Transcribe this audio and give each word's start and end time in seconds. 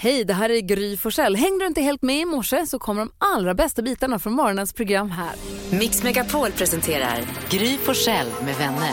Hej, 0.00 0.24
det 0.24 0.34
här 0.34 0.50
är 0.50 0.60
Gry 0.60 0.96
Forssell. 0.96 1.36
Hängde 1.36 1.64
du 1.64 1.66
inte 1.66 1.80
helt 1.80 2.02
med 2.02 2.20
i 2.20 2.24
morse 2.24 2.66
så 2.66 2.78
kommer 2.78 3.00
de 3.00 3.10
allra 3.18 3.54
bästa 3.54 3.82
bitarna 3.82 4.18
från 4.18 4.32
morgonens 4.32 4.72
program 4.72 5.10
här. 5.10 5.30
Mix 5.70 6.02
Megapol 6.02 6.52
presenterar 6.52 7.20
Gry 7.50 7.78
Forssell 7.78 8.26
med 8.44 8.56
vänner. 8.56 8.92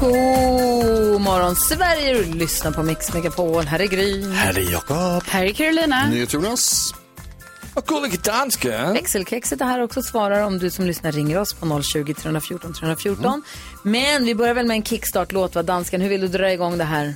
God 0.00 1.20
morgon 1.20 1.56
Sverige, 1.56 2.22
du 2.22 2.32
lyssnar 2.34 2.72
på 2.72 2.82
Mix 2.82 3.14
Megapol. 3.14 3.64
Här 3.64 3.80
är 3.80 3.86
Gry. 3.86 4.32
Här 4.32 4.58
är 4.58 4.72
Jakob. 4.72 5.22
Här 5.26 5.44
är 5.44 5.52
Carolina. 5.52 6.14
Jonas. 6.28 6.94
Och 7.74 7.86
gullige 7.86 8.18
dansken. 8.24 8.92
Växelkexet 8.92 9.60
är 9.60 9.64
här 9.64 9.82
också 9.82 10.00
och 10.00 10.06
svarar 10.06 10.42
om 10.42 10.58
du 10.58 10.70
som 10.70 10.84
lyssnar 10.84 11.12
ringer 11.12 11.38
oss 11.38 11.54
på 11.54 11.82
020 11.82 12.14
314 12.14 12.72
314. 12.74 13.42
Men 13.82 14.24
vi 14.24 14.34
börjar 14.34 14.54
väl 14.54 14.66
med 14.66 14.74
en 14.74 14.82
kickstart-låt, 14.82 15.54
va? 15.54 15.62
Dansken, 15.62 16.00
hur 16.00 16.08
vill 16.08 16.20
du 16.20 16.28
dra 16.28 16.52
igång 16.52 16.78
det 16.78 16.84
här? 16.84 17.14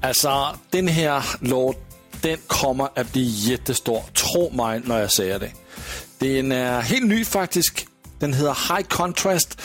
Alltså, 0.00 0.56
den 0.70 0.88
här 0.88 1.24
låt, 1.40 1.76
den 2.20 2.38
kommer 2.46 2.88
att 2.98 3.12
bli 3.12 3.22
jättestor. 3.22 4.02
Tro 4.12 4.50
mig 4.50 4.80
när 4.84 5.00
jag 5.00 5.12
säger 5.12 5.38
det. 5.38 5.50
Den 6.18 6.52
är 6.52 6.80
helt 6.80 7.06
ny 7.06 7.24
faktiskt. 7.24 7.86
Den 8.18 8.32
heter 8.32 8.74
High 8.76 8.88
Contrast. 8.88 9.60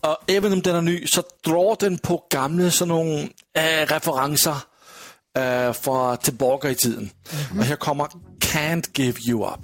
Och 0.00 0.30
även 0.30 0.52
om 0.52 0.62
den 0.62 0.76
är 0.76 0.82
ny 0.82 1.06
så 1.06 1.22
drar 1.44 1.76
den 1.80 1.98
på 1.98 2.24
gamla 2.30 2.70
sådana 2.70 3.20
äh, 3.54 3.86
referenser 3.86 4.56
äh, 5.38 5.72
från 5.72 6.16
tillbaka 6.16 6.70
i 6.70 6.74
tiden. 6.74 7.10
Och 7.58 7.64
här 7.64 7.76
kommer 7.76 8.06
Can't 8.40 9.00
Give 9.00 9.20
You 9.28 9.48
Up. 9.48 9.60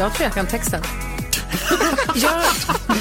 Jag 0.00 0.14
tror 0.14 0.24
jag 0.24 0.34
kan 0.34 0.46
texten. 0.46 0.82
Ja, 2.14 2.42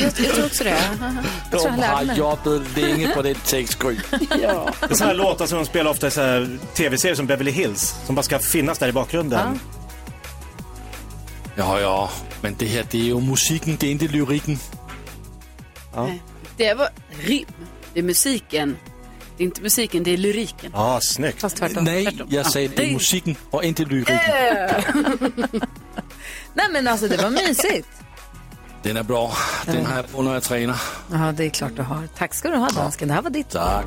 jag, 0.01 0.11
jag 0.25 0.33
tror 0.35 0.45
också 0.45 0.63
det. 0.63 0.69
Jag 0.69 1.59
tror 1.61 1.63
jag 1.63 1.73
De 1.73 1.79
lärde 1.81 2.11
har 2.11 2.15
jobbat 2.15 2.77
länge 2.77 3.07
på 3.15 3.21
den 3.21 3.35
text, 3.35 3.79
Gry. 3.79 3.97
Det 4.09 4.43
är 4.43 4.71
sådana 4.95 5.05
här 5.05 5.13
låtar 5.13 5.45
som 5.45 5.57
de 5.57 5.65
spelar 5.65 5.91
ofta 5.91 6.07
i 6.07 6.57
tv-serier 6.73 7.15
som 7.15 7.27
Beverly 7.27 7.51
Hills. 7.51 7.95
Som 8.05 8.15
bara 8.15 8.23
ska 8.23 8.39
finnas 8.39 8.77
där 8.79 8.87
i 8.87 8.91
bakgrunden. 8.91 9.59
Ja, 11.55 11.79
ja, 11.79 12.09
men 12.41 12.55
det 12.57 12.65
här 12.67 12.85
det 12.91 12.97
är 12.99 13.03
ju 13.03 13.19
musiken, 13.21 13.77
det 13.79 13.87
är 13.87 13.91
inte 13.91 14.07
lyriken. 14.07 14.59
Det 16.57 16.73
var 16.73 16.89
rim. 17.19 17.45
Det 17.93 17.99
är 17.99 18.03
musiken. 18.03 18.77
Det 19.37 19.43
är 19.43 19.45
inte 19.45 19.61
musiken, 19.61 20.03
det 20.03 20.11
är 20.11 20.17
lyriken. 20.17 20.71
Ja, 20.75 20.99
snyggt. 21.01 21.41
Fast 21.41 21.57
tvärtom. 21.57 21.83
Nej, 21.83 22.03
tvärtom. 22.05 22.27
jag 22.31 22.45
Ja, 22.45 22.49
säger 22.49 22.69
det 22.69 22.83
är 22.83 22.87
det- 22.87 22.93
musiken 22.93 23.35
och 23.49 23.63
inte 23.63 23.85
lyriken. 23.85 24.19
Nej 26.53 26.65
men 26.71 26.87
alltså 26.87 27.07
det 27.07 27.17
var 27.17 27.29
mysigt. 27.29 27.87
Den 28.83 28.97
är 28.97 29.03
bra. 29.03 29.31
Den 29.65 29.85
har 29.85 29.95
jag 29.95 30.11
på 30.11 30.21
när 30.21 30.33
jag 30.33 30.43
tränar. 30.43 30.81
Ja, 31.11 31.31
det 31.31 31.45
är 31.45 31.49
klart 31.49 31.75
du 31.75 31.81
har. 31.81 32.07
Tack 32.17 32.33
ska 32.33 32.49
du 32.49 32.57
ha 32.57 32.69
dansken. 32.69 33.07
Det 33.07 33.13
här 33.13 33.21
var 33.21 33.29
ditt. 33.29 33.49
Tack. 33.49 33.85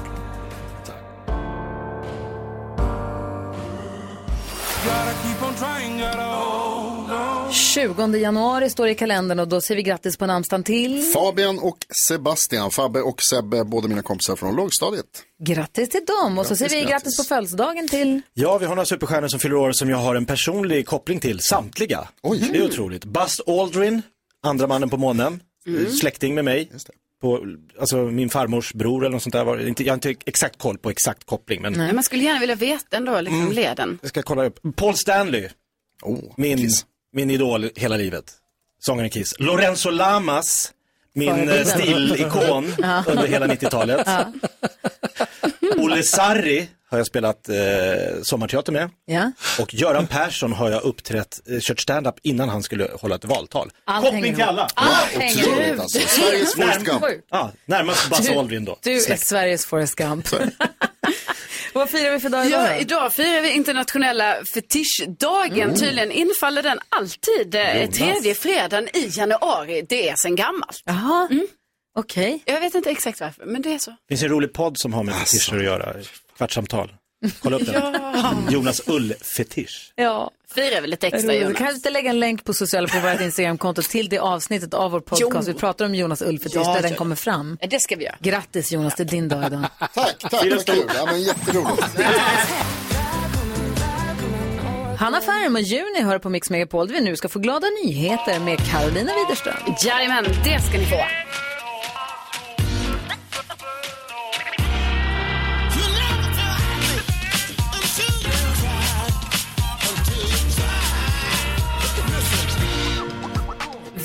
20 7.75 8.17
januari 8.17 8.71
står 8.71 8.85
det 8.87 8.91
i 8.93 8.95
kalendern 8.95 9.39
och 9.41 9.49
då 9.49 9.61
säger 9.61 9.77
vi 9.77 9.83
grattis 9.83 10.17
på 10.17 10.27
namnsdagen 10.27 10.65
till. 10.65 11.03
Fabian 11.15 11.59
och 11.59 11.79
Sebastian. 12.09 12.71
Fabbe 12.71 13.01
och 13.03 13.23
Sebbe, 13.31 13.65
båda 13.65 13.89
mina 13.89 14.03
kompisar 14.03 14.37
från 14.37 14.57
lågstadiet. 14.57 15.05
Grattis 15.43 15.89
till 15.89 16.05
dem. 16.07 16.39
Och 16.39 16.47
så 16.47 16.55
Grattis, 16.55 16.71
säger 16.71 16.85
vi 16.85 16.91
grattis 16.91 17.05
grattis. 17.05 17.17
på 17.17 17.25
födelsedagen 17.35 17.89
till. 17.89 18.21
Ja, 18.35 18.59
vi 18.59 18.67
har 18.67 18.75
några 18.75 18.87
superstjärnor 18.87 19.29
som 19.29 19.41
fyller 19.41 19.55
år 19.57 19.73
som 19.73 19.91
jag 19.91 19.97
har 19.97 20.15
en 20.15 20.27
personlig 20.27 20.87
koppling 20.87 21.21
till. 21.21 21.41
Samtliga. 21.41 22.09
Oj. 22.23 22.49
Det 22.53 22.59
är 22.59 22.65
otroligt. 22.65 23.05
Buzz 23.05 23.41
Aldrin, 23.47 24.03
andra 24.43 24.67
mannen 24.67 24.91
på 24.91 24.97
månen. 24.97 25.41
Släkting 26.01 26.35
med 26.35 26.45
mig. 26.45 26.69
Just 26.73 26.87
det. 26.87 26.93
På, 27.21 27.47
alltså 27.81 27.97
min 27.97 28.31
farmors 28.31 28.73
bror 28.75 29.05
eller 29.05 29.13
något 29.13 29.23
sånt 29.23 29.33
där. 29.33 29.45
Var, 29.45 29.57
det 29.57 29.69
inte, 29.69 29.85
jag 29.85 29.91
har 29.93 29.95
inte 29.95 30.15
exakt 30.27 30.59
koll 30.59 30.79
på 30.79 30.91
exakt 30.91 31.25
koppling. 31.25 31.63
Men 31.63 31.73
Men 31.73 31.95
man 31.95 32.05
skulle 32.05 32.25
gärna 32.25 32.41
vilja 32.41 32.55
veta 32.55 32.97
ändå, 32.97 33.21
liksom 33.21 33.53
leden. 33.53 33.99
jag 34.03 34.09
ska 34.09 34.23
kolla 34.23 34.45
upp. 34.45 34.59
Paul 34.77 34.95
Stanley, 34.97 35.49
Oh, 36.03 36.19
min, 36.37 36.59
Kiss. 36.59 36.87
Min 37.13 37.31
idol 37.31 37.71
hela 37.77 37.97
livet. 37.97 38.25
Sångaren 38.81 39.11
Kiss. 39.11 39.35
Lorenzo 39.39 39.91
Lamas, 39.91 40.73
min 41.15 41.49
eh, 41.49 41.65
stilikon 41.65 42.65
under 43.07 43.27
hela 43.27 43.47
90-talet. 43.47 44.09
Olle 45.77 46.03
Sarri 46.03 46.69
har 46.91 46.99
jag 46.99 47.07
spelat 47.07 47.49
eh, 47.49 47.55
sommarteater 48.23 48.73
med. 48.73 48.91
Ja. 49.07 49.33
Och 49.61 49.75
Göran 49.75 50.07
Persson 50.07 50.53
har 50.53 50.71
jag 50.71 50.83
uppträtt, 50.83 51.41
eh, 51.51 51.59
kört 51.61 51.81
stand-up 51.81 52.15
innan 52.23 52.49
han 52.49 52.63
skulle 52.63 52.89
hålla 53.01 53.15
ett 53.15 53.25
valtal. 53.25 53.71
Allt 53.85 54.05
Koppling 54.05 54.23
hänger 54.23 54.35
till 54.37 54.45
alla! 54.45 54.69
Allt 54.75 55.07
hänger 55.07 55.39
ihop. 55.43 55.53
Otroligt 55.59 55.81
alltså. 55.81 55.99
Sveriges 55.99 56.55
Forrest 56.55 56.81
Gump. 56.85 57.05
Ja, 57.31 57.51
närmast 57.67 58.09
Buzz 58.11 58.27
Du- 58.27 58.35
Aldrin 58.35 58.65
då. 58.65 58.79
Du 58.83 58.97
är 58.97 59.01
Släkt. 59.01 59.27
Sveriges 59.27 59.67
Forrest 59.67 59.95
Gump. 59.97 60.27
Vad 61.73 61.91
firar 61.91 62.11
vi 62.11 62.21
för 62.21 62.29
dag 62.29 62.47
idag? 62.47 62.61
Ja, 62.67 62.77
idag 62.77 63.13
firar 63.13 63.41
vi 63.41 63.51
internationella 63.53 64.37
fetischdagen. 64.55 65.75
Tydligen 65.75 66.13
infaller 66.13 66.63
den 66.63 66.79
alltid 66.89 67.55
eh, 67.55 67.91
tredje 67.91 68.35
fredagen 68.35 68.89
i 68.97 69.09
januari. 69.13 69.83
Det 69.89 70.09
är 70.09 70.17
sedan 70.17 70.37
gammalt. 70.37 70.83
Jaha, 70.85 71.29
okej. 71.99 72.43
Jag 72.45 72.61
vet 72.61 72.75
inte 72.75 72.91
exakt 72.91 73.21
varför, 73.21 73.45
men 73.47 73.63
det 73.63 73.75
är 73.75 73.79
så. 73.79 73.91
Det 73.91 73.97
finns 74.09 74.23
en 74.23 74.29
rolig 74.29 74.53
podd 74.53 74.79
som 74.79 74.93
har 74.93 75.03
med 75.03 75.15
fetischer 75.15 75.57
att 75.59 75.65
göra. 75.65 75.95
Kvartsamtal. 76.37 76.93
Kolla 77.41 77.57
upp 77.57 77.67
den. 77.67 77.97
Jonas 78.51 78.89
Ull-fetisch. 78.89 79.93
Ja. 79.95 80.31
Firar 80.55 80.81
vi 80.81 80.87
lite 80.89 81.07
extra, 81.07 81.33
Du 81.33 81.39
Jonas. 81.39 81.59
kan 81.59 81.75
inte 81.75 81.91
lägga 81.91 82.11
en 82.11 82.21
länk 82.21 82.45
på 82.45 82.55
sociala 82.55 82.89
på 82.89 82.99
vårt 83.01 83.21
Instagramkonto 83.21 83.83
till 83.83 84.09
det 84.09 84.19
avsnittet 84.19 84.75
av 84.75 84.91
vår 84.91 85.01
podcast. 85.01 85.49
Jo. 85.49 85.53
Vi 85.53 85.55
pratar 85.55 85.85
om 85.85 85.95
Jonas 85.95 86.23
Ulfetisch 86.23 86.63
Ja, 86.65 86.75
där 86.75 86.83
den 86.83 86.95
kommer 86.95 87.17
fram. 87.17 87.59
Ja, 87.61 87.67
Det 87.71 87.81
ska 87.81 87.97
vi 87.97 88.05
göra. 88.05 88.17
Grattis 88.21 88.73
Jonas, 88.73 88.95
det 88.97 89.03
är 89.03 89.05
din 89.05 89.29
dag 89.29 89.47
idag. 89.47 89.65
Tack, 89.79 90.17
tack, 90.21 90.33
vad 90.33 90.67
kul. 90.67 90.85
Ja, 90.97 91.07
men 91.07 91.23
jätteroligt. 91.23 91.83
Hanna 94.99 95.21
Färm 95.21 95.55
och 95.57 95.61
Juni 95.63 96.03
hör 96.03 96.19
på 96.19 96.29
Mix 96.29 96.51
Megapol 96.51 96.87
där 96.87 96.95
vi 96.95 97.01
nu 97.01 97.17
ska 97.17 97.29
få 97.29 97.39
glada 97.39 97.67
nyheter 97.85 98.41
med 98.41 98.59
Carolina 98.71 99.13
Widerström. 99.15 99.55
Jajamän, 99.85 100.25
det 100.25 100.61
ska 100.61 100.79
ni 100.79 100.85
få. 100.87 100.97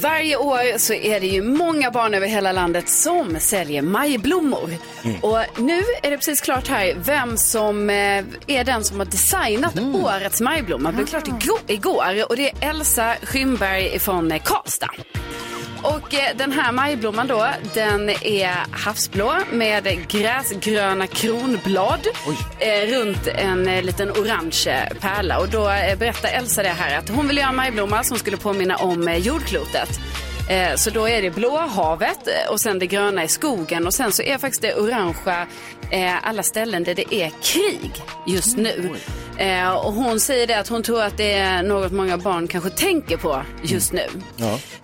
Varje 0.02 0.38
år 0.38 0.78
så 0.78 0.94
är 0.94 1.20
det 1.20 1.28
ju 1.28 1.42
många 1.42 1.92
barn 1.92 2.14
över 2.14 2.28
hela 2.28 2.52
landet 2.52 2.90
som 2.90 3.40
säljer 3.40 3.82
majblommor. 3.82 4.78
Och 5.22 5.40
nu 5.58 5.82
är 6.04 6.12
det 6.12 6.18
precis 6.18 6.42
klart 6.42 6.68
här 6.68 6.96
vem 6.98 7.38
som 7.38 7.90
eh, 7.90 8.24
är 8.48 8.64
den 8.64 8.84
som 8.84 8.98
har 9.00 9.06
designat 9.06 9.80
årets 9.80 10.42
majblomma. 10.42 10.90
Det 10.90 10.96
blev 10.96 11.06
klart 11.06 11.28
igår, 11.28 11.60
igår 11.68 12.30
och 12.30 12.36
det 12.36 12.50
är 12.50 12.70
Elsa 12.70 13.16
Skymberg 13.24 14.00
från 14.00 14.32
eh, 14.32 14.42
Karlstad. 14.44 14.90
Och 15.88 16.14
eh, 16.14 16.38
den 16.38 16.52
här 16.52 16.72
majblomman 16.72 17.28
då, 17.28 17.48
den 17.74 18.10
är 18.10 18.56
havsblå 18.72 19.34
med 19.52 20.08
gräsgröna 20.08 21.08
kronblad 21.08 22.08
eh, 22.60 22.92
runt 22.92 23.28
en 23.28 23.68
eh, 23.68 23.84
liten 23.84 24.12
orange 24.12 24.90
pärla. 25.00 25.40
Och 25.40 25.50
då 25.50 25.64
berättar 26.00 26.30
Elsa 26.30 26.64
det 26.64 26.70
här 26.70 26.98
att 26.98 27.10
hon 27.10 27.28
vill 27.28 27.38
göra 27.38 27.50
en 27.50 27.56
majblomma 27.56 28.04
som 28.04 28.18
skulle 28.18 28.38
påminna 28.38 28.76
om 28.76 29.16
jordklotet. 29.18 30.00
Eh, 30.50 30.76
Så 30.76 30.90
då 30.90 31.08
är 31.10 31.22
det 31.22 31.30
blåa 31.32 31.66
havet 31.68 32.28
eh, 32.28 32.52
och 32.52 32.60
sen 32.60 32.80
det 32.80 32.88
gröna 32.88 33.24
i 33.24 33.28
skogen 33.28 33.88
och 33.88 33.94
sen 33.94 34.12
så 34.12 34.22
är 34.24 34.38
faktiskt 34.38 34.62
det 34.62 34.76
orangea 34.76 35.48
eh, 35.92 36.28
alla 36.28 36.44
ställen 36.44 36.84
där 36.84 36.96
det 36.96 37.16
är 37.16 37.32
krig 37.44 37.92
just 38.28 38.58
nu. 38.58 38.90
Eh, 39.38 39.70
Och 39.72 39.94
hon 39.94 40.20
säger 40.20 40.48
det 40.48 40.60
att 40.60 40.68
hon 40.68 40.84
tror 40.84 41.02
att 41.04 41.18
det 41.18 41.34
är 41.34 41.64
något 41.64 41.92
många 41.92 42.18
barn 42.18 42.48
kanske 42.48 42.70
tänker 42.70 43.18
på 43.18 43.42
just 43.64 43.94
nu. 43.94 44.06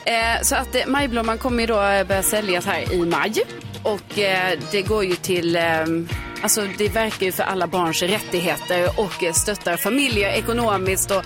Eh, 0.05 0.41
Så 0.41 0.55
att 0.55 0.75
eh, 0.75 0.85
majblomman 0.87 1.37
kommer 1.37 1.59
ju 1.63 1.67
då 1.67 1.81
eh, 1.81 2.03
börja 2.07 2.23
säljas 2.23 2.65
här 2.65 2.93
i 2.93 2.97
maj. 3.05 3.33
Och 3.83 4.01
det 4.71 4.81
går 4.81 5.05
ju 5.05 5.15
till, 5.15 5.57
alltså 6.41 6.67
det 6.77 6.89
verkar 6.89 7.25
ju 7.25 7.31
för 7.31 7.43
alla 7.43 7.67
barns 7.67 8.01
rättigheter 8.01 8.89
och 8.99 9.35
stöttar 9.35 9.77
familjer 9.77 10.29
ekonomiskt. 10.29 11.11
Och 11.11 11.23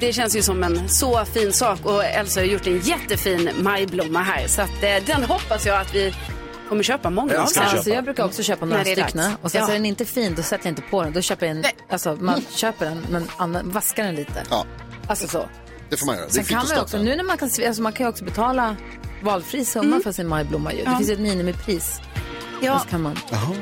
det 0.00 0.12
känns 0.12 0.36
ju 0.36 0.42
som 0.42 0.62
en 0.62 0.88
så 0.88 1.24
fin 1.24 1.52
sak 1.52 1.78
och 1.86 2.04
Elsa 2.04 2.40
har 2.40 2.44
gjort 2.44 2.66
en 2.66 2.78
jättefin 2.80 3.50
majblomma 3.60 4.18
här. 4.22 4.46
Så 4.48 4.62
att 4.62 4.82
eh, 4.82 4.96
den 5.06 5.24
hoppas 5.24 5.66
jag 5.66 5.80
att 5.80 5.94
vi 5.94 6.14
kommer 6.68 6.82
köpa 6.82 7.10
många 7.10 7.32
Jag 7.32 7.42
av. 7.42 7.46
köpa. 7.46 7.66
Alltså, 7.66 7.90
jag 7.90 8.04
brukar 8.04 8.24
också 8.24 8.42
köpa 8.42 8.64
några 8.66 8.84
stycken. 8.84 9.20
Och 9.42 9.50
sen 9.50 9.60
Ja. 9.60 9.66
så 9.66 9.72
är 9.72 9.76
den 9.76 9.86
inte 9.86 10.04
fin, 10.04 10.34
då 10.34 10.42
sätter 10.42 10.66
jag 10.66 10.70
inte 10.72 10.82
på 10.82 11.02
den. 11.02 11.12
Då 11.12 11.20
köper 11.20 11.46
jag 11.46 11.56
en, 11.56 11.60
Nej. 11.60 11.72
alltså 11.90 12.16
man 12.20 12.42
köper 12.50 12.84
den 12.86 13.06
men 13.10 13.28
använder- 13.36 13.72
vaskar 13.72 14.04
den 14.04 14.14
lite. 14.14 14.42
Ja, 14.50 14.64
Alltså 15.06 15.28
så. 15.28 15.48
det 15.90 15.96
får 15.96 16.06
man 16.06 16.16
göra. 16.16 16.28
Sen 16.30 16.44
kan 16.44 16.66
man 16.68 16.78
också, 16.78 16.98
nu 16.98 17.16
när 17.16 17.24
man 17.24 17.38
kan, 17.38 17.50
alltså 17.66 17.82
man 17.82 17.92
kan 17.92 18.06
ju 18.06 18.10
också 18.10 18.24
betala 18.24 18.76
valfri 19.22 19.64
summa 19.64 20.00
för 20.04 20.12
sin 20.12 20.28
majblomma 20.28 20.72
ju. 20.72 20.84
Det 20.84 20.96
finns 20.96 21.10
ett 21.10 21.20
minimipris. 21.20 22.00
Ja. 22.62 22.82
Och 22.92 23.00
man. 23.00 23.18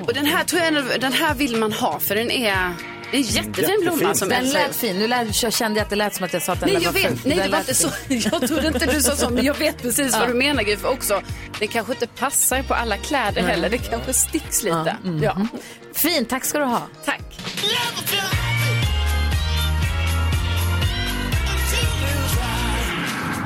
Och 0.07 0.15
den 0.15 0.27
här, 0.27 0.45
tror 0.45 0.63
jag, 0.63 1.01
den 1.01 1.13
här 1.13 1.35
vill 1.35 1.57
man 1.57 1.73
ha 1.73 1.99
för 2.01 2.15
den 2.15 2.31
är, 2.31 2.73
det 3.11 3.17
är 3.17 3.21
en 3.21 3.27
jättefin 3.27 3.81
blomma 3.81 4.15
som 4.15 4.29
Den 4.29 4.51
lät 4.51 4.77
fin. 4.77 4.99
Nu 4.99 5.07
lät, 5.07 5.43
jag 5.43 5.53
kände 5.53 5.79
jag 5.79 5.85
att 5.85 5.91
det 5.91 5.97
lät 5.97 6.15
som 6.15 6.25
att 6.25 6.33
jag 6.33 6.43
sa 6.43 6.53
att 6.53 6.61
den 6.61 6.69
Nej, 6.73 6.83
jag 6.83 6.93
var 6.93 7.01
vet. 7.01 7.25
Nej, 7.25 7.37
det 7.37 7.49
var 7.49 7.59
inte 7.59 7.75
så. 7.75 7.89
Jag 8.09 8.49
trodde 8.49 8.67
inte 8.67 8.87
du 8.87 9.01
sa 9.01 9.17
så, 9.17 9.31
men 9.31 9.45
jag 9.45 9.55
vet 9.55 9.83
precis 9.83 10.13
vad 10.13 10.29
du 10.29 10.35
menar, 10.35 10.63
Gry. 10.63 10.77
Också, 10.85 11.23
det 11.59 11.67
kanske 11.67 11.93
inte 11.93 12.07
passar 12.07 12.63
på 12.63 12.75
alla 12.75 12.97
kläder 12.97 13.43
heller. 13.43 13.71
Det 13.71 13.79
kanske 13.79 14.13
sticks 14.13 14.63
lite. 14.63 14.97
Ja. 15.23 15.47
Fint, 15.93 16.29
tack 16.29 16.45
ska 16.45 16.59
du 16.59 16.65
ha. 16.65 16.83
Tack. 17.05 17.21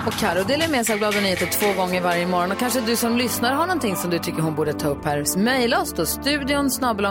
Och 0.07 0.13
Karo 0.13 0.45
delar 0.45 0.69
med 0.69 0.87
sig 0.87 0.93
av 0.93 0.99
glada 0.99 1.21
nyheter 1.21 1.47
två 1.47 1.73
gånger 1.73 2.01
varje 2.01 2.27
morgon. 2.27 2.53
Och 2.53 2.59
kanske 2.59 2.81
du 2.81 2.97
som 2.97 3.17
lyssnar 3.17 3.53
har 3.53 3.67
någonting 3.67 3.97
som 3.97 4.11
du 4.11 4.19
tycker 4.19 4.43
hon 4.43 4.55
borde 4.55 4.73
ta 4.73 4.89
upp 4.89 5.05
här. 5.05 5.39
Mejla 5.39 5.81
oss 5.81 5.93
då, 5.93 6.07
studion 6.07 6.71
snabel 6.71 7.07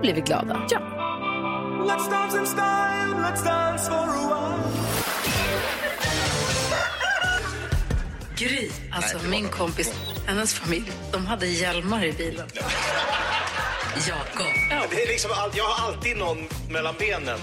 blir 0.00 0.14
vi 0.14 0.20
glada. 0.20 0.66
Ja. 0.70 0.80
Gry, 8.36 8.70
alltså 8.92 9.18
min 9.28 9.48
kompis, 9.48 9.92
hennes 10.26 10.54
familj, 10.54 10.92
de 11.12 11.26
hade 11.26 11.46
hjälmar 11.46 12.04
i 12.04 12.12
bilen. 12.12 12.48
Jakob, 14.08 14.46
Det 14.90 15.02
är 15.02 15.08
liksom, 15.08 15.30
all- 15.34 15.50
jag 15.54 15.64
har 15.64 15.86
alltid 15.88 16.16
någon 16.16 16.48
mellan 16.70 16.94
benen. 16.98 17.38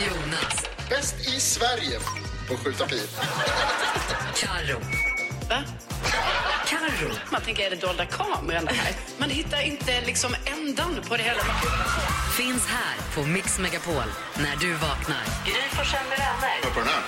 Jonas, 0.00 0.66
Bäst 0.88 1.14
i 1.28 1.40
Sverige 1.40 1.98
på 2.48 2.54
att 2.54 2.60
skjuta 2.60 2.86
pil. 2.86 3.08
Karo. 4.36 4.78
Va? 5.48 5.62
Karo. 6.70 7.10
Man 7.32 7.40
tänker, 7.40 7.66
är 7.66 7.70
det 7.70 7.76
dolda 7.86 8.06
kameran 8.06 8.64
det 8.64 8.72
här? 8.72 8.92
Man 9.18 9.30
hittar 9.30 9.66
inte 9.66 10.00
liksom 10.06 10.34
ändan 10.44 10.94
på 11.08 11.16
det 11.16 11.22
hela. 11.22 11.40
Finns 12.36 12.66
här 12.66 12.96
på 13.14 13.28
Mix 13.28 13.58
Megapol 13.58 13.94
när 14.36 14.56
du 14.60 14.72
vaknar. 14.72 15.24
Gry 15.44 15.68
Forssell 15.70 16.08
med 16.08 16.18
vänner. 16.18 16.74
På 16.74 16.80
den 16.80 16.88
här. 16.88 17.02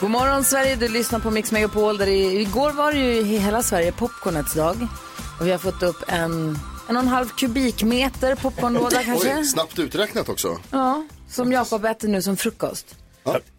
God 0.00 0.10
morgon 0.10 0.44
Sverige, 0.44 0.76
du 0.76 0.88
lyssnar 0.88 1.18
på 1.18 1.30
Mix 1.30 1.52
Megapol. 1.52 1.98
Där 1.98 2.06
det, 2.06 2.12
igår 2.12 2.72
var 2.72 2.92
det 2.92 2.98
ju 2.98 3.14
i 3.14 3.38
hela 3.38 3.62
Sverige 3.62 3.92
popcornets 3.92 4.54
dag. 4.54 4.86
Och 5.40 5.46
vi 5.46 5.50
har 5.50 5.58
fått 5.58 5.82
upp 5.82 6.04
en, 6.08 6.58
en 6.88 6.96
och 6.96 7.02
en 7.02 7.08
halv 7.08 7.28
kubikmeter 7.28 8.34
popcornlåda 8.34 9.02
kanske. 9.02 9.36
Oj, 9.38 9.44
snabbt 9.44 9.78
uträknat 9.78 10.28
också. 10.28 10.58
Ja, 10.70 11.06
som 11.28 11.52
Jakob 11.52 11.84
äter 11.84 12.08
nu 12.08 12.22
som 12.22 12.36
frukost. 12.36 12.96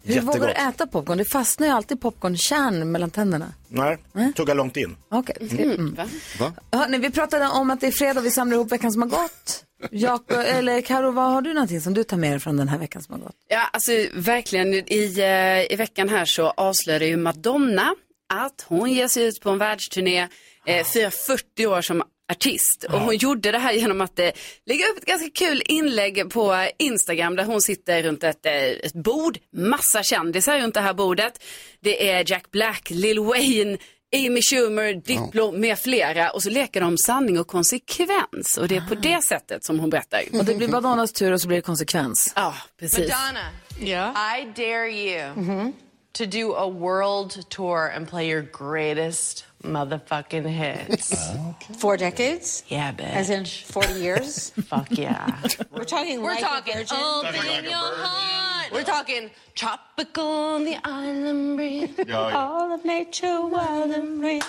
Hur 0.02 0.20
vågar 0.20 0.46
du 0.46 0.52
äta 0.52 0.86
popcorn? 0.86 1.18
Det 1.18 1.24
fastnar 1.24 1.66
ju 1.66 1.72
alltid 1.72 2.00
popcornkärn 2.00 2.92
mellan 2.92 3.10
tänderna. 3.10 3.52
Nej, 3.68 3.98
tugga 4.36 4.54
långt 4.54 4.76
in. 4.76 4.96
Okej. 5.08 5.36
Mm. 5.40 5.96
Va? 6.38 6.52
Hörrni, 6.72 6.98
vi 6.98 7.10
pratade 7.10 7.48
om 7.48 7.70
att 7.70 7.80
det 7.80 7.86
är 7.86 7.90
fredag 7.90 8.20
och 8.20 8.26
vi 8.26 8.30
samlar 8.30 8.56
ihop 8.56 8.72
veckan 8.72 8.92
som 8.92 9.02
har 9.02 9.08
gått. 9.08 9.64
Jakob, 9.90 10.38
eller 10.46 10.80
Karo, 10.80 11.10
vad 11.10 11.32
har 11.32 11.42
du 11.42 11.54
någonting 11.54 11.80
som 11.80 11.94
du 11.94 12.04
tar 12.04 12.16
med 12.16 12.32
dig 12.32 12.40
från 12.40 12.56
den 12.56 12.68
här 12.68 12.78
veckan 12.78 13.02
som 13.02 13.14
har 13.14 13.20
gått? 13.20 13.36
Ja, 13.48 13.60
alltså 13.72 13.92
verkligen. 14.14 14.74
I, 14.74 15.14
eh, 15.18 15.72
I 15.72 15.76
veckan 15.76 16.08
här 16.08 16.24
så 16.24 16.50
avslöjade 16.50 17.06
ju 17.06 17.16
Madonna 17.16 17.94
att 18.34 18.64
hon 18.68 18.92
ger 18.92 19.08
sig 19.08 19.24
ut 19.24 19.40
på 19.40 19.50
en 19.50 19.58
världsturné, 19.58 20.28
eh, 20.66 20.84
firar 20.84 21.10
40 21.10 21.66
år 21.66 21.82
som 21.82 22.02
artist. 22.32 22.84
Och 22.84 23.00
hon 23.00 23.16
gjorde 23.16 23.52
det 23.52 23.58
här 23.58 23.72
genom 23.72 24.00
att 24.00 24.18
eh, 24.18 24.30
lägga 24.66 24.86
upp 24.86 24.98
ett 24.98 25.04
ganska 25.04 25.30
kul 25.34 25.62
inlägg 25.66 26.30
på 26.30 26.68
Instagram 26.78 27.36
där 27.36 27.44
hon 27.44 27.60
sitter 27.60 28.02
runt 28.02 28.24
ett, 28.24 28.46
eh, 28.46 28.52
ett 28.54 28.92
bord, 28.92 29.38
massa 29.56 30.02
kändisar 30.02 30.58
runt 30.58 30.74
det 30.74 30.80
här 30.80 30.94
bordet. 30.94 31.42
Det 31.80 32.10
är 32.10 32.30
Jack 32.30 32.50
Black, 32.50 32.90
Lil 32.90 33.20
Wayne, 33.20 33.78
Amy 34.16 34.40
Schumer, 34.42 34.94
Diplo 34.94 35.52
med 35.52 35.78
flera 35.78 36.30
och 36.30 36.42
så 36.42 36.50
leker 36.50 36.80
de 36.80 36.98
sanning 36.98 37.40
och 37.40 37.46
konsekvens 37.46 38.58
och 38.60 38.68
det 38.68 38.76
är 38.76 38.88
på 38.88 38.94
det 38.94 39.24
sättet 39.24 39.64
som 39.64 39.80
hon 39.80 39.90
berättar. 39.90 40.22
Och 40.32 40.44
det 40.44 40.54
blir 40.54 40.68
Madonnas 40.68 41.12
tur 41.12 41.32
och 41.32 41.40
så 41.40 41.48
blir 41.48 41.58
det 41.58 41.62
konsekvens. 41.62 42.32
Ja, 42.36 42.54
precis. 42.78 42.98
Madonna. 42.98 43.48
Yeah. 43.80 44.38
I 44.38 44.44
dare 44.56 44.90
you 44.90 45.72
to 46.12 46.26
do 46.26 46.52
a 46.52 46.70
world 46.70 47.48
tour 47.48 47.90
and 47.96 48.08
play 48.08 48.28
your 48.30 48.46
greatest 48.52 49.46
motherfucking 49.64 50.46
hits. 50.46 51.32
Four 51.78 51.96
decades? 51.96 52.62
yeah, 52.68 52.92
bitch. 52.92 53.10
As 53.10 53.30
in 53.30 53.44
40 53.44 53.94
years? 53.94 54.50
Fuck 54.68 54.88
yeah. 54.90 55.40
We're 55.70 55.84
talking 55.84 56.22
We're 56.22 56.32
like 56.34 56.40
talking 56.44 56.74
virgin? 56.74 56.96
open 56.96 57.64
your 57.64 57.72
heart. 57.74 58.72
We're 58.72 58.82
talking 58.84 59.30
tropical 59.54 60.26
on 60.26 60.64
the 60.64 60.76
island 60.84 61.56
breeze. 61.56 61.90
All 62.12 62.72
of 62.72 62.84
nature 62.84 63.46
wild 63.46 63.90
and 63.90 64.20
free. 64.20 64.40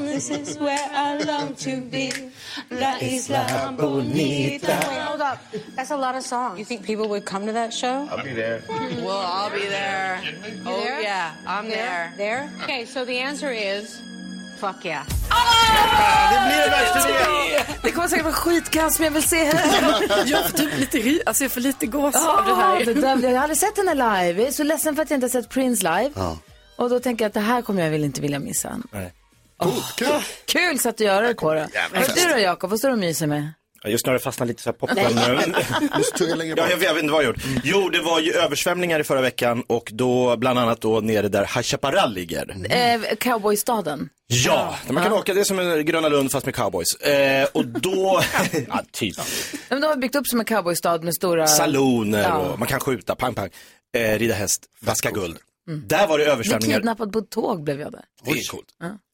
This 0.00 0.30
is 0.30 0.58
where 0.58 0.88
I 0.92 1.18
long 1.18 1.54
to 1.56 1.80
be. 1.80 2.10
La 2.70 2.96
Isla 3.00 3.74
Bonita. 3.76 4.66
Wait, 4.88 5.00
hold 5.00 5.20
up. 5.20 5.38
That's 5.76 5.90
a 5.90 5.96
lot 5.96 6.14
of 6.16 6.22
songs. 6.22 6.58
You 6.58 6.64
think 6.64 6.84
people 6.84 7.08
would 7.08 7.24
come 7.24 7.46
to 7.46 7.52
that 7.52 7.72
show? 7.72 8.08
I'll 8.10 8.24
be 8.24 8.32
there. 8.32 8.62
Well, 8.68 9.10
I'll 9.18 9.52
be 9.52 9.66
there. 9.66 10.22
Oh 10.66 10.80
there? 10.80 11.00
yeah, 11.00 11.34
I'm 11.46 11.68
there. 11.68 12.12
There? 12.16 12.50
Okay, 12.62 12.84
so 12.86 13.04
the 13.04 13.18
answer 13.18 13.50
is 13.52 14.00
fuck 14.60 14.84
yeah. 14.84 15.02
Det 16.32 16.46
blir 16.48 16.64
en 16.64 16.70
världsturné! 16.70 17.64
Det 17.82 17.90
kommer 17.92 18.08
säkert 18.08 18.24
vara 18.24 18.34
skitkass 18.34 18.98
men 18.98 19.04
jag 19.04 19.12
vill 19.12 19.22
se 19.28 19.44
henne. 19.44 19.62
Jag 20.26 20.50
får 20.50 20.58
typ 20.58 20.78
lite, 20.78 20.98
ry- 20.98 21.20
alltså 21.26 21.44
jag 21.44 21.52
får 21.52 21.60
lite 21.60 21.86
gås 21.86 22.14
av 22.14 22.44
det 22.46 22.54
här. 22.54 22.84
det 22.84 22.94
där, 22.94 23.22
jag 23.22 23.30
har 23.30 23.38
aldrig 23.42 23.58
sett 23.58 23.76
henne 23.76 23.94
live. 23.94 24.40
Jag 24.40 24.48
är 24.48 24.52
så 24.52 24.62
ledsen 24.64 24.94
för 24.96 25.02
att 25.02 25.10
jag 25.10 25.16
inte 25.16 25.24
har 25.24 25.30
sett 25.42 25.48
Prince 25.48 25.82
live. 25.84 26.10
Och 26.76 26.90
då 26.90 27.00
tänker 27.00 27.24
jag 27.24 27.28
att 27.28 27.34
det 27.34 27.40
här 27.40 27.62
kommer 27.62 27.82
jag 27.82 27.90
väl 27.90 28.04
inte 28.04 28.20
vilja 28.20 28.38
missa. 28.38 28.76
Nej. 28.92 29.12
Coolt, 29.56 29.96
kul. 29.96 30.08
Kul 30.46 30.78
sätt 30.78 30.94
att 30.94 31.00
göra 31.00 31.28
det 31.28 31.34
på 31.34 31.54
det. 31.54 31.68
Och 31.94 32.04
du 32.14 32.32
då 32.32 32.38
Jakob, 32.38 32.70
vad 32.70 32.78
står 32.78 32.88
du 32.88 32.92
och 32.92 32.98
myser 33.00 33.26
med? 33.26 33.52
Ja, 33.82 33.90
Just 33.90 34.06
nu 34.06 34.10
har 34.10 34.14
det 34.18 34.24
fastnat 34.24 34.48
lite 34.48 34.62
så 34.62 34.68
här 34.70 34.74
popcorn. 34.74 34.98
Ja, 35.16 35.28
jag, 35.28 35.34
vet, 35.36 36.70
jag 36.70 36.94
vet 36.94 37.02
inte 37.02 37.12
vad 37.12 37.22
jag 37.24 37.28
gjort. 37.28 37.42
Jo, 37.64 37.88
det 37.88 38.00
var 38.00 38.20
ju 38.20 38.32
översvämningar 38.32 39.00
i 39.00 39.04
förra 39.04 39.20
veckan 39.20 39.62
och 39.66 39.88
då 39.92 40.36
bland 40.36 40.58
annat 40.58 40.80
då 40.80 41.00
nere 41.00 41.28
där 41.28 41.40
High 41.42 41.62
Chaparral 41.62 42.12
ligger. 42.14 42.56
Eh, 42.70 43.00
cowboystaden. 43.20 44.08
Ja, 44.32 44.76
där 44.86 44.92
man 44.92 45.02
kan 45.02 45.12
åka, 45.12 45.34
det 45.34 45.40
är 45.40 45.44
som 45.44 45.58
en 45.58 45.84
Gröna 45.84 46.08
Lund 46.08 46.32
fast 46.32 46.46
med 46.46 46.54
cowboys. 46.54 46.92
Eh, 46.94 47.48
och 47.52 47.66
då, 47.66 48.22
ja, 48.68 48.82
typ, 48.92 49.16
Men 49.68 49.80
de 49.80 49.86
har 49.86 49.96
byggt 49.96 50.14
upp 50.14 50.26
som 50.26 50.40
en 50.40 50.46
cowboystad 50.46 50.98
med 51.04 51.14
stora... 51.14 51.46
saloner 51.46 52.22
Ja. 52.22 52.36
och 52.38 52.58
man 52.58 52.68
kan 52.68 52.80
skjuta, 52.80 53.14
pang 53.14 53.34
pang, 53.34 53.50
eh, 53.96 54.18
rida 54.18 54.34
häst, 54.34 54.66
vaska 54.80 55.10
guld. 55.10 55.36
Där 55.86 56.06
var 56.06 56.18
det 56.18 56.24
översvämningar. 56.24 56.76
kidnappad 56.78 57.12
på 57.12 57.18
ett 57.18 57.30
tåg 57.30 57.64
blev 57.64 57.80
jag 57.80 57.92
där. 57.92 58.04
Det 58.24 58.30
är 58.30 58.48
coolt. 58.50 58.68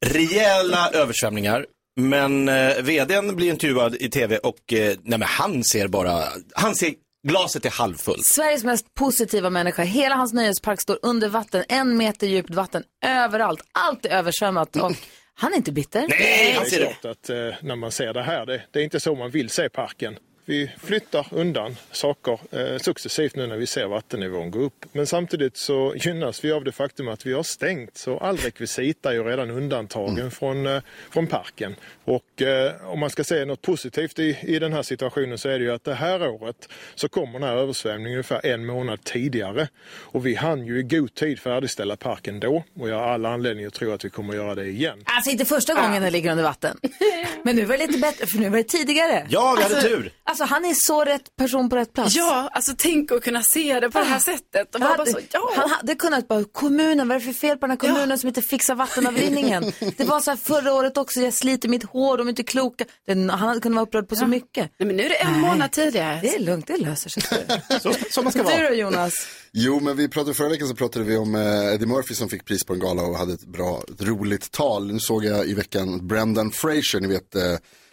Rejäla 0.06 0.90
översvämningar. 0.90 1.66
Men 2.00 2.48
eh, 2.48 2.82
vdn 2.82 3.36
blir 3.36 3.50
intervjuad 3.50 3.94
i 3.94 4.10
tv 4.10 4.38
och 4.38 4.72
eh, 4.72 4.96
nej, 5.02 5.18
men 5.18 5.22
han 5.22 5.64
ser 5.64 5.88
bara, 5.88 6.24
han 6.54 6.74
ser 6.74 6.92
glaset 7.26 7.64
är 7.64 7.70
halvfullt. 7.70 8.24
Sveriges 8.24 8.64
mest 8.64 8.94
positiva 8.94 9.50
människa. 9.50 9.82
Hela 9.82 10.14
hans 10.14 10.32
nöjespark 10.32 10.80
står 10.80 10.98
under 11.02 11.28
vatten, 11.28 11.64
en 11.68 11.96
meter 11.96 12.26
djupt 12.26 12.50
vatten 12.50 12.82
överallt. 13.04 13.60
Allt 13.72 14.06
är 14.06 14.10
översvämmat 14.10 14.76
och 14.76 14.92
han 15.34 15.52
är 15.52 15.56
inte 15.56 15.72
bitter. 15.72 16.06
Nej, 16.08 16.52
han 16.52 16.66
ser 16.66 16.80
det. 16.80 16.94
klart 17.00 17.16
att 17.16 17.30
eh, 17.30 17.36
när 17.62 17.76
man 17.76 17.92
ser 17.92 18.14
det 18.14 18.22
här, 18.22 18.46
det, 18.46 18.62
det 18.70 18.78
är 18.80 18.84
inte 18.84 19.00
så 19.00 19.14
man 19.14 19.30
vill 19.30 19.50
se 19.50 19.68
parken. 19.68 20.16
Vi 20.48 20.70
flyttar 20.82 21.26
undan 21.30 21.76
saker 21.92 22.38
eh, 22.50 22.78
successivt 22.78 23.36
nu 23.36 23.46
när 23.46 23.56
vi 23.56 23.66
ser 23.66 23.86
vattennivån 23.86 24.50
gå 24.50 24.58
upp. 24.58 24.84
Men 24.92 25.06
samtidigt 25.06 25.56
så 25.56 25.94
gynnas 25.96 26.44
vi 26.44 26.52
av 26.52 26.64
det 26.64 26.72
faktum 26.72 27.08
att 27.08 27.26
vi 27.26 27.32
har 27.32 27.42
stängt 27.42 27.96
så 27.96 28.18
all 28.18 28.36
rekvisita 28.36 29.10
är 29.10 29.14
ju 29.14 29.22
redan 29.24 29.50
undantagen 29.50 30.30
från, 30.30 30.66
eh, 30.66 30.82
från 31.10 31.26
parken. 31.26 31.76
Och 32.04 32.42
eh, 32.42 32.72
om 32.92 32.98
man 33.00 33.10
ska 33.10 33.24
säga 33.24 33.44
något 33.44 33.62
positivt 33.62 34.18
i, 34.18 34.38
i 34.42 34.58
den 34.58 34.72
här 34.72 34.82
situationen 34.82 35.38
så 35.38 35.48
är 35.48 35.58
det 35.58 35.64
ju 35.64 35.72
att 35.72 35.84
det 35.84 35.94
här 35.94 36.28
året 36.28 36.68
så 36.94 37.08
kommer 37.08 37.32
den 37.32 37.42
här 37.48 37.56
översvämningen 37.56 38.10
ungefär 38.12 38.46
en 38.46 38.66
månad 38.66 39.04
tidigare. 39.04 39.68
Och 39.88 40.26
vi 40.26 40.34
hann 40.34 40.66
ju 40.66 40.78
i 40.78 40.82
god 40.82 41.14
tid 41.14 41.38
färdigställa 41.40 41.96
parken 41.96 42.40
då 42.40 42.64
och 42.80 42.88
jag 42.88 42.96
har 42.98 43.06
alla 43.08 43.28
anledningar 43.32 43.68
att 43.68 43.74
tro 43.74 43.92
att 43.92 44.04
vi 44.04 44.10
kommer 44.10 44.30
att 44.30 44.36
göra 44.36 44.54
det 44.54 44.66
igen. 44.66 44.98
Alltså 45.04 45.30
inte 45.30 45.44
första 45.44 45.74
gången 45.74 46.02
den 46.02 46.12
ligger 46.12 46.30
under 46.30 46.44
vatten. 46.44 46.78
Men 47.42 47.56
nu 47.56 47.64
var 47.64 47.76
det 47.78 47.86
lite 47.86 47.98
bättre, 47.98 48.26
för 48.26 48.38
nu 48.38 48.48
var 48.48 48.56
det 48.56 48.64
tidigare. 48.64 49.26
Ja, 49.28 49.54
vi 49.56 49.62
hade 49.62 49.74
Alltså- 49.76 49.88
tur. 49.88 50.12
Alltså 50.24 50.35
han 50.44 50.64
är 50.64 50.74
så 50.74 51.04
rätt 51.04 51.36
person 51.36 51.68
på 51.70 51.76
rätt 51.76 51.92
plats. 51.92 52.14
Ja, 52.16 52.48
alltså 52.52 52.72
tänk 52.78 53.12
att 53.12 53.22
kunna 53.24 53.42
se 53.42 53.80
det 53.80 53.90
på 53.90 53.98
det 53.98 54.04
här 54.04 54.18
sättet. 54.18 54.74
Och 54.74 54.80
bara, 54.80 54.96
bara 54.96 55.06
så, 55.06 55.18
ja. 55.32 55.50
Han 55.56 55.70
hade 55.70 55.94
kunnat 55.94 56.28
bara, 56.28 56.44
kommunen, 56.52 57.08
vad 57.08 57.16
är 57.16 57.20
det 57.20 57.26
för 57.26 57.32
fel 57.32 57.56
på 57.58 57.66
den 57.66 57.70
här 57.70 57.76
kommunen 57.76 58.18
som 58.18 58.28
inte 58.28 58.42
fixar 58.42 58.74
vattenavrinningen? 58.74 59.72
det 59.96 60.04
var 60.04 60.20
så 60.20 60.30
här 60.30 60.38
förra 60.38 60.72
året 60.74 60.96
också, 60.96 61.20
jag 61.20 61.32
sliter 61.34 61.68
mitt 61.68 61.84
hår, 61.84 62.18
de 62.18 62.26
är 62.26 62.30
inte 62.30 62.42
kloka. 62.42 62.84
Den, 63.06 63.30
han 63.30 63.48
hade 63.48 63.60
kunnat 63.60 63.76
vara 63.76 63.86
upprörd 63.86 64.08
på 64.08 64.16
så 64.16 64.26
mycket. 64.26 64.70
Nej, 64.78 64.86
men 64.86 64.96
nu 64.96 65.02
är 65.02 65.08
det 65.08 65.14
en 65.14 65.40
månad 65.40 65.72
tidigare. 65.72 66.18
Det 66.22 66.34
är 66.34 66.38
lugnt, 66.40 66.66
det 66.66 66.76
löser 66.76 67.10
sig. 67.10 67.22
Så, 67.80 67.92
som 68.10 68.24
man 68.24 68.32
ska 68.32 68.42
Du 68.42 68.48
vara. 68.48 68.68
då 68.68 68.74
Jonas? 68.74 69.14
Jo, 69.58 69.80
men 69.80 69.96
vi 69.96 70.08
pratade 70.08 70.34
förra 70.34 70.48
veckan 70.48 70.68
så 70.68 70.74
pratade 70.74 71.04
vi 71.04 71.16
om 71.16 71.34
eh, 71.34 71.74
Eddie 71.74 71.86
Murphy 71.86 72.14
som 72.14 72.28
fick 72.28 72.44
pris 72.44 72.64
på 72.64 72.72
en 72.74 72.80
gala 72.80 73.02
och 73.02 73.16
hade 73.16 73.32
ett 73.32 73.46
bra, 73.46 73.82
ett 73.92 74.02
roligt 74.02 74.50
tal. 74.50 74.92
Nu 74.92 74.98
såg 74.98 75.24
jag 75.24 75.46
i 75.46 75.54
veckan 75.54 76.06
Brendan 76.06 76.50
Fraser, 76.50 77.00
ni 77.00 77.08
vet. 77.08 77.34
Eh, 77.34 77.42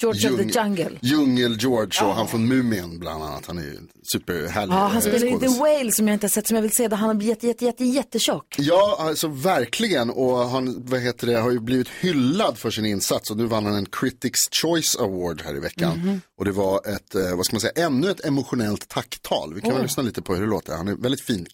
George 0.04 0.32
of 0.32 0.38
the 0.38 0.60
Jungle. 0.60 1.00
Djungel-George 1.02 2.04
och 2.04 2.16
han 2.16 2.28
från 2.28 2.48
Mumien 2.48 3.00
bland 3.00 3.24
annat. 3.24 3.46
Han 3.46 3.58
är 3.58 3.62
ju 3.62 3.78
superhärlig 4.14 4.74
Ja, 4.74 4.88
han 4.88 4.96
eh, 4.96 5.02
spelar 5.02 5.28
i 5.28 5.40
The. 5.40 5.48
Whale 5.48 5.92
som 5.92 6.08
jag 6.08 6.16
inte 6.16 6.26
har 6.26 6.30
sett, 6.30 6.48
som 6.48 6.56
jag 6.56 6.62
vill 6.62 6.72
se, 6.72 6.88
där 6.88 6.98
han 6.98 7.18
blivit 7.18 7.44
jätte, 7.44 7.48
jätte, 7.48 7.66
jätte, 7.66 7.84
jättetjock. 7.84 8.56
Ja, 8.58 8.98
alltså 9.00 9.28
verkligen. 9.28 10.10
Och 10.10 10.38
han 10.38 10.84
vad 10.86 11.00
heter 11.00 11.28
det, 11.28 11.40
har 11.40 11.52
ju 11.52 11.60
blivit 11.60 11.88
hyllad 11.90 12.58
för 12.58 12.72
sin 12.72 12.86
insats. 12.86 13.32
Och 13.32 13.38
nu 13.38 13.46
vann 13.46 13.66
han 13.66 13.76
en 13.76 13.86
Critics 13.86 14.40
Choice 14.62 14.96
Award 15.00 15.42
här 15.42 15.56
i 15.56 15.60
veckan. 15.60 15.98
Mhm. 16.00 16.22
Och 16.38 16.46
det 16.46 16.52
var 16.52 16.88
ett, 16.88 17.16
eh, 17.16 17.36
vad 17.36 17.46
ska 17.46 17.56
man 17.56 17.62
säga, 17.62 17.86
ännu 17.86 18.10
ett 18.12 18.26
emotionellt 18.26 18.88
tacktal. 18.90 19.54
Vi 19.54 19.62
kan 19.62 19.70
väl 19.70 19.80
Åh. 19.80 19.84
lyssna 19.84 20.04
lite 20.04 20.22
på 20.22 20.36
hur 20.36 20.42
det 20.42 20.50
låter. 20.50 20.74
Han 20.76 20.88
är 20.88 20.96
väldigt 20.96 21.22
fin 21.22 21.46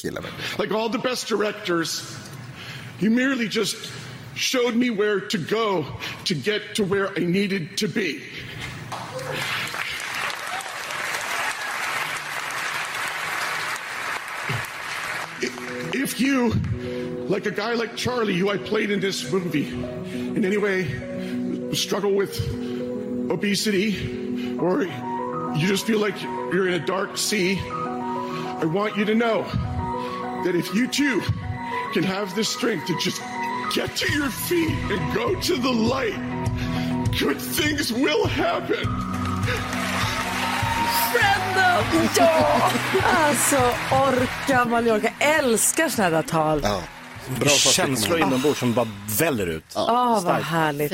Like 0.57 0.71
all 0.71 0.87
the 0.87 0.97
best 0.97 1.27
directors, 1.27 2.17
you 2.99 3.09
merely 3.09 3.49
just 3.49 3.91
showed 4.33 4.73
me 4.73 4.89
where 4.89 5.19
to 5.19 5.37
go 5.37 5.85
to 6.23 6.35
get 6.35 6.75
to 6.75 6.85
where 6.85 7.09
I 7.09 7.19
needed 7.19 7.77
to 7.79 7.89
be. 7.89 8.23
If 15.91 16.21
you, 16.21 16.51
like 17.27 17.45
a 17.45 17.51
guy 17.51 17.73
like 17.73 17.97
Charlie, 17.97 18.37
who 18.37 18.49
I 18.49 18.57
played 18.57 18.91
in 18.91 19.01
this 19.01 19.29
movie, 19.29 19.67
in 19.67 20.45
any 20.45 20.57
way 20.57 21.73
struggle 21.73 22.13
with 22.13 22.39
obesity, 23.29 24.57
or 24.59 24.83
you 24.83 25.67
just 25.67 25.85
feel 25.85 25.99
like 25.99 26.21
you're 26.21 26.69
in 26.69 26.75
a 26.75 26.85
dark 26.85 27.17
sea, 27.17 27.59
I 27.59 28.63
want 28.63 28.95
you 28.95 29.03
to 29.03 29.15
know 29.15 29.45
that 30.43 30.55
if 30.55 30.73
you 30.75 30.87
too 30.87 31.21
can 31.93 32.03
have 32.03 32.35
the 32.35 32.43
strength 32.43 32.87
to 32.87 32.93
just 33.03 33.21
get 33.75 33.95
to 33.95 34.11
your 34.13 34.29
feet 34.29 34.77
and 34.91 35.13
go 35.13 35.39
to 35.41 35.55
the 35.55 35.71
light, 35.71 36.19
good 37.19 37.41
things 37.41 37.91
will 37.91 38.27
happen. 38.27 38.85
Brandon! 41.11 42.09
Ja! 42.15 42.71
Alltså, 43.27 43.57
orka 43.91 44.65
Mallorca. 44.65 45.09
Älskar 45.19 45.89
sådana 45.89 46.09
där 46.09 46.23
tal. 46.23 46.61
Ja. 46.63 46.81
Känslor 47.49 48.19
inombords 48.19 48.59
som 48.59 48.73
bara 48.73 48.87
väller 49.19 49.47
ut. 49.47 49.63
Ja, 49.75 50.09
vad 50.13 50.21
Starkt. 50.21 50.45
härligt. 50.45 50.91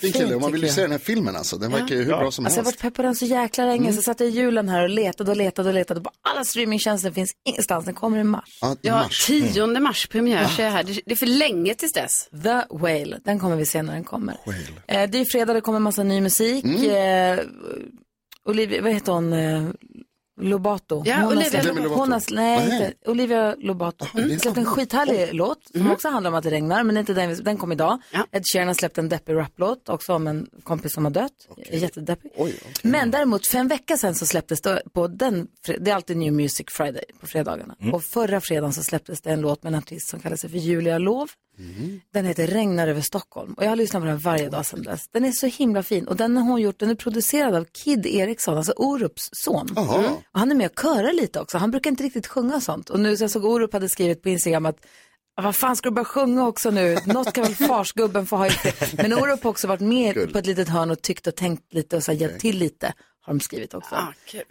Fin 0.00 0.12
kille, 0.12 0.34
och 0.34 0.40
man 0.40 0.50
Fint, 0.50 0.54
vill 0.54 0.62
ju 0.62 0.68
se 0.74 0.80
den 0.82 0.90
här 0.90 0.98
filmen 0.98 1.36
alltså. 1.36 1.56
Den 1.56 1.72
verkar 1.72 1.94
ju 1.96 2.02
hur 2.02 2.06
bra 2.06 2.30
som 2.30 2.44
Alltså 2.44 2.58
jag 2.58 2.64
har 2.64 2.70
helst. 2.70 2.82
varit 2.84 2.92
pepp 2.92 2.94
på 2.94 3.02
den 3.02 3.14
så 3.14 3.24
jäkla 3.24 3.64
länge. 3.64 3.92
Så 3.92 4.02
satt 4.02 4.20
jag 4.20 4.28
i 4.28 4.32
julen 4.32 4.68
här 4.68 4.82
och 4.82 4.88
letade 4.88 5.30
och 5.30 5.36
letade 5.36 5.68
och 5.68 5.74
letade 5.74 6.00
på 6.00 6.10
alla 6.22 6.44
streamingtjänster. 6.44 7.10
finns 7.10 7.30
ingenstans. 7.48 7.84
Den 7.84 7.94
kommer 7.94 8.18
i 8.18 8.24
mars. 8.24 8.58
Ja, 8.80 9.08
10 9.26 9.66
mars 9.66 10.06
premiär 10.08 10.48
så 10.48 10.62
är 10.62 10.66
jag 10.66 10.72
här. 10.72 10.82
Det 11.06 11.12
är 11.12 11.16
för 11.16 11.26
länge 11.26 11.74
tills 11.74 11.92
dess. 11.92 12.28
The 12.42 12.62
Whale. 12.78 13.18
Den 13.24 13.38
kommer 13.38 13.56
vi 13.56 13.66
se 13.66 13.82
när 13.82 13.92
den 13.94 14.04
kommer. 14.04 14.36
Eh, 14.86 15.10
det 15.10 15.18
är 15.18 15.24
fredag, 15.32 15.52
det 15.52 15.60
kommer 15.60 15.78
massa 15.78 16.02
ny 16.02 16.20
musik. 16.20 16.64
Mm. 16.64 17.38
Eh, 17.38 17.44
Olivia, 18.44 18.82
vad 18.82 18.92
heter 18.92 19.12
hon? 19.12 19.32
Lobato. 20.40 21.02
Ja, 21.06 21.14
hon 21.16 21.24
har 21.24 21.30
Olivia 21.32 21.62
släppt- 21.62 21.76
Lobato. 21.82 21.94
Hon 22.00 22.12
har, 22.12 22.22
nej, 22.34 22.64
inte. 22.64 23.10
Olivia 23.10 23.54
Lobato. 23.58 24.04
Har 24.12 24.38
släppt 24.38 24.56
en 24.56 24.64
skithärlig 24.64 25.28
låt 25.34 25.58
som 25.72 25.80
Mm. 25.80 25.92
också 25.92 26.08
handlar 26.08 26.30
om 26.30 26.34
att 26.34 26.44
det 26.44 26.50
regnar, 26.50 26.82
men 26.84 26.96
inte 26.96 27.14
den, 27.14 27.44
den 27.44 27.56
kom 27.56 27.72
idag. 27.72 27.98
Ed 28.32 28.42
Sheeran 28.52 28.66
har 28.68 28.74
släppt 28.74 28.98
en 28.98 29.08
deppig 29.08 29.34
raplåt 29.34 29.88
också 29.88 30.12
om 30.14 30.26
en 30.26 30.46
kompis 30.62 30.94
som 30.94 31.04
har 31.04 31.12
dött. 31.12 31.32
Jättedeppig. 31.72 32.30
Men 32.82 33.10
däremot 33.10 33.46
för 33.46 33.58
en 33.58 33.68
vecka 33.68 33.96
sedan 33.96 34.14
så 34.14 34.26
släpptes 34.26 34.60
det 34.60 34.82
på 34.92 35.06
den, 35.08 35.46
det 35.78 35.90
är 35.90 35.94
alltid 35.94 36.16
New 36.16 36.32
Music 36.32 36.66
Friday 36.70 37.04
på 37.20 37.26
fredagarna. 37.26 37.74
Mm. 37.80 37.94
Och 37.94 38.02
förra 38.04 38.40
fredagen 38.40 38.72
så 38.72 38.82
släpptes 38.82 39.20
det 39.20 39.30
en 39.30 39.40
låt 39.40 39.62
med 39.62 39.72
en 39.72 39.78
artist 39.78 40.10
som 40.10 40.20
kallar 40.20 40.36
sig 40.36 40.50
för 40.50 40.58
Julia 40.58 40.98
Lov. 40.98 41.28
Den 42.14 42.24
heter 42.24 42.46
Regnar 42.46 42.88
över 42.88 43.00
Stockholm 43.00 43.52
och 43.54 43.64
jag 43.64 43.68
har 43.68 43.76
lyssnat 43.76 44.02
på 44.02 44.06
den 44.06 44.18
varje 44.18 44.48
dag 44.48 44.66
sedan 44.66 44.82
dess. 44.82 45.08
Den 45.12 45.24
är 45.24 45.32
så 45.32 45.46
himla 45.46 45.82
fin 45.82 46.08
och 46.08 46.16
den 46.16 46.36
har 46.36 46.44
hon 46.44 46.60
gjort, 46.60 46.78
den 46.78 46.90
är 46.90 46.94
producerad 46.94 47.54
av 47.54 47.66
Kid 47.84 48.06
Eriksson, 48.06 48.56
alltså 48.56 48.72
Orups 48.76 49.28
son. 49.32 49.68
Mm. 49.76 49.88
Och 49.88 50.22
han 50.32 50.50
är 50.50 50.54
med 50.54 50.70
och 50.70 50.80
körar 50.82 51.12
lite 51.12 51.40
också, 51.40 51.58
han 51.58 51.70
brukar 51.70 51.90
inte 51.90 52.02
riktigt 52.02 52.26
sjunga 52.26 52.60
sånt. 52.60 52.90
Och 52.90 53.00
nu 53.00 53.16
så 53.16 53.24
jag 53.24 53.30
såg 53.30 53.44
Orup 53.44 53.72
hade 53.72 53.88
skrivit 53.88 54.22
på 54.22 54.28
Instagram 54.28 54.66
att 54.66 54.76
"Ah, 55.36 55.42
vad 55.42 55.56
fan 55.56 55.76
ska 55.76 55.88
du 55.88 55.94
börja 55.94 56.04
sjunga 56.04 56.46
också 56.46 56.70
nu? 56.70 56.98
Något 57.06 57.32
kan 57.32 57.44
väl 57.44 57.54
farsgubben 57.68 58.26
få 58.26 58.36
ha 58.36 58.46
i 58.46 58.50
fred." 58.50 58.94
Men 59.02 59.12
Orup 59.12 59.42
har 59.42 59.50
också 59.50 59.66
varit 59.66 59.80
med 59.80 60.32
på 60.32 60.38
ett 60.38 60.46
litet 60.46 60.68
hörn 60.68 60.90
och 60.90 61.02
tyckt 61.02 61.26
och 61.26 61.34
tänkt 61.36 61.72
lite 61.74 61.96
och 61.96 62.02
så 62.02 62.12
här, 62.12 62.18
hjälpt 62.18 62.40
till 62.40 62.58
lite. 62.58 62.92
Har 63.20 63.34
de 63.34 63.40
skrivit 63.40 63.74
också. 63.74 63.94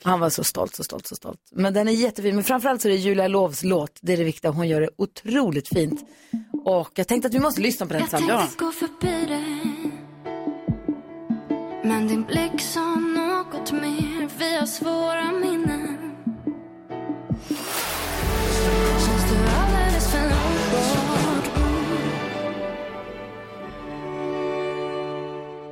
Han 0.04 0.20
var 0.20 0.30
så 0.30 0.44
stolt, 0.44 0.76
så 0.76 0.84
stolt, 0.84 1.08
så 1.08 1.16
stolt. 1.16 1.40
Men 1.52 1.74
den 1.74 1.88
är 1.88 1.92
jättefin. 1.92 2.36
Men 2.36 2.44
framförallt 2.44 2.82
så 2.82 2.88
är 2.88 2.92
det 2.92 2.98
Julia 2.98 3.28
Lovs 3.28 3.64
låt. 3.64 4.00
Det 4.02 4.14
är 4.14 4.18
det 4.18 4.24
viktiga. 4.24 4.52
Hon 4.52 4.68
gör 4.68 4.82
det 4.82 4.90
otroligt 4.98 5.68
fint. 5.68 6.02
Och 6.70 6.92
jag 6.94 7.08
tänkte 7.08 7.28
att 7.28 7.34
vi 7.34 7.40
måste 7.40 7.62
lyssna 7.62 7.86
på 7.86 7.94
den 7.94 8.02
Jag 8.02 8.10
tillsammans. 8.10 8.40
tänkte 8.56 8.66
gå 8.66 8.72
förbi 8.72 9.26
dig 9.26 9.92
Men 11.84 12.08
din 12.08 12.24
blick 12.24 12.62
sa 12.62 12.96
något 12.96 13.72
mer 13.72 14.30
Vi 14.40 14.56
har 14.58 14.66
svåra 14.66 15.32
minnen 15.32 16.16
Känns 19.06 19.32
du 19.32 19.38
alldeles 19.52 20.12
för 20.12 20.22
långt 20.22 20.72
bort 20.72 21.52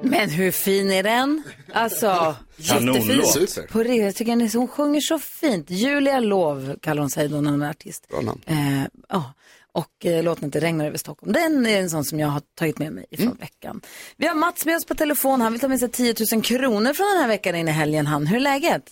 Men 0.01 0.29
hur 0.29 0.51
fin 0.51 0.91
är 0.91 1.03
den? 1.03 1.43
Alltså, 1.73 2.35
Kanonlåt. 2.69 3.05
jättefin. 3.05 3.47
Super. 3.47 3.67
På 3.71 3.83
det, 3.83 3.95
jag 3.95 4.15
tycker 4.15 4.31
är 4.31 4.57
hon 4.57 4.67
sjunger 4.67 5.01
så 5.01 5.19
fint. 5.19 5.69
Julia 5.69 6.19
Lov 6.19 6.75
kallar 6.81 7.01
hon 7.01 7.09
sig 7.09 7.27
då 7.29 7.41
när 7.41 7.51
hon 7.51 7.61
är 7.61 7.69
artist. 7.69 8.07
Bra 8.09 8.21
namn. 8.21 8.41
Eh, 8.45 8.83
ja. 9.09 9.33
Och 9.81 10.05
eh, 10.05 10.23
låten 10.23 10.45
inte 10.45 10.59
regnar 10.59 10.85
över 10.85 10.97
Stockholm. 10.97 11.33
Den 11.33 11.65
är 11.65 11.79
en 11.79 11.89
sån 11.89 12.03
som 12.03 12.19
jag 12.19 12.27
har 12.27 12.41
tagit 12.59 12.79
med 12.79 12.91
mig 12.93 13.05
ifrån 13.09 13.37
veckan. 13.39 13.81
Vi 14.17 14.27
har 14.27 14.35
Mats 14.35 14.65
med 14.65 14.75
oss 14.75 14.85
på 14.85 14.95
telefon. 14.95 15.41
Han 15.41 15.51
vill 15.51 15.61
ta 15.61 15.67
med 15.67 15.79
sig 15.79 15.89
10 15.89 16.13
000 16.33 16.43
kronor 16.43 16.93
från 16.93 17.07
den 17.07 17.17
här 17.21 17.27
veckan 17.27 17.55
in 17.55 17.67
i 17.67 17.71
helgen. 17.71 18.05
Han, 18.07 18.27
hur 18.27 18.35
är 18.37 18.39
läget? 18.41 18.83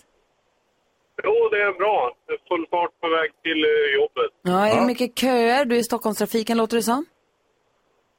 Jo, 1.22 1.48
det 1.52 1.60
är 1.68 1.72
bra. 1.78 2.16
Det 2.26 2.32
är 2.32 2.40
full 2.48 2.66
fart 2.70 3.00
på 3.00 3.08
väg 3.08 3.30
till 3.42 3.60
eh, 3.64 3.94
jobbet. 4.00 4.30
Ja, 4.42 4.68
är 4.68 4.80
det 4.80 4.86
mycket 4.86 5.18
köer? 5.18 5.64
Du 5.64 5.74
är 5.76 5.80
i 5.80 5.84
Stockholmstrafiken 5.84 6.56
låter 6.58 6.76
det 6.76 6.82
som. 6.82 7.06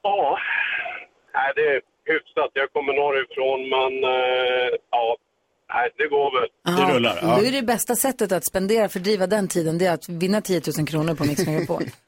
Ja, 0.02 0.38
nej, 1.34 1.52
det 1.56 1.62
är 1.62 1.80
hyfsat. 2.12 2.50
Jag 2.52 2.72
kommer 2.72 2.92
norrifrån, 3.02 3.60
men 3.74 3.92
eh, 4.14 4.68
ja, 4.90 5.16
nej, 5.74 5.90
det 5.98 6.08
går 6.08 6.40
väl. 6.40 6.48
Ja, 7.22 7.36
Då 7.38 7.46
är 7.46 7.52
det 7.52 7.62
bästa 7.62 7.94
sättet 7.94 8.32
att 8.32 8.44
spendera, 8.46 8.88
fördriva 8.88 9.26
den 9.26 9.48
tiden, 9.48 9.78
det 9.78 9.86
är 9.86 9.92
att 9.94 10.08
vinna 10.08 10.40
10 10.40 10.60
000 10.78 10.86
kronor 10.86 11.14
på 11.14 11.24
Mix 11.24 11.46
Megapol. 11.46 11.82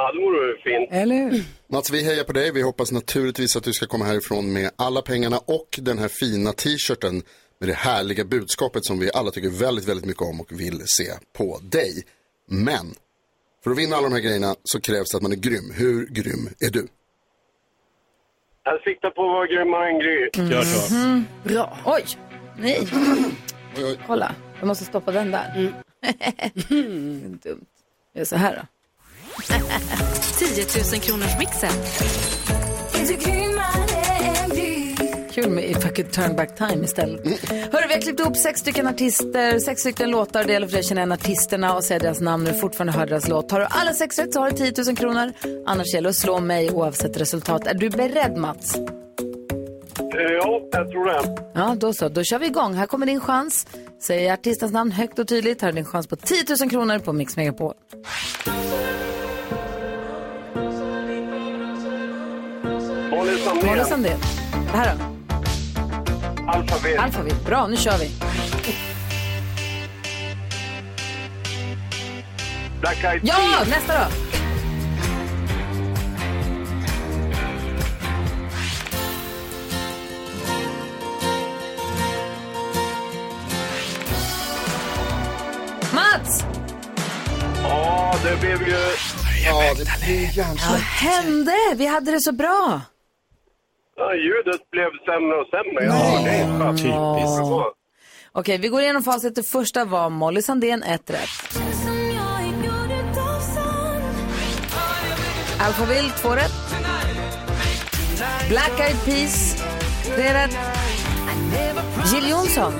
Ja, 0.00 0.12
det 0.12 0.18
vore 0.20 0.56
fint. 0.62 0.88
Eller 0.92 1.14
hur? 1.14 1.44
Mats, 1.68 1.90
vi 1.90 2.04
hejar 2.04 2.24
på 2.24 2.32
dig. 2.32 2.52
Vi 2.52 2.62
hoppas 2.62 2.92
naturligtvis 2.92 3.56
att 3.56 3.64
du 3.64 3.72
ska 3.72 3.86
komma 3.86 4.04
härifrån 4.04 4.52
med 4.52 4.70
alla 4.76 5.02
pengarna 5.02 5.38
och 5.38 5.78
den 5.82 5.98
här 5.98 6.08
fina 6.08 6.52
t-shirten 6.52 7.22
med 7.60 7.68
det 7.68 7.74
härliga 7.74 8.24
budskapet 8.24 8.84
som 8.84 8.98
vi 8.98 9.10
alla 9.14 9.30
tycker 9.30 9.50
väldigt, 9.50 9.88
väldigt 9.88 10.06
mycket 10.06 10.22
om 10.22 10.40
och 10.40 10.60
vill 10.60 10.82
se 10.86 11.12
på 11.38 11.58
dig. 11.62 12.04
Men 12.50 12.86
för 13.64 13.70
att 13.70 13.78
vinna 13.78 13.96
alla 13.96 14.08
de 14.08 14.14
här 14.14 14.20
grejerna 14.22 14.54
så 14.64 14.80
krävs 14.80 15.10
det 15.10 15.16
att 15.16 15.22
man 15.22 15.32
är 15.32 15.36
grym. 15.36 15.72
Hur 15.74 16.06
grym 16.06 16.48
är 16.60 16.70
du? 16.70 16.86
Jag 18.64 18.82
siktar 18.82 19.10
på 19.10 19.22
att 19.22 19.28
vara 19.28 19.46
grymmare 19.46 19.88
än 19.88 19.98
Gry. 19.98 20.30
Gör 20.54 20.62
så. 20.62 20.94
Mhm. 20.94 21.24
Bra. 21.44 21.78
Oj, 21.86 22.04
nej. 22.58 22.88
Kolla, 24.06 24.34
jag 24.58 24.66
måste 24.66 24.84
stoppa 24.84 25.12
den 25.12 25.30
där. 25.30 25.72
Dumt. 26.68 27.40
Jag 27.44 27.58
gör 28.14 28.24
så 28.24 28.36
här 28.36 28.56
då. 28.56 28.62
10 30.38 30.66
000 30.92 31.00
kronors 31.00 31.38
mixen. 31.38 31.70
Kul 35.32 35.50
med, 35.50 35.94
could 35.94 36.12
turn 36.12 36.36
back 36.36 36.56
time 36.56 36.84
istället. 36.84 37.20
Hörru, 37.50 37.86
vi 37.88 37.94
har 37.94 38.00
klippt 38.00 38.20
ihop 38.20 38.36
sex 38.36 38.60
stycken 38.60 38.86
artister, 38.86 39.58
sex 39.58 39.80
stycken 39.80 40.10
låtar. 40.10 40.44
Det 40.44 40.52
gäller 40.52 40.66
för 40.66 40.72
dig 40.72 40.80
att 40.80 40.86
känna 40.86 41.00
igen 41.00 41.12
artisterna 41.12 41.74
och 41.76 41.84
säga 41.84 41.98
deras 41.98 42.20
namn 42.20 42.44
när 42.44 42.52
du 42.52 42.58
fortfarande 42.58 42.92
hör 42.92 43.06
deras 43.06 43.28
låt. 43.28 43.48
Tar 43.48 43.60
du 43.60 43.66
alla 43.70 43.92
sex 43.92 44.18
rätt 44.18 44.32
så 44.32 44.40
har 44.40 44.50
du 44.50 44.56
10 44.56 44.84
000 44.86 44.96
kronor. 44.96 45.32
Annars 45.66 45.94
gäller 45.94 46.08
det 46.08 46.10
att 46.10 46.16
slå 46.16 46.40
mig 46.40 46.70
oavsett 46.70 47.16
resultat. 47.20 47.66
Är 47.66 47.74
du 47.74 47.90
beredd 47.90 48.36
Mats? 48.36 48.74
Eh, 48.76 48.82
Ja, 50.40 50.60
jag 50.72 50.90
tror 50.90 51.04
det. 51.06 51.36
Ja, 51.54 51.76
då 51.80 51.92
så. 51.92 52.08
Då 52.08 52.24
kör 52.24 52.38
vi 52.38 52.46
igång. 52.46 52.74
Här 52.74 52.86
kommer 52.86 53.06
din 53.06 53.20
chans. 53.20 53.66
Säg 54.02 54.30
artistens 54.30 54.72
namn 54.72 54.92
högt 54.92 55.18
och 55.18 55.28
tydligt. 55.28 55.62
Här 55.62 55.68
är 55.68 55.72
din 55.72 55.84
chans 55.84 56.06
på 56.06 56.16
10 56.16 56.44
000 56.60 56.70
kronor 56.70 56.98
på 56.98 57.12
Mix 57.12 57.36
Megapol. 57.36 57.74
Molly 63.28 63.44
Sandén. 63.44 63.86
Sandén. 63.86 64.18
Det 64.72 64.78
här 64.78 64.96
då? 64.96 65.04
Alphabet. 66.50 66.98
Alphaville. 66.98 67.36
Bra, 67.46 67.66
nu 67.66 67.76
kör 67.76 67.98
vi. 67.98 68.10
Black 72.80 73.04
Eyed 73.04 73.20
Ja, 73.24 73.34
Peas. 73.58 73.68
nästa 73.68 73.92
då. 73.98 74.10
Mats! 85.94 86.44
Ja, 87.62 88.14
det 88.24 88.40
blev 88.40 88.68
ju... 88.68 88.76
Ja, 89.44 89.74
det 89.76 90.06
blir 90.06 90.44
Vad 90.70 90.80
hände? 90.80 91.54
Vi 91.76 91.86
hade 91.86 92.10
det 92.10 92.20
så 92.20 92.32
bra. 92.32 92.80
Ja, 93.98 94.14
ljudet 94.14 94.70
blev 94.70 94.90
sämre 95.06 95.36
och 95.40 95.46
sämre. 95.46 95.84
Ja, 95.84 96.20
det 96.24 96.30
är 96.30 96.58
fan 96.58 96.76
Typiskt. 96.76 97.78
Okej, 98.32 98.58
vi 98.58 98.68
går 98.68 98.80
igenom 98.80 99.02
facit. 99.02 99.34
Det 99.34 99.42
första 99.42 99.84
var 99.84 100.10
Molly 100.10 100.42
Sandén, 100.42 100.82
ett 100.82 101.10
rätt. 101.10 101.60
Alphaville, 105.60 106.10
två 106.10 106.28
rätt. 106.28 106.52
Black 108.48 108.80
Eyed 108.80 109.04
Peas, 109.04 109.64
tre 110.16 110.34
rätt. 110.34 110.56
Jill 112.12 112.28
Johnson, 112.30 112.72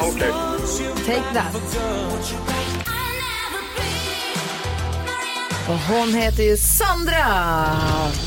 Okej. 0.00 0.32
Take 1.06 1.34
That. 1.34 1.54
Och 5.68 5.78
hon 5.78 6.14
heter 6.14 6.42
ju 6.42 6.56
Sandra. 6.56 7.24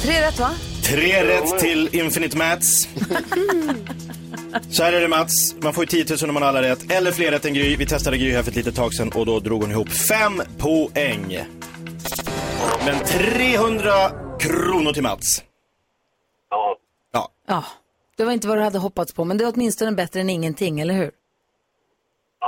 Tre 0.04 0.22
rätt, 0.22 0.40
va? 0.40 0.50
Tre 0.90 1.24
rätt 1.24 1.60
till 1.60 1.90
Infinite 1.96 2.38
Mats. 2.38 2.88
Så 4.70 4.84
här 4.84 4.94
är 4.94 5.02
det 5.02 5.08
Mats, 5.08 5.56
man 5.60 5.74
får 5.74 5.84
ju 5.84 6.04
10 6.04 6.16
000 6.22 6.30
om 6.30 6.34
man 6.34 6.44
har 6.44 6.50
alla 6.50 6.62
rätt. 6.62 6.92
Eller 6.92 7.12
fler 7.12 7.32
rätt 7.32 7.46
än 7.46 7.54
Gry. 7.54 7.76
Vi 7.76 7.86
testade 7.86 8.18
Gry 8.18 8.32
här 8.32 8.44
för 8.44 8.52
ett 8.52 8.56
litet 8.56 8.76
tag 8.76 8.94
sedan 8.94 9.12
och 9.16 9.26
då 9.26 9.40
drog 9.40 9.62
hon 9.62 9.72
ihop 9.72 9.90
fem 9.90 10.42
poäng. 10.58 11.40
Men 12.86 13.00
300 13.06 13.92
kronor 14.40 14.94
till 14.94 15.04
Mats. 15.04 15.44
Ja. 16.50 16.78
Ja. 17.14 17.30
Ja, 17.48 17.64
det 18.18 18.24
var 18.26 18.32
inte 18.32 18.48
vad 18.48 18.58
du 18.58 18.62
hade 18.62 18.78
hoppats 18.80 19.14
på, 19.14 19.26
men 19.26 19.38
det 19.38 19.44
är 19.44 19.54
åtminstone 19.56 19.92
bättre 19.92 20.20
än 20.22 20.30
ingenting, 20.30 20.80
eller 20.80 20.94
hur? 20.94 21.12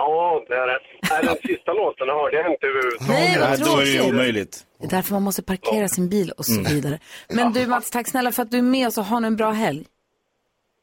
Ja, 0.01 0.43
det 0.47 0.53
är 0.55 0.67
rätt. 0.67 0.87
Nej, 1.11 1.19
den 1.23 1.35
sista 1.55 1.71
låten 1.73 2.07
hörde 2.09 2.35
jag 2.37 2.51
inte 2.53 2.65
överhuvudtaget. 2.67 3.09
Nej, 3.09 3.57
då 3.65 3.77
är 3.79 3.85
det 3.85 3.89
ju 3.91 3.97
tråkigt. 3.97 4.13
omöjligt. 4.13 4.53
Det 4.79 4.85
är 4.85 4.89
därför 4.89 5.13
man 5.13 5.23
måste 5.23 5.41
parkera 5.43 5.87
sin 5.87 6.09
bil 6.09 6.31
och 6.37 6.45
så 6.45 6.59
Mm. 6.59 6.71
vidare. 6.73 6.99
Men 7.29 7.53
du 7.53 7.67
Mats, 7.67 7.91
tack 7.91 8.07
snälla 8.09 8.31
för 8.31 8.41
att 8.43 8.51
du 8.51 8.57
är 8.57 8.61
med 8.61 8.87
oss 8.87 8.97
och 8.97 9.03
ha 9.05 9.19
nu 9.19 9.27
en 9.27 9.35
bra 9.35 9.51
helg. 9.51 9.85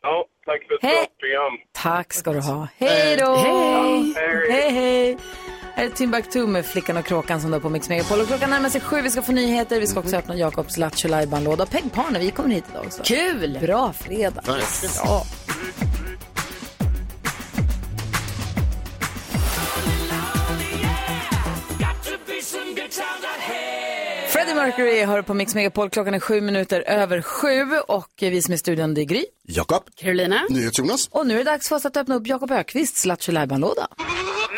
Ja, 0.02 0.24
tack 0.46 0.66
för 0.68 0.74
ett 0.74 0.82
Hej. 0.82 0.94
bra 0.94 1.06
program. 1.20 1.52
Tack 1.72 2.12
ska 2.12 2.32
du 2.32 2.40
ha. 2.40 2.68
Hej 2.78 3.16
då! 3.16 3.34
Hej. 3.36 4.14
Hej, 4.50 4.70
hej! 4.70 5.16
Här 5.74 5.84
är 5.84 5.88
Timbuktu 5.88 6.46
med 6.46 6.66
Flickan 6.66 6.96
och 6.96 7.04
Kråkan 7.06 7.40
som 7.40 7.50
då 7.50 7.60
på 7.60 7.68
Mix 7.68 7.88
Megapol. 7.88 8.20
Och 8.20 8.26
klockan 8.26 8.50
närmar 8.50 8.68
sig 8.68 8.80
sju, 8.80 9.00
vi 9.02 9.10
ska 9.10 9.22
få 9.22 9.32
nyheter. 9.32 9.80
Vi 9.80 9.86
ska 9.86 10.00
också 10.00 10.16
öppna 10.16 10.36
Jakobs 10.36 10.76
Lattjo 10.76 11.08
låda 11.44 11.62
Och 11.62 11.70
Peg 11.70 11.92
Parner, 11.92 12.20
vi 12.20 12.30
kommer 12.30 12.48
hit 12.48 12.64
idag 12.70 12.84
också. 12.86 13.02
Kul! 13.02 13.58
Bra 13.62 13.92
fredag. 13.92 14.42
Ja. 15.04 15.22
Freddie 24.46 24.60
Mercury 24.60 25.04
hör 25.04 25.22
på 25.22 25.34
Mix 25.34 25.54
Megapol. 25.54 25.90
Klockan 25.90 26.14
är 26.14 26.20
sju 26.20 26.40
minuter 26.40 26.80
över 26.80 27.22
sju 27.22 27.78
och 27.88 28.10
vi 28.18 28.42
som 28.42 28.52
är 28.52 28.56
i 28.56 28.58
studion 28.58 28.94
det 28.94 29.00
är 29.00 29.04
Gry. 29.04 29.24
Jakob. 29.48 29.82
Carolina. 29.94 30.40
NyhetsJonas. 30.50 31.08
Och 31.10 31.26
nu 31.26 31.34
är 31.34 31.38
det 31.38 31.44
dags 31.44 31.68
för 31.68 31.76
oss 31.76 31.86
att 31.86 31.96
öppna 31.96 32.14
upp 32.14 32.26
Jakob 32.26 32.50
Ökvists 32.50 33.06
Lattjo 33.06 33.32
låda 33.32 33.88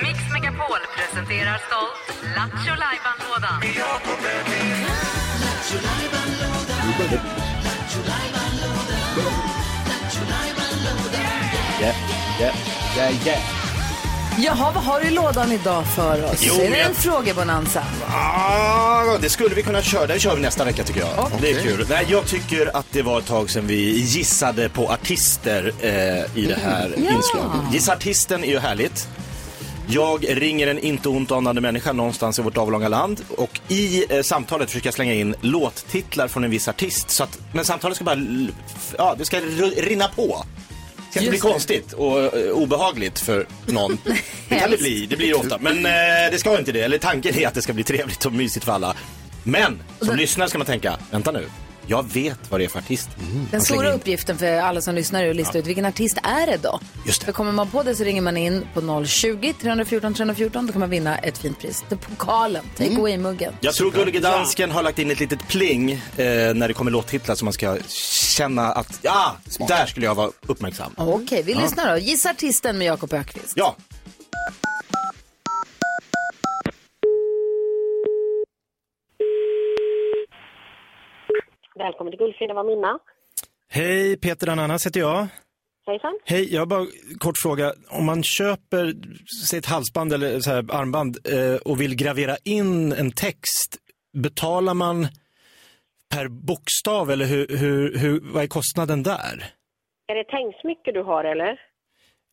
Mix 0.02 0.18
Megapol 0.32 0.78
presenterar 0.96 1.60
stolt 1.66 2.22
Lattjo 2.36 2.74
Lajban-lådan. 2.82 3.62
Yeah, 11.80 12.40
yeah, 12.40 12.54
yeah, 12.96 13.26
yeah. 13.26 13.67
Jaha, 14.44 14.72
vad 14.74 14.84
har 14.84 15.00
du 15.00 15.06
i 15.06 15.10
lådan 15.10 15.52
idag 15.52 15.84
för 15.86 16.24
oss? 16.24 16.38
Jo, 16.40 16.54
är 16.54 16.58
det 16.64 16.70
men- 16.70 16.80
en 16.80 16.94
frågebonanza? 16.94 17.84
Ah, 18.08 19.18
det 19.20 19.28
skulle 19.30 19.54
vi 19.54 19.62
kunna 19.62 19.82
köra. 19.82 20.06
Det 20.06 20.18
kör 20.18 20.36
vi 20.36 20.42
nästa 20.42 20.64
vecka 20.64 20.84
tycker 20.84 21.00
jag. 21.00 21.30
Det 21.40 21.50
är 21.50 21.62
kul. 21.62 21.86
Nej, 21.90 22.06
jag 22.08 22.26
tycker 22.26 22.76
att 22.76 22.86
det 22.92 23.02
var 23.02 23.18
ett 23.18 23.26
tag 23.26 23.50
sedan 23.50 23.66
vi 23.66 23.98
gissade 24.00 24.68
på 24.68 24.88
artister 24.88 25.72
eh, 25.80 25.90
i 26.42 26.46
det 26.46 26.58
här 26.64 26.94
Ja. 26.96 27.10
inslaget. 27.16 27.72
Gissa 27.72 27.92
artisten 27.92 28.44
är 28.44 28.48
ju 28.48 28.58
härligt. 28.58 29.08
Jag 29.90 30.24
ringer 30.28 30.66
en 30.66 30.78
inte 30.78 31.08
ont 31.08 31.32
anande 31.32 31.60
människa 31.60 31.92
någonstans 31.92 32.38
i 32.38 32.42
vårt 32.42 32.56
avlånga 32.56 32.88
land 32.88 33.20
och 33.36 33.60
i 33.68 34.04
eh, 34.16 34.22
samtalet 34.22 34.68
försöker 34.70 34.86
jag 34.86 34.94
slänga 34.94 35.14
in 35.14 35.34
låttitlar 35.40 36.28
från 36.28 36.44
en 36.44 36.50
viss 36.50 36.68
artist. 36.68 37.10
Så 37.10 37.24
att, 37.24 37.38
men 37.52 37.64
samtalet 37.64 37.96
ska 37.96 38.04
bara, 38.04 38.12
l- 38.12 38.52
f- 38.76 38.94
ja, 38.98 39.14
det 39.18 39.24
ska 39.24 39.36
r- 39.36 39.72
rinna 39.76 40.08
på. 40.08 40.44
Det 41.20 41.24
ska 41.24 41.26
inte 41.26 41.30
bli 41.30 41.36
Just 41.36 41.42
det. 41.42 41.50
konstigt 41.52 41.92
och 41.92 42.36
eh, 42.36 42.50
obehagligt 42.52 43.18
för 43.18 43.46
någon. 43.66 43.98
Det 44.48 44.54
kan 44.58 44.70
det 44.70 44.76
bli, 44.78 45.06
det 45.06 45.16
blir 45.16 45.36
ofta. 45.36 45.58
Men 45.60 45.86
eh, 45.86 45.92
det 46.30 46.38
ska 46.38 46.58
inte 46.58 46.72
det. 46.72 46.80
Eller 46.80 46.98
tanken 46.98 47.34
är 47.38 47.46
att 47.48 47.54
det 47.54 47.62
ska 47.62 47.72
bli 47.72 47.84
trevligt 47.84 48.24
och 48.26 48.32
mysigt 48.32 48.64
för 48.64 48.72
alla. 48.72 48.94
Men 49.42 49.82
som 50.00 50.16
lyssnare 50.16 50.48
ska 50.48 50.58
man 50.58 50.66
tänka, 50.66 50.98
vänta 51.10 51.32
nu, 51.32 51.44
jag 51.88 52.12
vet 52.12 52.38
vad 52.50 52.60
det 52.60 52.64
är 52.64 52.68
för 52.68 52.78
artist. 52.78 53.08
Den 53.16 53.26
Man 53.34 53.46
slänger 53.48 53.60
stora 53.64 53.88
in. 53.88 53.94
uppgiften 53.94 54.38
för 54.38 54.58
alla 54.58 54.80
som 54.80 54.94
lyssnar 54.94 55.22
är 55.22 55.30
att 55.30 55.36
lista 55.36 55.58
ut 55.58 55.66
vilken 55.66 55.84
artist 55.84 56.18
är 56.22 56.46
det 56.46 56.56
då? 56.62 56.80
Just 57.06 57.20
det. 57.20 57.24
För 57.24 57.32
kommer 57.32 57.52
man 57.52 57.70
på 57.70 57.82
det 57.82 57.94
så 57.94 58.04
ringer 58.04 58.22
man 58.22 58.36
in 58.36 58.66
på 58.74 58.80
020-314 58.80 60.14
314. 60.14 60.66
Då 60.66 60.72
kan 60.72 60.80
man 60.80 60.90
vinna 60.90 61.18
ett 61.18 61.38
fint 61.38 61.58
pris. 61.60 61.84
Det 61.88 61.94
är 61.94 61.96
pokalen, 61.96 62.64
take 62.76 62.90
away-muggen. 62.96 63.52
Jag 63.60 63.74
tror 63.74 63.90
Gullige 63.90 64.20
Dansken 64.20 64.70
har 64.70 64.82
lagt 64.82 64.98
in 64.98 65.10
ett 65.10 65.20
litet 65.20 65.48
pling 65.48 65.92
eh, 65.92 65.98
när 66.54 66.68
det 66.68 66.74
kommer 66.74 66.90
låttitlar 66.90 67.34
så 67.34 67.44
man 67.44 67.52
ska 67.54 67.76
känna 67.88 68.72
att, 68.72 68.98
ja, 69.02 69.36
där 69.68 69.86
skulle 69.86 70.06
jag 70.06 70.14
vara 70.14 70.30
uppmärksam. 70.46 70.92
Okej, 70.96 71.42
vi 71.42 71.52
Ja. 71.52 71.60
lyssnar 71.60 71.90
då. 71.92 71.98
Gissa 71.98 72.30
artisten 72.30 72.78
med 72.78 72.86
Jakob 72.86 73.12
Ökvist. 73.12 73.52
Ja. 73.56 73.76
Välkommen 81.78 82.10
till 82.10 82.18
Guldfrid, 82.18 82.50
det 82.50 82.54
var 82.54 82.64
Minna. 82.64 82.98
Hej, 83.70 84.16
Peter 84.16 84.48
Ananas 84.48 84.86
heter 84.86 85.00
jag. 85.00 85.26
Hejsan. 85.86 86.18
Hej, 86.24 86.54
jag 86.54 86.60
har 86.60 86.66
bara 86.66 86.80
en 86.80 87.18
kort 87.18 87.38
fråga. 87.42 87.72
Om 87.90 88.06
man 88.06 88.22
köper 88.22 88.94
säg 89.50 89.58
ett 89.58 89.66
halsband 89.66 90.12
eller 90.12 90.40
så 90.40 90.50
här 90.50 90.58
armband 90.58 91.18
eh, 91.24 91.56
och 91.56 91.80
vill 91.80 91.96
gravera 91.96 92.36
in 92.44 92.92
en 92.92 93.10
text, 93.10 93.76
betalar 94.12 94.74
man 94.74 95.06
per 96.14 96.28
bokstav 96.28 97.10
eller 97.10 97.24
hur, 97.24 97.46
hur, 97.48 97.98
hur, 97.98 98.20
vad 98.32 98.42
är 98.42 98.46
kostnaden 98.46 99.02
där? 99.02 99.44
Är 100.06 100.14
det 100.14 100.24
tänksmycke 100.24 100.92
du 100.92 101.02
har 101.02 101.24
eller? 101.24 101.60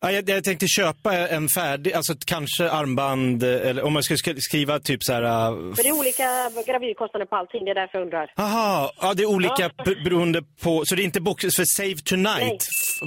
Ja, 0.00 0.12
jag, 0.12 0.28
jag 0.28 0.44
tänkte 0.44 0.66
köpa 0.68 1.28
en 1.28 1.48
färdig, 1.48 1.92
alltså 1.92 2.14
kanske 2.26 2.70
armband, 2.70 3.42
eller 3.42 3.82
om 3.84 3.92
man 3.92 4.02
skulle 4.02 4.16
sk- 4.16 4.40
skriva 4.40 4.78
typ 4.78 5.02
så 5.02 5.12
här... 5.12 5.22
eh, 5.22 5.28
För 5.74 5.82
det 5.82 5.88
är 5.88 5.98
olika 5.98 6.50
gravyrkostnader 6.66 7.26
på 7.26 7.36
allting, 7.36 7.64
det 7.64 7.70
är 7.70 7.74
därför 7.74 7.98
jag 7.98 8.04
undrar. 8.04 8.32
Aha, 8.36 8.92
ja 9.00 9.14
det 9.14 9.22
är 9.22 9.26
olika 9.26 9.70
Ja. 9.76 9.84
beroende 10.04 10.42
på, 10.62 10.82
så 10.86 10.94
det 10.94 11.02
är 11.02 11.04
inte 11.04 11.20
box, 11.20 11.42
för 11.56 11.64
Save 11.64 11.94
Tonight, 12.04 12.38
Nej. 12.38 12.58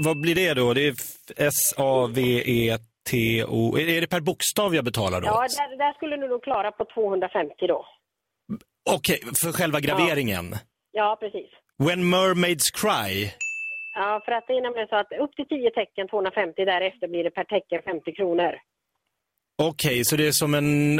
vad 0.05 0.21
blir 0.21 0.35
det 0.35 0.53
då? 0.53 0.73
Det 0.73 0.87
är 0.87 0.93
S-A-V-E-T-O, 1.37 3.77
är 3.77 3.89
är 3.89 4.01
det 4.01 4.07
per 4.07 4.19
bokstav 4.19 4.75
jag 4.75 4.85
betalar 4.85 5.21
då? 5.21 5.27
Ja, 5.27 5.41
där, 5.57 5.77
där 5.77 5.93
skulle 5.93 6.17
du 6.17 6.27
nog 6.27 6.43
klara 6.43 6.71
på 6.71 6.85
250 6.93 7.53
då. 7.67 7.85
Okej, 8.89 9.19
för 9.43 9.51
själva 9.51 9.79
graveringen. 9.79 10.55
Ja, 10.91 11.17
precis. 11.19 11.49
When 11.77 12.09
Mermaids 12.09 12.71
Cry. 12.71 13.31
Ja, 14.01 14.21
för 14.25 14.31
att 14.31 14.47
det 14.47 14.53
är 14.53 14.61
nämligen 14.61 14.87
så 14.87 14.95
att 14.95 15.11
upp 15.23 15.35
till 15.35 15.47
10 15.47 15.71
tecken 15.71 16.07
250, 16.07 16.65
därefter 16.65 17.07
blir 17.07 17.23
det 17.23 17.31
per 17.31 17.43
tecken 17.43 17.81
50 17.85 18.13
kronor. 18.13 18.53
Okej, 19.61 20.05
så 20.05 20.15
det 20.15 20.27
är 20.27 20.31
som 20.31 20.53
en... 20.53 20.99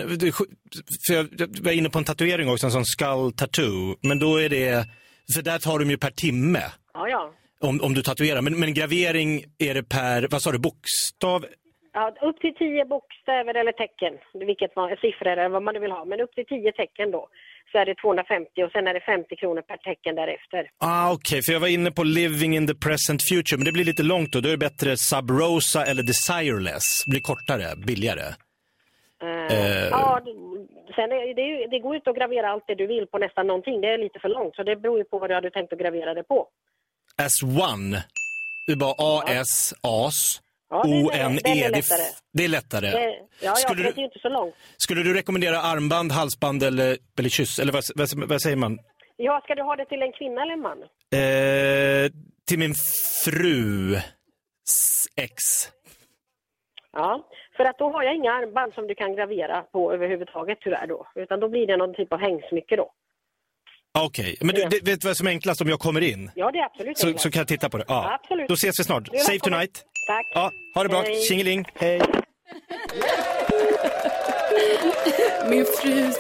För 1.08 1.14
jag 1.14 1.26
jag 1.38 1.48
var 1.66 1.72
inne 1.72 1.90
på 1.90 2.00
en 2.00 2.10
tatuering 2.12 2.50
också, 2.50 2.66
en 2.66 2.72
sån 2.72 2.86
skull 2.86 3.32
tattoo. 3.38 3.96
Men 4.08 4.20
då 4.20 4.32
är 4.38 4.50
det... 4.50 4.86
För 5.34 5.42
där 5.42 5.60
tar 5.60 5.80
de 5.80 5.90
ju 5.90 5.98
per 5.98 6.12
timme. 6.26 6.64
Ja, 6.94 7.10
ja. 7.10 7.34
om, 7.68 7.80
om 7.84 7.94
du 7.94 8.02
tatuerar. 8.02 8.42
Men, 8.42 8.60
men 8.60 8.74
gravering 8.74 9.32
är 9.68 9.74
det 9.74 9.84
per, 9.96 10.28
vad 10.32 10.42
sa 10.42 10.52
du, 10.52 10.60
bokstav? 10.60 11.46
Ja, 11.94 12.16
upp 12.22 12.40
till 12.42 12.56
tio 12.56 12.86
bokstäver 12.86 13.54
eller 13.60 13.72
tecken, 13.72 14.14
vilket 14.48 14.76
var, 14.76 14.96
siffror 14.96 15.28
eller 15.28 15.50
vad 15.50 15.64
man 15.64 15.74
nu 15.74 15.80
vill 15.80 15.92
ha. 15.92 16.06
Men 16.06 16.20
upp 16.20 16.34
till 16.36 16.46
tio 16.46 16.72
tecken 16.72 17.12
då, 17.12 17.30
så 17.72 17.78
är 17.78 17.86
det 17.86 17.96
250 17.96 18.64
och 18.66 18.72
sen 18.72 18.88
är 18.88 18.94
det 18.94 19.00
50 19.02 19.36
kronor 19.36 19.62
per 19.62 19.78
tecken 19.78 20.16
därefter. 20.16 20.70
Ah, 20.78 21.12
Okej, 21.14 21.42
för 21.44 21.54
jag 21.54 21.60
var 21.60 21.68
inne 21.68 21.92
på 21.92 22.04
living 22.04 22.56
in 22.56 22.68
the 22.68 22.76
present 22.76 23.22
future, 23.30 23.58
men 23.58 23.66
det 23.66 23.72
blir 23.72 23.86
lite 23.86 24.04
långt 24.04 24.32
då. 24.34 24.40
Då 24.42 24.48
är 24.48 24.52
det 24.58 24.58
bättre 24.70 24.98
Sub 24.98 25.30
Rosa 25.32 25.86
eller 25.86 26.04
Desireless. 26.04 27.06
Blir 27.08 27.20
kortare, 27.22 27.76
billigare. 27.88 28.28
Eh, 29.24 29.56
Eh. 29.58 29.88
Ja, 29.92 30.22
sen 30.96 31.12
är 31.12 31.36
det, 31.36 31.68
det 31.72 31.80
går 31.80 31.94
ju 31.94 31.98
inte 31.98 32.10
att 32.10 32.16
gravera 32.16 32.50
allt 32.52 32.64
det 32.68 32.76
du 32.76 32.88
vill 32.88 33.08
på 33.08 33.18
nästan 33.18 33.48
någonting. 33.48 33.82
Det 33.82 33.88
är 33.88 33.98
lite 33.98 34.20
för 34.20 34.30
långt, 34.30 34.56
så 34.56 34.64
det 34.64 34.76
beror 34.76 34.98
ju 34.98 35.04
på 35.04 35.20
vad 35.20 35.30
du 35.30 35.34
hade 35.34 35.52
tänkt 35.52 35.74
att 35.74 35.80
gravera 35.80 36.14
det 36.14 36.24
på. 36.24 36.48
As 37.18 37.44
one. 37.44 38.04
Det 38.68 38.72
är 38.72 38.76
bara 38.76 38.96
A-S, 38.98 39.74
AS, 39.82 40.42
Ja, 40.70 40.84
O-N-E. 40.88 41.70
Det 41.70 41.80
f- 41.80 42.20
det 42.34 42.44
är 42.44 42.48
lättare. 42.48 42.90
Det, 42.90 43.00
ja, 43.10 43.26
ja, 43.42 43.56
Skulle 43.56 43.84
det 43.84 43.90
är 44.02 44.04
inte 44.04 44.20
så 44.20 44.30
långt. 44.30 44.56
Skulle 44.78 45.04
du 45.04 45.14
rekommendera 45.14 45.62
armband, 45.62 46.12
halsband 46.12 46.64
eller, 46.64 46.98
eller 47.20 47.30
kyss? 47.30 47.60
Eller 47.60 47.74
vad, 47.74 47.84
vad, 47.96 48.30
vad 48.30 48.42
säger 48.42 48.56
man? 48.56 48.80
Ja, 49.18 49.42
ska 49.44 49.56
du 49.56 49.62
ha 49.64 49.76
det 49.76 49.86
till 49.86 50.02
en 50.02 50.12
kvinna 50.12 50.42
eller 50.42 50.54
en 50.54 50.62
man? 50.62 50.78
Eh, 51.14 52.12
till 52.48 52.60
min 52.60 52.74
fru 53.26 53.96
ex. 55.16 55.34
Ja, 56.94 57.28
för 57.58 57.66
att 57.66 57.78
då 57.78 57.92
har 57.92 58.04
jag 58.04 58.16
inga 58.16 58.32
armband 58.32 58.74
som 58.74 58.88
du 58.88 58.96
kan 58.96 59.16
gravera 59.16 59.62
på 59.62 59.94
överhuvudtaget 59.94 60.58
tyvärr 60.62 60.88
då. 60.88 61.08
Utan 61.16 61.40
då 61.40 61.50
blir 61.50 61.68
det 61.68 61.78
någon 61.78 61.96
typ 61.96 62.14
av 62.14 62.20
hängsmycke 62.20 62.76
då. 62.76 62.92
Okej, 64.00 64.38
men 64.42 64.56
du, 64.56 64.62
det, 64.66 64.86
vet 64.86 65.02
du 65.02 65.08
vad 65.08 65.18
som 65.18 65.28
är 65.28 65.32
enklast 65.32 65.62
om 65.62 65.70
jag 65.70 65.80
kommer 65.80 66.02
in? 66.02 66.32
Ja, 66.36 66.52
det 66.52 66.60
är 66.60 66.66
absolut 66.66 66.98
Så, 66.98 67.08
enklast. 67.08 67.24
så 67.24 67.32
kan 67.32 67.40
jag 67.40 67.48
titta 67.48 67.70
på 67.70 67.78
det? 67.78 67.86
Ja. 67.88 68.20
Absolut. 68.22 68.48
Då 68.48 68.54
ses 68.54 68.80
vi 68.80 68.84
snart. 68.84 69.10
Välkommen. 69.14 69.40
tonight. 69.40 69.84
Tack. 70.10 70.28
Ja, 70.34 70.52
ha 70.76 70.84
det 70.84 70.90
bra. 70.90 71.02
Hej. 71.02 71.22
Tjingeling. 71.22 71.66
Hej. 71.76 72.02
Min 75.50 75.66
frus 75.66 76.16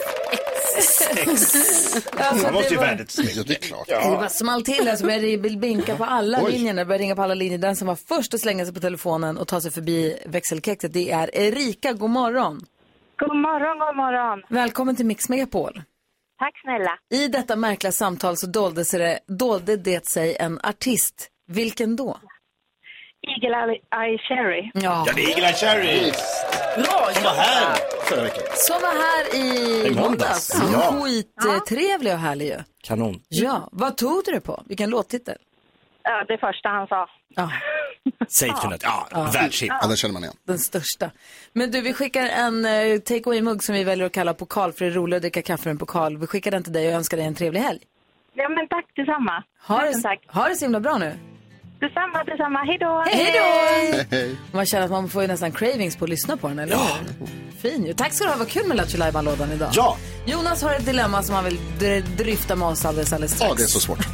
Alltså, 2.18 2.44
Man 2.46 2.54
måste 2.54 2.70
det 2.70 2.74
ju 2.74 2.78
var- 2.78 2.86
värdet 2.86 3.18
Ja, 3.36 3.44
det 3.48 3.54
är 3.54 3.60
klart. 3.60 3.88
Det 3.88 3.94
bara 3.96 4.30
small 4.30 4.64
till 4.64 4.86
där 4.86 4.96
så 4.96 5.06
började 5.06 5.38
det 5.38 5.38
blinka 5.58 5.96
på 5.96 6.04
alla 6.04 6.40
Oj. 6.44 6.52
linjerna. 6.52 6.86
Började 6.86 7.04
ringa 7.04 7.16
på 7.16 7.22
alla 7.22 7.34
linjer. 7.34 7.58
Den 7.58 7.76
som 7.76 7.88
var 7.88 7.96
först 7.96 8.34
att 8.34 8.40
slänga 8.42 8.66
sig 8.66 8.74
på 8.74 8.80
telefonen 8.80 9.38
och 9.38 9.48
ta 9.48 9.62
sig 9.62 9.72
förbi 9.72 10.18
växelkexet, 10.26 10.94
det 10.94 11.12
är 11.12 11.36
Erika. 11.38 11.94
God 11.94 12.10
morgon. 12.10 12.66
God 13.20 13.36
morgon, 13.38 13.80
god 13.80 13.96
morgon. 13.96 14.44
Välkommen 14.50 14.96
till 14.96 15.06
Mix 15.06 15.30
Megapol. 15.30 15.82
Tack 16.40 16.62
snälla. 16.62 16.98
I 17.24 17.28
detta 17.28 17.56
märkliga 17.56 17.92
samtal 17.92 18.38
så 18.38 18.48
dolde, 18.48 18.86
sig 18.86 19.00
det, 19.00 19.20
dolde 19.28 19.78
det 19.78 20.08
sig 20.08 20.36
en 20.40 20.60
artist. 20.64 21.28
Vilken 21.48 21.96
då? 21.96 22.18
Eagle 23.28 23.80
Eye 23.96 24.18
Cherry. 24.18 24.72
Ja. 24.74 25.04
Ja, 25.08 25.14
det 25.16 25.24
är 25.24 25.30
Eagle 25.30 25.46
Eye 25.48 25.54
Cherry. 25.54 26.12
Bra 26.76 27.10
Som 27.14 27.24
var 27.24 27.32
här 27.32 27.76
förra 28.10 28.24
veckan. 28.24 28.44
Som 28.56 28.76
var 28.82 28.90
här 29.06 29.36
i 29.36 29.88
I 29.88 29.96
måndags. 29.96 30.62
måndags. 30.62 31.26
Ja. 31.36 31.42
Skittrevlig 31.42 32.14
och 32.14 32.20
härlig 32.20 32.46
ju. 32.46 32.58
Kanon. 32.84 33.22
Ja, 33.30 33.70
vad 33.72 33.98
tog 33.98 34.22
du 34.26 34.32
det 34.32 34.42
på? 34.42 34.64
Vilken 34.66 34.90
låttitel? 34.90 35.38
Ja, 36.04 36.26
det 36.28 36.38
första 36.38 36.70
han 36.70 36.88
sa. 36.88 37.10
Ja, 37.36 37.52
Save 38.28 38.52
tonight. 38.62 38.84
Ja, 38.84 39.08
världshit. 39.34 39.70
Ja, 39.82 39.88
den 39.88 39.98
känner 39.98 40.14
man 40.14 40.24
igen. 40.24 40.36
den 40.48 40.60
största. 40.60 41.12
Men 41.54 41.72
du, 41.72 41.82
vi 41.82 41.94
skickar 41.94 42.26
en 42.26 42.66
uh, 42.66 43.00
take 43.00 43.24
away-mugg 43.30 43.64
som 43.64 43.76
vi 43.76 43.84
väljer 43.84 44.06
att 44.06 44.12
kalla 44.14 44.34
pokal, 44.34 44.74
för 44.74 44.86
det 44.86 44.92
är 44.92 44.96
roligt 44.96 45.16
att 45.16 45.22
dricka 45.22 45.42
kaffe 45.42 45.70
ur 45.70 45.72
en 45.72 45.78
pokal. 45.78 46.18
Vi 46.18 46.28
skickar 46.28 46.52
den 46.52 46.64
till 46.64 46.74
dig 46.74 46.88
och 46.88 46.94
önskar 46.94 47.18
dig 47.18 47.26
en 47.26 47.36
trevlig 47.36 47.62
helg. 47.62 47.80
Ja, 48.34 48.50
men 48.50 48.68
tack 48.68 48.86
detsamma. 48.96 49.44
Ha 49.68 49.80
Tusen 49.82 50.02
det, 50.02 50.08
tack. 50.08 50.20
ha 50.28 50.48
det 50.50 50.56
så 50.56 50.66
himla 50.66 50.80
bra 50.80 50.98
nu. 50.98 51.14
Detsamma, 51.80 52.24
detsamma. 52.24 52.60
Hej 52.60 52.78
då. 52.80 53.04
Hej 53.12 53.34
då! 53.34 54.16
Hej. 54.16 54.36
Man 54.52 54.66
känner 54.66 54.86
att 54.86 54.92
man 54.92 55.10
får 55.10 55.22
ju 55.22 55.28
nästan 55.28 55.52
cravings 55.52 55.96
på 55.96 56.06
att 56.06 56.10
lyssna 56.10 56.38
på 56.38 56.48
den, 56.48 56.60
eller 56.60 56.76
hur? 56.76 57.28
Fin 57.62 57.86
ju. 57.86 57.94
Tack 57.94 58.14
ska 58.14 58.24
du 58.24 58.30
ha, 58.30 58.38
vad 58.38 58.48
kul 58.48 58.68
med 58.68 58.78
Lattjo 58.78 59.22
lådan 59.22 59.52
idag. 59.52 59.70
Ja. 59.74 59.98
Jonas 60.26 60.64
har 60.64 60.74
ett 60.74 60.86
dilemma 60.86 61.24
som 61.24 61.36
han 61.36 61.44
vill 61.44 61.60
dr- 61.80 62.04
dryfta 62.18 62.56
med 62.56 62.68
oss 62.68 62.86
alldeles, 62.86 63.14
alldeles 63.14 63.36
strax. 63.36 63.50
Ja, 63.52 63.56
det 63.58 63.64
är 63.64 63.68
så 63.68 63.80
svårt. 63.80 64.00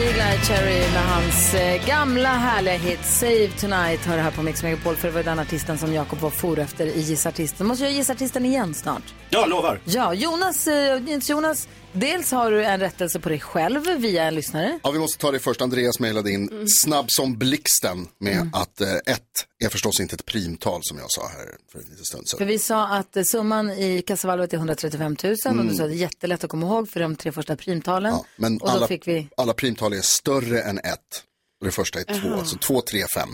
Eagle 0.00 0.38
Cherry 0.42 0.78
med 0.78 1.02
hans 1.08 1.54
eh, 1.54 1.86
gamla 1.86 2.28
härliga 2.28 2.74
hit 2.74 3.04
Save 3.04 3.48
Tonight 3.48 4.06
hör 4.06 4.16
det 4.16 4.22
här 4.22 4.30
på 4.30 4.42
Mix 4.42 4.62
Megapol 4.62 4.96
för 4.96 5.08
det 5.08 5.14
var 5.14 5.22
den 5.22 5.38
artisten 5.38 5.78
som 5.78 5.92
Jakob 5.92 6.18
var 6.18 6.30
for 6.30 6.58
efter 6.58 6.86
i 6.86 7.00
Gissartisten. 7.00 7.66
Måste 7.66 7.84
jag 7.84 7.92
gissa 7.92 8.12
artisten 8.12 8.44
igen 8.46 8.74
snart? 8.74 9.02
Ja, 9.30 9.46
lovar. 9.46 9.80
Ja, 9.84 10.14
Jonas, 10.14 10.66
eh, 10.66 11.18
Jonas, 11.28 11.68
dels 11.92 12.30
har 12.30 12.50
du 12.50 12.64
en 12.64 12.80
rättelse 12.80 13.20
på 13.20 13.28
dig 13.28 13.40
själv 13.40 13.84
via 13.98 14.24
en 14.24 14.34
lyssnare. 14.34 14.78
Ja, 14.82 14.90
vi 14.90 14.98
måste 14.98 15.18
ta 15.18 15.30
det 15.30 15.38
först. 15.38 15.62
Andreas 15.62 16.00
mejlade 16.00 16.30
in 16.30 16.64
snabb 16.68 17.06
som 17.08 17.38
blixten 17.38 18.08
med 18.18 18.50
att 18.52 18.80
eh, 18.80 18.94
ett 18.94 19.22
är 19.64 19.68
förstås 19.68 20.00
inte 20.00 20.14
ett 20.14 20.24
primtal 20.26 20.80
som 20.82 20.98
jag 20.98 21.06
sa 21.10 21.28
här 21.28 21.46
för 21.72 21.78
en 21.78 21.84
liten 21.90 22.04
stund 22.04 22.28
För 22.28 22.36
sedan. 22.36 22.46
vi 22.46 22.58
sa 22.58 22.88
att 22.88 23.16
eh, 23.16 23.22
summan 23.22 23.70
i 23.70 24.02
kassavalvet 24.02 24.52
är 24.52 24.56
135 24.56 25.16
000 25.24 25.58
och 25.58 25.64
du 25.64 25.74
sa 25.74 25.82
att 25.84 25.90
det 25.90 25.96
är 25.96 25.98
jättelätt 25.98 26.44
att 26.44 26.50
komma 26.50 26.66
ihåg 26.66 26.88
för 26.88 27.00
de 27.00 27.16
tre 27.16 27.32
första 27.32 27.56
primtalen. 27.56 28.12
Ja, 28.12 28.24
men 28.36 28.60
och 28.60 28.70
alla, 28.70 28.86
fick 28.86 29.08
vi, 29.08 29.28
alla 29.36 29.52
primtal 29.52 29.92
är 29.92 30.00
större 30.00 30.60
än 30.60 30.78
ett. 30.78 31.22
Och 31.60 31.66
det 31.66 31.72
första 31.72 32.00
är 32.00 32.04
två, 32.04 32.44
så 32.44 32.58
två, 32.58 32.80
tre, 32.80 33.06
fem. 33.14 33.28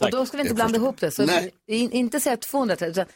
och 0.00 0.10
då 0.10 0.26
ska 0.26 0.36
vi 0.36 0.42
inte 0.42 0.54
blanda 0.54 0.72
första. 0.72 0.82
ihop 0.84 1.00
det. 1.00 1.10
Så 1.10 1.26
Nej. 1.26 1.50
in, 1.66 1.92
inte 1.92 2.20
säga 2.20 2.36
230 2.36 2.90
utan 2.90 3.06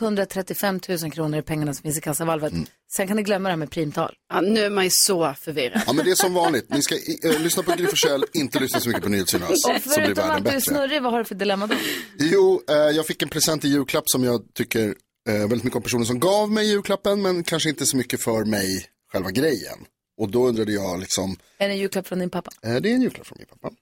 135 0.00 0.80
000 0.88 1.10
kronor 1.12 1.38
är 1.38 1.42
pengarna 1.42 1.74
som 1.74 1.82
finns 1.82 1.98
i 1.98 2.00
kassavalvet. 2.00 2.52
Mm. 2.52 2.66
Sen 2.92 3.06
kan 3.08 3.16
ni 3.16 3.22
glömma 3.22 3.48
det 3.48 3.52
här 3.52 3.56
med 3.56 3.70
primtal. 3.70 4.14
Ja, 4.32 4.40
nu 4.40 4.60
är 4.60 4.70
man 4.70 4.84
ju 4.84 4.90
så 4.90 5.34
förvirrad. 5.40 5.82
Ja, 5.86 5.92
men 5.92 6.04
det 6.04 6.10
är 6.10 6.14
som 6.14 6.34
vanligt. 6.34 6.70
Ni 6.70 6.82
ska 6.82 6.94
eh, 6.94 7.40
lyssna 7.40 7.62
på 7.62 7.72
Gry 7.72 7.86
Forssell, 7.86 8.24
inte 8.32 8.58
lyssna 8.60 8.80
så 8.80 8.88
mycket 8.88 9.02
på 9.04 9.08
NyhetsJonas. 9.08 9.50
Och 9.50 9.56
Så 9.58 9.68
blir 9.68 9.78
förutom 9.80 10.30
att 10.30 10.44
du 10.44 10.50
är 10.50 10.60
snurrig, 10.60 11.02
vad 11.02 11.12
har 11.12 11.18
du 11.18 11.24
för 11.24 11.34
dilemma 11.34 11.66
då? 11.66 11.74
Jo, 12.18 12.62
eh, 12.70 12.76
jag 12.76 13.06
fick 13.06 13.22
en 13.22 13.28
present 13.28 13.64
i 13.64 13.68
julklapp 13.68 14.04
som 14.06 14.24
jag 14.24 14.54
tycker 14.54 14.94
eh, 15.28 15.34
väldigt 15.34 15.64
mycket 15.64 15.76
om 15.76 15.82
personen 15.82 16.06
som 16.06 16.20
gav 16.20 16.50
mig 16.50 16.66
julklappen, 16.66 17.22
men 17.22 17.44
kanske 17.44 17.68
inte 17.68 17.86
så 17.86 17.96
mycket 17.96 18.22
för 18.22 18.44
mig, 18.44 18.86
själva 19.12 19.30
grejen. 19.30 19.78
Och 20.20 20.30
då 20.30 20.46
undrade 20.48 20.72
jag 20.72 21.00
liksom, 21.00 21.36
Är 21.58 21.68
det 21.68 21.74
en 21.74 21.78
julklapp 21.78 22.06
från 22.06 22.18
din 22.18 22.30
pappa? 22.30 22.50
eh, 22.62 22.74
det 22.76 22.90
är 22.90 22.94
en 22.94 23.02
julklapp 23.02 23.26
från 23.26 23.38
min 23.38 23.46
pappa. 23.46 23.74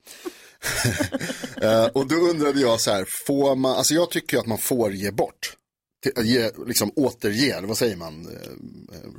eh, 1.85 1.87
och 1.87 2.07
då 2.07 2.14
undrade 2.14 2.61
jag 2.61 2.81
så 2.81 2.90
här, 2.90 3.07
får 3.27 3.57
man, 3.57 3.77
alltså 3.77 3.95
jag 3.95 4.11
tycker 4.11 4.37
ju 4.37 4.40
att 4.40 4.47
man 4.47 4.59
får 4.59 4.92
ge 4.92 5.11
bort. 5.11 5.57
Ge, 6.23 6.51
liksom 6.66 6.92
återge, 6.97 7.61
vad 7.61 7.79
säger 7.79 7.97
man? 7.97 8.27
Eh, 8.27 9.11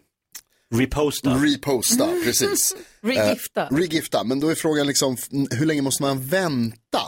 Reposta. 0.76 1.30
Reposta, 1.30 2.08
precis. 2.24 2.76
Regifta. 3.02 3.68
Eh, 3.72 3.76
regifta, 3.76 4.24
men 4.24 4.40
då 4.40 4.50
är 4.50 4.56
frågan 4.56 4.88
liksom, 4.88 5.18
hur 5.52 5.66
länge 5.66 5.82
måste 5.82 6.04
man 6.04 6.28
vänta? 6.28 7.02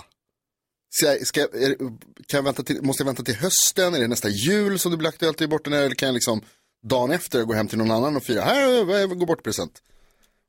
Ska 0.89 1.05
jag, 1.05 1.27
ska 1.27 1.39
jag, 1.39 1.63
är, 1.63 1.75
kan 1.77 2.37
jag 2.37 2.43
vänta 2.43 2.63
till, 2.63 2.81
måste 2.81 3.01
jag 3.01 3.05
vänta 3.05 3.23
till 3.23 3.35
hösten? 3.35 3.93
Är 3.93 3.99
det 3.99 4.07
nästa 4.07 4.29
jul 4.29 4.79
som 4.79 4.91
det 4.91 4.97
blir 4.97 5.09
aktuellt 5.09 5.37
att 5.37 5.41
ge 5.41 5.47
bort 5.47 5.63
den 5.63 5.73
här? 5.73 5.81
Eller 5.81 5.95
kan 5.95 6.07
jag 6.07 6.13
liksom 6.13 6.41
dagen 6.87 7.11
efter 7.11 7.43
gå 7.43 7.53
hem 7.53 7.67
till 7.67 7.77
någon 7.77 7.91
annan 7.91 8.15
och 8.15 8.23
fira, 8.23 8.41
här, 8.41 8.99
jag 8.99 9.19
gå 9.19 9.25
bort 9.25 9.43
present. 9.43 9.81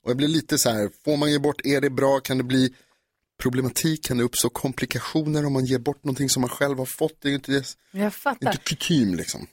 Och 0.05 0.11
jag 0.11 0.17
blir 0.17 0.29
lite 0.29 0.59
så 0.59 0.71
här, 0.71 0.91
får 1.05 1.17
man 1.17 1.33
ge 1.33 1.39
bort, 1.39 1.67
är 1.67 1.81
det 1.81 1.91
bra, 1.91 2.21
kan 2.21 2.39
det 2.39 2.45
bli 2.45 2.75
problematik, 3.41 4.05
kan 4.05 4.17
det 4.19 4.25
uppstå 4.25 4.49
komplikationer 4.49 5.47
om 5.47 5.53
man 5.53 5.65
ger 5.65 5.79
bort 5.79 6.05
någonting 6.05 6.29
som 6.29 6.41
man 6.41 6.51
själv 6.51 6.79
har 6.79 6.87
fått? 6.99 7.21
Det 7.21 7.29
är 7.29 7.31
ju 7.31 7.37
inte, 7.37 7.53
det 7.53 7.65
Jag 7.91 8.07
är 8.07 8.11
fattar. 8.11 8.47
inte 8.47 8.59
kutym 8.63 9.15
liksom. 9.15 9.47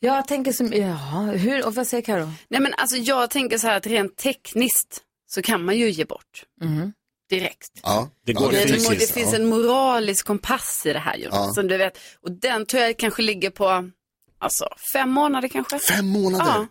Jag 0.00 0.28
tänker 0.28 0.52
som, 0.52 0.72
jaha, 0.72 1.32
hur, 1.32 1.66
och 1.66 1.74
vad 1.74 1.86
säger 1.86 2.02
Karo? 2.02 2.32
Nej 2.48 2.60
men 2.60 2.74
alltså 2.74 2.96
jag 2.96 3.30
tänker 3.30 3.58
så 3.58 3.66
här 3.66 3.76
att 3.76 3.86
rent 3.86 4.16
tekniskt 4.16 5.02
så 5.26 5.42
kan 5.42 5.64
man 5.64 5.78
ju 5.78 5.90
ge 5.90 6.04
bort. 6.04 6.44
Mhm. 6.60 6.92
Direkt. 7.30 7.80
Ja, 7.82 8.10
Det 8.26 8.32
går 8.32 8.54
ja, 8.54 8.60
Det, 8.66 8.72
det, 8.88 8.94
det 8.98 9.12
finns 9.12 9.32
ja. 9.32 9.38
en 9.38 9.48
moralisk 9.48 10.26
kompass 10.26 10.82
i 10.86 10.92
det 10.92 10.98
här 10.98 11.16
ju. 11.16 11.24
Ja. 11.24 11.52
Som 11.54 11.68
du 11.68 11.76
vet. 11.76 11.98
Och 12.20 12.32
den 12.32 12.66
tror 12.66 12.82
jag 12.82 12.98
kanske 12.98 13.22
ligger 13.22 13.50
på 13.50 13.90
alltså, 14.38 14.64
fem 14.92 15.10
månader 15.10 15.48
kanske. 15.48 15.78
Fem 15.78 16.06
månader? 16.06 16.44
Ja. 16.46 16.66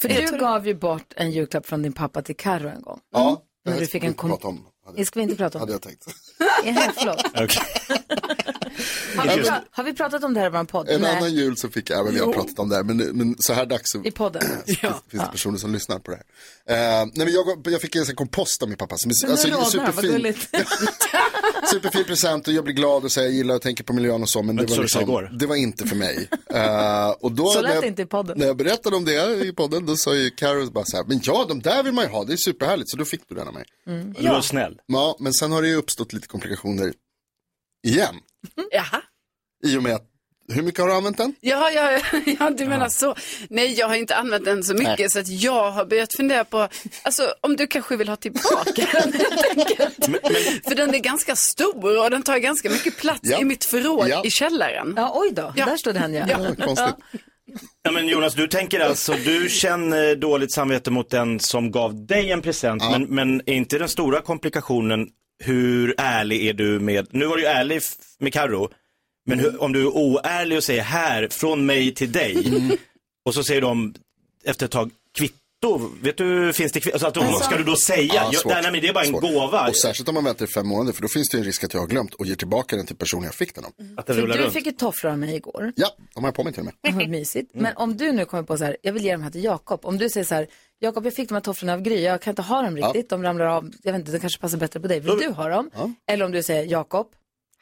För 0.00 0.08
Jag 0.08 0.32
du 0.32 0.38
gav 0.38 0.66
ju 0.66 0.74
bort 0.74 1.12
en 1.16 1.30
julklapp 1.30 1.66
från 1.66 1.82
din 1.82 1.92
pappa 1.92 2.22
till 2.22 2.36
Karo 2.36 2.68
en 2.68 2.82
gång. 2.82 3.00
Ja, 3.12 3.42
När 3.64 3.80
du 3.80 3.86
fick 3.86 4.04
en 4.04 4.14
kom- 4.14 4.30
prata 4.30 4.48
om. 4.48 4.66
Det 4.96 5.04
ska 5.06 5.20
vi 5.20 5.24
inte 5.24 5.36
prata 5.36 5.58
om. 5.58 5.60
hade 5.60 5.72
jag 5.72 5.82
tänkt. 5.82 6.06
Nej, 6.64 6.90
förlåt. 6.96 7.24
Okej. 7.34 7.62
Har 9.16 9.36
vi, 9.36 9.42
pra- 9.42 9.60
har 9.70 9.84
vi 9.84 9.92
pratat 9.94 10.24
om 10.24 10.34
det 10.34 10.40
här 10.40 10.46
i 10.46 10.50
vår 10.50 10.64
podd? 10.64 10.88
En 10.88 11.00
Nej. 11.00 11.16
annan 11.16 11.34
jul 11.34 11.56
så 11.56 11.68
fick 11.68 11.90
jag, 11.90 12.00
även 12.08 12.20
har 12.20 12.32
pratat 12.32 12.58
om 12.58 12.68
det 12.68 12.76
här, 12.76 12.82
men, 12.82 12.96
men 12.96 13.36
så 13.38 13.52
här 13.52 13.66
dags 13.66 13.90
så 13.90 14.02
I 14.04 14.10
podden? 14.10 14.42
finns 14.66 14.80
det 15.10 15.28
personer 15.32 15.58
som 15.58 15.72
lyssnar 15.72 15.98
på 15.98 16.10
det 16.10 16.16
här. 16.66 17.00
Eh, 17.00 17.06
nej, 17.14 17.26
men 17.26 17.32
jag, 17.34 17.66
jag 17.72 17.80
fick 17.80 17.96
en 17.96 18.04
kompost 18.16 18.62
av 18.62 18.68
min 18.68 18.78
pappa. 18.78 18.96
Som, 18.98 19.10
är- 19.10 19.30
alltså, 19.30 19.48
rodnar 19.48 19.64
superfin, 19.64 20.34
superfin 21.70 22.04
present 22.04 22.48
och 22.48 22.54
jag 22.54 22.64
blir 22.64 22.74
glad 22.74 23.04
och 23.04 23.12
säger 23.12 23.28
jag 23.28 23.36
gillar 23.36 23.54
och 23.54 23.62
tänker 23.62 23.84
på 23.84 23.92
miljön 23.92 24.22
och 24.22 24.28
så, 24.28 24.42
men 24.42 24.56
det 24.56 24.66
var, 24.70 24.82
liksom, 24.82 25.28
det 25.38 25.46
var 25.46 25.56
inte 25.56 25.86
för 25.86 25.96
mig. 25.96 26.28
Eh, 26.54 27.08
och 27.10 27.32
då, 27.32 27.46
Så 27.50 27.54
när 27.60 27.62
lät 27.62 27.74
jag, 27.74 27.82
det 27.84 27.88
inte 27.88 28.02
i 28.02 28.06
podden. 28.06 28.38
när 28.38 28.46
jag 28.46 28.56
berättade 28.56 28.96
om 28.96 29.04
det 29.04 29.44
i 29.46 29.52
podden, 29.52 29.86
då 29.86 29.96
sa 29.96 30.14
ju 30.14 30.30
Carro 30.30 30.70
bara 30.70 30.84
så 30.84 30.96
här, 30.96 31.04
men 31.04 31.20
ja, 31.22 31.44
de 31.48 31.60
där 31.60 31.82
vill 31.82 31.92
man 31.92 32.04
ju 32.04 32.10
ha, 32.10 32.24
det 32.24 32.32
är 32.32 32.36
superhärligt, 32.36 32.90
så 32.90 32.96
då 32.96 33.04
fick 33.04 33.28
du 33.28 33.34
den 33.34 33.48
av 33.48 33.54
mig. 33.54 33.64
Du 34.20 34.28
var 34.28 34.40
snäll. 34.42 34.71
Ja, 34.86 35.16
men 35.20 35.32
sen 35.34 35.52
har 35.52 35.62
det 35.62 35.68
ju 35.68 35.74
uppstått 35.76 36.12
lite 36.12 36.26
komplikationer 36.28 36.92
igen. 37.86 38.14
Jaha. 38.72 39.02
I 39.64 39.76
och 39.76 39.82
med 39.82 39.94
att 39.94 40.08
Hur 40.48 40.62
mycket 40.62 40.80
har 40.80 40.88
du 40.88 40.94
använt 40.94 41.16
den? 41.16 41.34
Ja, 41.40 41.70
ja, 41.70 42.00
ja, 42.38 42.50
du 42.58 42.66
menar 42.66 42.88
så. 42.88 43.14
Nej, 43.50 43.72
jag 43.78 43.88
har 43.88 43.94
inte 43.94 44.16
använt 44.16 44.44
den 44.44 44.64
så 44.64 44.74
mycket 44.74 44.98
Nej. 44.98 45.10
så 45.10 45.18
att 45.18 45.28
jag 45.28 45.70
har 45.70 45.84
börjat 45.86 46.14
fundera 46.16 46.44
på, 46.44 46.68
alltså 47.02 47.34
om 47.40 47.56
du 47.56 47.66
kanske 47.66 47.96
vill 47.96 48.08
ha 48.08 48.16
tillbaka 48.16 48.86
den 48.92 49.12
helt 49.12 49.58
enkelt. 49.58 50.04
För 50.68 50.74
den 50.74 50.94
är 50.94 50.98
ganska 50.98 51.36
stor 51.36 52.04
och 52.04 52.10
den 52.10 52.22
tar 52.22 52.38
ganska 52.38 52.70
mycket 52.70 52.96
plats 52.96 53.20
Ja. 53.22 53.40
i 53.40 53.44
mitt 53.44 53.64
förråd 53.64 54.08
Ja. 54.08 54.22
i 54.24 54.30
källaren. 54.30 54.94
Ja, 54.96 55.12
oj 55.14 55.30
då, 55.32 55.52
där 55.56 55.76
står 55.76 55.92
den 55.92 56.14
ja. 56.14 56.26
ja. 56.28 56.98
Ja, 57.82 57.90
men 57.90 58.08
Jonas, 58.08 58.34
du 58.34 58.48
tänker 58.48 58.80
alltså, 58.80 59.12
du 59.24 59.48
känner 59.48 60.16
dåligt 60.16 60.52
samvete 60.52 60.90
mot 60.90 61.10
den 61.10 61.40
som 61.40 61.70
gav 61.70 62.06
dig 62.06 62.30
en 62.30 62.42
present, 62.42 62.82
men, 62.90 63.02
men 63.02 63.40
är 63.46 63.54
inte 63.54 63.78
den 63.78 63.88
stora 63.88 64.20
komplikationen 64.20 65.08
hur 65.44 65.94
ärlig 65.98 66.46
är 66.46 66.52
du 66.52 66.80
med, 66.80 67.06
nu 67.10 67.26
var 67.26 67.36
du 67.36 67.42
ju 67.42 67.48
ärlig 67.48 67.82
med 68.18 68.32
Karo, 68.32 68.70
men 69.26 69.38
hur, 69.38 69.62
om 69.62 69.72
du 69.72 69.82
är 69.82 69.88
oärlig 69.88 70.58
och 70.58 70.64
säger 70.64 70.82
här, 70.82 71.28
från 71.28 71.66
mig 71.66 71.94
till 71.94 72.12
dig, 72.12 72.36
och 73.24 73.34
så 73.34 73.44
säger 73.44 73.60
de 73.60 73.94
efter 74.44 74.66
ett 74.66 74.72
tag 74.72 74.90
kvitto, 75.62 75.90
vet 76.02 76.16
du, 76.16 76.52
finns 76.52 76.72
det 76.72 76.80
kvitto? 76.80 76.94
Alltså, 76.94 77.06
att 77.06 77.14
då, 77.14 77.38
ska 77.40 77.56
du 77.56 77.64
då 77.64 77.76
säga, 77.76 78.14
ja, 78.14 78.32
svårt. 78.32 78.52
nej, 78.52 78.62
men 78.72 78.80
det 78.80 78.88
är 78.88 78.92
bara 78.94 79.04
en 79.04 79.10
Svårt. 79.10 79.20
gåva. 79.22 79.68
Och 79.68 79.76
särskilt 79.76 80.08
om 80.08 80.14
man 80.14 80.24
väntar 80.24 80.44
i 80.44 80.48
fem 80.48 80.66
månader, 80.66 80.92
för 80.92 81.02
då 81.02 81.08
finns 81.08 81.28
det 81.28 81.38
en 81.38 81.44
risk 81.44 81.64
att 81.64 81.74
jag 81.74 81.80
har 81.80 81.86
glömt 81.86 82.14
och 82.14 82.26
ger 82.26 82.34
tillbaka 82.34 82.76
den 82.76 82.86
till 82.86 82.96
personen 82.96 83.24
jag 83.24 83.34
fick 83.34 83.54
den 83.54 83.64
av. 83.64 83.72
Att 83.96 84.06
För 84.06 84.26
du 84.26 84.50
fick 84.50 84.66
ju 84.66 84.72
tofflor 84.72 85.12
av 85.12 85.18
mig 85.18 85.34
igår. 85.36 85.72
Ja, 85.76 85.88
de 86.14 86.24
har 86.24 86.28
jag 86.28 86.34
på 86.34 86.44
mig 86.44 86.52
till 86.52 86.60
och 86.60 86.64
med. 86.82 86.94
Vad 86.94 87.08
mysigt. 87.08 87.50
Men 87.54 87.76
om 87.76 87.96
du 87.96 88.12
nu 88.12 88.24
kommer 88.24 88.42
på 88.42 88.58
så 88.58 88.64
här, 88.64 88.76
jag 88.82 88.92
vill 88.92 89.04
ge 89.04 89.12
de 89.12 89.22
här 89.22 89.30
till 89.30 89.44
Jakob. 89.44 89.80
Om 89.84 89.98
du 89.98 90.08
säger 90.08 90.24
så 90.26 90.34
här, 90.34 90.46
Jakob 90.80 91.06
jag 91.06 91.14
fick 91.14 91.28
de 91.28 91.34
här 91.34 91.40
tofflorna 91.40 91.72
av 91.72 91.80
Gry, 91.82 92.02
jag 92.02 92.22
kan 92.22 92.30
inte 92.30 92.42
ha 92.42 92.62
dem 92.62 92.78
Ja. 92.78 92.86
riktigt, 92.86 93.08
de 93.10 93.22
ramlar 93.22 93.46
av, 93.46 93.70
jag 93.82 93.92
vet 93.92 93.98
inte, 94.00 94.12
de 94.12 94.18
kanske 94.18 94.40
passar 94.40 94.58
bättre 94.58 94.80
på 94.80 94.88
dig. 94.88 95.00
Vill 95.00 95.18
du 95.18 95.28
ha 95.30 95.48
dem? 95.48 95.70
Eller 96.08 96.24
om 96.24 96.32
du 96.32 96.42
säger, 96.42 96.64
Jakob, 96.64 97.06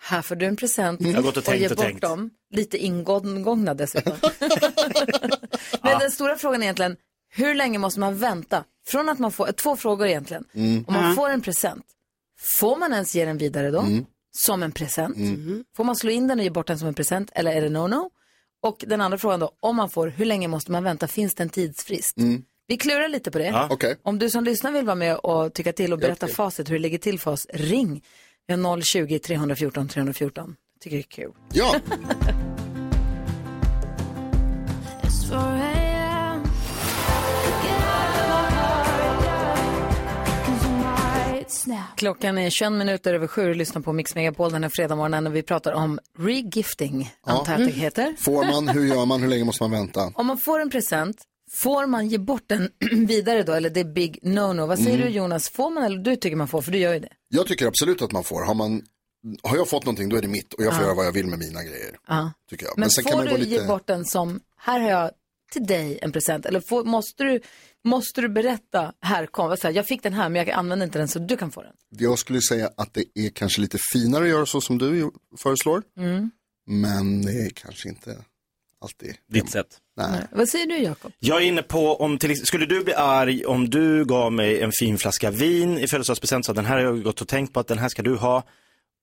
här 0.03 0.23
får 0.23 0.35
du 0.37 0.47
en 0.47 0.57
present 0.57 1.01
Jag 1.01 1.15
har 1.15 1.23
gått 1.23 1.37
och 1.37 1.45
tänkt 1.45 1.61
ge 1.61 1.69
och 1.69 1.77
bort 1.77 1.85
tänkt. 1.87 2.01
dem. 2.03 2.31
Lite 2.55 2.79
ingångna 2.79 3.75
dessutom. 3.75 4.13
Men 5.83 5.99
den 5.99 6.11
stora 6.11 6.37
frågan 6.37 6.61
är 6.61 6.65
egentligen, 6.65 6.97
hur 7.31 7.55
länge 7.55 7.79
måste 7.79 8.01
man 8.01 8.19
vänta? 8.19 8.64
Från 8.87 9.09
att 9.09 9.19
man 9.19 9.33
får, 9.33 9.53
två 9.53 9.77
frågor 9.77 10.07
egentligen. 10.07 10.45
Mm. 10.55 10.85
Om 10.88 10.95
man 10.95 11.09
Ja. 11.09 11.14
får 11.14 11.31
en 11.31 11.40
present, 11.40 11.85
får 12.59 12.77
man 12.77 12.93
ens 12.93 13.14
ge 13.14 13.25
den 13.25 13.38
vidare 13.38 13.71
då? 13.71 13.81
Mm. 13.81 14.07
Som 14.33 14.62
en 14.62 14.73
present? 14.73 15.16
Mm. 15.16 15.64
Får 15.77 15.85
man 15.85 15.97
slå 15.97 16.11
in 16.11 16.29
den 16.29 16.38
och 16.38 16.45
ge 16.45 16.51
bort 16.51 16.66
den 16.66 16.79
som 16.79 16.88
en 16.88 16.95
present 16.95 17.31
eller 17.35 17.53
är 17.53 17.61
det 17.61 17.69
no-no? 17.69 18.11
Och 18.62 18.85
den 18.87 19.01
andra 19.01 19.19
frågan 19.19 19.40
då, 19.40 19.51
om 19.61 19.77
man 19.77 19.90
får, 19.90 20.09
hur 20.09 20.25
länge 20.25 20.49
måste 20.49 20.73
man 20.73 20.85
vänta? 20.85 21.09
Finns 21.09 21.35
det 21.35 21.43
en 21.43 21.49
tidsfrist? 21.49 22.16
Mm. 22.16 22.43
Vi 22.66 22.77
klurar 22.77 23.09
lite 23.09 23.31
på 23.31 23.38
det. 23.38 23.47
Ja. 23.47 23.66
Okej. 23.71 23.97
Om 24.03 24.19
du 24.19 24.31
som 24.31 24.45
lyssnar 24.45 24.73
vill 24.73 24.85
vara 24.87 24.95
med 24.95 25.16
och 25.16 25.55
tycka 25.55 25.73
till 25.73 25.93
och 25.93 25.99
berätta 25.99 26.27
till. 26.27 26.35
facit 26.37 26.69
hur 26.69 26.75
det 26.75 26.79
ligger 26.79 26.99
till 26.99 27.19
för 27.21 27.31
oss, 27.31 27.47
ring. 27.53 28.05
Vi 28.47 28.55
har 28.55 28.61
020-314 28.61 29.88
314. 29.88 30.57
Tycker 30.81 30.97
det 30.97 31.01
är 31.01 31.03
kul. 31.03 31.33
Ja. 31.53 31.75
Klockan 41.97 42.39
är 42.39 42.51
21 42.51 42.73
minuter 42.73 43.15
över 43.15 43.27
sju 43.27 43.51
och 43.51 43.57
lyssnar 43.57 43.83
på 43.83 43.93
Mix 43.93 44.15
Megapol 44.15 44.53
den 44.53 44.63
här 44.63 44.71
fredagsmorgonen 44.71 45.27
och 45.27 45.37
vi 45.37 45.43
pratar 45.43 45.73
om 45.73 45.99
regifting, 46.19 47.13
antar 47.27 47.53
jag 47.53 47.61
att 47.61 47.67
det 47.69 47.73
heter. 47.75 48.17
Får 48.19 48.45
man, 48.45 48.69
hur 48.69 48.87
gör 48.87 49.07
man, 49.07 49.23
hur 49.23 49.29
länge 49.29 49.45
måste 49.45 49.63
man 49.63 49.71
vänta? 49.71 50.13
Om 50.15 50.27
man 50.27 50.39
får 50.39 50.61
en 50.61 50.71
present, 50.71 51.23
får 51.53 51.87
man 51.87 52.09
ge 52.09 52.19
bort 52.19 52.43
den 52.47 52.71
vidare 53.07 53.43
då? 53.43 53.53
Eller 53.53 53.71
det 53.71 53.81
är 53.81 53.85
big 53.93 54.19
no-no. 54.23 54.67
Vad 54.67 54.79
säger 54.79 54.97
Mm. 54.97 55.07
du 55.09 55.13
Jonas? 55.15 55.51
Får 55.51 55.71
man 55.71 55.83
eller 55.85 55.99
du 55.99 56.17
tycker 56.17 56.37
man 56.37 56.49
får? 56.49 56.63
För 56.63 56.73
du 56.73 56.79
gör 56.79 56.93
ju 56.95 57.01
det. 57.01 57.13
Jag 57.29 57.47
tycker 57.47 57.67
absolut 57.67 58.03
att 58.03 58.13
man 58.13 58.25
får. 58.25 58.45
Har, 58.45 58.55
man, 58.55 58.83
har 59.43 59.57
jag 59.57 59.69
fått 59.69 59.85
någonting 59.85 60.09
då 60.09 60.17
är 60.17 60.23
det 60.23 60.29
mitt 60.29 60.53
och 60.55 60.65
jag 60.65 60.73
får 60.73 60.81
Ja. 60.83 60.87
göra 60.87 60.97
vad 60.97 61.07
jag 61.07 61.13
vill 61.13 61.27
med 61.27 61.39
mina 61.39 61.63
grejer. 61.63 61.97
Ja. 62.09 62.33
Tycker 62.51 62.67
jag. 62.67 62.79
Men, 62.79 62.91
sen 62.91 63.05
får 63.05 63.11
kan 63.11 63.19
man 63.19 63.27
du 63.27 63.33
gå 63.33 63.39
ge 63.39 63.45
lite... 63.45 63.65
bort 63.67 63.87
den 63.87 64.05
som, 64.05 64.41
här 64.57 64.81
har 64.81 64.91
jag 64.91 65.11
till 65.53 65.67
dig 65.67 65.99
en 66.03 66.13
present. 66.13 66.47
Eller 66.47 66.61
får, 66.61 66.85
måste, 66.85 67.25
du, 67.25 67.41
måste 67.85 68.21
du 68.21 68.29
berätta, 68.29 68.93
här 69.01 69.27
kom, 69.27 69.57
jag 69.62 69.87
fick 69.87 70.03
den 70.03 70.12
här 70.12 70.29
men 70.29 70.47
jag 70.47 70.51
använder 70.51 70.87
inte 70.87 70.99
den 70.99 71.09
så 71.09 71.19
du 71.19 71.37
kan 71.37 71.51
få 71.51 71.62
den. 71.62 71.73
Jag 71.99 72.19
skulle 72.19 72.40
säga 72.40 72.71
att 72.77 72.95
det 72.95 73.05
är 73.14 73.31
kanske 73.31 73.61
lite 73.61 73.79
finare 73.93 74.25
att 74.25 74.31
göra 74.31 74.47
så 74.47 74.61
som 74.61 74.79
du 74.79 75.11
föreslår. 75.38 75.83
Mm. 75.99 76.31
Men 76.66 77.23
det 77.23 77.33
är 77.33 77.51
kanske 77.51 77.88
inte 77.88 78.25
alltid. 78.81 79.14
Ditt 79.29 79.51
sätt. 79.51 79.66
Nej. 79.97 80.27
Vad 80.33 80.49
säger 80.49 80.66
du 80.66 80.79
Jakob? 80.79 81.12
Jag 81.19 81.43
är 81.43 81.47
inne 81.47 81.62
på 81.62 81.97
om 81.97 82.19
till, 82.19 82.47
skulle 82.47 82.66
du 82.66 82.85
bli 82.85 82.95
arg 82.95 83.45
om 83.45 83.71
du 83.71 84.05
gav 84.05 84.33
mig 84.33 84.61
en 84.61 84.73
fin 84.81 84.99
flaska 84.99 85.31
vin 85.31 85.79
i 85.79 85.88
födelsedagspresent, 85.88 86.47
så 86.47 86.53
den 86.53 86.64
här 86.64 86.75
har 86.77 86.85
jag 86.85 87.03
gått 87.03 87.21
och 87.21 87.29
tänkt 87.29 87.53
på 87.53 87.61
att 87.61 87.69
den 87.69 87.79
här 87.79 87.88
ska 87.88 88.03
du 88.03 88.16
ha. 88.16 88.43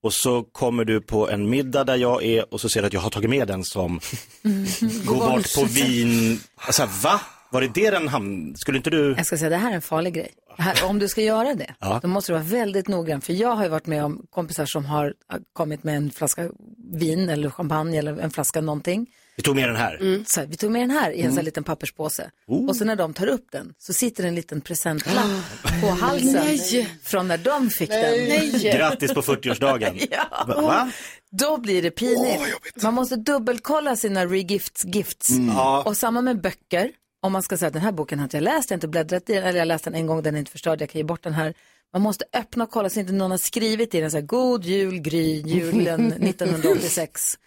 Och 0.04 0.14
så 0.14 0.44
kommer 0.44 0.86
du 0.86 1.02
på 1.02 1.30
en 1.30 1.50
middag 1.50 1.84
där 1.84 1.96
jag 1.96 2.24
är 2.24 2.54
och 2.54 2.62
så 2.62 2.70
ser 2.70 2.82
du 2.82 2.88
att 2.88 2.94
jag 2.94 3.02
har 3.02 3.10
tagit 3.10 3.30
med 3.30 3.48
den 3.48 3.64
som 3.64 4.00
går 5.06 5.16
bort 5.16 5.56
på 5.56 5.66
vin. 5.66 6.40
Alltså 6.56 6.90
va? 7.04 7.22
Var 7.52 7.62
det 7.62 7.68
det 7.74 7.90
den 7.90 8.08
hamnade? 8.08 8.58
Skulle 8.58 8.78
inte 8.78 8.90
du? 8.90 9.14
Jag 9.18 9.26
ska 9.26 9.38
säga, 9.38 9.50
det 9.50 9.58
här 9.58 9.72
är 9.72 9.76
en 9.76 9.82
farlig 9.82 10.14
grej. 10.14 10.32
Här, 10.58 10.86
om 10.86 11.00
du 11.00 11.08
ska 11.08 11.22
göra 11.22 11.54
det, 11.54 11.76
Ja. 11.80 12.00
då 12.02 12.08
måste 12.08 12.32
du 12.32 12.34
vara 12.34 12.44
väldigt 12.48 12.88
noggrann. 12.88 13.22
För 13.22 13.34
jag 13.34 13.56
har 13.56 13.64
ju 13.64 13.70
varit 13.70 13.86
med 13.88 14.04
om 14.06 14.26
kompisar 14.30 14.66
som 14.66 14.86
har 14.86 15.14
kommit 15.54 15.84
med 15.84 15.98
en 15.98 16.12
flaska 16.12 16.50
vin 16.94 17.30
eller 17.30 17.50
champagne 17.50 17.98
eller 17.98 18.18
en 18.18 18.32
flaska 18.32 18.62
någonting. 18.62 19.08
Vi 19.38 19.44
tog 19.44 19.56
med 19.56 19.70
den 19.70 19.76
här. 19.76 20.24
Så 20.28 20.40
här, 20.40 20.48
vi 20.48 20.56
tog 20.58 20.72
med 20.72 20.82
den 20.82 20.92
här 20.92 21.12
i 21.12 21.18
en 21.20 21.24
sån 21.24 21.32
här 21.32 21.32
Mm. 21.34 21.46
liten 21.46 21.64
papperspåse. 21.64 22.30
Oh. 22.48 22.68
Och 22.70 22.76
så 22.76 22.86
när 22.86 22.96
de 22.96 23.14
tar 23.14 23.28
upp 23.28 23.46
den 23.52 23.74
så 23.78 23.94
sitter 23.94 24.24
en 24.24 24.36
liten 24.36 24.62
presentlapp 24.62 25.26
på 25.82 25.88
halsen 25.88 26.34
Nej. 26.34 26.90
från 27.04 27.28
när 27.28 27.38
de 27.38 27.70
fick 27.70 27.90
Nej. 27.90 28.50
den. 28.52 28.62
Grattis 28.78 29.14
på 29.14 29.22
40-årsdagen. 29.22 30.08
Ja. 30.12 30.90
Då 31.32 31.58
blir 31.58 31.82
det 31.82 31.92
pinigt. 31.92 32.42
man 32.84 32.94
måste 32.94 33.16
dubbelkolla 33.16 33.96
sina 33.96 34.26
regifts 34.26 34.86
gifts. 34.86 35.30
Mm. 35.30 35.48
Ja. 35.56 35.84
Och 35.86 35.98
samma 35.98 36.22
med 36.22 36.42
böcker. 36.42 36.92
Om 37.22 37.32
man 37.32 37.44
ska 37.44 37.58
säga 37.58 37.68
att 37.68 37.74
den 37.74 37.82
här 37.82 37.92
boken 37.92 38.20
har 38.20 38.24
inte 38.24 38.38
jag 38.38 38.44
läst, 38.44 38.70
jag 38.70 38.76
har 38.76 38.78
inte 38.78 38.88
bläddrat 38.88 39.30
i 39.30 39.34
den, 39.34 39.44
eller 39.44 39.54
jag 39.58 39.62
har 39.62 39.66
läst 39.66 39.84
den 39.84 39.96
en 39.96 40.08
gång, 40.08 40.22
den 40.24 40.36
är 40.36 40.40
inte 40.40 40.52
förstörd, 40.52 40.82
jag 40.82 40.90
kan 40.90 41.00
ge 41.00 41.04
bort 41.04 41.24
den 41.24 41.34
här. 41.34 41.54
Man 41.94 42.02
måste 42.02 42.26
öppna 42.34 42.64
och 42.64 42.72
kolla 42.72 42.90
så 42.90 43.00
inte 43.00 43.14
någon 43.14 43.32
har 43.32 43.38
skrivit 43.38 43.96
i 43.96 44.02
den 44.02 44.12
så 44.12 44.18
här, 44.18 44.26
God 44.26 44.66
jul 44.66 45.00
Gry, 45.00 45.42
julen 45.42 46.12
1986. 46.24 47.38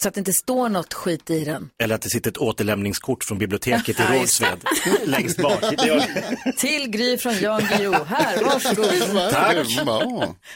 Så 0.00 0.08
att 0.08 0.14
det 0.14 0.18
inte 0.18 0.32
står 0.32 0.68
något 0.68 0.94
skit 0.94 1.30
i 1.30 1.44
den. 1.44 1.70
Eller 1.78 1.94
att 1.94 2.02
det 2.02 2.10
sitter 2.10 2.30
ett 2.30 2.38
återlämningskort 2.38 3.24
från 3.24 3.38
biblioteket 3.38 4.00
i. 4.00 4.02
Rågsved 4.02 4.58
längst 5.04 5.42
bak. 5.42 5.60
Till 6.56 6.88
Gry 6.90 7.18
från 7.18 7.34
Jan 7.38 7.62
Guillou. 7.70 8.04
Här, 8.04 8.44
varsågod. 8.44 9.30
Tack. 9.30 9.56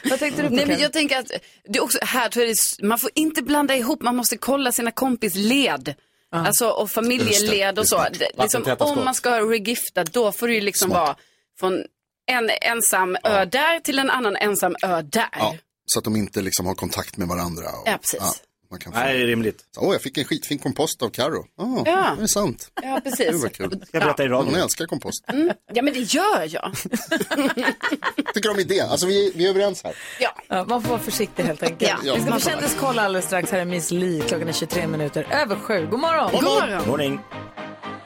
Vad 0.09 0.19
tänkte 0.19 0.41
du 0.41 0.47
på 0.49 0.55
Nej, 0.55 0.65
men 0.65 0.79
jag 0.79 0.93
tänker 0.93 1.19
att 1.19 1.31
det 1.67 1.77
är 1.79 1.83
också, 1.83 1.97
här 2.01 2.29
tror 2.29 2.45
jag 2.45 2.55
det 2.55 2.83
är, 2.83 2.85
man 2.87 2.99
får 2.99 3.09
inte 3.15 3.41
blanda 3.41 3.75
ihop, 3.75 4.01
man 4.01 4.15
måste 4.15 4.37
kolla 4.37 4.71
sina 4.71 4.91
kompis 4.91 5.35
led. 5.35 5.95
Alltså 6.31 6.67
och 6.69 6.91
familjeled 6.91 7.79
och 7.79 7.87
så. 7.87 7.95
Just 8.09 8.19
det. 8.19 8.29
Det- 8.35 8.41
Liksom, 8.43 8.75
om 8.79 9.05
man 9.05 9.15
ska 9.15 9.39
regifta, 9.41 10.03
då 10.03 10.31
får 10.31 10.47
det 10.47 10.53
ju 10.53 10.61
liksom 10.61 10.89
Smart. 10.91 11.07
vara 11.07 11.15
från 11.59 11.83
en 12.31 12.49
ensam 12.61 13.17
ö 13.23 13.45
där 13.45 13.79
till 13.79 13.99
en 13.99 14.09
annan 14.09 14.35
ensam 14.35 14.75
ö 14.83 15.01
där. 15.01 15.29
Ja, 15.31 15.55
så 15.85 15.99
att 15.99 16.05
de 16.05 16.15
inte 16.15 16.41
liksom 16.41 16.65
har 16.65 16.75
kontakt 16.75 17.17
med 17.17 17.27
varandra. 17.27 17.65
Och, 17.81 17.87
Ja, 17.87 17.97
precis. 17.97 18.41
Man 18.71 18.79
kan 18.79 18.93
få... 18.93 18.99
Nej, 18.99 19.17
det 19.17 19.23
är 19.23 19.27
rimligt. 19.27 19.63
Åh, 19.77 19.93
jag 19.93 20.01
fick 20.01 20.17
en 20.17 20.25
skitfin 20.25 20.59
kompost 20.59 21.01
av 21.01 21.09
Karo. 21.09 21.45
Oh, 21.57 21.81
Ja. 21.85 22.15
Det 22.17 22.23
är 22.23 22.27
sant. 22.27 22.71
Ja, 22.83 22.99
Det 23.03 23.09
precis. 23.09 23.41
var 23.43 23.49
kul. 23.49 23.79
jag 23.91 24.01
berätta 24.03 24.23
i 24.23 24.27
radion? 24.27 24.53
Hon 24.53 24.61
älskar 24.63 24.85
kompost. 24.85 25.23
Mm. 25.27 25.51
Ja, 25.73 25.81
men 25.81 25.93
det 25.93 25.99
gör 25.99 26.47
jag. 26.53 26.71
Tycker 28.33 28.49
om 28.51 28.59
idén. 28.59 28.89
Alltså 28.89 29.07
vi, 29.07 29.31
vi 29.35 29.45
är 29.45 29.49
överens 29.49 29.83
här. 29.83 29.95
Ja, 30.19 30.65
man 30.69 30.81
får 30.81 30.89
vara 30.89 30.99
försiktig 30.99 31.43
helt 31.43 31.63
enkelt. 31.63 31.91
Ja. 32.05 32.13
Vi 32.15 32.21
ska 32.21 32.29
Ja. 32.29 32.39
få 32.39 32.49
kändiskolla 32.49 33.01
alldeles 33.01 33.25
strax. 33.25 33.51
Här 33.51 33.59
är 33.59 33.65
Miss 33.65 33.91
Li. 33.91 34.23
Klockan 34.27 34.47
är 34.47 34.53
23 34.53 34.87
minuter 34.87 35.27
över 35.31 35.55
sju. 35.55 35.87
God 35.91 35.99
morgon! 35.99 36.31
God 36.31 36.43
morgon. 36.43 36.87
Morning. 36.87 37.19
Jag 37.31 37.96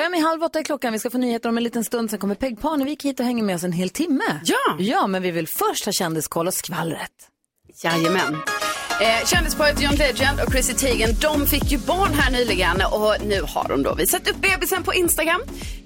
Fem 0.00 0.14
i 0.14 0.20
halv 0.20 0.42
åtta 0.42 0.58
är 0.58 0.62
klockan. 0.62 0.92
Vi 0.92 0.98
ska 0.98 1.10
få 1.10 1.18
nyheter 1.18 1.48
om 1.48 1.56
en 1.56 1.64
liten 1.64 1.84
stund. 1.84 2.10
Sen 2.10 2.18
kommer 2.18 2.34
Peg 2.34 2.60
Parnevik 2.60 3.04
hit 3.04 3.20
och 3.20 3.26
hänger 3.26 3.42
med 3.42 3.56
oss 3.56 3.64
en 3.64 3.72
hel 3.72 3.90
timme. 3.90 4.40
Ja! 4.44 4.76
Ja, 4.78 5.06
men 5.06 5.22
vi 5.22 5.30
vill 5.30 5.48
först 5.48 5.84
ha 5.84 5.92
kändiskoll 5.92 6.46
och 6.46 6.54
skvallret. 6.54 7.10
Jajamän. 7.84 8.36
Eh, 9.00 9.26
kändisparet 9.26 9.82
John 9.82 9.94
Legend 9.94 10.40
och 10.40 10.52
Chrissy 10.52 10.74
Teigen, 10.74 11.10
de 11.20 11.46
fick 11.46 11.72
ju 11.72 11.78
barn 11.78 12.14
här 12.14 12.30
nyligen 12.30 12.82
och 12.90 13.16
nu 13.26 13.40
har 13.42 13.68
de 13.68 13.82
då 13.82 13.94
visat 13.94 14.28
upp 14.28 14.36
bebisen 14.36 14.82
på 14.82 14.94
Instagram. 14.94 15.40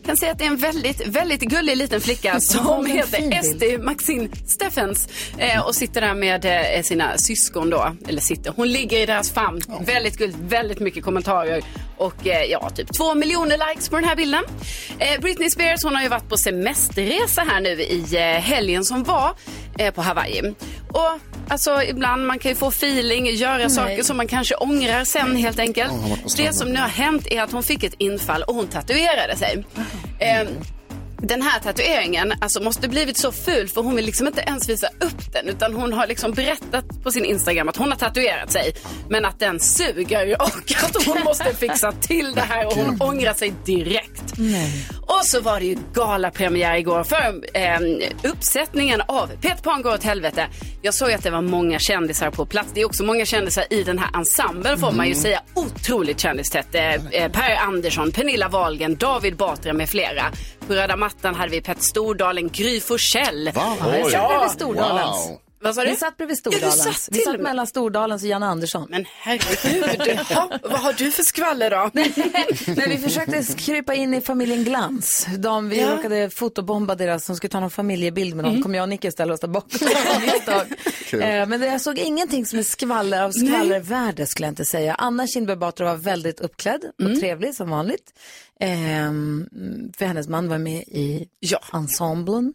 Kan 0.07 0.16
säga 0.16 0.33
att 0.33 0.38
det 0.38 0.44
är 0.44 0.48
en 0.48 0.57
väldigt, 0.57 1.07
väldigt 1.07 1.40
gullig 1.40 1.77
liten 1.77 2.00
flicka 2.00 2.29
Ja, 2.35 2.40
som 2.40 2.87
heter. 2.87 3.33
Esti 3.33 3.79
Maxine 3.79 4.29
Steffens 4.46 5.09
eh, 5.38 5.66
och 5.66 5.74
sitter 5.74 6.00
där 6.00 6.14
med 6.14 6.44
eh, 6.44 6.83
sina 6.83 7.18
syskon 7.18 7.70
då. 7.70 7.96
Eller 8.09 8.20
sitter, 8.20 8.53
hon 8.57 8.68
ligger 8.68 9.00
i 9.00 9.07
deras 9.07 9.31
famn. 9.31 9.62
Väldigt 9.81 10.16
gulligt, 10.16 10.38
väldigt 10.40 10.81
mycket 10.81 11.05
kommentarer 11.05 11.62
och 11.96 12.27
eh, 12.27 12.44
ja, 12.44 12.70
typ 12.70 12.92
två 12.92 13.14
miljoner 13.14 13.68
likes 13.68 13.88
på 13.88 13.96
den 13.96 14.05
här 14.05 14.16
bilden. 14.16 14.44
Eh, 14.98 15.20
Britney 15.20 15.50
Spears, 15.50 15.85
hon 15.85 15.94
har 15.94 16.03
ju 16.03 16.09
varit 16.09 16.29
på 16.29 16.37
semesterresa 16.37 17.44
här 17.48 17.61
nu 17.61 17.83
i 17.83 18.05
eh, 18.12 18.20
helgen 18.22 18.85
som 18.85 19.05
var 19.05 19.35
eh, 19.79 19.94
på 19.94 20.03
Hawaii. 20.03 20.55
Och 20.88 21.20
Alltså 21.48 21.83
ibland 21.83 22.26
man 22.26 22.38
kan 22.38 22.50
ju 22.50 22.54
få 22.57 22.68
feeling, 22.68 23.26
göra 23.26 23.57
Nej. 23.57 23.70
saker 23.70 24.02
som 24.02 24.16
man 24.16 24.26
kanske 24.26 24.54
ångrar 24.54 25.04
sen 25.04 25.37
helt 25.37 25.59
enkelt. 25.59 25.92
Ja, 26.09 26.16
det 26.37 26.52
som 26.52 26.68
nu 26.68 26.80
har 26.80 26.88
hänt 26.88 27.26
är 27.30 27.42
att 27.42 27.52
hon 27.52 27.62
fick 27.62 27.85
ett 27.85 27.94
infall 27.98 28.42
och 28.42 28.54
hon 28.54 28.66
tatuerade 28.66 29.37
sig. 29.37 29.64
Eh, 30.18 30.48
den 31.24 31.42
här 31.42 31.60
tatueringen 31.60 32.32
alltså, 32.40 32.62
måste 32.62 32.88
blivit 32.88 33.16
så 33.18 33.32
ful 33.32 33.68
för 33.68 33.82
hon 33.82 33.96
vill 33.96 34.04
liksom 34.06 34.26
inte 34.26 34.40
ens 34.40 34.68
visa 34.68 34.87
upp 35.00 35.32
den 35.32 35.48
utan 35.48 35.74
hon 35.74 35.92
har 35.92 36.06
liksom 36.06 36.32
berättat 36.32 37.02
på 37.02 37.10
sin 37.10 37.24
Instagram 37.24 37.68
att 37.68 37.76
hon 37.76 37.88
har 37.90 37.96
tatuerat 37.98 38.52
sig 38.52 38.74
men 39.08 39.24
att 39.24 39.38
den 39.40 39.60
suger 39.60 40.42
och 40.42 40.72
att 40.84 41.06
hon 41.06 41.24
måste 41.24 41.54
fixa 41.54 41.92
till 41.92 42.32
det 42.34 42.40
här 42.40 42.66
och 42.66 42.72
hon 42.72 43.02
ångrar 43.02 43.34
sig 43.34 43.52
direkt. 43.64 44.34
Och 45.06 45.20
så 45.26 45.40
var 45.40 45.60
det 45.60 45.66
ju 45.66 45.76
galapremiär 45.94 46.76
igår 46.76 47.04
för 47.04 47.40
eh, 47.54 47.78
uppsättningen 48.30 49.00
av 49.08 49.26
Peter 49.40 49.62
Pan 49.62 49.82
går 49.82 49.94
åt 49.94 50.02
helvete. 50.02 50.46
Jag 50.82 50.94
såg 50.94 51.12
att 51.12 51.22
det 51.22 51.30
var 51.30 51.42
många 51.42 51.78
kändisar 51.78 52.30
på 52.30 52.46
plats. 52.46 52.68
Det 52.74 52.80
är 52.80 52.84
också 52.87 53.04
många 53.04 53.24
kändisar 53.26 53.64
i 53.70 53.82
den 53.82 53.98
här 53.98 54.10
ensemblen 54.18 54.78
får 54.78 54.92
man 54.92 55.06
ju 55.06 55.12
Mm. 55.12 55.22
säga. 55.22 55.40
Otroligt 55.54 56.20
kändistätt. 56.20 56.74
Eh, 56.74 56.94
eh, 56.94 57.32
per 57.32 57.56
Andersson, 57.56 58.12
Pernilla 58.12 58.48
Wahlgren, 58.48 58.96
David 58.96 59.37
Batra 59.37 59.72
med 59.72 59.88
flera. 59.88 60.24
På 60.66 60.74
röda 60.74 60.96
mattan 60.96 61.35
hade 61.35 61.50
vi 61.50 61.61
Petter 61.61 61.83
Stordalen, 61.83 62.48
Gry 62.48 62.81
Forssell. 62.81 63.50
Ja, 63.55 63.77
jag 63.81 64.11
satt 64.11 64.29
bredvid 64.29 64.50
Stordalens. 64.50 65.31
Vad 65.64 65.74
sa 65.74 65.85
du? 65.85 65.90
Vi 65.90 65.96
satt 65.96 66.16
bredvid 66.16 66.37
Ja, 66.44 66.50
Stordalens. 66.50 66.83
satt 67.05 67.09
vi 67.16 67.20
satt 67.20 67.40
mellan 67.40 67.66
Stordalens 67.66 68.22
och 68.22 68.29
Janne 68.29 68.46
Andersson. 68.46 68.87
Men 68.90 69.05
herregud, 69.09 70.18
ja, 70.31 70.50
vad 70.62 70.81
har 70.81 70.92
du 70.92 71.11
för 71.11 71.22
skvaller 71.22 71.70
då? 71.70 71.90
Nej, 71.94 72.88
vi 72.88 72.98
försökte 72.98 73.44
krypa 73.57 73.94
in 73.94 74.14
i 74.14 74.20
familjen 74.20 74.64
Glans. 74.64 75.27
De, 75.38 75.68
vi 75.68 75.81
Ja. 75.81 75.96
råkade 75.96 76.31
fotobomba 76.31 76.94
deras, 76.94 77.24
som 77.24 77.37
skulle 77.37 77.50
ta 77.50 77.61
någon 77.61 77.70
familjebild 77.70 78.35
med 78.37 78.44
dem. 78.44 78.62
Kom 78.62 78.74
jag 78.74 78.83
och 78.83 78.88
Nicke 78.88 79.11
ställa 79.12 79.35
oss 79.35 79.40
där 79.40 79.48
bakom. 79.48 79.88
Eh, 81.12 81.46
men 81.46 81.61
det, 81.61 81.66
jag 81.66 81.81
såg 81.81 81.98
ingenting 81.98 82.46
som 82.46 82.59
är 82.59 82.62
skvaller 82.62 83.22
av 83.22 83.31
skvallervärde 83.31 84.27
skulle 84.27 84.46
jag 84.46 84.53
inte 84.53 84.64
säga. 84.64 84.94
Anna 84.94 85.27
Kinberg 85.27 85.57
Batra 85.57 85.85
var 85.87 85.96
väldigt 85.96 86.40
uppklädd 86.40 86.81
och 87.05 87.20
trevlig 87.20 87.55
som 87.55 87.70
vanligt. 87.70 88.12
Ehm, 88.61 89.46
för 89.98 90.05
hennes 90.07 90.29
man 90.29 90.48
var 90.48 90.59
med 90.59 90.83
i 90.83 91.29
ensemblen. 91.72 92.55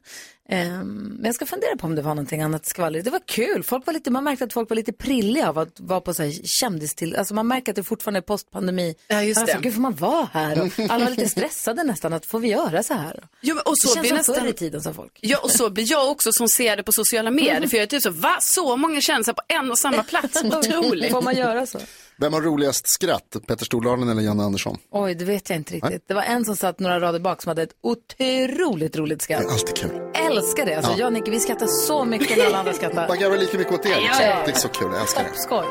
Ehm, 0.51 0.87
men 1.15 1.25
jag 1.25 1.35
ska 1.35 1.45
fundera 1.45 1.75
på 1.77 1.87
om 1.87 1.95
det 1.95 2.01
var 2.01 2.09
någonting 2.15 2.41
annat 2.41 2.65
skvaller. 2.65 3.01
Det 3.01 3.09
var 3.09 3.21
kul. 3.25 3.63
Folk 3.63 3.85
var 3.85 3.93
lite, 3.93 4.11
man 4.11 4.23
märkte 4.23 4.45
att 4.45 4.53
folk 4.53 4.69
var 4.69 4.75
lite 4.75 4.93
prilliga 4.93 5.49
av 5.49 5.57
att 5.57 5.79
vara 5.79 6.01
på 6.01 6.13
så 6.13 6.23
här 6.23 6.33
kändis 6.43 6.95
till. 6.95 7.15
Alltså 7.15 7.33
man 7.33 7.47
märker 7.47 7.71
att 7.71 7.75
det 7.75 7.83
fortfarande 7.83 8.19
är 8.19 8.21
postpandemi. 8.21 8.95
Ja, 9.07 9.23
just 9.23 9.41
alltså, 9.41 9.57
det. 9.57 9.63
Gud, 9.63 9.73
får 9.73 9.81
man 9.81 9.95
vara 9.95 10.29
här? 10.33 10.61
Och 10.61 10.79
alla 10.89 11.03
var 11.05 11.09
lite 11.11 11.29
stressade 11.29 11.83
nästan. 11.83 12.13
Att 12.13 12.25
får 12.25 12.39
vi 12.39 12.47
göra 12.47 12.83
så 12.83 12.93
här? 12.93 13.23
Jo, 13.41 13.55
men 13.55 13.63
och 13.65 13.77
så 13.77 13.87
det 13.87 13.93
känns 13.93 14.01
blir 14.01 14.09
som 14.09 14.17
nästan- 14.17 14.35
förr 14.35 14.47
i 14.47 14.53
tiden 14.53 14.81
som 14.81 14.93
folk. 14.93 15.19
Ja, 15.21 15.37
och 15.43 15.51
så 15.51 15.69
blir 15.69 15.91
jag 15.91 16.11
också 16.11 16.31
som 16.31 16.47
ser 16.47 16.77
det 16.77 16.83
på 16.83 16.91
sociala 16.91 17.31
medier. 17.31 17.57
Mm. 17.57 17.69
För 17.69 17.77
jag 17.77 17.83
är 17.83 17.87
typ 17.87 18.01
så, 18.01 18.09
va? 18.09 18.37
Så 18.41 18.77
många 18.77 19.01
kändisar 19.01 19.33
på 19.33 19.41
en 19.47 19.71
och 19.71 19.77
samma 19.79 20.03
plats? 20.03 20.43
Otroligt. 20.43 21.11
Får 21.11 21.21
man 21.21 21.35
göra 21.35 21.65
så? 21.65 21.79
Vem 22.17 22.33
har 22.33 22.41
roligast 22.41 22.87
skratt? 22.87 23.35
Petter 23.47 23.65
Stordalen 23.65 24.09
eller 24.09 24.21
Janne 24.21 24.43
Andersson? 24.43 24.77
Oj, 24.91 25.15
det 25.15 25.25
vet 25.25 25.49
jag 25.49 25.57
inte 25.57 25.73
riktigt. 25.73 26.07
Det 26.07 26.13
var 26.13 26.21
en 26.21 26.45
som 26.45 26.55
satt 26.55 26.79
några 26.79 26.99
rader 26.99 27.19
bak 27.19 27.41
som 27.41 27.49
hade 27.49 27.63
ett 27.63 27.73
otroligt 27.81 28.97
roligt 28.97 29.21
skratt. 29.21 29.45
Alltid 29.51 29.75
kul. 29.75 30.08
Älskar 30.37 30.65
det. 30.65 30.75
Alltså, 30.75 30.91
Ja. 30.91 30.97
Jag 30.97 31.05
och 31.07 31.13
Nicky, 31.13 31.31
vi 31.31 31.39
skrattar 31.39 31.67
så 31.67 32.05
mycket 32.05 32.37
när 32.37 32.45
alla 32.45 32.57
andra 32.59 32.73
skrattar. 32.73 33.07
Man 33.07 33.19
garvar 33.19 33.37
lika 33.37 33.57
mycket 33.57 33.73
åt 33.73 33.85
er. 33.85 33.89
Ja, 33.89 33.97
liksom. 33.99 34.25
ja, 34.25 34.29
ja. 34.29 34.41
Det 34.45 34.51
är 34.51 34.55
så 34.55 34.67
kul, 34.67 34.87
jag 34.91 35.01
älskar 35.01 35.23
det. 35.23 35.39
Skoj. 35.39 35.65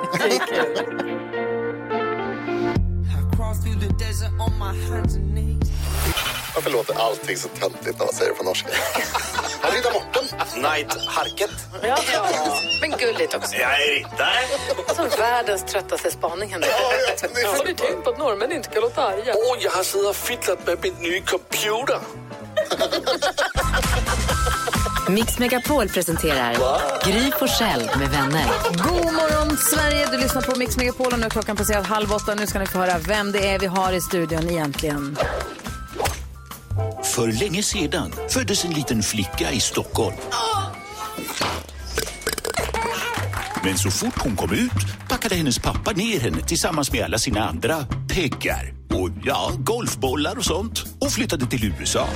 Varför 6.55 6.71
låter 6.77 6.95
allting 7.01 7.37
så 7.37 7.49
töntigt 7.49 7.99
när 7.99 8.07
man 8.07 8.15
säger 8.15 8.31
det 8.33 8.37
på 8.39 8.45
norska? 8.45 8.69
Här 9.63 9.71
riddar 9.73 9.93
Morten. 9.93 10.25
Night 10.63 11.07
Harket. 11.07 11.51
Ja, 11.83 11.97
men 12.81 12.91
gulligt 12.91 13.35
också. 13.35 13.57
Jag 13.57 13.83
är 13.83 13.95
riddare. 13.95 14.39
Alltså 14.89 15.19
världens 15.21 15.65
tröttaste 15.65 16.11
spaning 16.11 16.51
Henrik. 16.53 16.71
Har 16.71 17.65
ni 17.65 17.75
tänkt 17.75 18.05
på 18.05 18.11
att 18.11 18.19
norrmän 18.19 18.53
inte 18.53 18.69
kan 18.69 18.83
låta 18.83 19.03
arga? 19.07 19.35
Åh, 19.37 19.57
jag 19.61 19.71
har 19.71 19.83
suttit 19.83 20.07
och 20.09 20.17
fiddlat 20.17 20.67
med 20.67 20.79
min 20.83 20.95
nya 20.95 21.23
computer. 21.23 21.99
Mix 25.09 25.39
Megapol 25.39 25.89
presenterar 25.89 26.57
Gry 27.05 27.31
Forssell 27.39 27.91
med 27.99 28.11
vänner. 28.11 28.47
God 28.83 29.15
morgon 29.15 29.57
Sverige, 29.57 30.07
du 30.11 30.19
lyssnar 30.19 30.43
på 30.43 30.59
Mix 30.59 30.77
Megapol 30.77 31.13
och 31.13 31.19
nu 31.19 31.27
är 31.27 31.31
klockan 31.31 31.57
passerat 31.57 31.87
halv 31.87 32.13
åtta. 32.13 32.35
Nu 32.35 32.47
ska 32.47 32.59
ni 32.59 32.67
få 32.67 32.79
höra 32.79 32.99
vem 32.99 33.33
det 33.33 33.49
är 33.49 33.59
vi 33.59 33.67
har 33.67 33.93
i 33.93 34.01
studion 34.01 34.51
egentligen. 34.51 35.19
För 37.05 37.41
länge 37.41 37.63
sedan 37.63 38.13
föddes 38.29 38.65
en 38.65 38.71
liten 38.71 39.03
flicka 39.03 39.53
i 39.53 39.61
Stockholm. 39.61 40.17
Men 43.65 43.79
så 43.79 43.91
fort 43.91 44.19
hon 44.19 44.37
kom 44.37 44.53
ut 44.53 45.09
packade 45.09 45.35
hennes 45.35 45.59
pappa 45.59 45.93
ner 45.93 46.21
henne 46.21 46.41
tillsammans 46.41 46.93
med 46.93 47.05
alla 47.05 47.19
sina 47.19 47.49
andra 47.49 47.87
peggar 48.15 48.75
och 48.91 49.11
ja, 49.25 49.53
golfbollar 49.59 50.39
och 50.39 50.45
sånt 50.45 50.85
och 50.99 51.13
flyttade 51.13 51.47
till 51.47 51.65
USA. 51.65 52.09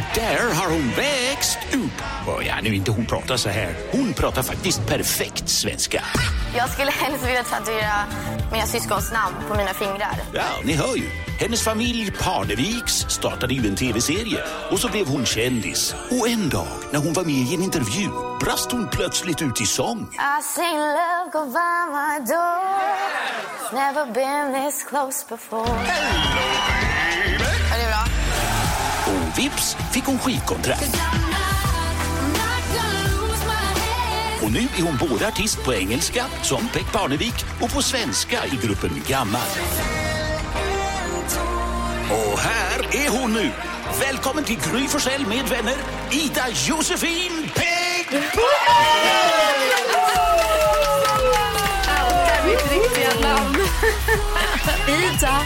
Och 0.00 0.06
där 0.14 0.54
har 0.54 0.70
hon 0.70 0.90
växt 0.96 1.58
upp. 1.72 2.02
Och 2.26 2.44
ja, 2.44 2.54
nu 2.62 2.74
inte 2.74 2.90
hon 2.90 3.06
pratar 3.06 3.36
så 3.36 3.48
här. 3.48 3.74
Hon 3.92 4.12
pratar 4.12 4.42
faktiskt 4.42 4.86
perfekt 4.86 5.48
svenska. 5.48 6.04
Jag 6.56 6.70
skulle 6.70 6.90
helst 6.90 7.26
vilja 7.26 7.42
tatuera 7.42 7.94
mina 8.52 8.66
syskons 8.66 9.12
namn 9.12 9.36
på 9.48 9.56
mina 9.56 9.74
fingrar. 9.74 10.14
Ja, 10.34 10.42
ni 10.64 10.72
hör 10.72 10.96
ju. 10.96 11.10
Hennes 11.38 11.64
familj 11.64 12.12
Parneviks 12.12 12.92
startade 12.92 13.54
ju 13.54 13.66
en 13.68 13.76
tv-serie 13.76 14.38
och 14.70 14.78
så 14.78 14.88
blev 14.88 15.06
hon 15.06 15.26
kändis. 15.26 15.94
Och 16.10 16.28
en 16.28 16.48
dag 16.48 16.68
när 16.92 16.98
hon 16.98 17.12
var 17.12 17.24
med 17.24 17.34
i 17.34 17.54
en 17.54 17.62
intervju 17.62 18.08
brast 18.40 18.72
hon 18.72 18.88
plötsligt 18.88 19.42
ut 19.42 19.60
i 19.60 19.66
sång. 19.66 20.00
I 20.00 20.42
seen 20.42 20.78
love 20.78 21.30
go 21.32 21.44
by 21.44 21.80
my 21.92 22.18
door 22.32 22.60
It's 23.56 23.72
never 23.72 24.12
been 24.12 24.64
this 24.64 24.84
close 24.84 25.26
before? 25.28 25.60
Och 25.60 26.89
vips 29.36 29.76
fick 29.92 30.04
hon 30.04 30.18
skivkontrakt. 30.18 30.96
Och 34.42 34.52
nu 34.52 34.58
är 34.58 34.82
hon 34.82 35.08
både 35.10 35.28
artist 35.28 35.64
på 35.64 35.74
engelska, 35.74 36.24
som 36.42 36.68
Peck 36.68 36.92
Parnevik, 36.92 37.44
och 37.60 37.72
på 37.72 37.82
svenska 37.82 38.46
i 38.46 38.66
gruppen 38.66 39.02
Gammal. 39.08 39.40
Och 42.10 42.38
här 42.38 43.04
är 43.04 43.20
hon 43.20 43.32
nu. 43.32 43.50
Välkommen 44.00 44.44
till 44.44 44.56
Gry 44.56 44.88
Forssell 44.88 45.26
med 45.26 45.48
vänner, 45.48 45.76
Ida 46.10 46.46
Josefin 46.48 47.50
Peck 47.54 48.10
Mitt 48.12 49.89
namn. 53.22 53.56
Ida. 54.88 55.40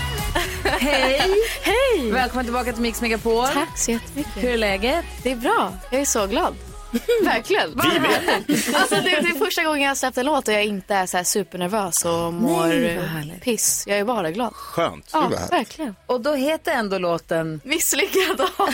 Hej. 0.64 1.20
Hej. 1.62 2.10
Välkommen 2.10 2.44
tillbaka 2.44 2.72
till 2.72 2.82
Mix 2.82 3.00
Megapol. 3.00 3.46
Tack 3.46 3.78
så 3.78 3.90
jättemycket. 3.90 4.44
Hur 4.44 4.50
är 4.50 4.58
läget? 4.58 5.04
Det 5.22 5.32
är 5.32 5.36
bra. 5.36 5.72
Jag 5.90 6.00
är 6.00 6.04
så 6.04 6.26
glad. 6.26 6.54
Verkligen. 7.24 7.70
Vi 7.70 8.00
med. 8.00 8.44
Alltså, 8.74 8.94
det, 8.94 9.00
det 9.02 9.28
är 9.28 9.38
första 9.38 9.64
gången 9.64 9.82
jag 9.82 9.90
har 9.90 9.94
släppt 9.94 10.18
en 10.18 10.26
låt 10.26 10.48
och 10.48 10.54
jag 10.54 10.64
inte 10.64 10.94
är 10.94 11.06
så 11.06 11.16
här 11.16 11.24
supernervös 11.24 12.04
och 12.04 12.32
mår 12.34 12.66
Nej, 12.66 13.40
piss. 13.42 13.84
Jag 13.86 13.98
är 13.98 14.04
bara 14.04 14.30
glad. 14.30 14.54
Skönt. 14.54 15.10
Ja, 15.12 15.32
verkligen. 15.50 15.96
Och 16.06 16.20
då 16.20 16.34
heter 16.34 16.72
ändå 16.72 16.98
låten 16.98 17.60
Misslyckad 17.64 18.40
och 18.40 18.68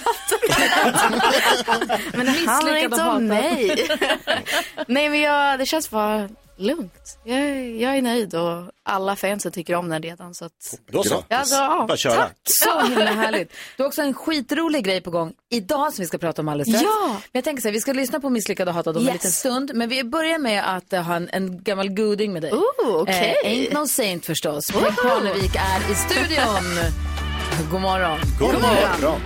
Men 2.13 2.27
det 2.27 2.51
handlar 2.51 2.77
inte 2.77 3.03
om 3.03 3.27
mig. 3.27 3.89
Nej, 4.87 5.09
men 5.09 5.21
jag, 5.21 5.59
det 5.59 5.67
känns 5.67 5.91
bara 5.91 6.29
lugnt. 6.61 7.19
Jag, 7.25 7.39
är- 7.39 7.83
jag 7.83 7.97
är 7.97 8.03
nöjd 8.03 8.35
och 8.35 8.63
alla 8.83 9.17
fansen 9.17 9.53
tycker 9.53 9.75
om 9.75 9.89
den 9.89 10.03
redan. 10.03 10.35
Så 10.35 10.45
att... 10.45 10.79
Då 10.91 11.03
så. 11.03 11.25
Ja, 11.29 11.45
Bara 11.89 11.97
köra. 11.97 12.15
tack. 12.17 12.37
Så 12.45 12.81
himla 12.87 13.05
härligt. 13.05 13.53
Du 13.77 13.83
har 13.83 13.89
också 13.89 14.03
en 14.03 14.15
skitrolig 14.15 14.85
grej 14.85 15.01
på 15.01 15.11
gång 15.11 15.33
idag 15.51 15.93
som 15.93 16.03
vi 16.03 16.07
ska 16.07 16.19
prata 16.19 16.43
om 16.43 16.49
alldeles 16.49 16.69
strax. 16.69 16.83
Ja. 16.85 17.09
Men 17.13 17.21
jag 17.33 17.45
tänker 17.45 17.63
så 17.63 17.69
här, 17.69 17.73
vi 17.73 17.81
ska 17.81 17.93
lyssna 17.93 18.21
på 18.21 18.31
Misslyckad 18.31 18.69
och 18.69 18.75
hatad 18.75 18.97
om 18.97 19.03
en 19.03 19.07
Yes. 19.07 19.15
liten 19.15 19.31
stund. 19.31 19.71
Men 19.75 19.89
vi 19.89 20.05
börjar 20.05 20.39
med 20.39 20.77
att 20.77 20.93
eh, 20.93 21.03
ha 21.03 21.15
en, 21.15 21.29
en 21.33 21.63
gammal 21.63 21.89
goding 21.89 22.33
med 22.33 22.43
dig. 22.43 22.53
Ooh, 22.53 22.63
okej. 23.03 23.37
Eh, 23.45 23.51
Ain't 23.51 23.75
no 23.81 23.87
saint 23.87 24.27
förstås. 24.27 24.67
Peg 24.71 24.97
Parnevik 24.97 25.55
är 25.57 25.93
i 25.93 25.95
studion. 25.95 26.91
God 27.71 27.81
morgon. 27.81 28.19
God 28.39 28.53
morgon. 28.53 29.01
Bra. 29.01 29.17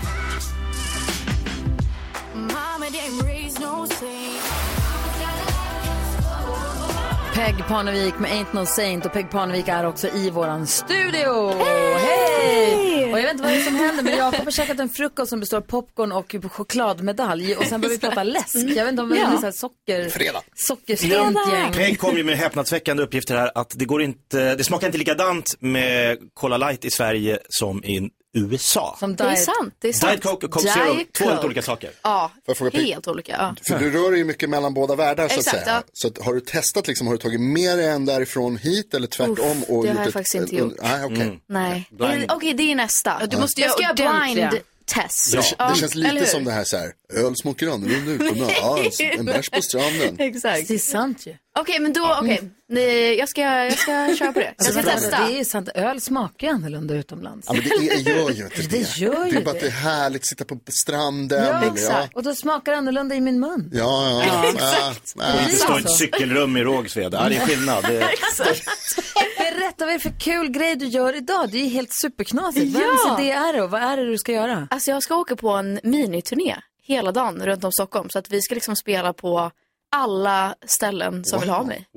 Peg 7.35 7.67
Parnevik 7.69 8.19
med 8.19 8.31
Ain't 8.31 8.53
no 8.53 8.67
saint 8.67 9.07
och 9.07 9.13
Peg 9.13 9.31
Parnevik 9.31 9.69
är 9.69 9.87
också 9.87 10.09
i 10.09 10.31
våran 10.31 10.67
studio. 10.67 11.53
Hej! 11.99 13.13
Och 13.13 13.19
jag 13.19 13.23
vet 13.23 13.31
inte 13.33 13.43
vad 13.43 13.53
det 13.53 13.57
är 13.59 13.63
som 13.65 13.77
händer 13.77 14.03
men 14.05 14.17
Jakob 14.19 14.45
har 14.45 14.51
käkat 14.51 14.81
en 14.81 14.89
frukost 14.89 15.31
som 15.31 15.41
består 15.41 15.57
av 15.57 15.61
popcorn 15.61 16.13
och 16.13 16.35
chokladmedalj 16.53 17.57
och 17.57 17.65
sen 17.65 17.81
börjar 17.81 17.95
vi 17.95 17.99
prata 17.99 18.23
läsk. 18.23 18.55
Jag 18.57 18.85
vet 18.85 18.89
inte 18.89 19.03
om 19.03 19.09
det 19.09 19.17
är 19.17 19.21
Ja. 19.21 19.39
så 19.39 19.45
här 19.45 19.53
socker... 19.53 20.09
Fredag. 20.11 20.43
Sockerstängt 20.55 21.39
gäng. 21.53 21.73
Peg 21.73 21.99
kom 22.01 22.17
ju 22.17 22.25
med 22.25 22.37
häpnadsväckande 22.39 23.03
uppgifter 23.03 23.37
här 23.37 23.51
att 23.55 23.73
det 23.77 23.85
går 23.85 24.03
inte, 24.03 24.55
det 24.55 24.65
smakar 24.65 24.87
inte 24.87 24.99
likadant 24.99 25.55
med 25.61 26.19
Cola 26.35 26.57
Light 26.57 26.85
i 26.85 26.91
Sverige 26.91 27.39
som 27.49 27.85
i 27.85 28.11
USA. 28.35 28.97
Som 29.01 29.17
Det 29.17 29.25
är 29.25 29.37
sant, 29.37 29.75
det 29.79 29.89
är 29.89 29.93
sant. 29.93 30.13
Diet 30.13 30.23
Coke 30.23 30.47
och 30.47 30.53
Coke 30.53 30.69
Zero, 30.69 30.95
Diet 30.95 31.13
två 31.13 31.25
helt 31.29 31.45
olika 31.45 31.63
saker. 31.63 31.91
Ja, 32.03 32.31
helt 32.73 33.09
olika. 33.09 33.33
Ja. 33.39 33.55
För 33.69 33.79
du 33.79 33.91
rör 33.91 34.11
dig 34.11 34.19
ju 34.19 34.25
mycket 34.25 34.51
mellan 34.51 34.75
båda 34.75 34.95
världar 34.95 35.29
så 35.29 35.35
att 35.35 35.39
Exakt, 35.41 35.65
säga. 35.65 35.75
ja. 35.77 35.83
Så 35.93 36.09
att, 36.09 36.19
har 36.25 36.35
du 36.35 36.41
testat 36.41 36.87
liksom, 36.89 37.07
har 37.07 37.15
du 37.15 37.19
tagit 37.19 37.41
med 37.41 37.79
dig 37.79 37.89
en 37.89 38.07
därifrån 38.07 38.57
hit 38.57 38.95
eller 38.95 39.07
tvärtom? 39.07 39.35
Uff, 39.63 39.69
och 39.69 39.83
det 39.83 39.89
gjort 39.89 39.97
har 39.97 40.03
jag 40.03 40.07
ett- 40.07 40.13
faktiskt 40.13 40.35
inte 40.35 40.57
gjort. 40.57 40.75
Nej, 40.83 41.05
okej. 41.05 41.41
Nej, 41.47 41.89
Blind. 41.91 42.21
Det- 42.29 42.35
okej 42.35 42.55
det 42.55 42.63
är 42.73 42.75
nästa. 42.75 43.27
Du 43.27 43.37
måste 43.39 43.61
jag 43.61 43.69
göra 43.69 43.73
ska 43.95 44.03
göra 44.05 44.17
ordentliga. 44.19 44.49
blind 44.51 44.63
test. 44.87 45.33
Det, 45.33 45.55
Ja, 45.59 45.71
det 45.71 45.81
känns 45.81 45.95
eller 45.95 46.13
lite 46.13 46.25
hur? 46.25 46.33
som 46.33 46.45
det 46.45 46.53
här 46.53 46.65
så 46.65 46.77
här, 46.77 46.93
öl 47.15 47.37
smakar 47.37 47.67
annorlunda 47.67 48.13
utomlands. 48.25 48.55
Ja, 49.01 49.09
en 49.19 49.25
bärs 49.25 49.51
på 49.51 49.63
stranden. 49.63 50.17
Exakt. 50.19 50.69
Det 50.69 50.75
är 50.75 50.79
sant 50.79 51.27
ju. 51.27 51.35
Okej, 51.59 51.81
men 51.81 51.93
då, 51.93 52.17
okej. 52.23 52.51
Nej, 52.69 53.15
Jag, 53.19 53.29
ska, 53.29 53.41
jag 53.41 53.79
ska 53.79 54.15
köra 54.19 54.33
på 54.33 54.39
det. 54.39 54.45
Jag 54.45 54.55
Alltså, 54.59 54.73
ska 54.73 54.83
vänta, 54.83 55.01
testa. 55.01 55.27
det 55.27 55.35
är 55.35 55.39
ju 55.39 55.45
sant, 55.45 55.69
öl 55.75 56.01
smakar 56.01 56.47
ju 56.47 56.53
annorlunda 56.53 56.95
utomlands. 56.95 57.47
Ja, 57.51 57.53
men 57.55 57.63
det 57.63 57.89
är, 57.95 57.99
gör 58.17 58.31
ju 58.31 58.45
inte 58.45 58.63
det. 58.63 58.69
Det 58.69 58.97
gör 58.97 59.25
ju 59.27 59.31
det 59.33 59.37
är 59.39 59.45
bara 59.45 59.51
att 59.55 59.61
det. 59.61 59.67
är 59.67 59.71
härligt 59.71 60.23
att 60.23 60.27
sitta 60.27 60.45
på 60.45 60.59
stranden. 60.85 61.45
Ja, 61.45 61.59
eller- 61.63 61.73
exakt. 61.73 62.17
Och 62.17 62.23
då 62.23 62.35
smakar 62.35 62.73
det 62.73 62.79
annorlunda 62.79 63.15
i 63.15 63.21
min 63.21 63.41
mun. 63.41 63.71
Ja, 63.73 64.11
ja. 64.11 64.25
Ja, 64.27 64.45
ja. 64.45 64.51
exakt. 64.55 65.15
Det 65.51 65.57
står 65.57 65.79
ett 65.79 65.91
cykelrum 65.91 66.57
i 66.57 66.61
Rågsved. 66.63 67.15
Ja, 67.15 67.29
det 67.29 67.37
är 67.37 67.47
skillnad. 67.47 67.85
Det 67.89 67.97
är... 67.97 68.11
Berätta 69.39 69.85
vad 69.85 69.89
är 69.89 69.93
det 69.93 70.01
för 70.01 70.21
kul 70.21 70.51
grej 70.51 70.77
du 70.77 70.87
gör 70.87 71.17
idag? 71.17 71.51
Det 71.51 71.59
är 71.59 71.63
ju 71.63 71.69
helt 71.69 71.93
superknasigt. 71.93 72.65
Vems 72.75 73.01
Ja. 73.07 73.21
idé 73.21 73.31
är 73.31 73.53
det 73.53 73.63
och 73.63 73.71
vad 73.71 73.83
är 73.83 73.97
det 73.97 74.05
du 74.11 74.19
ska 74.19 74.33
göra? 74.33 74.69
Alltså 74.71 74.91
jag 74.91 75.03
ska 75.03 75.17
åka 75.17 75.37
på 75.37 75.49
en 75.51 75.81
miniturné 75.83 76.57
hela 76.85 77.13
dagen 77.13 77.47
runt 77.47 77.65
om 77.65 77.73
Stockholm. 77.73 78.09
Så 78.11 78.19
att 78.19 78.31
vi 78.31 78.43
ska 78.43 78.55
liksom 78.55 78.77
spela 78.77 79.13
på 79.13 79.51
alla 79.97 80.55
ställen 80.67 81.25
som 81.25 81.41
vill 81.41 81.49
ha 81.49 81.63
mig. 81.65 81.89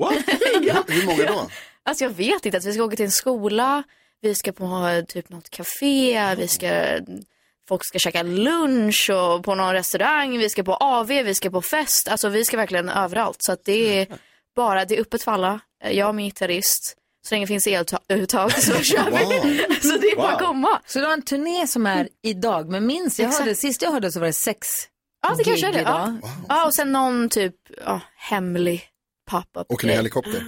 Hur 0.88 1.06
många 1.06 1.26
då? 1.26 1.50
Alltså 1.84 2.04
jag 2.04 2.12
vet 2.12 2.46
inte. 2.46 2.58
Att 2.58 2.66
vi 2.66 2.74
ska 2.74 2.84
åka 2.84 2.96
till 2.96 3.06
en 3.06 3.12
skola, 3.12 3.84
vi 4.22 4.36
ska 4.36 4.52
på 4.52 5.02
typ 5.08 5.30
något 5.30 5.50
café, 5.50 6.36
vi 6.36 6.48
ska, 6.48 7.00
folk 7.68 7.86
ska 7.86 8.00
käka 8.00 8.24
lunch 8.24 9.10
och 9.14 9.44
på 9.44 9.56
någon 9.56 9.74
restaurang, 9.74 10.38
vi 10.38 10.50
ska 10.50 10.64
på 10.64 10.76
AV, 10.76 11.08
vi 11.08 11.36
ska 11.36 11.50
på 11.50 11.62
fest. 11.62 12.08
Alltså 12.08 12.30
vi 12.30 12.46
ska 12.46 12.58
verkligen 12.58 12.90
överallt. 12.90 13.38
Så 13.40 13.52
att 13.52 13.66
det 13.66 14.00
är 14.00 14.08
bara, 14.56 14.86
det 14.86 14.98
är 14.98 15.02
öppet 15.02 15.24
för 15.24 15.32
alla. 15.32 15.60
Jag 15.92 16.10
och 16.10 16.16
min 16.16 16.26
gitarrist. 16.26 16.98
Så 17.28 17.36
länge 17.36 17.46
det 17.46 17.48
finns 17.48 17.68
eluttag 18.08 18.52
så 18.52 18.74
kör 18.84 19.12
vi. 19.12 19.58
Så 19.82 19.98
det 19.98 20.12
är 20.12 20.16
bara 20.16 20.34
att 20.34 20.42
komma. 20.42 20.82
Så 20.86 21.00
du 21.00 21.06
har 21.06 21.14
en 21.14 21.22
turné 21.22 21.68
som 21.68 21.86
är 21.86 22.10
idag, 22.24 22.70
men 22.70 22.86
minst, 22.86 23.20
jag 23.20 23.28
Exakt. 23.28 23.44
hörde, 23.46 23.56
sist 23.56 23.82
jag 23.82 23.92
hörde 23.92 24.12
så 24.12 24.20
var 24.20 24.28
det 24.28 24.34
sex 24.34 24.68
Ja, 25.22 25.36
det 25.38 25.44
kanske 25.44 25.68
är 25.68 25.72
det. 25.74 25.82
Ja. 25.82 26.08
idag. 26.08 26.32
ja, 26.50 26.66
och 26.66 26.74
sen 26.74 26.92
någon 26.92 27.30
typ 27.30 27.56
ja, 27.86 28.02
hemlig 28.18 28.84
pop-up. 29.32 29.66
Åker 29.70 29.88
ni 29.88 29.94
helikopter? 29.94 30.44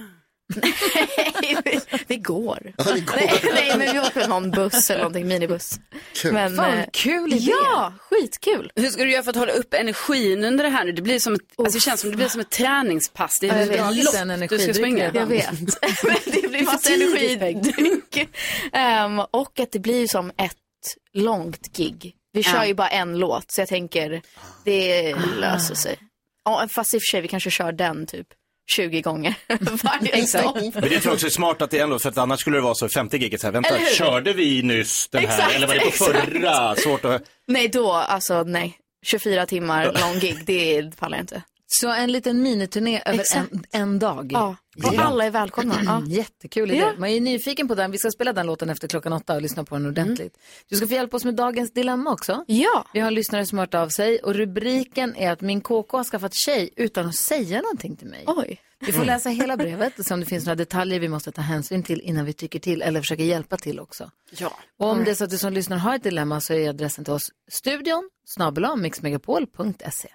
Det 2.06 2.16
går. 2.16 2.72
Ja, 2.76 2.84
det 2.84 3.00
går. 3.00 3.16
Nej, 3.16 3.40
nej, 3.54 3.78
men 3.78 3.92
vi 3.92 3.98
åker 4.00 4.28
någon 4.28 4.50
buss 4.50 4.90
eller 4.90 5.00
någonting, 5.00 5.28
minibuss. 5.28 5.80
Kul. 6.14 6.32
Men, 6.32 6.56
Fan, 6.56 6.78
eh, 6.78 6.84
kul 6.92 7.32
idé. 7.32 7.50
Ja, 7.64 7.92
skitkul. 8.00 8.72
Hur 8.74 8.88
ska 8.90 9.04
du 9.04 9.10
göra 9.12 9.22
för 9.22 9.30
att 9.30 9.36
hålla 9.36 9.52
upp 9.52 9.74
energin 9.74 10.44
under 10.44 10.64
det 10.64 10.70
här 10.70 10.84
nu? 10.84 10.92
Det, 10.92 11.02
blir 11.02 11.18
som 11.18 11.34
ett, 11.34 11.40
alltså 11.58 11.76
det 11.76 11.80
känns 11.80 12.00
som 12.00 12.10
det 12.10 12.16
blir 12.16 12.28
som 12.28 12.40
ett 12.40 12.50
träningspass. 12.50 13.38
Det 13.40 13.46
Ja, 13.46 13.54
är 13.54 13.66
vet. 13.66 13.80
ett 13.80 14.04
lopp 14.04 14.14
En 14.14 14.40
du 14.48 14.58
ska 14.58 14.74
springa. 14.74 15.10
Jag 15.14 15.26
vet. 15.26 15.50
Men 16.04 16.16
det 16.42 16.48
blir 16.48 16.64
massa 16.64 16.92
energidryck. 16.92 18.28
Ehm, 18.72 19.18
och 19.18 19.60
att 19.60 19.72
det 19.72 19.78
blir 19.78 20.06
som 20.06 20.30
ett 20.30 20.56
långt 21.12 21.72
gig. 21.76 22.14
Vi 22.32 22.42
kör 22.42 22.54
Ja. 22.54 22.66
ju 22.66 22.74
bara 22.74 22.88
en 22.88 23.18
låt, 23.18 23.50
så 23.50 23.60
jag 23.60 23.68
tänker 23.68 24.22
det 24.64 25.14
löser 25.40 25.74
sig. 25.74 25.96
Ja, 26.44 26.66
fast 26.74 26.94
i 26.94 26.98
och 26.98 27.00
för 27.02 27.10
sig, 27.10 27.20
vi 27.20 27.28
kanske 27.28 27.50
kör 27.50 27.72
den 27.72 28.06
typ 28.06 28.26
20 28.70 29.00
gånger 29.00 29.34
varje 29.84 30.26
stopp. 30.26 30.54
Men 30.54 30.72
det 30.72 30.88
tror 30.88 31.00
jag 31.04 31.12
också 31.12 31.26
är 31.26 31.30
smart 31.30 31.62
att 31.62 31.70
det 31.70 31.78
är 31.78 31.82
ändå, 31.84 31.98
för 31.98 32.08
att 32.08 32.18
annars 32.18 32.40
skulle 32.40 32.56
det 32.56 32.60
vara 32.60 32.74
så 32.74 32.88
50 32.88 33.16
giget 33.16 33.40
så 33.40 33.46
här, 33.46 33.52
vänta, 33.52 33.74
körde 33.96 34.32
vi 34.32 34.62
nyss 34.62 35.08
den 35.08 35.26
här? 35.26 35.28
Exakt, 35.28 35.54
eller 35.54 35.66
var 35.66 35.74
det 35.74 35.80
på 35.80 35.86
exakt. 35.86 36.28
förra? 36.28 36.76
Svårt 36.76 37.04
att... 37.04 37.22
Nej, 37.46 37.68
då, 37.68 37.92
alltså 37.92 38.42
nej. 38.42 38.76
24 39.02 39.46
timmar 39.46 39.84
lång 39.84 40.20
gig, 40.20 40.44
det 40.46 40.96
pallar 40.96 41.16
jag 41.16 41.22
inte. 41.22 41.42
Så 41.72 41.92
en 41.92 42.12
liten 42.12 42.42
miniturné 42.42 43.02
över 43.06 43.20
Exakt. 43.20 43.52
en, 43.52 43.64
en 43.70 43.98
dag. 43.98 44.30
Ja, 44.32 44.56
och 44.84 44.94
alla 44.94 45.24
är 45.24 45.30
välkomna. 45.30 45.74
Ja. 45.84 46.02
Jättekul 46.06 46.70
idé. 46.70 46.78
Ja. 46.78 46.92
Man 46.98 47.08
är 47.08 47.14
ju 47.14 47.20
nyfiken 47.20 47.68
på 47.68 47.74
den. 47.74 47.90
Vi 47.90 47.98
ska 47.98 48.10
spela 48.10 48.32
den 48.32 48.46
låten 48.46 48.70
efter 48.70 48.88
klockan 48.88 49.12
åtta 49.12 49.34
och 49.34 49.42
lyssna 49.42 49.64
på 49.64 49.74
den 49.74 49.86
ordentligt. 49.86 50.36
Mm. 50.36 50.64
Du 50.68 50.76
ska 50.76 50.86
få 50.86 50.94
hjälpa 50.94 51.16
oss 51.16 51.24
med 51.24 51.34
dagens 51.34 51.72
dilemma 51.72 52.12
också. 52.12 52.44
Ja. 52.46 52.86
Vi 52.92 53.00
har 53.00 53.08
en 53.08 53.14
lyssnare 53.14 53.46
som 53.46 53.58
har 53.58 53.66
hört 53.66 53.74
av 53.74 53.88
sig 53.88 54.18
och 54.18 54.34
rubriken 54.34 55.16
är 55.16 55.30
att 55.30 55.40
min 55.40 55.60
KK 55.60 55.96
har 55.96 56.04
skaffat 56.04 56.34
tjej 56.34 56.70
utan 56.76 57.06
att 57.06 57.16
säga 57.16 57.60
någonting 57.60 57.96
till 57.96 58.08
mig. 58.08 58.24
Oj. 58.26 58.60
Vi 58.86 58.92
får 58.92 59.04
läsa 59.04 59.28
hela 59.28 59.56
brevet 59.56 59.98
och 59.98 60.04
se 60.04 60.14
om 60.14 60.20
det 60.20 60.26
finns 60.26 60.46
några 60.46 60.56
detaljer 60.56 61.00
vi 61.00 61.08
måste 61.08 61.32
ta 61.32 61.40
hänsyn 61.40 61.82
till 61.82 62.00
innan 62.00 62.24
vi 62.24 62.32
tycker 62.32 62.58
till 62.58 62.82
eller 62.82 63.00
försöker 63.00 63.24
hjälpa 63.24 63.56
till 63.56 63.80
också. 63.80 64.10
Ja. 64.30 64.52
Och 64.78 64.88
om 64.88 65.04
det 65.04 65.10
är 65.10 65.14
så 65.14 65.24
att 65.24 65.30
du 65.30 65.38
som 65.38 65.52
lyssnar 65.52 65.76
har 65.76 65.94
ett 65.94 66.02
dilemma 66.02 66.40
så 66.40 66.54
är 66.54 66.68
adressen 66.68 67.04
till 67.04 67.14
oss 67.14 67.32
studion 67.52 68.10
snabel 68.24 68.76
mixmegapol.se. 68.76 70.08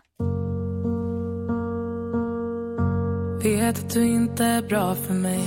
Vet 3.46 3.80
att 3.80 3.94
du 3.94 4.06
inte 4.06 4.44
är 4.44 4.62
bra 4.62 4.96
för 4.96 5.14
mig 5.14 5.40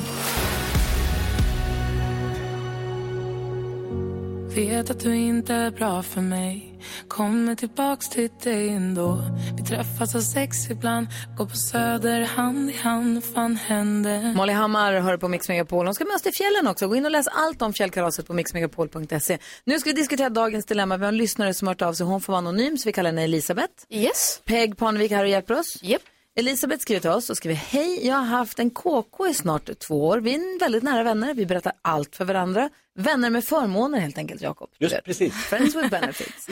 Vet 4.54 4.90
att 4.90 5.00
du 5.00 5.16
inte 5.16 5.54
är 5.54 5.70
bra 5.70 6.02
för 6.02 6.20
mig 6.20 6.80
Kommer 7.08 7.54
tillbaks 7.54 8.08
till 8.08 8.30
dig 8.42 8.68
ändå 8.68 9.22
Vi 9.56 9.64
träffas 9.64 10.14
av 10.14 10.20
sex 10.20 10.70
ibland 10.70 11.06
Går 11.36 11.46
på 11.46 11.56
söder 11.56 12.20
hand 12.20 12.70
i 12.70 12.76
hand 12.76 13.24
fan 13.24 13.56
hände? 13.56 14.32
Molly 14.36 14.52
Hammar 14.52 14.92
hör 15.00 15.16
på 15.16 15.28
Mix 15.28 15.48
Megapol. 15.48 15.86
Hon 15.86 15.94
ska 15.94 16.04
med 16.04 16.14
oss 16.14 16.22
till 16.22 16.32
fjällen 16.32 16.68
också. 16.68 16.88
Gå 16.88 16.96
in 16.96 17.04
och 17.04 17.10
läs 17.10 17.28
allt 17.28 17.62
om 17.62 17.72
fjällkalaset 17.72 18.26
på 18.26 18.34
mixmegapol.se. 18.34 19.38
Nu 19.64 19.78
ska 19.78 19.90
vi 19.90 19.96
diskutera 19.96 20.30
dagens 20.30 20.66
dilemma. 20.66 20.96
Vi 20.96 21.04
har 21.04 21.12
en 21.12 21.16
lyssnare 21.16 21.54
som 21.54 21.68
har 21.68 21.74
hört 21.74 21.82
av 21.82 21.92
sig. 21.92 22.06
Hon 22.06 22.20
får 22.20 22.32
vara 22.32 22.38
anonym 22.38 22.78
så 22.78 22.88
vi 22.88 22.92
kallar 22.92 23.10
henne 23.10 23.22
Elisabeth. 23.22 23.72
Yes. 23.90 24.42
Peg 24.44 24.76
Parnevik 24.76 25.10
här 25.12 25.22
och 25.22 25.30
hjälper 25.30 25.58
oss. 25.58 25.82
Yep. 25.82 26.02
Elisabeth 26.38 26.82
skriver 26.82 27.00
till 27.00 27.10
oss 27.10 27.30
och 27.30 27.36
skriver 27.36 27.56
Hej, 27.56 28.06
jag 28.06 28.14
har 28.14 28.24
haft 28.24 28.58
en 28.58 28.70
KK 28.70 29.28
i 29.28 29.34
snart 29.34 29.78
två 29.78 30.06
år. 30.06 30.18
Vi 30.18 30.34
är 30.34 30.60
väldigt 30.60 30.82
nära 30.82 31.02
vänner. 31.02 31.34
Vi 31.34 31.46
berättar 31.46 31.72
allt 31.82 32.16
för 32.16 32.24
varandra. 32.24 32.70
Vänner 32.94 33.30
med 33.30 33.44
förmåner 33.44 33.98
helt 33.98 34.18
enkelt, 34.18 34.42
Jakob. 34.42 34.70
Just 34.78 34.94
vet. 34.94 35.04
precis. 35.04 35.34
Friends 35.34 35.76
with 35.76 35.90
benefits. 35.90 36.48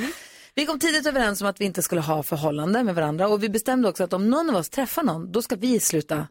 Vi 0.54 0.66
kom 0.66 0.78
tidigt 0.78 1.06
överens 1.06 1.40
om 1.40 1.46
att 1.46 1.60
vi 1.60 1.64
inte 1.64 1.82
skulle 1.82 2.00
ha 2.00 2.22
förhållande 2.22 2.82
med 2.82 2.94
varandra 2.94 3.28
och 3.28 3.42
vi 3.42 3.48
bestämde 3.48 3.88
också 3.88 4.04
att 4.04 4.12
om 4.12 4.30
någon 4.30 4.50
av 4.50 4.56
oss 4.56 4.68
träffar 4.70 5.02
någon, 5.02 5.32
då 5.32 5.42
ska 5.42 5.56
vi 5.56 5.80
sluta 5.80 6.28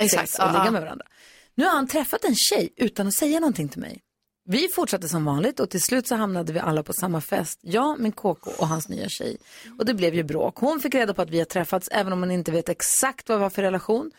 Exakt, 0.00 0.30
sex 0.30 0.38
och 0.44 0.52
ligga 0.52 0.70
med 0.70 0.82
varandra. 0.82 1.06
Nu 1.54 1.64
har 1.64 1.72
han 1.72 1.88
träffat 1.88 2.24
en 2.24 2.34
tjej 2.34 2.72
utan 2.76 3.06
att 3.06 3.14
säga 3.14 3.40
någonting 3.40 3.68
till 3.68 3.80
mig. 3.80 4.00
Vi 4.46 4.68
fortsatte 4.68 5.08
som 5.08 5.24
vanligt 5.24 5.60
och 5.60 5.70
till 5.70 5.82
slut 5.82 6.06
så 6.06 6.14
hamnade 6.14 6.52
vi 6.52 6.58
alla 6.58 6.82
på 6.82 6.92
samma 6.92 7.20
fest. 7.20 7.58
Jag, 7.62 8.00
min 8.00 8.12
KK 8.12 8.50
och 8.58 8.68
hans 8.68 8.88
nya 8.88 9.08
tjej. 9.08 9.36
Och 9.78 9.84
det 9.84 9.94
blev 9.94 10.14
ju 10.14 10.22
bråk. 10.22 10.56
Hon 10.56 10.80
fick 10.80 10.94
reda 10.94 11.14
på 11.14 11.22
att 11.22 11.30
vi 11.30 11.38
har 11.38 11.44
träffats 11.44 11.88
även 11.92 12.12
om 12.12 12.20
hon 12.20 12.30
inte 12.30 12.52
vet 12.52 12.68
exakt 12.68 13.28
vad 13.28 13.38
vi 13.38 13.42
har 13.42 13.50
för 13.50 13.62
relation. 13.62 14.10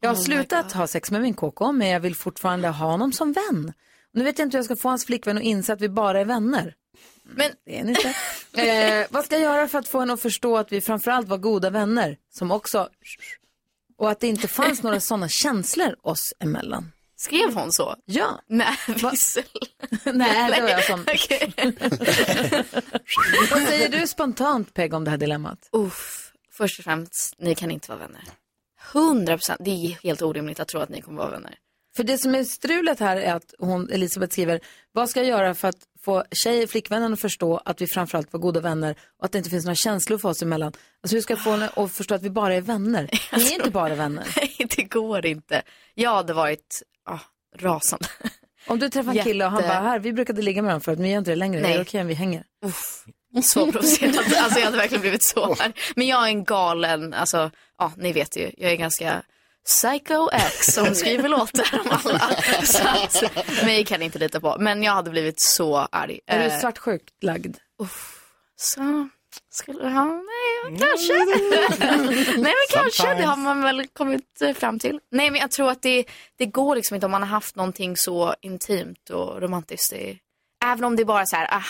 Jag 0.00 0.10
har 0.10 0.16
Oh 0.16 0.20
slutat 0.20 0.72
ha 0.72 0.86
sex 0.86 1.10
med 1.10 1.22
min 1.22 1.34
KK 1.34 1.72
men 1.72 1.88
jag 1.88 2.00
vill 2.00 2.16
fortfarande 2.16 2.68
ha 2.68 2.86
honom 2.86 3.12
som 3.12 3.32
vän. 3.32 3.72
Nu 4.12 4.24
vet 4.24 4.38
jag 4.38 4.46
inte 4.46 4.56
hur 4.56 4.58
jag 4.58 4.64
ska 4.64 4.76
få 4.76 4.88
hans 4.88 5.06
flickvän 5.06 5.36
att 5.36 5.42
inse 5.42 5.72
att 5.72 5.80
vi 5.80 5.88
bara 5.88 6.20
är 6.20 6.24
vänner. 6.24 6.74
Men 7.22 7.50
det 7.66 7.78
är 7.78 7.84
ni 7.84 7.90
inte. 7.90 8.14
eh, 8.68 9.06
vad 9.10 9.24
ska 9.24 9.34
jag 9.38 9.42
göra 9.42 9.68
för 9.68 9.78
att 9.78 9.88
få 9.88 10.00
henne 10.00 10.12
att 10.12 10.20
förstå 10.20 10.56
att 10.56 10.72
vi 10.72 10.80
framförallt 10.80 11.28
var 11.28 11.38
goda 11.38 11.70
vänner? 11.70 12.18
Som 12.30 12.50
också... 12.50 12.88
Och 13.96 14.10
att 14.10 14.20
det 14.20 14.26
inte 14.26 14.48
fanns 14.48 14.82
några 14.82 15.00
sådana 15.00 15.28
känslor 15.28 15.96
oss 16.02 16.32
emellan. 16.40 16.92
Skrev 17.24 17.54
hon 17.54 17.72
så? 17.72 17.96
Ja. 18.04 18.40
Nej, 18.46 18.76
vissel. 19.12 19.44
Nej, 20.04 20.50
det 20.50 20.62
var 20.62 20.68
jag 20.68 20.84
som... 20.84 21.04
Vad 23.50 23.62
säger 23.62 23.88
du 23.88 24.06
spontant 24.06 24.74
Peg 24.74 24.94
om 24.94 25.04
det 25.04 25.10
här 25.10 25.18
dilemmat? 25.18 25.68
Uff, 25.72 26.32
först 26.52 26.78
och 26.78 26.84
främst, 26.84 27.34
ni 27.38 27.54
kan 27.54 27.70
inte 27.70 27.88
vara 27.88 27.98
vänner. 27.98 28.22
100 28.92 29.36
procent, 29.36 29.60
det 29.64 29.70
är 29.70 30.02
helt 30.02 30.22
orimligt 30.22 30.60
att 30.60 30.68
tro 30.68 30.80
att 30.80 30.88
ni 30.88 31.00
kommer 31.00 31.18
vara 31.18 31.30
vänner. 31.30 31.54
För 31.96 32.04
det 32.04 32.18
som 32.18 32.34
är 32.34 32.44
strulet 32.44 33.00
här 33.00 33.16
är 33.16 33.34
att 33.34 33.54
hon, 33.58 33.90
Elisabeth 33.90 34.32
skriver, 34.32 34.60
vad 34.92 35.10
ska 35.10 35.20
jag 35.20 35.28
göra 35.28 35.54
för 35.54 35.68
att 35.68 35.78
få 36.04 36.24
tjej, 36.44 36.66
flickvännen 36.66 37.12
att 37.12 37.20
förstå 37.20 37.60
att 37.64 37.80
vi 37.80 37.86
framförallt 37.86 38.32
var 38.32 38.40
goda 38.40 38.60
vänner 38.60 38.96
och 39.18 39.24
att 39.24 39.32
det 39.32 39.38
inte 39.38 39.50
finns 39.50 39.64
några 39.64 39.74
känslor 39.74 40.18
för 40.18 40.28
oss 40.28 40.42
emellan? 40.42 40.72
Alltså 41.02 41.16
hur 41.16 41.22
ska 41.22 41.32
jag 41.32 41.44
få 41.44 41.50
henne 41.50 41.70
att 41.76 41.92
förstå 41.92 42.14
att 42.14 42.22
vi 42.22 42.30
bara 42.30 42.54
är 42.54 42.60
vänner? 42.60 43.08
Vi 43.36 43.52
är 43.52 43.54
inte 43.54 43.70
bara 43.70 43.94
vänner. 43.94 44.24
Nej, 44.36 44.68
det 44.76 44.82
går 44.82 45.26
inte. 45.26 45.62
Jag 45.94 46.10
hade 46.10 46.32
varit 46.32 46.82
ah, 47.04 47.18
rasande. 47.58 48.06
Om 48.66 48.78
du 48.78 48.88
träffar 48.88 49.16
en 49.16 49.24
kille 49.24 49.44
och 49.44 49.50
han 49.50 49.62
Jätte- 49.62 49.74
bara, 49.74 49.88
här, 49.88 49.98
vi 49.98 50.12
brukade 50.12 50.42
ligga 50.42 50.62
med 50.62 50.66
varandra 50.68 50.84
förut, 50.84 50.98
men 50.98 51.04
vi 51.04 51.10
gör 51.10 51.18
inte 51.18 51.30
det 51.30 51.36
längre. 51.36 51.60
Nej. 51.60 51.72
Är 51.72 51.76
det 51.76 51.82
okej 51.82 52.00
om 52.00 52.06
vi 52.06 52.14
hänger? 52.14 52.44
Så 53.42 53.72
provocerad. 53.72 54.16
Alltså 54.18 54.58
jag 54.58 54.64
hade 54.64 54.76
verkligen 54.76 55.00
blivit 55.00 55.22
så 55.22 55.44
arg. 55.44 55.72
Men 55.96 56.06
jag 56.06 56.24
är 56.24 56.28
en 56.28 56.44
galen, 56.44 57.14
alltså, 57.14 57.50
ja 57.78 57.92
ni 57.96 58.12
vet 58.12 58.36
ju, 58.36 58.50
jag 58.56 58.72
är 58.72 58.76
ganska 58.76 59.22
Psycho 59.66 60.28
X 60.32 60.66
som 60.66 60.94
skriver 60.94 61.28
låtar 61.28 61.80
om 61.84 61.98
alla. 62.04 62.30
Så 63.08 63.26
att, 63.26 63.64
mig 63.64 63.84
kan 63.84 63.98
ni 63.98 64.04
inte 64.04 64.18
lita 64.18 64.40
på. 64.40 64.56
Men 64.58 64.82
jag 64.82 64.92
hade 64.92 65.10
blivit 65.10 65.40
så 65.40 65.76
arg. 65.92 66.20
Är 66.26 66.38
du 66.38 66.44
Eh, 66.44 66.60
svartsjukt 66.60 67.22
lagd? 67.22 67.56
Så, 68.56 69.08
skulle 69.50 69.84
ja, 69.84 70.04
nej, 70.04 70.78
kanske. 70.78 71.14
nej, 72.28 72.36
men 72.36 72.54
kanske. 72.70 73.14
Det 73.14 73.22
har 73.22 73.36
man 73.36 73.62
väl 73.62 73.86
kommit 73.86 74.42
eh, 74.42 74.54
fram 74.54 74.78
till. 74.78 75.00
Nej, 75.10 75.30
men 75.30 75.40
jag 75.40 75.50
tror 75.50 75.70
att 75.70 75.82
det, 75.82 76.04
det 76.38 76.46
går 76.46 76.76
liksom 76.76 76.94
inte 76.94 77.06
om 77.06 77.10
man 77.10 77.22
har 77.22 77.28
haft 77.28 77.56
någonting 77.56 77.96
så 77.96 78.34
intimt 78.40 79.10
och 79.10 79.42
romantiskt. 79.42 79.90
Det, 79.90 80.18
även 80.64 80.84
om 80.84 80.96
det 80.96 81.02
är 81.02 81.04
bara 81.04 81.26
så 81.26 81.36
här, 81.36 81.48
ah, 81.50 81.64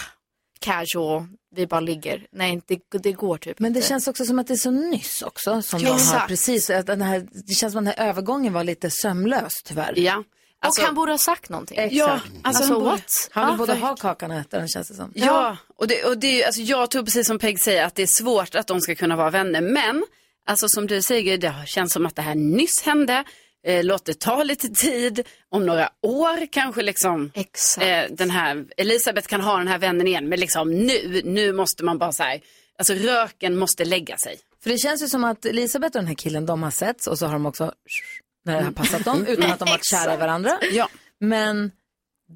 casual, 0.65 1.27
vi 1.55 1.67
bara 1.67 1.81
ligger. 1.81 2.27
Nej, 2.33 2.61
det, 2.67 2.79
det 3.03 3.13
går 3.13 3.37
typ 3.39 3.59
Men 3.59 3.73
det 3.73 3.79
inte. 3.79 3.89
känns 3.89 4.09
också 4.09 4.25
som 4.25 4.39
att 4.39 4.47
det 4.47 4.55
är 4.55 4.59
så 4.59 4.71
nyss 4.71 5.23
också. 5.23 5.63
Som 5.63 5.81
Ja, 5.81 5.93
har 5.93 6.27
precis, 6.29 6.71
att 6.71 6.87
den 6.87 7.03
här, 7.03 7.27
det 7.47 7.55
känns 7.55 7.73
som 7.73 7.79
att 7.79 7.95
den 7.95 8.05
här 8.05 8.09
övergången 8.09 8.53
var 8.53 8.65
lite 8.65 8.91
sömlös 8.91 9.53
tyvärr. 9.65 9.93
Ja. 9.97 10.23
Alltså- 10.61 10.81
och 10.83 10.87
han 10.87 10.95
borde 10.95 11.13
ha 11.13 11.19
sagt 11.19 11.49
någonting. 11.49 11.79
Exakt. 11.79 11.95
Ja, 11.97 12.21
alltså, 12.43 12.63
han 12.65 12.73
borde- 12.75 12.85
what? 12.91 13.29
Han 13.31 13.45
vill 13.47 13.53
Ja, 13.53 13.57
både 13.57 13.73
verkligen. 13.73 13.89
ha 13.89 13.97
kakan 13.97 14.31
och 14.31 14.37
äta 14.37 14.59
den 14.59 14.69
känns 14.69 14.89
det 14.89 14.95
som. 14.95 15.13
Ja, 15.15 15.57
och, 15.77 15.89
det, 15.89 16.05
och 16.05 16.19
det, 16.19 16.45
alltså, 16.45 16.61
jag 16.61 16.91
tror 16.91 17.03
precis 17.03 17.27
som 17.27 17.39
Peg 17.39 17.61
säger 17.63 17.85
att 17.85 17.95
det 17.95 18.03
är 18.03 18.23
svårt 18.23 18.55
att 18.55 18.67
de 18.67 18.81
ska 18.81 18.95
kunna 18.95 19.17
vara 19.17 19.31
vänner. 19.31 19.61
Men, 19.61 20.05
alltså 20.47 20.69
som 20.69 20.87
du 20.87 21.03
säger, 21.03 21.39
det 21.39 21.55
känns 21.67 21.93
som 21.93 22.07
att 22.07 22.17
det 22.17 22.23
här 22.23 22.35
nyss 22.35 22.83
hände. 22.83 23.25
Eh, 23.65 23.85
låt 23.85 24.05
det 24.05 24.21
ta 24.21 24.43
lite 24.43 24.69
tid. 24.69 25.27
Om 25.49 25.67
några 25.67 25.91
år 26.03 26.47
kanske 26.53 26.83
liksom 26.83 27.33
eh, 27.81 28.05
den 28.11 28.31
här, 28.31 28.65
Elisabeth 28.77 29.29
kan 29.29 29.41
ha 29.41 29.59
den 29.59 29.69
här 29.69 29.79
vännen 29.79 30.07
igen. 30.07 30.29
Men 30.29 30.41
liksom 30.41 30.71
nu, 30.71 31.23
nu 31.25 31.53
måste 31.53 31.85
man 31.85 31.99
bara 31.99 32.13
säga, 32.13 32.41
alltså 32.79 32.95
röken 32.95 33.57
måste 33.57 33.85
lägga 33.85 34.17
sig. 34.17 34.39
För 34.63 34.71
det 34.71 34.79
känns 34.79 35.03
ju 35.03 35.09
som 35.09 35.25
att 35.25 35.45
Elisabeth 35.45 35.97
och 35.97 36.03
den 36.03 36.09
här 36.09 36.15
killen, 36.15 36.47
de 36.47 36.63
har 36.63 36.71
setts 36.71 37.07
och 37.07 37.19
så 37.19 37.27
har 37.27 37.33
de 37.33 37.47
också, 37.47 37.73
när 38.45 38.57
det 38.57 38.65
har 38.65 38.73
passat 38.73 39.05
dem, 39.05 39.27
utan 39.27 39.51
att 39.51 39.59
de 39.59 39.69
varit 39.69 39.91
kära 39.91 40.15
i 40.15 40.17
varandra. 40.17 40.59
Ja. 40.73 40.89
Men 41.21 41.71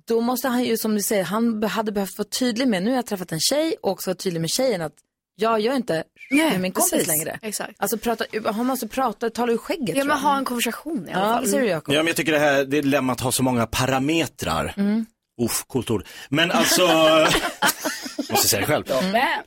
då 0.07 0.21
måste 0.21 0.49
han 0.49 0.65
ju, 0.65 0.77
som 0.77 0.95
du 0.95 1.03
säger, 1.03 1.25
han 1.25 1.63
hade 1.63 1.93
behövt 1.93 2.19
vara 2.19 2.29
tydlig 2.29 2.69
med, 2.69 2.83
nu 2.83 2.91
har 2.91 2.97
jag 2.97 3.07
träffat 3.07 3.33
en 3.33 3.41
tjej 3.41 3.77
och 3.83 3.91
också 3.91 4.11
vara 4.11 4.17
tydlig 4.17 4.41
med 4.41 4.51
tjejen 4.51 4.83
att 4.83 4.97
jag 5.41 5.61
gör 5.61 5.75
inte 5.77 6.05
med 6.31 6.61
min 6.61 6.73
kompis 6.73 6.91
precis. 6.91 7.09
längre. 7.09 7.39
Exakt. 7.43 7.73
Alltså 7.79 7.99
prata, 7.99 8.25
han 8.45 8.67
måste 8.67 8.89
prata, 8.89 9.31
tala 9.31 9.53
ur 9.53 9.57
skägget. 9.57 9.97
Ja, 9.97 10.05
men 10.05 10.19
ha 10.19 10.39
en 10.39 10.45
konversation 10.45 11.09
i 11.09 11.13
alla 11.13 11.21
Ja, 11.27 11.33
fall. 11.33 11.41
vad 11.43 11.51
säger 11.51 11.63
du 11.63 11.69
Jakob? 11.69 11.95
Ja, 11.95 11.99
men 12.01 12.07
jag 12.07 12.17
tycker 12.17 12.33
det 12.33 12.39
här 12.39 12.65
dilemmat 12.65 13.21
har 13.21 13.31
så 13.31 13.43
många 13.43 13.67
parametrar. 13.67 14.75
Mm. 14.77 15.07
Uff, 15.43 15.65
coolt 15.67 15.91
ord. 15.91 16.05
Men 16.29 16.51
alltså, 16.51 16.83
måste 18.31 18.49
säga 18.49 18.61
det 18.61 18.67
själv. 18.67 18.85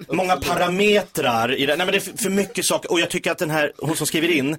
Många 0.10 0.36
parametrar 0.38 1.56
i 1.56 1.66
det. 1.66 1.76
Nej 1.76 1.86
men 1.86 1.92
det 1.92 1.98
är 1.98 2.00
för- 2.00 2.18
för 2.18 2.30
mycket 2.30 2.66
saker. 2.66 2.92
Och 2.92 3.00
jag 3.00 3.10
tycker 3.10 3.32
att 3.32 3.38
den 3.38 3.50
här, 3.50 3.72
hon 3.78 3.96
som 3.96 4.08
skriver 4.08 4.28
in, 4.28 4.58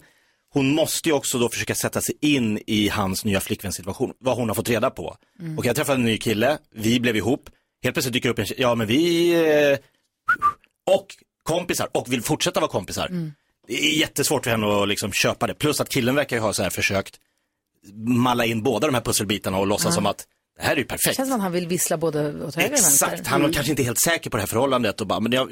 hon 0.55 0.75
måste 0.75 1.09
ju 1.09 1.15
också 1.15 1.39
då 1.39 1.49
försöka 1.49 1.75
sätta 1.75 2.01
sig 2.01 2.15
in 2.21 2.59
i 2.67 2.89
hans 2.89 3.25
nya 3.25 3.41
flickväns 3.41 3.75
situation. 3.77 4.13
Vad 4.21 4.37
hon 4.37 4.49
har 4.49 4.55
fått 4.55 4.69
reda 4.69 4.91
på. 4.91 5.17
Mm. 5.41 5.59
Och 5.59 5.67
jag 5.67 5.77
träffade 5.77 5.99
en 5.99 6.05
ny 6.05 6.19
kille, 6.19 6.59
vi 6.75 7.01
blev 7.01 7.17
ihop. 7.17 7.51
Helt 7.83 7.95
plötsligt 7.95 8.13
dyker 8.13 8.29
upp 8.29 8.39
en 8.39 8.47
tjej, 8.47 8.57
ja 8.61 8.75
men 8.75 8.87
vi, 8.87 9.33
eh, 9.73 9.79
och 10.91 11.07
kompisar, 11.43 11.89
och 11.95 12.13
vill 12.13 12.23
fortsätta 12.23 12.61
vara 12.61 12.71
kompisar. 12.71 13.07
Mm. 13.07 13.33
Det 13.67 13.85
är 13.85 13.99
jättesvårt 13.99 14.45
för 14.45 14.51
henne 14.51 14.83
att 14.83 14.89
liksom 14.89 15.13
köpa 15.13 15.47
det. 15.47 15.55
Plus 15.55 15.81
att 15.81 15.89
killen 15.89 16.15
verkar 16.15 16.37
ju 16.37 16.43
ha 16.43 16.53
så 16.53 16.63
här 16.63 16.71
försökt 16.71 17.15
malla 18.07 18.45
in 18.45 18.63
båda 18.63 18.87
de 18.87 18.95
här 18.95 19.03
pusselbitarna 19.03 19.59
och 19.59 19.67
låtsas 19.67 19.87
Ja. 19.91 19.93
som 19.95 20.07
att 20.07 20.27
det 20.57 20.63
här 20.63 20.73
är 20.73 20.77
ju 20.77 20.83
Det 20.83 20.89
perfekt. 20.89 21.17
känns 21.17 21.29
som 21.29 21.37
att 21.37 21.43
han 21.43 21.53
vill 21.53 21.67
vissla 21.69 21.97
både 21.97 22.19
åt 22.45 22.55
höger 22.55 22.69
och 22.69 22.73
vänster. 22.75 23.07
Exakt, 23.07 23.27
han 23.27 23.43
var 23.43 23.53
kanske 23.53 23.71
inte 23.73 23.83
helt 23.83 24.01
säker 24.01 24.31
på 24.31 24.37
det 24.37 24.41
här 24.41 24.47
förhållandet 24.49 25.01
och 25.01 25.07
bara, 25.07 25.21
men 25.21 25.33
jag 25.33 25.49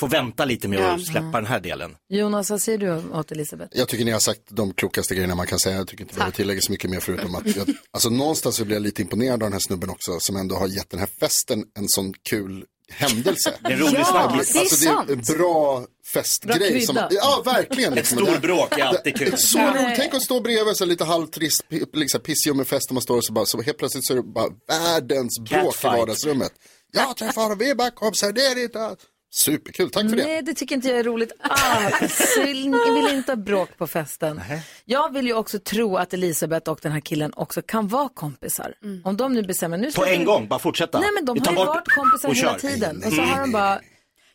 får 0.00 0.08
vänta 0.08 0.44
lite 0.44 0.68
med 0.68 0.78
Ja. 0.80 0.86
att 0.92 1.06
släppa 1.06 1.30
den 1.40 1.46
här 1.46 1.60
delen. 1.60 1.96
Jonas, 2.08 2.50
vad 2.50 2.62
säger 2.62 2.78
du 2.78 2.92
åt 3.12 3.32
Elisabeth? 3.32 3.78
Jag 3.78 3.88
tycker 3.88 4.04
ni 4.04 4.10
har 4.10 4.20
sagt 4.20 4.40
de 4.48 4.74
klokaste 4.74 5.14
grejerna 5.14 5.34
man 5.34 5.46
kan 5.46 5.58
säga. 5.58 5.76
Jag 5.76 5.88
tycker 5.88 6.02
inte 6.04 6.14
vi 6.14 6.18
behöver 6.18 6.36
tillägga 6.36 6.60
så 6.60 6.72
mycket 6.72 6.90
mer 6.90 7.00
förutom 7.00 7.34
att 7.34 7.56
jag, 7.56 7.68
alltså 7.90 8.10
någonstans 8.10 8.56
så 8.56 8.64
blir 8.64 8.76
jag 8.76 8.82
lite 8.82 9.02
imponerad 9.02 9.32
av 9.32 9.38
den 9.38 9.52
här 9.52 9.60
snubben 9.60 9.90
också 9.90 10.20
som 10.20 10.36
ändå 10.36 10.54
har 10.56 10.66
gett 10.68 10.90
den 10.90 11.00
här 11.00 11.08
festen 11.20 11.64
en 11.78 11.88
sån 11.88 12.14
kul 12.30 12.64
händelse. 12.90 13.54
Det 13.60 13.68
är 13.68 13.72
en 13.72 13.78
rolig 13.78 13.98
Ja, 14.00 14.04
snabbis. 14.04 14.56
Alltså, 14.56 14.84
det 15.06 15.12
är 15.12 15.16
en 15.16 15.38
bra 15.38 15.84
festgrej. 16.14 16.70
Bra 16.70 16.80
Som, 16.80 17.08
ja, 17.10 17.42
verkligen. 17.44 17.92
Ett 17.92 17.96
liksom. 17.96 18.18
storbråk 18.18 18.78
är 18.78 18.84
alltid 18.84 19.16
kul. 19.18 19.38
Så 19.38 19.58
roligt. 19.58 19.96
Tänk 19.96 20.14
att 20.14 20.22
stå 20.22 20.40
bredvid 20.40 20.76
så 20.76 20.84
lite 20.84 21.04
halvtrist, 21.04 21.64
liksom 21.92 22.20
pissig 22.20 22.56
med 22.56 22.66
fest 22.66 22.90
och 22.90 22.94
man 22.94 23.02
står 23.02 23.16
och 23.16 23.24
så 23.24 23.32
bara, 23.32 23.46
så 23.46 23.62
helt 23.62 23.78
plötsligt 23.78 24.06
så 24.06 24.12
är 24.12 24.16
det 24.16 24.22
bara 24.22 24.48
världens 24.68 25.38
bråk 25.38 25.50
i 25.50 25.64
Catfight. 25.64 25.98
vardagsrummet. 25.98 26.52
Jag 26.92 27.16
träffar 27.16 27.56
vi 27.56 27.70
är 27.70 27.74
bara 27.74 27.90
kompisar, 27.90 28.32
det 28.32 28.46
är 28.46 28.62
inte... 28.62 28.96
Superkul, 29.32 29.90
tack 29.90 30.10
för 30.10 30.16
det. 30.16 30.22
Nej, 30.24 30.42
det 30.42 30.54
tycker 30.54 30.74
inte 30.74 30.88
jag 30.88 30.98
är 30.98 31.04
roligt 31.04 31.32
alls. 31.40 32.34
Jag 32.36 32.44
vill, 32.46 32.66
jag 32.86 32.92
vill 32.94 33.14
inte 33.16 33.32
ha 33.32 33.36
bråk 33.36 33.76
på 33.78 33.86
festen. 33.86 34.40
Jag 34.84 35.12
vill 35.12 35.26
ju 35.26 35.34
också 35.34 35.58
tro 35.58 35.96
att 35.96 36.14
Elisabeth 36.14 36.70
och 36.70 36.78
den 36.82 36.92
här 36.92 37.00
killen 37.00 37.32
också 37.36 37.62
kan 37.62 37.88
vara 37.88 38.08
kompisar. 38.08 38.74
Om 39.04 39.16
de 39.16 39.32
nu 39.32 39.42
bestämmer, 39.42 39.78
nu 39.78 39.90
ska 39.92 40.00
På 40.02 40.06
vi- 40.08 40.14
en 40.16 40.24
gång, 40.24 40.48
bara 40.48 40.58
fortsätta. 40.58 41.00
Nej, 41.00 41.10
men 41.14 41.24
de 41.24 41.34
Vi 41.34 41.38
har 41.40 41.44
tar 41.46 41.52
ju 41.52 41.56
bort 41.56 41.66
varit 41.66 41.88
kompisar 41.88 42.28
och 42.28 42.34
hela 42.34 42.50
kör. 42.52 42.58
tiden. 42.58 43.02
Och 43.06 43.12
så 43.12 43.20
har 43.22 43.40
de 43.40 43.52
bara, 43.52 43.80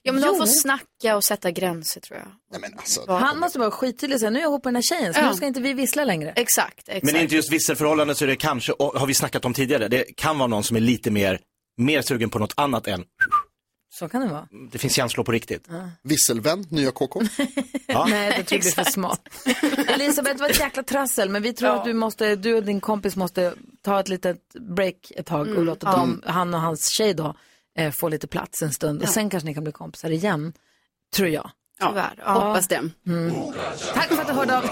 Ja, 0.07 0.11
men 0.11 0.21
de 0.21 0.27
Jo. 0.27 0.35
får 0.37 0.45
snacka 0.45 1.15
och 1.15 1.23
sätta 1.23 1.51
gränser 1.51 2.01
tror 2.01 2.19
jag. 2.19 2.63
alltså, 2.77 3.11
han 3.11 3.39
måste 3.39 3.59
vara 3.59 3.71
skittydlig 3.71 4.15
och 4.15 4.19
säga, 4.19 4.29
nu 4.29 4.39
är 4.39 4.43
jag 4.43 4.49
ihop 4.49 4.63
med 4.65 4.73
den 4.73 4.75
här 4.75 4.81
tjejen, 4.99 5.13
så 5.13 5.19
Ja. 5.19 5.29
nu 5.29 5.35
ska 5.35 5.45
inte 5.45 5.61
vi 5.61 5.73
vissla 5.73 6.03
längre. 6.05 6.31
Exakt, 6.35 6.79
exakt. 6.89 7.03
Men 7.03 7.13
det 7.13 7.19
är 7.19 7.23
inte 7.23 7.35
just 7.35 7.51
visselförhållanden 7.51 8.15
så 8.15 8.23
är 8.25 8.27
det 8.27 8.35
kanske, 8.35 8.71
och 8.71 8.99
har 8.99 9.07
vi 9.07 9.13
snackat 9.13 9.45
om 9.45 9.53
tidigare, 9.53 9.87
det 9.87 10.03
kan 10.17 10.37
vara 10.37 10.47
någon 10.47 10.63
som 10.63 10.77
är 10.77 10.81
lite 10.81 11.11
mer, 11.11 11.39
mer 11.77 12.01
sugen 12.01 12.29
på 12.29 12.39
något 12.39 12.53
annat 12.57 12.87
än, 12.87 13.03
Så 13.89 14.09
kan 14.09 14.21
det 14.21 14.27
vara. 14.27 14.47
det 14.71 14.77
finns 14.77 14.93
känslor 14.95 15.23
på 15.23 15.31
riktigt. 15.31 15.67
Visselvän, 16.03 16.65
nya 16.69 16.91
KK. 16.91 17.21
Ja. 17.87 18.05
Nej, 18.09 18.29
det 18.37 18.43
tror 18.43 18.57
jag 18.57 18.61
blir 18.61 18.71
för 18.71 18.91
smart. 18.91 19.29
Elisabeth, 19.87 20.35
det 20.35 20.41
var 20.41 20.49
ett 20.49 20.59
jäkla 20.59 20.83
trassel, 20.83 21.29
men 21.29 21.41
vi 21.41 21.53
tror 21.53 21.69
att 21.75 21.85
du, 21.85 21.93
måste, 21.93 22.35
du 22.35 22.53
och 22.55 22.63
din 22.63 22.81
kompis 22.81 23.15
måste 23.15 23.53
ta 23.81 23.99
ett 23.99 24.07
litet 24.09 24.37
break 24.75 25.11
ett 25.15 25.25
tag 25.25 25.41
och 25.41 25.47
Mm. 25.47 25.63
låta 25.65 25.87
Ja. 25.87 25.95
dem, 25.97 26.21
han 26.25 26.53
och 26.53 26.59
hans 26.61 26.87
tjej 26.89 27.13
då, 27.13 27.35
eh, 27.77 27.91
få 27.91 28.09
lite 28.09 28.27
plats 28.27 28.61
en 28.61 28.71
stund. 28.71 29.01
Och 29.01 29.07
Ja. 29.07 29.11
sen 29.11 29.29
kanske 29.29 29.47
ni 29.47 29.53
kan 29.53 29.63
bli 29.63 29.73
kompisar 29.73 30.09
igen, 30.09 30.53
tror 31.15 31.29
jag. 31.29 31.51
Ja, 31.79 31.87
Tyvärr. 31.89 32.33
hoppas 32.33 32.67
det. 32.67 32.81
Mm. 33.07 33.35
Tack 33.93 34.07
för 34.07 34.21
att 34.21 34.27
du 34.27 34.33
hörde 34.33 34.57
av 34.57 34.63
dig. 34.63 34.71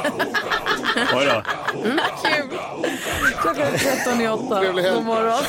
Oj 1.14 1.26
då. 1.26 1.44
Mm. 1.80 2.00
Kul. 2.24 2.60
Klockan 3.42 3.62
är 3.62 3.78
13 3.78 4.22
i 4.22 4.28
8. 4.28 4.60
Trevlig 4.60 4.84
helg. 4.84 4.96
God 4.96 5.06
morgon. 5.06 5.44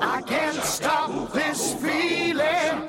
I 0.00 0.32
can't 0.32 0.62
stop 0.62 1.38
this 1.40 1.74
feeling. 1.74 2.88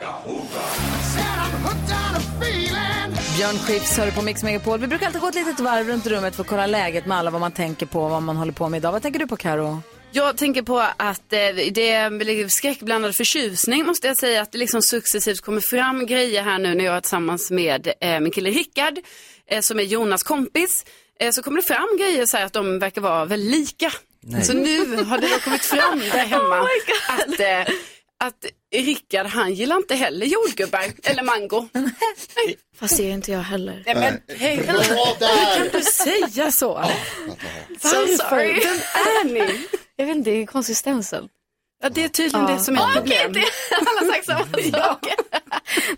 Björn 3.38 3.58
Skifs 3.58 3.98
hör 3.98 4.12
på 4.12 4.22
Mix 4.22 4.44
Megapol. 4.44 4.80
Vi 4.80 4.88
brukar 4.88 5.06
alltid 5.06 5.22
gå 5.22 5.28
ett 5.28 5.36
litet 5.36 5.60
varv 5.60 5.88
runt 5.88 6.08
rummet 6.08 6.36
för 6.36 6.44
att 6.44 6.50
kolla 6.50 6.66
läget 6.68 7.06
med 7.06 7.18
alla, 7.18 7.32
vad 7.32 7.42
man 7.42 7.52
tänker 7.52 7.86
på, 7.86 8.08
vad 8.08 8.24
man 8.24 8.38
håller 8.38 8.52
på 8.54 8.70
med 8.70 8.78
idag. 8.78 8.92
Vad 8.92 9.02
tänker 9.02 9.20
du 9.20 9.28
på 9.28 9.36
Karo? 9.36 9.82
Jag 10.16 10.38
tänker 10.38 10.62
på 10.62 10.80
att 10.98 11.34
eh, 11.34 11.40
det 11.72 11.92
är 11.92 12.48
skräckblandad 12.48 13.16
förtjusning 13.16 13.86
måste 13.86 14.08
jag 14.08 14.18
säga. 14.18 14.42
Att 14.42 14.52
det 14.52 14.58
liksom 14.58 14.82
successivt 14.82 15.42
kommer 15.42 15.62
fram 15.62 16.06
grejer 16.06 16.44
här 16.44 16.60
nu 16.60 16.76
när 16.76 16.86
jag 16.86 16.96
är 16.96 17.02
tillsammans 17.02 17.52
med 17.52 17.94
eh, 18.02 18.20
min 18.20 18.32
kille 18.32 18.50
Rickard 18.50 19.00
eh, 19.50 19.62
som 19.62 19.80
är 19.80 19.84
Jonas 19.84 20.24
kompis. 20.24 20.86
Så 21.32 21.44
kommer 21.44 21.62
det 21.62 21.68
fram 21.68 21.98
grejer 22.00 22.26
så 22.26 22.38
här 22.38 22.46
att 22.46 22.54
de 22.54 22.80
verkar 22.80 23.02
vara 23.02 23.26
väldigt 23.26 23.52
lika. 23.52 23.92
Nej. 24.24 24.44
Så 24.44 24.54
nu 24.54 25.04
har 25.04 25.18
det 25.18 25.28
då 25.28 25.40
kommit 25.40 25.66
fram 25.66 26.00
där 26.12 26.26
hemma 26.26 26.68
att, 27.08 27.40
eh, 27.40 27.76
att 28.20 28.46
Rickard 28.76 29.26
han 29.26 29.54
gillar 29.54 29.78
inte 29.78 29.96
heller 29.96 30.26
jordgubbar 30.26 30.86
eller 31.04 31.24
mango. 31.24 31.68
Fast 32.80 32.98
det 32.98 33.10
är 33.10 33.14
inte 33.14 33.32
jag 33.32 33.40
heller. 33.40 33.84
Nej, 33.86 33.96
men 33.96 34.38
hej, 34.38 34.56
hur 34.56 34.64
kan 35.60 35.70
du 35.74 35.82
säga 35.82 36.52
så? 36.52 36.74
Varför? 37.84 38.38
Vem 38.46 39.38
är 39.38 39.48
ni? 39.48 39.68
Jag 39.96 40.06
vet 40.06 40.16
inte, 40.16 40.46
konsistensen. 40.46 41.30
Ja, 41.84 41.90
det 41.90 42.04
är 42.04 42.10
tydligen 42.10 42.48
det 42.48 42.60
som 42.60 42.76
är 42.76 42.80
ett 42.80 42.98
okej, 43.04 43.24
problem. 43.24 43.34
det- 43.34 43.76
Alla 43.78 44.00
har 44.00 44.14
sagt 44.14 44.26
samma 44.26 44.80
sak. 44.88 45.06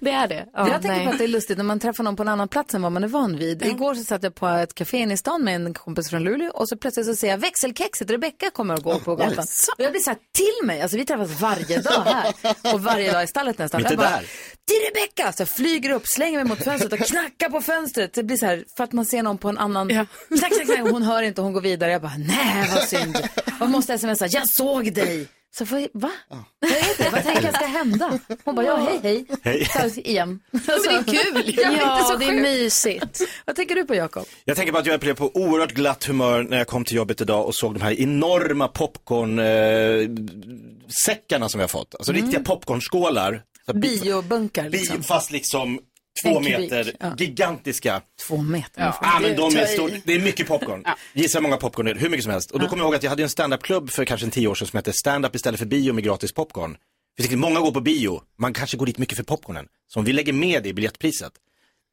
Det 0.02 0.12
är 0.12 0.28
det. 0.28 0.46
Ja, 0.54 0.60
jag 0.68 0.82
tänker 0.82 0.88
nej. 0.98 1.06
på 1.06 1.12
att 1.12 1.18
det 1.18 1.24
är 1.24 1.28
lustigt 1.28 1.58
när 1.58 1.64
man 1.66 1.80
träffar 1.80 2.04
någon 2.04 2.16
på 2.16 2.24
en 2.24 2.30
annan 2.30 2.48
plats 2.48 2.74
än 2.74 2.82
vad 2.82 2.92
man 2.92 3.04
är 3.04 3.08
van 3.08 3.38
vid. 3.38 3.66
Igår 3.66 3.96
så 3.96 4.04
satt 4.04 4.24
jag 4.24 4.36
på 4.36 4.48
ett 4.48 4.74
café 4.76 4.98
inne 4.98 5.14
i 5.14 5.18
stan 5.18 5.44
med 5.44 5.56
en 5.56 5.74
kompis 5.74 6.10
från 6.10 6.24
Luleå 6.24 6.52
och 6.52 6.70
så 6.70 6.78
plötsligt 6.78 7.06
så 7.06 7.16
ser 7.16 7.28
jag 7.28 7.38
växelkexet, 7.38 8.10
Rebecka 8.10 8.50
kommer 8.50 8.74
och 8.74 8.84
går 8.84 9.00
på 9.00 9.16
gatan. 9.16 9.46
Och 9.78 9.84
jag 9.84 9.92
blir 9.92 10.02
så 10.02 10.10
här 10.10 10.18
till 10.36 10.68
mig, 10.68 10.82
alltså 10.82 10.98
vi 10.98 11.06
träffas 11.06 11.42
varje 11.42 11.82
dag 11.82 12.04
här 12.06 12.34
och 12.74 12.82
varje 12.84 13.12
dag 13.12 13.24
i 13.24 13.28
stallet 13.28 13.58
nästan. 13.58 13.82
Inte 13.82 13.94
jag 13.94 13.98
bara, 14.00 14.10
där. 14.10 14.26
Det 14.68 14.74
är 14.74 14.90
Rebecka! 14.90 15.32
Så 15.34 15.42
jag 15.42 15.50
flyger 15.50 15.90
upp, 15.90 16.08
slänger 16.08 16.38
mig 16.38 16.46
mot 16.48 16.64
fönstret 16.64 16.94
och 16.94 17.00
knackar 17.08 17.50
på 17.50 17.62
fönstret. 17.62 18.14
Det 18.14 18.24
blir 18.24 18.38
så 18.38 18.46
här, 18.46 18.64
för 18.78 18.84
att 18.84 18.92
man 18.94 19.06
ser 19.06 19.24
någon 19.24 19.38
på 19.38 19.50
en 19.50 19.58
annan... 19.58 19.90
Knack, 19.90 20.08
knack, 20.40 20.66
knack. 20.66 20.80
Hon 20.92 21.04
hör 21.04 21.22
inte, 21.24 21.42
hon 21.42 21.54
går 21.54 21.62
vidare. 21.62 21.92
Jag 21.92 22.02
bara, 22.02 22.18
nej 22.18 22.70
vad 22.76 22.84
synd. 22.84 23.18
Jag 23.60 23.70
måste 23.70 23.98
smsa, 23.98 24.28
jag 24.28 24.50
såg 24.50 24.94
dig. 24.94 25.28
Så 25.58 25.66
får 25.66 25.80
jag, 25.80 25.90
va? 25.94 26.12
Vad 26.60 26.72
är 26.72 26.98
det? 27.04 27.10
Vad 27.10 27.24
tänker 27.24 27.44
jag 27.44 27.56
ska 27.56 27.66
hända? 27.66 28.20
Hon 28.44 28.56
bara, 28.56 28.66
ja 28.66 28.76
hej 28.78 29.00
hej. 29.04 29.26
Hej. 29.44 29.68
Så 29.94 30.00
igen. 30.00 30.40
men 30.52 30.62
det 30.66 30.72
är 30.90 31.04
kul. 31.04 31.54
Ja, 31.58 31.64
Ja, 31.64 31.70
det 31.72 31.78
är, 31.82 32.04
så 32.04 32.18
det 32.18 32.26
är 32.26 32.42
mysigt. 32.42 33.22
Vad 33.46 33.56
tänker 33.56 33.76
du 33.76 33.86
på 33.86 33.96
Jakob? 33.96 34.26
Jag 34.46 34.58
tänker 34.58 34.72
på 34.74 34.78
att 34.80 34.86
jag 34.86 35.00
blev 35.00 35.14
på 35.16 35.32
oerhört 35.36 35.72
glatt 35.72 36.06
humör 36.06 36.44
när 36.44 36.58
jag 36.58 36.68
kom 36.68 36.86
till 36.86 36.96
jobbet 36.98 37.22
idag 37.22 37.46
och 37.46 37.56
såg 37.56 37.74
de 37.74 37.82
här 37.82 38.02
enorma 38.02 38.68
popcornsäckarna 38.68 41.50
som 41.50 41.60
vi 41.60 41.64
har 41.64 41.68
fått. 41.68 41.96
Alltså 41.96 42.12
Mm. 42.12 42.24
riktiga 42.24 42.44
popcornskålar. 42.44 43.42
Så 43.66 43.74
Biobunkar 43.74 44.70
liksom. 44.70 44.98
bi- 44.98 45.04
Fast 45.04 45.32
liksom 45.32 45.80
två 46.24 46.40
meter, 46.40 46.96
ja. 47.00 47.16
gigantiska. 47.18 48.02
Två 48.28 48.38
meter. 48.38 48.82
Ja, 48.82 49.00
ah, 49.02 49.20
men 49.20 49.36
de 49.36 49.56
är 49.56 49.66
stor, 49.66 49.92
det 50.04 50.14
är 50.14 50.20
mycket 50.20 50.48
popcorn. 50.48 50.86
Gissa 51.14 51.38
hur 51.38 51.44
många 51.44 51.58
popcorn 51.58 51.86
det 51.86 51.92
är, 51.92 51.96
hur 51.96 52.10
mycket 52.10 52.24
som 52.24 52.32
helst. 52.32 52.52
Och 52.52 52.60
då 52.60 52.68
kommer 52.68 52.84
jag 52.84 52.88
ihåg 52.88 52.96
att 52.96 53.04
jag 53.04 53.10
hade 53.10 53.24
en 53.24 53.30
standup-klubb 53.30 53.90
för 53.90 54.06
kanske 54.06 54.28
en 54.28 54.32
tio 54.32 54.48
år 54.48 54.56
sedan 54.56 54.68
som 54.68 54.78
hette 54.78 54.94
Stand-up 54.94 55.36
istället 55.36 55.60
för 55.60 55.66
bio 55.66 55.94
med 55.94 56.04
gratis 56.04 56.34
popcorn. 56.34 56.78
Vi 57.18 57.24
tyckte 57.24 57.38
många 57.38 57.60
går 57.60 57.72
på 57.72 57.82
bio, 57.82 58.22
man 58.38 58.54
kanske 58.54 58.78
går 58.78 58.86
dit 58.86 58.98
mycket 58.98 59.18
för 59.18 59.24
popcornen. 59.24 59.68
Så 59.88 60.00
om 60.00 60.06
vi 60.06 60.14
lägger 60.14 60.34
med 60.34 60.64
det 60.64 60.70
i 60.70 60.74
biljettpriset. 60.74 61.34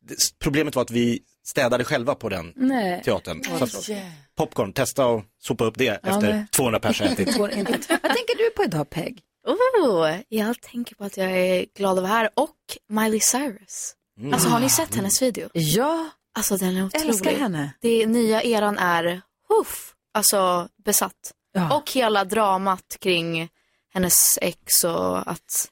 Det, 0.09 0.15
problemet 0.39 0.75
var 0.75 0.83
att 0.83 0.91
vi 0.91 1.21
städade 1.45 1.85
själva 1.85 2.15
på 2.15 2.29
den 2.29 2.53
Nej. 2.57 3.03
teatern. 3.05 3.45
Så 3.45 3.65
att, 3.65 3.89
yeah. 3.89 4.07
popcorn, 4.37 4.73
testa 4.73 5.07
och 5.07 5.23
sopa 5.39 5.65
upp 5.65 5.79
det 5.79 5.89
efter 5.89 6.33
nej. 6.33 6.47
200 6.51 6.81
pers 6.81 7.01
har 7.01 7.07
ätit. 7.07 7.37
Vad 7.39 7.51
tänker 7.51 8.37
du 8.39 8.51
på 8.57 8.65
idag 8.65 8.91
Peg? 8.91 9.23
Oh, 9.47 10.17
jag 10.29 10.61
tänker 10.61 10.95
på 10.95 11.05
att 11.05 11.17
jag 11.17 11.31
är 11.31 11.67
glad 11.77 11.99
att 11.99 12.03
vara 12.03 12.13
här. 12.13 12.31
Och 12.35 12.57
Miley 12.89 13.21
Cyrus. 13.21 13.95
Mm. 14.23 14.35
Alltså 14.35 14.49
har 14.49 14.61
ni 14.61 14.71
sett 14.71 14.95
hennes 14.95 15.23
video? 15.23 15.49
Ja. 15.53 16.09
Alltså 16.35 16.57
den 16.57 16.77
är 16.77 16.87
otrolig. 16.87 17.09
Älskar 17.09 17.33
henne. 17.35 17.73
Det 17.81 18.07
nya 18.07 18.43
eran 18.43 18.79
är, 18.79 19.23
huff, 19.49 19.95
alltså 20.15 20.69
besatt. 20.85 21.33
Och 21.73 21.91
hela 21.93 22.25
dramat 22.25 22.97
kring 23.01 23.49
hennes 23.95 24.39
ex 24.43 24.85
och 24.85 25.31
att 25.31 25.69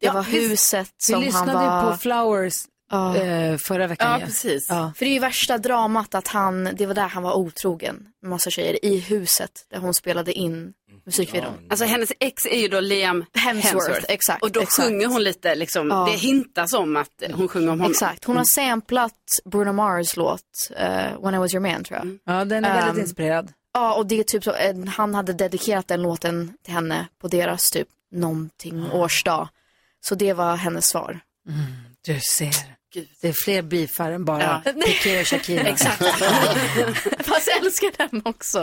det 0.00 0.06
Ja, 0.06 0.12
var 0.12 0.22
vi- 0.22 0.48
huset 0.48 0.90
Vi 0.98 1.04
som 1.04 1.14
han 1.14 1.22
lyssnade 1.24 1.52
var... 1.52 1.84
ju 1.86 1.90
på 1.92 1.96
Flowers 1.98 2.54
Ja. 2.90 3.16
eh, 3.16 3.56
förra 3.56 3.86
veckan. 3.86 4.10
Ja, 4.10 4.18
ju. 4.18 4.24
precis. 4.24 4.66
Ja. 4.68 4.92
För 4.96 5.04
det 5.04 5.10
är 5.10 5.14
ju 5.14 5.18
värsta 5.20 5.58
dramat 5.58 6.14
att 6.14 6.28
han, 6.28 6.64
det 6.76 6.86
var 6.86 6.94
där 6.94 7.08
han 7.08 7.22
var 7.22 7.34
otrogen 7.34 8.06
med 8.22 8.30
massa 8.30 8.50
tjejer 8.50 8.84
i 8.84 8.98
huset 8.98 9.50
där 9.70 9.78
hon 9.78 9.94
spelade 9.94 10.32
in 10.32 10.72
musikvideon. 11.06 11.52
Alltså 11.70 11.84
hennes 11.84 12.12
ex 12.20 12.46
är 12.46 12.60
ju 12.60 12.68
då 12.68 12.80
Liam 12.80 13.24
Hemsworth, 13.34 14.04
exakt, 14.08 14.42
Och 14.42 14.52
då 14.52 14.60
exakt. 14.60 14.88
sjunger 14.88 15.06
hon 15.06 15.22
lite, 15.24 15.54
liksom, 15.54 15.88
Ja. 15.88 16.04
det 16.10 16.16
hintas 16.16 16.72
om 16.72 16.96
att 16.96 17.22
hon 17.34 17.48
sjunger 17.48 17.68
om 17.72 17.78
honom. 17.80 17.90
Exakt, 17.92 18.24
hon 18.24 18.36
har 18.36 18.44
samplat 18.44 19.14
Bruno 19.44 19.72
Mars 19.72 20.16
låt 20.16 20.40
eh, 20.76 21.22
When 21.22 21.34
I 21.34 21.38
was 21.38 21.54
your 21.54 21.60
man 21.72 21.84
tror 21.84 21.98
jag. 21.98 22.18
Ja, 22.36 22.44
den 22.44 22.64
är 22.64 22.74
väldigt 22.74 22.94
Ehm, 22.94 23.00
inspirerad. 23.00 23.52
Ja, 23.74 23.94
och 23.94 24.06
det 24.06 24.18
är 24.20 24.22
typ 24.24 24.44
så, 24.44 24.54
han 24.96 25.14
hade 25.14 25.32
dedikerat 25.32 25.88
den 25.88 26.02
låten 26.02 26.54
till 26.64 26.74
henne 26.74 27.06
på 27.20 27.28
deras 27.28 27.70
typ 27.70 27.88
någonting 28.12 28.90
årsdag. 28.92 29.48
Så 30.00 30.14
det 30.14 30.32
var 30.32 30.56
hennes 30.56 30.86
svar. 30.86 31.20
Du 32.06 32.20
ser. 32.20 32.54
Det 33.20 33.28
är 33.28 33.32
fler 33.32 33.62
beefar 33.62 34.10
än 34.10 34.24
bara 34.24 34.60
Ja. 34.64 34.72
Piqué 34.72 35.20
och 35.20 35.26
Shakira. 35.26 35.62
Exakt. 35.68 35.98
Fast 37.26 37.46
jag 37.46 37.56
älskar 37.64 37.90
den 38.10 38.22
också. 38.24 38.62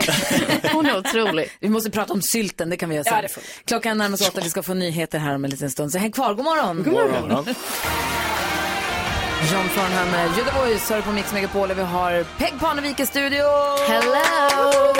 Hon 0.72 0.86
är 0.86 0.98
otrolig. 0.98 1.50
Vi 1.60 1.68
måste 1.68 1.90
prata 1.90 2.12
om 2.12 2.22
sylten, 2.22 2.70
det 2.70 2.76
kan 2.76 2.88
vi 2.88 2.94
göra 2.94 3.04
Ja, 3.06 3.12
sen. 3.12 3.22
det 3.22 3.36
vi. 3.36 3.64
Klockan 3.64 3.98
närmar 3.98 4.16
sig 4.16 4.28
åtta, 4.28 4.40
vi 4.44 4.50
ska 4.50 4.62
få 4.62 4.74
nyheter 4.74 5.18
här 5.18 5.34
om 5.34 5.44
en 5.44 5.50
liten 5.50 5.70
stund. 5.70 5.92
Så 5.92 5.98
häng 5.98 6.12
kvar, 6.12 6.34
god 6.34 6.44
morgon! 6.44 6.82
God 6.82 6.92
morgon. 6.92 7.44
John 9.52 9.68
här 9.76 10.10
med 10.10 10.38
You 10.38 10.44
the 10.50 10.58
Voice, 10.58 10.90
hör 10.90 11.02
på 11.02 11.12
Mix 11.12 11.32
Megapol 11.32 11.70
och 11.70 11.78
vi 11.78 11.82
har 11.82 12.24
Peg 12.38 12.60
Parnevik 12.60 13.00
i 13.00 13.06
studion. 13.06 13.78
Hello! 13.88 14.94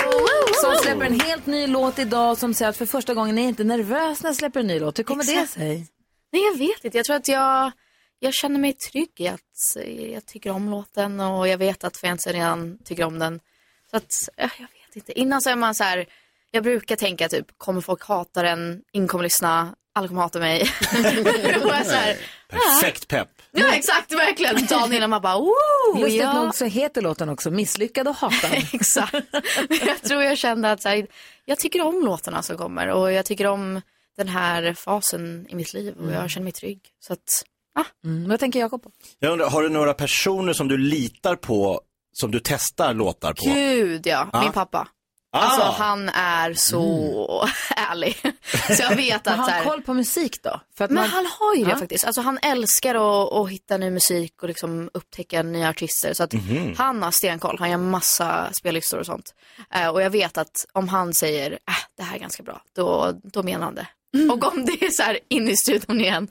Som 0.61 0.75
släpper 0.83 1.05
en 1.05 1.19
helt 1.19 1.45
ny 1.45 1.67
låt 1.67 1.99
idag 1.99 2.37
som 2.37 2.53
säger 2.53 2.69
att 2.69 2.77
för 2.77 2.85
första 2.85 3.13
gången 3.13 3.37
är 3.37 3.41
jag 3.41 3.49
inte 3.49 3.63
nervös 3.63 4.23
när 4.23 4.29
jag 4.29 4.35
släpper 4.35 4.59
en 4.59 4.67
ny 4.67 4.79
låt. 4.79 4.99
Hur 4.99 5.03
kommer 5.03 5.23
det 5.23 5.31
Exakt. 5.31 5.53
sig? 5.53 5.87
Nej, 6.33 6.41
jag 6.51 6.57
vet 6.57 6.85
inte. 6.85 6.97
Jag 6.97 7.05
tror 7.05 7.15
att 7.15 7.27
jag, 7.27 7.71
jag 8.23 8.33
känner 8.33 8.59
mig 8.59 8.73
trygg 8.73 9.11
i 9.17 9.27
att 9.27 9.75
eh, 9.79 10.11
jag 10.11 10.25
tycker 10.25 10.51
om 10.51 10.69
låten 10.69 11.19
och 11.19 11.47
jag 11.47 11.57
vet 11.57 11.83
att 11.83 11.97
fansen 11.97 12.33
redan 12.33 12.77
tycker 12.83 13.03
om 13.03 13.19
den. 13.19 13.39
Så 13.91 13.97
att, 13.97 14.29
ja, 14.35 14.49
jag 14.57 14.67
vet 14.87 14.95
inte. 14.95 15.19
Innan 15.19 15.41
så 15.41 15.49
är 15.49 15.55
man 15.55 15.75
så 15.75 15.83
här, 15.83 16.05
jag 16.51 16.63
brukar 16.63 16.95
tänka 16.95 17.29
typ, 17.29 17.47
kommer 17.57 17.81
folk 17.81 18.03
hata 18.03 18.41
den? 18.41 18.81
Ingen 18.91 19.07
kommer 19.07 19.23
lyssna, 19.23 19.75
alla 19.93 20.07
kommer 20.07 20.21
hata 20.21 20.39
mig. 20.39 20.63
här, 20.91 22.17
Perfekt 22.49 23.07
pepp. 23.07 23.29
ja 23.51 23.75
exakt, 23.75 24.11
verkligen. 24.11 24.65
Dagen 24.65 24.93
innan 24.93 25.09
man 25.09 25.21
bara, 25.21 25.37
woo! 25.37 25.99
Lustigt 25.99 26.21
ja. 26.21 26.43
nog 26.43 26.55
så 26.55 26.65
heter 26.65 27.01
låten 27.01 27.29
också 27.29 27.51
Misslyckad 27.51 28.07
och 28.07 28.15
hatad. 28.15 28.51
Exakt. 28.73 29.13
Jag 29.69 30.01
tror 30.01 30.23
jag 30.23 30.37
kände 30.37 30.71
att 30.71 30.81
så 30.81 30.89
här, 30.89 31.07
jag 31.45 31.59
tycker 31.59 31.81
om 31.81 32.05
låtarna 32.05 32.41
som 32.41 32.57
kommer 32.57 32.87
och 32.87 33.11
jag 33.11 33.25
tycker 33.25 33.47
om 33.47 33.81
den 34.17 34.27
här 34.27 34.73
fasen 34.73 35.45
i 35.49 35.55
mitt 35.55 35.73
liv 35.73 35.95
och 35.97 36.11
jag 36.11 36.29
känner 36.29 36.43
mig 36.43 36.53
trygg. 36.53 36.79
Så 36.99 37.13
att, 37.13 37.43
Mm, 38.05 38.29
vad 38.29 38.39
tänker 38.39 38.59
Jakob 38.59 38.83
på? 38.83 38.91
Jag 39.19 39.31
undrar, 39.31 39.49
har 39.49 39.63
du 39.63 39.69
några 39.69 39.93
personer 39.93 40.53
som 40.53 40.67
du 40.67 40.77
litar 40.77 41.35
på, 41.35 41.81
som 42.13 42.31
du 42.31 42.39
testar 42.43 42.93
låtar 42.93 43.33
på? 43.33 43.43
gud 43.45 44.07
ja, 44.07 44.29
Ja. 44.33 44.41
min 44.41 44.51
pappa. 44.51 44.87
Ah. 45.35 45.39
Alltså 45.39 45.83
han 45.83 46.09
är 46.09 46.53
så 46.53 47.47
ärlig. 47.91 48.15
Så 48.77 48.81
jag 48.83 48.95
vet 48.95 49.25
Men 49.25 49.33
att 49.33 49.39
har 49.39 49.45
så 49.45 49.51
han 49.51 49.51
här, 49.51 49.63
koll 49.63 49.81
på 49.81 49.93
musik 49.93 50.43
då? 50.43 50.59
För 50.77 50.85
att 50.85 50.91
Men 50.91 51.01
man- 51.01 51.09
han 51.09 51.25
har 51.39 51.55
ju 51.55 51.63
det 51.63 51.69
Ja. 51.71 51.77
faktiskt. 51.77 52.05
Alltså 52.05 52.21
han 52.21 52.37
älskar 52.41 52.95
att, 52.95 53.33
att 53.33 53.49
hitta 53.49 53.77
ny 53.77 53.89
musik 53.89 54.41
och 54.43 54.47
liksom 54.47 54.89
upptäcka 54.93 55.43
nya 55.43 55.69
artister. 55.69 56.13
Så 56.13 56.23
att 56.23 56.33
Mhm. 56.33 56.73
han 56.77 57.03
har 57.03 57.11
stenkoll. 57.11 57.55
Han 57.59 57.69
gör 57.71 57.77
massa 57.77 58.53
spellistor 58.53 58.99
och 58.99 59.05
sånt. 59.05 59.33
Eh, 59.73 59.87
och 59.87 60.01
jag 60.01 60.09
vet 60.09 60.37
att 60.37 60.65
om 60.71 60.87
han 60.89 61.13
säger 61.13 61.51
äh, 61.51 61.57
det 61.97 62.03
här 62.03 62.15
är 62.15 62.19
ganska 62.19 62.43
bra, 62.43 62.61
då, 62.75 63.19
då 63.23 63.43
menar 63.43 63.65
han 63.65 63.75
det. 63.75 63.87
Mm. 64.15 64.31
Och 64.31 64.53
om 64.53 64.65
det 64.65 64.85
är 64.85 64.89
så 64.91 65.03
här 65.03 65.19
in 65.29 65.49
i 65.49 65.57
studion 65.57 66.01
igen, 66.01 66.27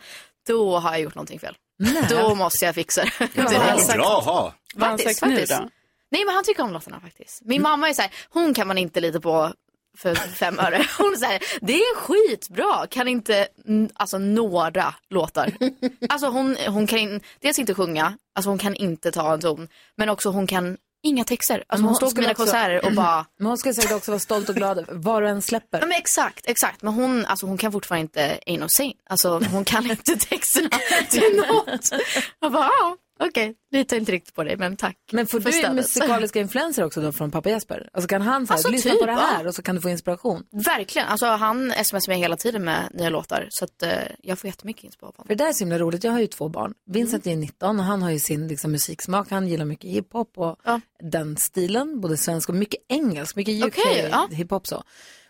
då 0.47 0.79
har 0.79 0.93
jag 0.93 1.01
gjort 1.01 1.15
någonting 1.15 1.41
fel. 1.41 1.57
Nej. 1.79 2.07
Då 2.11 2.35
måste 2.35 2.65
jag 2.65 2.75
fixa 2.75 3.05
det. 3.19 3.31
Ja, 3.35 3.95
bra 3.95 4.21
ha. 4.21 4.55
Vad 4.75 4.83
har 4.83 4.89
han 4.89 4.99
Faktiskt, 4.99 5.21
sagt 5.21 5.31
nu 5.31 5.37
faktiskt. 5.37 5.59
då? 5.59 5.69
Nej 6.11 6.25
men 6.25 6.35
han 6.35 6.45
tycker 6.45 6.63
om 6.63 6.73
låtarna 6.73 7.01
faktiskt. 7.01 7.43
Min 7.45 7.63
mamma 7.63 7.89
är 7.89 7.95
så 7.95 8.03
här, 8.03 8.11
hon 8.29 8.55
kan 8.55 8.69
man 8.69 8.79
inte 8.79 9.01
lita 9.01 9.21
på 9.21 9.53
för 9.99 10.15
fem 10.15 10.59
öre. 10.59 10.87
Hon 10.99 11.17
säger, 11.17 11.43
det 11.61 11.73
är 11.73 11.97
skitbra, 11.97 12.87
kan 12.87 13.09
inte, 13.09 13.49
mm, 13.67 13.91
alltså 13.95 14.19
några 14.19 14.95
låtar. 15.11 15.53
Alltså 16.09 16.27
hon, 16.27 16.57
hon 16.69 16.87
kan 16.87 16.99
in, 16.99 17.21
dels 17.41 17.59
inte 17.59 17.75
sjunga, 17.75 18.19
alltså 18.35 18.51
hon 18.51 18.59
kan 18.59 18.75
inte 18.75 19.13
ta 19.13 19.33
en 19.33 19.41
ton, 19.41 19.69
men 19.97 20.09
också 20.09 20.31
hon 20.31 20.47
kan 20.47 20.77
inga 21.03 21.25
texter. 21.25 21.55
Alltså 21.69 21.83
Men 21.83 21.85
hon 21.85 21.95
står 21.97 22.11
på 22.11 22.17
mina 22.21 22.31
också- 22.31 22.43
konserter 22.43 22.87
och 22.87 22.93
bara 22.93 23.27
Men 23.39 23.47
hon 23.47 23.59
ska 23.59 23.75
säkert 23.75 23.93
också 23.93 24.11
vara 24.11 24.19
stolt 24.21 24.49
och 24.49 24.55
glad 24.55 24.85
vad 24.89 25.23
du 25.23 25.29
än 25.29 25.43
släpper. 25.43 25.79
Ja, 25.81 25.87
men 25.87 25.99
exakt, 25.99 26.47
exakt. 26.47 26.83
Men 26.83 26.95
hon, 26.95 27.27
alltså, 27.27 27.47
hon 27.47 27.59
kan 27.59 27.73
fortfarande 27.73 28.03
inte 28.03 28.39
Ain't 28.47 28.59
no 28.61 28.67
saint. 28.69 28.97
Alltså 29.11 29.41
hon 29.53 29.65
kan 29.65 29.91
inte 29.91 30.17
texterna 30.29 30.69
till 31.11 31.37
något. 31.49 31.91
Jag 32.41 32.53
bara, 32.53 32.65
ja, 32.81 32.97
okej, 33.29 33.55
litar 33.71 33.97
inte 33.97 34.13
riktigt 34.13 34.35
på 34.35 34.45
dig, 34.45 34.57
men 34.57 34.77
tack. 34.77 34.97
Men 35.13 35.27
får 35.27 35.41
för 35.41 35.51
du 35.51 35.59
stödet. 35.59 35.77
musikaliska 35.77 36.41
influenser 36.47 36.85
också 36.85 37.01
då 37.01 37.13
från 37.13 37.31
pappa 37.31 37.51
Jesper? 37.51 37.89
Alltså 37.93 38.09
kan 38.09 38.23
han 38.23 38.47
säga, 38.47 38.55
Alltså, 38.55 38.69
lyssna 38.71 38.91
typ, 38.91 39.01
på 39.01 39.07
det 39.07 39.13
här 39.13 39.43
ja. 39.43 39.49
och 39.49 39.55
så 39.55 39.63
kan 39.63 39.75
du 39.75 39.81
få 39.81 39.89
inspiration? 39.89 40.45
Verkligen, 40.51 41.09
alltså 41.09 41.27
han 41.27 41.73
smsar 41.85 42.09
mig 42.13 42.19
hela 42.19 42.37
tiden 42.37 42.65
med 42.65 42.89
nya 42.95 43.11
låtar. 43.11 43.47
Så 43.51 43.65
att 43.65 43.83
eh, 43.83 43.91
jag 44.23 44.39
får 44.39 44.49
jättemycket 44.49 45.01
honom. 45.01 45.15
För 45.27 45.35
det 45.35 45.45
där 45.45 45.49
är 45.49 45.53
så 45.53 45.65
himla 45.65 45.79
roligt. 45.79 46.05
Jag 46.05 46.13
har 46.13 46.21
ju 46.21 46.27
två 46.27 46.49
barn. 46.49 46.75
Vincent 46.87 47.27
är 47.27 47.37
19 47.37 47.79
och 47.79 47.85
han 47.85 48.03
har 48.03 48.11
ju 48.11 48.19
sin 48.19 48.49
liksom, 48.49 48.73
musiksmak. 48.73 49.31
Han 49.31 49.49
gillar 49.49 49.65
mycket 49.65 49.91
hiphop 49.91 50.39
och 50.39 50.57
den 51.01 51.37
stilen, 51.37 52.01
både 52.01 52.17
svensk 52.17 52.49
och 52.49 52.55
mycket 52.55 52.81
engelsk, 52.89 53.37
mycket 53.37 53.65
UK 53.65 53.79
Okej, 53.79 54.09
ja. 54.11 54.29
hiphop 54.31 54.67
så. 54.67 54.83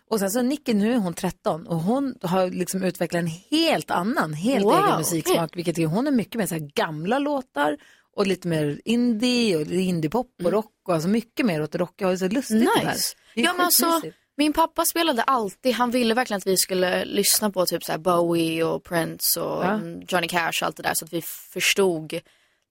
Och 0.09 0.19
sen 0.19 0.31
så 0.31 0.41
Nicky, 0.41 0.73
nu 0.73 0.93
är 0.93 0.97
hon 0.97 1.13
13 1.13 1.67
och 1.67 1.75
hon 1.79 2.15
har 2.21 2.49
liksom 2.49 2.83
utvecklat 2.83 3.19
en 3.19 3.27
helt 3.51 3.91
annan, 3.91 4.33
helt 4.33 4.65
Wow, 4.65 4.73
egen 4.85 4.97
musiksmak. 4.97 5.35
okej. 5.37 5.49
Vilket 5.55 5.77
är, 5.77 5.85
hon 5.85 6.07
är 6.07 6.11
mycket 6.11 6.35
mer 6.35 6.45
så 6.45 6.55
här 6.55 6.69
gamla 6.75 7.19
låtar 7.19 7.77
och 8.15 8.27
lite 8.27 8.47
mer 8.47 8.81
indie 8.85 9.55
och 9.55 9.61
indiepop 9.67 10.27
och 10.43 10.51
rock 10.51 10.71
och 10.87 10.93
alltså 10.93 11.09
mycket 11.09 11.45
mer 11.45 11.61
åt 11.61 11.71
det 11.71 11.77
rockiga. 11.77 12.07
Och 12.09 12.19
så 12.19 12.27
lustigt 12.27 12.59
det 12.59 12.81
där. 12.81 12.91
Nice. 12.91 13.15
Det 13.35 13.41
Ja, 13.41 13.53
men 13.53 13.65
alltså, 13.65 14.01
min 14.37 14.53
pappa 14.53 14.85
spelade 14.85 15.23
alltid, 15.23 15.73
han 15.73 15.91
ville 15.91 16.13
verkligen 16.13 16.37
att 16.37 16.47
vi 16.47 16.57
skulle 16.57 17.05
lyssna 17.05 17.51
på 17.51 17.65
typ 17.65 17.83
så 17.83 17.91
här 17.91 17.99
Bowie 17.99 18.63
och 18.63 18.83
Prince 18.83 19.39
och 19.41 19.63
Ja. 19.63 19.71
mm, 19.71 20.01
Johnny 20.07 20.27
Cash 20.27 20.51
och 20.61 20.63
allt 20.63 20.77
det 20.77 20.83
där 20.83 20.93
så 20.95 21.05
att 21.05 21.13
vi 21.13 21.21
förstod 21.53 22.19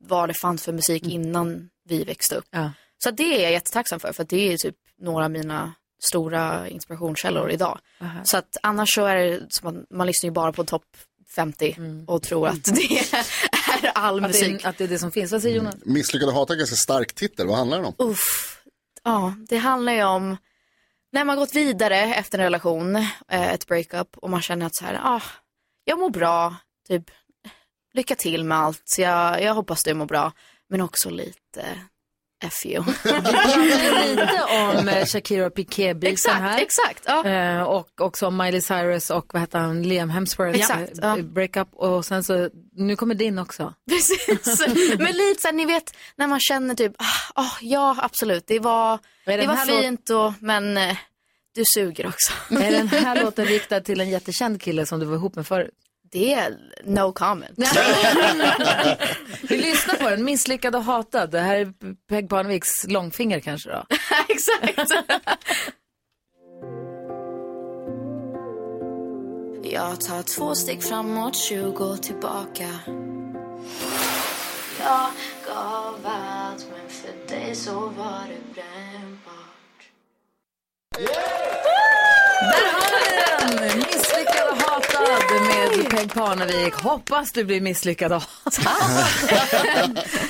vad 0.04 0.28
det 0.28 0.34
fanns 0.34 0.64
för 0.64 0.72
musik 0.72 1.02
Mm. 1.04 1.14
innan 1.22 1.68
vi 1.88 2.04
växte 2.04 2.34
upp. 2.36 2.44
Ja. 2.50 2.70
Så 3.04 3.10
det 3.10 3.38
är 3.38 3.42
jag 3.42 3.52
jättetacksam 3.52 4.00
för, 4.00 4.12
för 4.12 4.24
det 4.24 4.52
är 4.52 4.56
typ 4.56 4.76
några 5.00 5.24
av 5.24 5.30
mina 5.30 5.74
stora 6.04 6.68
inspirationskällor 6.68 7.50
idag. 7.50 7.78
Aha. 8.00 8.24
Så 8.24 8.36
att 8.36 8.56
annars 8.62 8.94
så 8.94 9.04
är 9.04 9.16
det 9.16 9.46
som 9.48 9.68
att 9.68 9.90
man 9.90 10.06
lyssnar 10.06 10.28
ju 10.28 10.32
bara 10.32 10.52
på 10.52 10.64
topp 10.64 10.84
50 11.34 11.76
och 12.06 12.22
tror 12.22 12.48
att 12.48 12.64
det 12.64 12.98
är 12.98 13.92
all 13.94 14.18
Mm. 14.18 14.24
Att 14.24 14.32
det, 14.32 14.48
musik. 14.48 14.64
är, 14.64 14.68
att 14.68 14.78
det 14.78 14.84
är 14.84 14.88
det 14.88 14.98
som 14.98 15.10
finns. 15.12 15.32
Vad 15.32 15.42
säger 15.42 15.56
Jonas? 15.56 15.74
Misslyckad 15.84 16.28
och 16.28 16.34
hatad 16.34 16.54
är 16.54 16.58
ganska 16.58 16.76
stark 16.76 17.12
titel. 17.12 17.46
Vad 17.46 17.56
handlar 17.56 17.76
den 17.76 17.86
om? 17.86 17.94
Uff. 17.98 18.62
Ja, 19.02 19.34
det 19.48 19.56
handlar 19.56 19.92
ju 19.92 20.04
om 20.04 20.36
när 21.12 21.24
man 21.24 21.36
gått 21.36 21.54
vidare 21.54 21.96
efter 21.98 22.38
en 22.38 22.44
relation, 22.44 22.96
eh, 23.28 23.52
ett 23.52 23.66
breakup 23.66 24.18
och 24.18 24.30
man 24.30 24.42
känner 24.42 24.66
att 24.66 24.74
så 24.76 24.84
här, 24.84 25.00
ah, 25.04 25.22
jag 25.84 25.98
mår 25.98 26.10
bra, 26.10 26.56
typ 26.88 27.10
lycka 27.94 28.14
till 28.14 28.44
med 28.44 28.58
allt, 28.58 28.94
jag, 28.98 29.42
jag 29.42 29.54
hoppas 29.54 29.82
du 29.82 29.94
mår 29.94 30.06
bra, 30.06 30.32
men 30.68 30.80
också 30.80 31.10
lite 31.10 31.66
F 32.42 32.66
you. 32.66 32.84
Lite 34.06 34.42
om 34.50 34.88
eh, 34.88 35.06
Shakira 35.06 35.46
och 35.46 35.54
Piqué-biten 35.54 36.12
Exakt, 36.12 36.40
här. 36.40 36.58
exakt, 36.58 37.02
ja. 37.06 37.26
Eh, 37.26 37.62
och 37.62 38.00
också 38.00 38.26
om 38.26 38.36
Miley 38.36 38.60
Cyrus 38.60 39.10
och 39.10 39.26
vad 39.32 39.42
heter 39.42 39.58
han, 39.58 39.82
Liam 39.82 40.10
Hemsworth 40.10 40.58
Exakt, 40.58 40.98
eh, 40.98 41.14
ja. 41.16 41.16
breakup. 41.22 41.68
Och 41.72 42.04
sen 42.04 42.24
så, 42.24 42.50
nu 42.72 42.96
kommer 42.96 43.14
din 43.14 43.38
också. 43.38 43.74
Precis, 43.90 44.66
men 44.98 45.12
lite 45.12 45.40
så 45.42 45.48
här, 45.48 45.52
ni 45.52 45.66
vet 45.66 45.96
när 46.16 46.26
man 46.26 46.40
känner 46.40 46.74
typ, 46.74 46.92
ah, 46.98 47.42
ah, 47.42 47.56
ja 47.60 47.96
absolut, 47.98 48.44
det 48.46 48.58
var, 48.58 48.98
den 49.24 49.40
det 49.40 49.46
var 49.46 49.82
fint 49.82 50.10
och, 50.10 50.32
men 50.40 50.76
eh, 50.76 50.96
du 51.54 51.64
suger 51.74 52.06
också. 52.06 52.32
Är 52.50 52.72
den 52.72 52.88
här 52.88 53.20
låten 53.24 53.46
riktad 53.46 53.80
till 53.80 54.00
en 54.00 54.10
jättekänd 54.10 54.62
kille 54.62 54.86
som 54.86 55.00
du 55.00 55.06
var 55.06 55.14
ihop 55.14 55.34
med 55.34 55.46
förut? 55.46 55.74
Det 56.12 56.34
är 56.34 56.58
no 56.84 57.12
comment. 57.12 57.58
Vi 59.42 59.56
lyssnar 59.56 59.94
på 59.94 60.10
den, 60.10 60.24
Misslyckad 60.24 60.76
och 60.76 60.84
hatad. 60.84 61.30
Det 61.30 61.40
här 61.40 61.56
är 61.56 61.72
Peg 62.08 62.28
Parneviks 62.28 62.86
långfinger 62.88 63.40
kanske 63.40 63.70
då. 63.70 63.84
Exakt. 64.28 64.90
Jag 69.64 70.00
tar 70.00 70.22
två 70.22 70.54
steg 70.54 70.82
framåt, 70.82 71.36
20 71.36 71.96
tillbaka. 71.96 72.68
Jag 74.80 75.10
gav 75.46 75.98
allt, 76.04 76.66
men 76.70 76.88
för 76.88 77.34
dig 77.34 77.54
så 77.54 77.72
var 77.80 78.22
det 78.28 78.54
brännbart. 78.54 79.82
Där 82.40 82.72
har 82.72 82.90
ni 83.00 83.66
den! 83.68 83.78
Misslyckad 83.78 84.21
hatad. 85.38 85.90
Peg 85.90 86.14
Parnevik. 86.14 86.74
Hoppas 86.74 87.32
du 87.32 87.44
blir 87.44 87.60
misslyckad 87.60 88.12
av 88.12 88.24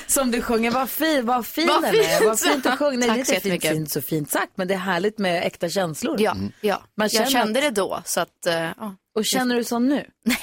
Som 0.07 0.30
du 0.30 0.42
sjunger. 0.42 0.70
Vad 0.70 0.90
fin, 0.90 1.26
vad 1.26 1.46
fin 1.46 1.66
Vad 1.66 1.82
den 1.82 1.94
är. 1.94 2.26
Vad 2.26 2.40
fint 2.40 2.64
du 2.64 2.76
sjunger. 2.76 2.98
Nej, 2.98 3.09
Tack 3.09 3.28
det 3.42 3.50
är 3.50 3.55
inte 3.55 3.68
fint, 3.68 3.90
så 3.92 4.03
fint 4.03 4.30
sagt, 4.30 4.53
men 4.55 4.68
det 4.68 4.74
är 4.74 4.78
härligt 4.78 5.18
med 5.18 5.46
äkta 5.46 5.68
känslor. 5.68 6.16
Ja, 6.20 6.36
ja. 6.61 6.82
Man 6.96 7.09
känner 7.09 7.24
jag 7.24 7.32
kände 7.32 7.59
att- 7.59 7.64
det 7.74 7.80
då. 7.80 8.03
Så 8.05 8.20
att, 8.20 8.28
ja. 8.46 8.96
Och 9.14 9.24
känner 9.24 9.57
du 9.57 9.64
så 9.64 9.78
nu? 9.78 10.07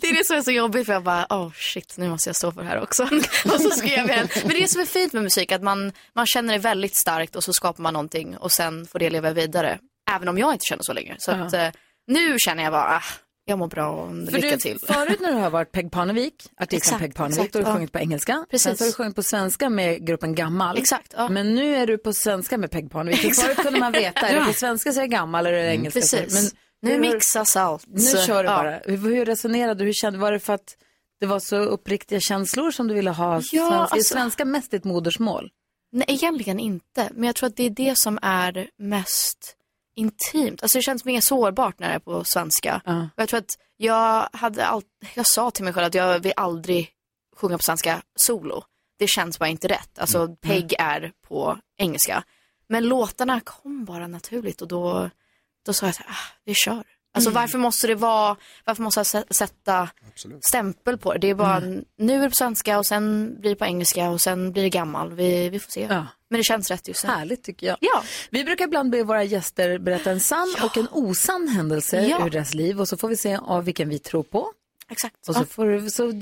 Det 0.00 0.06
är 0.08 0.18
det 0.18 0.26
som 0.26 0.36
är 0.36 0.42
så 0.42 0.50
jobbigt 0.50 0.86
för 0.86 0.92
jag 0.92 1.02
bara, 1.02 1.26
oh 1.30 1.50
shit, 1.54 1.94
nu 1.96 2.08
måste 2.08 2.28
jag 2.28 2.36
stå 2.36 2.52
för 2.52 2.62
det 2.62 2.68
här 2.68 2.82
också. 2.82 3.02
och 3.44 3.60
så 3.60 3.70
skrev 3.70 3.98
jag 3.98 4.08
den. 4.08 4.28
Men 4.42 4.48
det 4.48 4.56
är 4.56 4.60
det 4.60 4.68
som 4.68 4.80
är 4.80 4.86
fint 4.86 5.12
med 5.12 5.22
musik, 5.22 5.52
att 5.52 5.62
man, 5.62 5.92
man 6.14 6.26
känner 6.26 6.52
det 6.52 6.58
väldigt 6.58 6.96
starkt 6.96 7.36
och 7.36 7.44
så 7.44 7.52
skapar 7.52 7.82
man 7.82 7.92
någonting 7.92 8.36
och 8.36 8.52
sen 8.52 8.86
får 8.86 8.98
det 8.98 9.10
leva 9.10 9.30
vidare. 9.30 9.78
Även 10.10 10.28
om 10.28 10.38
jag 10.38 10.52
inte 10.52 10.64
känner 10.68 10.82
så 10.82 10.92
länge. 10.92 11.14
Så 11.18 11.30
Ja. 11.30 11.36
att, 11.36 11.52
eh, 11.52 11.68
nu 12.12 12.36
känner 12.38 12.62
jag 12.62 12.72
bara, 12.72 12.84
ah, 12.96 13.02
jag 13.44 13.58
mår 13.58 13.66
bra 13.68 13.90
och 13.90 14.14
lycka 14.14 14.50
du, 14.50 14.56
till. 14.56 14.78
Förut 14.86 15.20
när 15.20 15.32
du 15.32 15.38
har 15.38 15.50
varit 15.50 15.72
Peg 15.72 15.90
Parnevik, 15.90 16.34
artisten 16.60 16.76
Exakt, 16.76 17.00
Peg 17.00 17.14
Parnevik, 17.14 17.38
exakt, 17.38 17.52
då 17.52 17.58
har 17.58 17.64
du 17.64 17.70
ja. 17.70 17.74
sjungit 17.74 17.92
på 17.92 17.98
engelska. 17.98 18.46
Precis. 18.50 18.62
Sen 18.64 18.76
så 18.76 18.84
har 18.84 18.88
du 18.88 18.92
sjungit 18.94 19.16
på 19.16 19.22
svenska 19.22 19.70
med 19.70 20.06
gruppen 20.06 20.34
Gammal. 20.34 20.78
Exakt, 20.78 21.14
ja. 21.16 21.28
Men 21.28 21.54
nu 21.54 21.76
är 21.76 21.86
du 21.86 21.98
på 21.98 22.12
svenska 22.12 22.58
med 22.58 22.70
Peg 22.70 22.90
Parnevik. 22.90 23.20
För 23.34 23.42
Förut 23.42 23.56
kunde 23.56 23.80
man 23.80 23.92
veta, 23.92 24.28
är 24.28 24.40
det 24.40 24.46
på 24.46 24.52
svenska 24.52 24.92
så 24.92 24.98
är 25.00 25.02
det 25.02 25.08
Gammal 25.08 25.46
eller 25.46 25.58
är 25.58 25.62
det 25.62 25.72
engelska 25.74 25.98
är 25.98 26.02
det- 26.02 26.24
Precis. 26.26 26.52
Men 26.80 26.90
Nu 26.90 26.90
hur- 27.08 27.12
mixas 27.14 27.56
allt. 27.56 27.84
Nu 27.86 28.00
kör 28.26 28.44
du 28.44 28.50
Ja. 28.50 28.56
bara. 28.56 28.80
Hur, 28.84 28.96
hur 29.14 29.24
resonerade 29.24 29.74
du? 29.80 29.84
Hur 29.84 29.92
kände, 29.92 30.18
var 30.18 30.32
det 30.32 30.40
för 30.40 30.52
att 30.54 30.76
det 31.20 31.26
var 31.26 31.38
så 31.40 31.56
uppriktiga 31.56 32.20
känslor 32.20 32.70
som 32.70 32.88
du 32.88 32.94
ville 32.94 33.10
ha? 33.10 33.34
Ja, 33.34 33.40
svenska? 33.40 33.56
Är 33.74 33.78
alltså- 33.78 34.14
svenska 34.14 34.44
mest 34.44 34.70
ditt 34.70 34.84
modersmål? 34.84 35.50
Nej, 35.92 36.04
egentligen 36.08 36.58
inte. 36.60 37.08
Men 37.14 37.24
jag 37.24 37.36
tror 37.36 37.48
att 37.48 37.56
det 37.56 37.66
är 37.66 37.70
det 37.70 37.98
som 37.98 38.18
är 38.22 38.68
mest 38.78 39.56
intimt. 39.94 40.62
Alltså 40.62 40.78
det 40.78 40.82
känns 40.82 41.04
mer 41.04 41.20
sårbart 41.20 41.78
när 41.78 41.88
det 41.88 41.94
är 41.94 41.98
på 41.98 42.24
svenska. 42.24 42.82
Och 43.16 43.22
jag 43.22 43.28
tror 43.28 43.38
att 43.38 43.50
jag 43.76 44.28
hade 44.32 44.66
allt, 44.66 44.86
jag 45.14 45.26
sa 45.26 45.50
till 45.50 45.64
mig 45.64 45.72
själv 45.72 45.86
att 45.86 45.94
jag 45.94 46.18
vill 46.18 46.32
aldrig 46.36 46.90
sjunga 47.36 47.56
på 47.56 47.62
svenska 47.62 48.02
solo. 48.16 48.64
Det 48.98 49.06
känns 49.08 49.38
bara 49.38 49.48
inte 49.48 49.68
rätt. 49.68 49.98
Alltså 49.98 50.36
Peg 50.40 50.74
är 50.78 51.12
på 51.28 51.58
engelska. 51.76 52.24
Men 52.68 52.88
låtarna 52.88 53.40
kom 53.40 53.84
bara 53.84 54.06
naturligt 54.06 54.62
och 54.62 54.68
då, 54.68 55.10
då 55.66 55.72
sa 55.72 55.86
jag 55.86 55.90
att 55.90 56.00
ah, 56.00 56.34
vi 56.44 56.54
kör. 56.54 56.84
Alltså 57.14 57.30
Mm. 57.30 57.42
varför 57.42 57.58
måste 57.58 57.86
det 57.86 57.94
vara, 57.94 58.36
varför 58.64 58.82
måste 58.82 58.98
jag 59.00 59.04
sä- 59.04 59.32
sätta 59.32 59.88
stämpel 60.48 60.98
på 60.98 61.12
det? 61.12 61.18
Det 61.18 61.30
är 61.30 61.34
bara, 61.34 61.60
nu 61.98 62.14
är 62.18 62.22
det 62.22 62.28
på 62.28 62.34
svenska 62.34 62.78
och 62.78 62.86
sen 62.86 63.36
blir 63.40 63.50
det 63.50 63.56
på 63.56 63.64
engelska 63.64 64.10
och 64.10 64.20
sen 64.20 64.52
blir 64.52 64.62
det 64.62 64.70
gammal. 64.70 65.12
Vi, 65.12 65.48
vi 65.48 65.58
får 65.58 65.70
se. 65.70 65.86
Men 65.88 66.38
det 66.38 66.44
känns 66.44 66.70
rätt 66.70 66.88
just 66.88 67.04
nu. 67.04 67.10
Härligt 67.10 67.44
tycker 67.44 67.66
jag. 67.66 67.76
Ja. 67.80 68.02
Vi 68.30 68.44
brukar 68.44 68.64
ibland 68.64 68.90
be 68.90 69.02
våra 69.02 69.24
gäster 69.24 69.78
berätta 69.78 70.10
en 70.10 70.20
sann 70.20 70.54
och 70.62 70.76
en 70.76 70.88
osann 70.90 71.48
händelse 71.48 72.00
Ja. 72.06 72.26
ur 72.26 72.30
deras 72.30 72.54
liv 72.54 72.80
och 72.80 72.88
så 72.88 72.96
får 72.96 73.08
vi 73.08 73.16
se 73.16 73.36
av 73.42 73.64
vilken 73.64 73.88
vi 73.88 73.98
tror 73.98 74.22
på. 74.22 74.52
Exakt. 74.88 75.28
Och 75.28 75.34
så, 75.34 75.40
Ja. 75.40 75.46
får 75.50 75.88
så 75.88 76.12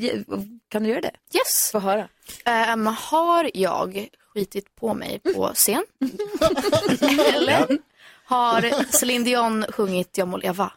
kan 0.68 0.82
du 0.82 0.88
göra 0.88 1.00
det? 1.00 1.12
Yes. 1.34 1.70
Få 1.72 1.78
höra. 1.78 2.08
Ehm, 2.44 2.86
har 2.86 3.50
jag 3.54 4.08
skitit 4.34 4.74
på 4.74 4.94
mig 4.94 5.20
på 5.34 5.50
scen? 5.54 5.84
Eller 7.34 7.78
har 8.24 8.62
Céline 8.92 9.24
Dion 9.24 9.64
sjungit 9.68 10.18
Jag 10.18 10.28
må 10.28 10.36
leva? 10.36 10.72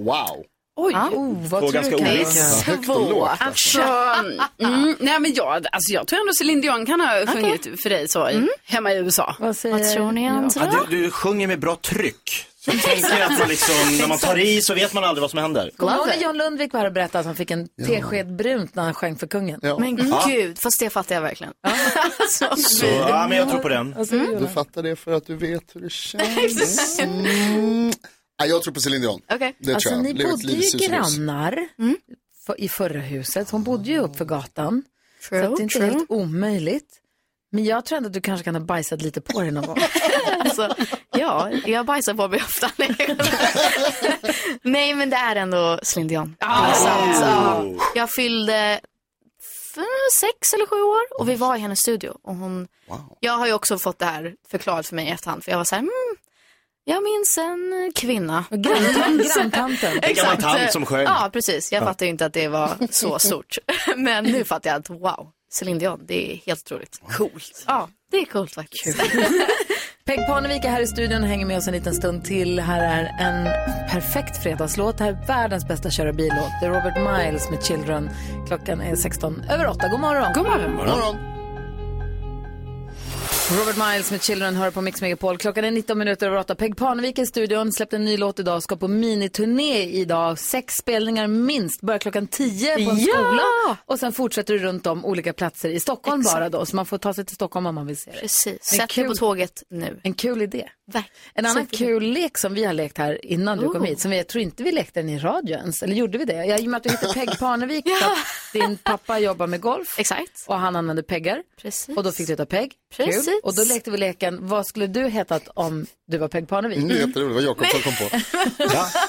Wow. 0.00 0.44
Oj, 0.76 0.92
Ja. 0.92 1.08
oh, 1.08 1.34
Två 1.34 1.48
vad 1.48 1.60
tror 1.60 1.72
ganska 1.72 1.96
du 1.96 1.98
kan 1.98 2.96
olika. 2.96 3.10
lågt, 3.10 3.30
alltså. 3.38 3.80
Alltså, 3.82 4.32
mm, 4.64 4.96
nej 5.00 5.20
men 5.20 5.34
jag, 5.34 5.66
alltså 5.72 5.92
jag 5.92 6.06
tror 6.06 6.20
ändå 6.20 6.32
Céline 6.32 6.60
Dion 6.60 6.86
kan 6.86 7.00
ha 7.00 7.26
sjungit 7.26 7.82
för 7.82 7.90
dig 7.90 8.08
så 8.08 8.30
i, 8.30 8.48
hemma 8.64 8.92
i 8.92 8.96
USA. 8.98 9.36
Vad 9.38 9.56
säger 9.56 9.94
tror 9.94 10.12
ni 10.12 10.28
andra? 10.28 10.50
Ja, 10.72 10.84
du, 10.90 10.96
du 11.02 11.10
sjunger 11.10 11.46
med 11.46 11.58
bra 11.60 11.76
tryck. 11.76 12.46
Så 12.64 12.70
jag 12.70 12.82
tänker 12.82 13.22
att 13.22 13.38
man 13.38 13.48
liksom, 13.48 13.74
när 14.00 14.08
man 14.08 14.18
tar 14.18 14.38
i 14.38 14.62
så 14.62 14.74
vet 14.74 14.92
man 14.92 15.04
aldrig 15.04 15.20
vad 15.20 15.30
som 15.30 15.38
händer. 15.38 15.70
Kommer 15.76 15.92
du 15.92 15.98
ihåg 15.98 16.22
John 16.22 16.36
Lundvik 16.38 16.72
var 16.72 16.80
här 16.80 16.86
och 16.86 16.92
berättade 16.92 17.18
att 17.20 17.26
han 17.26 17.36
fick 17.36 17.50
en 17.50 17.68
tesked 17.86 18.36
brunt 18.36 18.74
när 18.74 18.82
han 18.82 18.94
sjöng 18.94 19.16
för 19.16 19.26
kungen? 19.26 19.60
Men 19.62 20.08
Ja. 20.08 20.24
gud, 20.26 20.58
fast 20.58 20.80
det 20.80 20.90
fattar 20.90 21.14
jag 21.14 21.22
verkligen. 21.22 21.52
så, 22.30 22.56
Så, 22.56 22.86
ja, 22.86 23.26
men 23.28 23.38
jag 23.38 23.50
tror 23.50 23.60
på 23.60 23.68
den. 23.68 23.94
Du 24.40 24.48
fattar 24.54 24.82
det 24.82 24.96
för 24.96 25.12
att 25.12 25.26
du 25.26 25.36
vet 25.36 25.64
hur 25.74 25.80
det 25.80 25.90
känns. 25.92 26.98
Mm. 27.00 27.92
Nej, 28.42 28.50
jag 28.50 28.62
tror 28.62 28.74
på 28.74 28.80
Céline 28.80 29.00
Dion. 29.02 29.20
Okej. 29.30 29.56
Det 29.58 29.74
alltså, 29.74 29.88
tror 29.88 30.06
jag. 30.06 30.14
ni 30.14 30.24
bodde 30.24 30.52
ju 30.52 30.78
grannar 30.78 31.68
för, 32.46 32.60
i 32.60 32.68
förra 32.68 33.00
huset. 33.00 33.50
Hon 33.50 33.62
bodde 33.62 33.90
ju 33.90 33.98
upp 33.98 34.16
för 34.16 34.24
gatan. 34.24 34.82
True, 35.28 35.42
så 35.42 35.50
att 35.50 35.56
det 35.56 35.60
är 35.60 35.62
inte 35.62 35.78
true. 35.78 35.90
helt 35.90 36.10
omöjligt. 36.10 36.98
Men 37.52 37.64
jag 37.64 37.84
tror 37.84 37.96
ändå 37.96 38.06
att 38.06 38.12
du 38.12 38.20
kanske 38.20 38.44
kan 38.44 38.54
ha 38.54 38.62
bajsat 38.62 39.02
lite 39.02 39.20
på 39.20 39.40
dig 39.40 39.50
någon 39.50 39.66
gång. 39.66 39.78
alltså, 40.40 40.74
ja, 41.10 41.50
jag 41.66 41.86
bajsar 41.86 42.14
på 42.14 42.28
mig 42.28 42.42
ofta. 42.42 42.70
Nej, 44.62 44.94
men 44.94 45.10
det 45.10 45.16
är 45.16 45.36
ändå 45.36 45.80
Céline 45.82 46.08
Dion. 46.08 46.36
Sant. 46.74 47.18
Ja. 47.20 47.64
Jag 47.94 48.10
fyllde 48.10 48.80
sex 50.12 50.54
eller 50.54 50.66
sju 50.66 50.82
år 50.82 51.20
och 51.20 51.28
vi 51.28 51.34
var 51.34 51.56
i 51.56 51.58
hennes 51.58 51.78
studio. 51.78 52.18
Och 52.22 52.34
hon, 52.34 52.68
Jag 53.20 53.32
har 53.32 53.46
ju 53.46 53.52
också 53.52 53.78
fått 53.78 53.98
det 53.98 54.06
här 54.06 54.34
förklarat 54.50 54.86
för 54.86 54.96
mig 54.96 55.06
i 55.06 55.10
efterhand. 55.10 55.44
För 55.44 55.50
jag 55.50 55.58
var 55.58 55.64
så 55.64 55.74
här, 55.74 55.82
mm, 55.82 56.11
jag 56.84 57.02
minns 57.02 57.38
en 57.38 57.92
kvinna. 57.94 58.44
Granntant- 58.50 59.34
granntanten. 59.36 59.92
En 60.02 60.14
gammal 60.14 60.36
tant 60.36 60.72
som 60.72 60.86
sjöng. 60.86 61.04
Ja, 61.04 61.30
precis. 61.32 61.72
Jag 61.72 61.82
Ja. 61.82 61.86
fattade 61.86 62.04
ju 62.04 62.10
inte 62.10 62.26
att 62.26 62.32
det 62.32 62.48
var 62.48 62.70
så 62.90 63.18
stort. 63.28 63.56
Men 63.96 64.24
nu 64.24 64.44
fattar 64.44 64.70
jag 64.70 64.78
att 64.80 64.90
wow, 64.90 65.28
Céline 65.52 65.78
Dion, 65.78 66.00
det 66.06 66.32
är 66.32 66.36
helt 66.46 66.60
otroligt. 66.62 67.00
Coolt. 67.16 67.64
Ja, 67.66 67.88
det 68.10 68.16
är 68.18 68.24
coolt 68.24 68.54
faktiskt. 68.54 68.98
Peg 70.04 70.26
Parnevik 70.26 70.64
är 70.64 70.68
här 70.70 70.80
i 70.80 70.86
studion 70.86 71.22
och 71.22 71.28
hänger 71.28 71.46
med 71.46 71.58
oss 71.58 71.66
en 71.66 71.72
liten 71.74 71.94
stund 71.94 72.24
till. 72.24 72.60
Här 72.60 72.80
är 72.82 73.16
en 73.20 73.44
perfekt 73.90 74.42
fredagslåt. 74.42 74.98
Det 74.98 75.04
här 75.04 75.12
är 75.12 75.26
världens 75.26 75.68
bästa 75.68 75.90
köra 75.90 76.12
bil-låt. 76.12 76.50
Det 76.60 76.66
är 76.66 76.70
Robert 76.70 76.96
Miles 77.24 77.50
med 77.50 77.64
Children. 77.64 78.10
Klockan 78.48 78.80
är 78.80 78.96
16 78.96 79.42
över 79.50 79.68
8. 79.68 79.88
God 79.88 80.00
morgon. 80.00 80.32
God 80.34 80.44
morgon. 80.44 80.76
God 80.76 80.86
morgon. 80.86 81.31
Robert 83.58 83.76
Miles 83.76 84.10
med 84.10 84.22
Children 84.22 84.54
hör 84.56 84.70
på 84.70 84.80
Mix 84.80 85.00
Megapol. 85.00 85.38
Klockan 85.38 85.64
är 85.64 85.70
19 85.70 85.98
minuter 85.98 86.26
över 86.26 86.36
8. 86.38 86.54
Peg 86.54 86.76
Parnevik 86.76 87.18
i 87.18 87.26
studion, 87.26 87.72
släppte 87.72 87.96
en 87.96 88.04
ny 88.04 88.16
låt 88.16 88.40
idag, 88.40 88.62
ska 88.62 88.76
på 88.76 88.88
miniturné 88.88 89.82
idag. 89.82 90.38
Sex 90.38 90.74
spelningar 90.74 91.26
minst, 91.26 91.80
börjar 91.80 91.98
klockan 91.98 92.26
10 92.26 92.74
på 92.74 92.80
en 92.90 92.98
Ja! 92.98 93.12
skola. 93.14 93.78
Och 93.86 93.98
sen 93.98 94.12
fortsätter 94.12 94.54
du 94.54 94.60
runt 94.60 94.86
om 94.86 95.04
olika 95.04 95.32
platser 95.32 95.68
i 95.68 95.80
Stockholm 95.80 96.20
Exakt. 96.20 96.36
bara 96.36 96.48
då. 96.48 96.66
Så 96.66 96.76
man 96.76 96.86
får 96.86 96.98
ta 96.98 97.14
sig 97.14 97.24
till 97.24 97.34
Stockholm 97.34 97.66
om 97.66 97.74
man 97.74 97.86
vill 97.86 97.96
se 97.96 98.10
det. 98.10 98.20
Precis, 98.20 98.64
sätt 98.64 98.94
dig 98.94 99.04
på 99.06 99.14
tåget 99.14 99.62
nu. 99.70 100.00
En 100.02 100.14
kul 100.14 100.42
idé. 100.42 100.68
En 101.34 101.46
annan 101.46 101.66
kul 101.66 102.02
lek 102.02 102.38
som 102.38 102.54
vi 102.54 102.64
har 102.64 102.72
lekt 102.72 102.98
här 102.98 103.24
innan 103.26 103.58
du 103.58 103.68
kom 103.68 103.82
Oh. 103.82 103.86
hit, 103.86 104.00
som 104.00 104.12
jag 104.12 104.26
tror 104.28 104.42
inte 104.42 104.62
vi 104.62 104.72
lekte 104.72 105.00
den 105.00 105.08
i 105.08 105.18
radio 105.18 105.56
ens, 105.56 105.82
eller 105.82 105.94
gjorde 105.94 106.18
vi 106.18 106.24
det? 106.24 106.44
Jag, 106.44 106.60
I 106.60 106.66
och 106.66 106.70
med 106.70 106.76
att 106.76 106.82
du 106.82 106.90
heter 106.90 107.12
Peg 107.14 107.30
Parnevik, 107.38 107.86
att 107.86 108.18
din 108.52 108.76
pappa 108.76 109.18
jobbar 109.18 109.46
med 109.46 109.60
golf. 109.60 109.98
Exakt. 109.98 110.44
Och 110.46 110.56
han 110.58 110.76
använder 110.76 111.02
peggar. 111.02 111.42
Precis. 111.62 111.96
Och 111.96 112.02
då 112.02 112.12
fick 112.12 112.26
du 112.26 112.32
heta 112.32 112.46
Peg. 112.46 112.72
Precis. 112.96 113.24
Kul. 113.24 113.40
Och 113.42 113.54
då 113.56 113.64
lekte 113.64 113.90
vi 113.90 113.98
leken, 113.98 114.46
vad 114.48 114.66
skulle 114.66 114.86
du 114.86 115.08
hetat 115.08 115.48
om 115.54 115.86
du 116.12 116.18
var 116.18 116.28
Peg 116.28 116.48
Parnevik? 116.48 116.76
Mm, 116.78 116.90
jätteroligt, 116.90 117.14
det 117.16 117.34
var 117.34 117.40
Jakob 117.40 117.66
som 117.66 117.80
kom 117.82 117.94
på. 117.96 118.16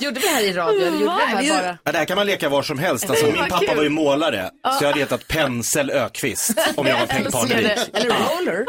Gjorde 0.03 0.19
vi 0.19 0.27
här 0.27 0.41
i 0.43 0.53
radio 0.53 0.81
eller 0.87 0.99
gjorde 0.99 1.03
vi 1.03 1.05
det 1.45 1.49
här 1.51 1.61
bara? 1.61 1.77
Ja, 1.83 1.91
det 1.91 1.97
här 1.97 2.05
kan 2.05 2.15
man 2.17 2.25
leka 2.27 2.49
var 2.49 2.63
som 2.63 2.79
helst. 2.79 3.09
Alltså, 3.09 3.25
min 3.25 3.35
pappa 3.35 3.59
kul. 3.65 3.75
var 3.75 3.83
ju 3.83 3.89
målare, 3.89 4.49
så 4.79 4.83
jag 4.83 4.87
hade 4.89 4.99
hetat 4.99 5.27
Pensel 5.27 5.89
Ökvist 5.89 6.51
om 6.75 6.87
jag 6.87 6.99
var 6.99 7.05
Peg 7.07 7.31
Parnevik. 7.31 7.79
Eller 7.93 8.09
roller. 8.09 8.65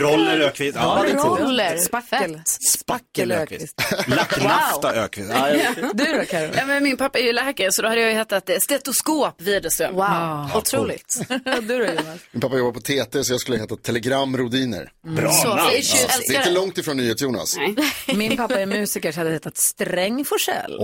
Roller 0.00 0.40
Ökvist. 0.40 0.76
Ja, 0.80 1.02
det 1.06 1.10
är 1.12 1.16
coolt. 1.16 1.40
Roller. 1.40 1.76
Spackel. 1.76 2.40
Spackel 2.70 3.32
Ökvist. 3.32 3.82
Lacknafta 4.06 4.92
Ökvist. 4.94 5.30
Ja, 5.34 5.48
jag- 5.50 5.74
Du 5.96 6.04
då 6.04 6.24
Karo? 6.30 6.50
Ja, 6.56 6.66
men 6.66 6.82
min 6.82 6.96
pappa 6.96 7.18
är 7.18 7.22
ju 7.22 7.32
läkare 7.32 7.68
så 7.72 7.82
då 7.82 7.88
hade 7.88 8.00
jag 8.00 8.10
ju 8.10 8.16
hetat 8.16 8.48
eh, 8.50 8.56
stetoskop 8.58 9.34
Widerström. 9.42 9.94
Wow, 9.94 10.02
Ah, 10.02 10.58
otroligt. 10.58 11.20
du 11.44 11.78
då 11.78 11.84
Jonas? 11.84 12.04
Min 12.32 12.40
pappa 12.40 12.56
jobbar 12.56 12.72
på 12.72 12.80
TT 12.80 13.24
så 13.24 13.32
jag 13.32 13.40
skulle 13.40 13.58
heta 13.58 13.76
Telegramrodiner. 13.76 14.88
Bra 15.06 15.30
Så 15.32 15.48
namn. 15.54 15.70
fint. 15.70 15.84
Ja, 15.94 15.98
Älskar 16.02 16.20
det 16.28 16.34
är 16.34 16.38
inte 16.38 16.48
det. 16.50 16.54
långt 16.54 16.78
ifrån 16.78 16.96
NyhetsJonas. 16.96 17.56
Min 18.14 18.36
pappa 18.36 18.60
är 18.60 18.66
musiker 18.66 19.12
så 19.12 19.20
hade 19.20 19.30
det 19.30 19.34
hetat 19.34 19.56
Sträng 19.56 20.24
Forsell. 20.24 20.80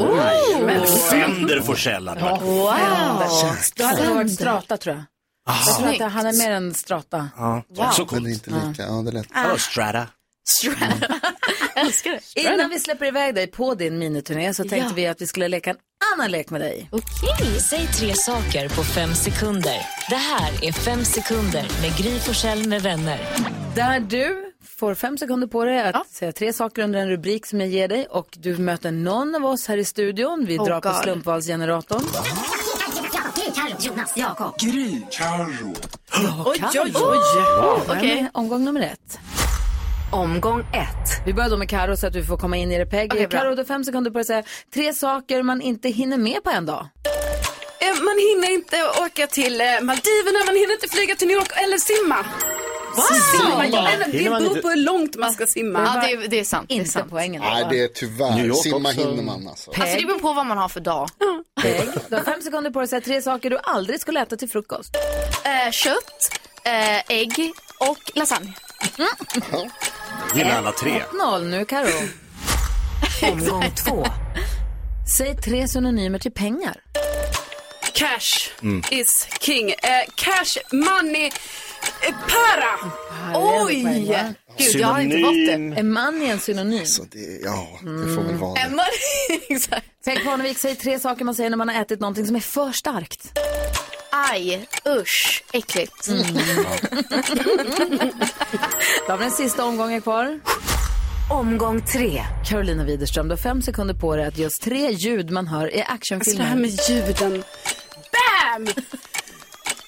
Men 0.66 0.86
Fender 0.86 1.60
Forsell 1.60 2.08
hade 2.08 2.20
varit. 2.20 2.42
Wow. 2.42 2.68
Då 3.76 3.84
hade 3.84 4.02
det 4.02 4.14
varit 4.14 4.32
Strata 4.34 4.76
tror 4.76 4.94
jag. 4.96 5.04
Jag 5.66 5.76
tror 5.98 6.06
att 6.06 6.12
han 6.12 6.26
är 6.26 6.32
mer 6.38 6.50
än 6.50 6.74
Strata. 6.74 7.28
Ja, 7.36 7.62
Wow. 7.68 7.90
så 7.92 8.00
Men 8.02 8.06
coolt. 8.08 8.24
det 8.24 8.30
är 8.30 8.32
inte 8.32 8.50
lika, 8.50 8.82
ja 8.82 8.92
det 8.92 9.10
är 9.10 9.12
lätt. 9.12 9.26
Hallå 9.30 9.58
Strata. 9.58 10.06
Älskar 11.76 12.10
det. 12.34 12.40
Innan 12.40 12.70
vi 12.70 12.80
släpper 12.80 13.06
iväg 13.06 13.34
dig 13.34 13.46
på 13.46 13.74
din 13.74 13.98
miniturné 13.98 14.54
så 14.54 14.62
tänkte 14.62 14.88
Ja. 14.88 14.94
vi 14.94 15.06
att 15.06 15.20
vi 15.22 15.26
skulle 15.26 15.48
leka 15.48 15.70
en 15.70 15.76
annan 16.14 16.30
lek 16.30 16.50
med 16.50 16.60
dig. 16.60 16.88
Okej. 16.92 17.60
Säg 17.60 17.86
tre 17.86 18.14
saker 18.14 18.68
på 18.68 18.84
fem 18.84 19.14
sekunder. 19.14 19.76
Det 20.08 20.16
här 20.16 20.64
är 20.64 20.72
Fem 20.72 21.04
sekunder 21.04 21.66
med 21.82 21.96
Gry 21.96 22.18
Forssell 22.18 22.68
med 22.68 22.82
vänner. 22.82 23.20
Där 23.74 24.00
du 24.00 24.52
får 24.64 24.94
fem 24.94 25.18
sekunder 25.18 25.46
på 25.46 25.64
dig 25.64 25.80
att 25.80 26.10
säga 26.10 26.32
tre 26.32 26.52
saker 26.52 26.82
under 26.82 26.98
en 27.00 27.08
rubrik 27.08 27.46
som 27.46 27.60
jag 27.60 27.68
ger 27.68 27.88
dig 27.88 28.06
och 28.06 28.28
du 28.32 28.56
möter 28.58 28.90
någon 28.90 29.34
av 29.34 29.44
oss 29.46 29.66
här 29.68 29.76
i 29.76 29.84
studion. 29.84 30.44
Vi 30.46 30.58
Oh 30.58 30.64
drar 30.64 30.80
på 30.80 30.88
God. 30.88 31.02
slumpvalsgeneratorn. 31.02 32.02
Jonas, 33.80 34.16
Jakob. 34.16 34.58
Gry, 34.58 35.00
Carro. 35.10 35.74
Oj, 36.46 36.64
oj, 36.74 36.92
oj. 38.02 38.28
Omgång 38.32 38.64
nummer 38.64 38.80
ett. 38.80 39.18
Omgång 40.12 40.60
ett. 40.60 41.26
Vi 41.26 41.32
börjar 41.34 41.50
då 41.50 41.56
med 41.56 41.68
Karo 41.68 41.96
så 41.96 42.06
att 42.06 42.12
du 42.12 42.24
får 42.24 42.36
komma 42.36 42.56
in 42.56 42.72
i 42.72 42.78
det. 42.78 42.86
Peg. 42.86 43.10
Bra. 43.10 43.26
Karo, 43.26 43.50
du 43.50 43.56
har 43.56 43.64
fem 43.64 43.84
sekunder 43.84 44.10
på 44.10 44.14
dig 44.14 44.20
att 44.20 44.26
säga 44.26 44.42
tre 44.74 44.92
saker 44.92 45.42
man 45.42 45.60
inte 45.60 45.88
hinner 45.88 46.18
med 46.18 46.44
på 46.44 46.50
en 46.50 46.66
dag. 46.66 46.88
man 47.80 48.18
hinner 48.18 48.50
inte 48.54 48.76
åka 49.04 49.26
till 49.26 49.60
eh, 49.60 49.66
Maldiverna, 49.66 50.38
man 50.46 50.56
hinner 50.56 50.74
inte 50.74 50.88
flyga 50.88 51.14
till 51.14 51.28
New 51.28 51.36
York 51.36 51.52
eller 51.56 51.78
simma. 51.78 52.16
Simma, 53.02 53.66
ja, 53.66 53.88
men 53.98 54.10
det 54.10 54.18
beror 54.24 54.40
inte- 54.48 54.60
på 54.60 54.68
hur 54.68 54.76
långt 54.76 55.16
man 55.16 55.32
ska 55.32 55.46
simma. 55.46 55.82
Ja, 55.94 56.06
det, 56.08 56.26
det 56.28 56.40
är 56.40 56.44
sant. 56.44 56.68
det 56.68 56.74
är 56.74 56.76
Inte 56.76 56.90
sant. 56.90 57.06
poängen. 57.10 57.42
Nej, 57.42 57.66
det 57.70 57.80
är 57.80 57.88
tyvärr. 57.88 58.52
Simma 58.62 58.88
också. 58.88 59.00
hinner 59.00 59.22
man 59.22 59.48
alltså. 59.48 59.70
Alltså 59.70 59.96
det 59.96 60.06
beror 60.06 60.18
på 60.18 60.32
vad 60.32 60.46
man 60.46 60.58
har 60.58 60.68
för 60.68 60.80
dag. 60.80 61.08
Peg, 61.62 61.88
du 62.08 62.16
har 62.16 62.22
fem 62.22 62.42
sekunder 62.42 62.70
på 62.70 62.78
dig 62.78 62.84
att 62.84 62.90
säga 62.90 63.00
tre 63.00 63.22
saker 63.22 63.50
du 63.50 63.58
aldrig 63.62 64.00
skulle 64.00 64.22
äta 64.22 64.36
till 64.36 64.48
frukost. 64.50 64.96
Eh, 65.44 65.70
kött, 65.70 66.30
eh, 66.64 66.98
ägg 67.16 67.52
och 67.80 67.98
lasagne. 68.14 68.52
Gillar 70.34 70.58
alla 70.58 70.72
tre. 70.72 71.02
1-0 71.12 71.44
nu, 71.44 71.64
Karo. 71.64 71.88
Omgång 73.32 73.64
två. 73.86 74.06
Säg 75.18 75.36
tre 75.36 75.68
synonymer 75.68 76.18
till 76.18 76.32
pengar. 76.32 76.76
Cash 77.92 78.50
Mm. 78.62 78.82
is 78.90 79.26
king. 79.40 79.70
Eh, 79.70 79.76
cash, 80.14 80.58
money, 80.72 81.30
para. 82.12 82.92
Oj! 83.34 83.82
Gud, 84.58 84.74
jag 84.80 84.88
har 84.88 85.00
inte 85.00 85.18
fått 85.18 85.34
det. 85.34 85.80
Är 85.80 85.82
money 85.82 86.28
en 86.28 86.38
synonym? 86.38 86.84
Det, 87.12 87.40
ja, 87.44 87.68
det 87.80 88.14
får 88.14 88.22
väl 88.22 88.34
vara 88.36 88.54
det. 88.54 88.74
exakt. 89.54 89.86
Peg 90.04 90.24
Parnevik, 90.24 90.58
säg 90.58 90.74
tre 90.76 90.98
saker 90.98 91.24
man 91.24 91.34
säger 91.34 91.50
när 91.50 91.56
man 91.56 91.68
har 91.68 91.82
ätit 91.82 92.00
någonting 92.00 92.26
som 92.26 92.36
är 92.36 92.40
för 92.40 92.72
starkt. 92.72 93.38
Aj, 94.10 94.68
usch, 94.88 95.44
äckligt. 95.52 96.08
Mm. 96.08 96.22
Då 99.06 99.12
har 99.12 99.16
vi 99.16 99.24
den 99.24 99.30
sista 99.30 99.64
omgången 99.64 100.00
kvar. 100.00 100.40
Omgång 101.30 101.82
tre. 101.86 102.22
Carolina 102.48 102.84
Widerström, 102.84 103.28
du 103.28 103.32
har 103.32 103.36
fem 103.36 103.62
sekunder 103.62 103.94
på 103.94 104.16
dig 104.16 104.26
att 104.26 104.38
ge 104.38 104.46
oss 104.46 104.58
tre 104.58 104.90
ljud 104.92 105.30
man 105.30 105.46
hör 105.46 105.74
i 105.74 105.82
Alltså 105.82 105.94
actionfilmer. 105.94 106.44
det 106.44 106.48
här 106.50 106.56
med 106.56 106.70
ljuden. 106.88 107.44
Bam! 108.12 108.66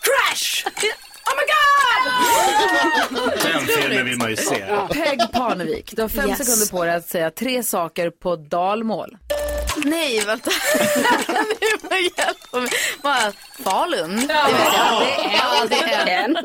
Crash! 0.00 0.66
Oh 1.26 1.34
my 1.36 1.44
god! 1.52 3.42
Den 3.42 3.66
filmen 3.66 4.04
vill 4.04 4.18
man 4.18 4.30
ju 4.30 4.36
se. 4.36 4.64
Peg 4.92 5.20
Parnevik, 5.32 5.92
du 5.96 6.02
har 6.02 6.08
fem 6.08 6.28
Yes. 6.28 6.38
sekunder 6.38 6.66
på 6.70 6.84
dig 6.84 6.94
att 6.94 7.08
säga 7.08 7.30
tre 7.30 7.62
saker 7.62 8.10
på 8.10 8.36
dalmål. 8.36 9.16
Nej, 9.84 10.20
vänta. 10.20 10.50
nu 11.60 11.88
får 11.88 11.96
hjälpa 11.98 12.60
mig. 12.60 12.70
Vad? 13.02 13.34
Falun? 13.64 14.16
Det 14.16 14.20
vet 14.26 14.28
jag. 14.28 15.00
det 15.00 15.12
är 15.14 15.32
ja, 15.32 15.64
det 15.68 15.76
är 16.12 16.24
en. 16.24 16.36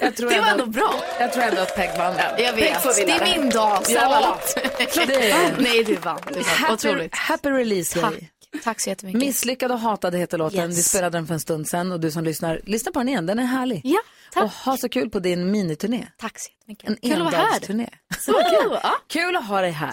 Jag 0.00 0.16
tror 0.16 0.30
Det 0.30 0.40
var 0.40 0.48
ändå- 0.48 0.66
bra. 0.66 0.94
Jag 1.18 1.32
tror 1.32 1.42
ändå 1.44 1.62
att 1.62 1.76
Peg 1.76 1.90
vann. 1.98 2.14
Jag 2.38 2.52
vet. 2.52 2.82
Det 2.96 3.10
är 3.12 3.38
min 3.38 3.50
dag. 3.50 3.86
Så 3.86 3.92
Ja. 3.92 4.38
ja. 4.56 4.62
Det 5.06 5.30
är- 5.30 5.54
Nej, 5.58 5.84
du 5.84 5.94
vann. 5.94 6.20
Du 6.28 6.34
vann. 6.34 6.44
Happy, 6.44 6.72
Otroligt. 6.74 7.14
happy 7.16 7.48
release 7.50 8.00
Tack. 8.00 8.14
Tack 8.62 8.80
så 8.80 8.88
jättemycket. 8.88 9.20
Misslyckad 9.20 9.72
och 9.72 9.78
hatad 9.78 10.14
heter 10.14 10.38
låten. 10.38 10.68
Yes. 10.70 10.78
Vi 10.78 10.82
spelade 10.82 11.18
den 11.18 11.26
för 11.26 11.34
en 11.34 11.40
stund 11.40 11.68
sedan 11.68 11.92
och 11.92 12.00
du 12.00 12.10
som 12.10 12.24
lyssnar, 12.24 12.60
lyssna 12.64 12.92
på 12.92 12.98
den 12.98 13.08
igen. 13.08 13.26
Den 13.26 13.38
är 13.38 13.44
härlig. 13.44 13.80
Ja, 13.84 13.98
tack. 14.32 14.42
Och 14.44 14.50
ha 14.50 14.76
så 14.76 14.88
kul 14.88 15.10
på 15.10 15.18
din 15.18 15.50
miniturné. 15.50 16.06
Tack 16.16 16.38
så 16.38 16.50
jättemycket. 16.50 16.88
En 16.88 16.96
Kul 16.96 17.12
att 17.12 17.18
vara 17.32 17.36
här. 17.36 17.44
endagsturné. 17.46 17.88
Så 18.18 18.32
kul. 18.32 18.78
Ja. 18.82 18.94
Kul 19.08 19.36
att 19.36 19.46
ha 19.46 19.60
dig 19.60 19.70
här. 19.70 19.92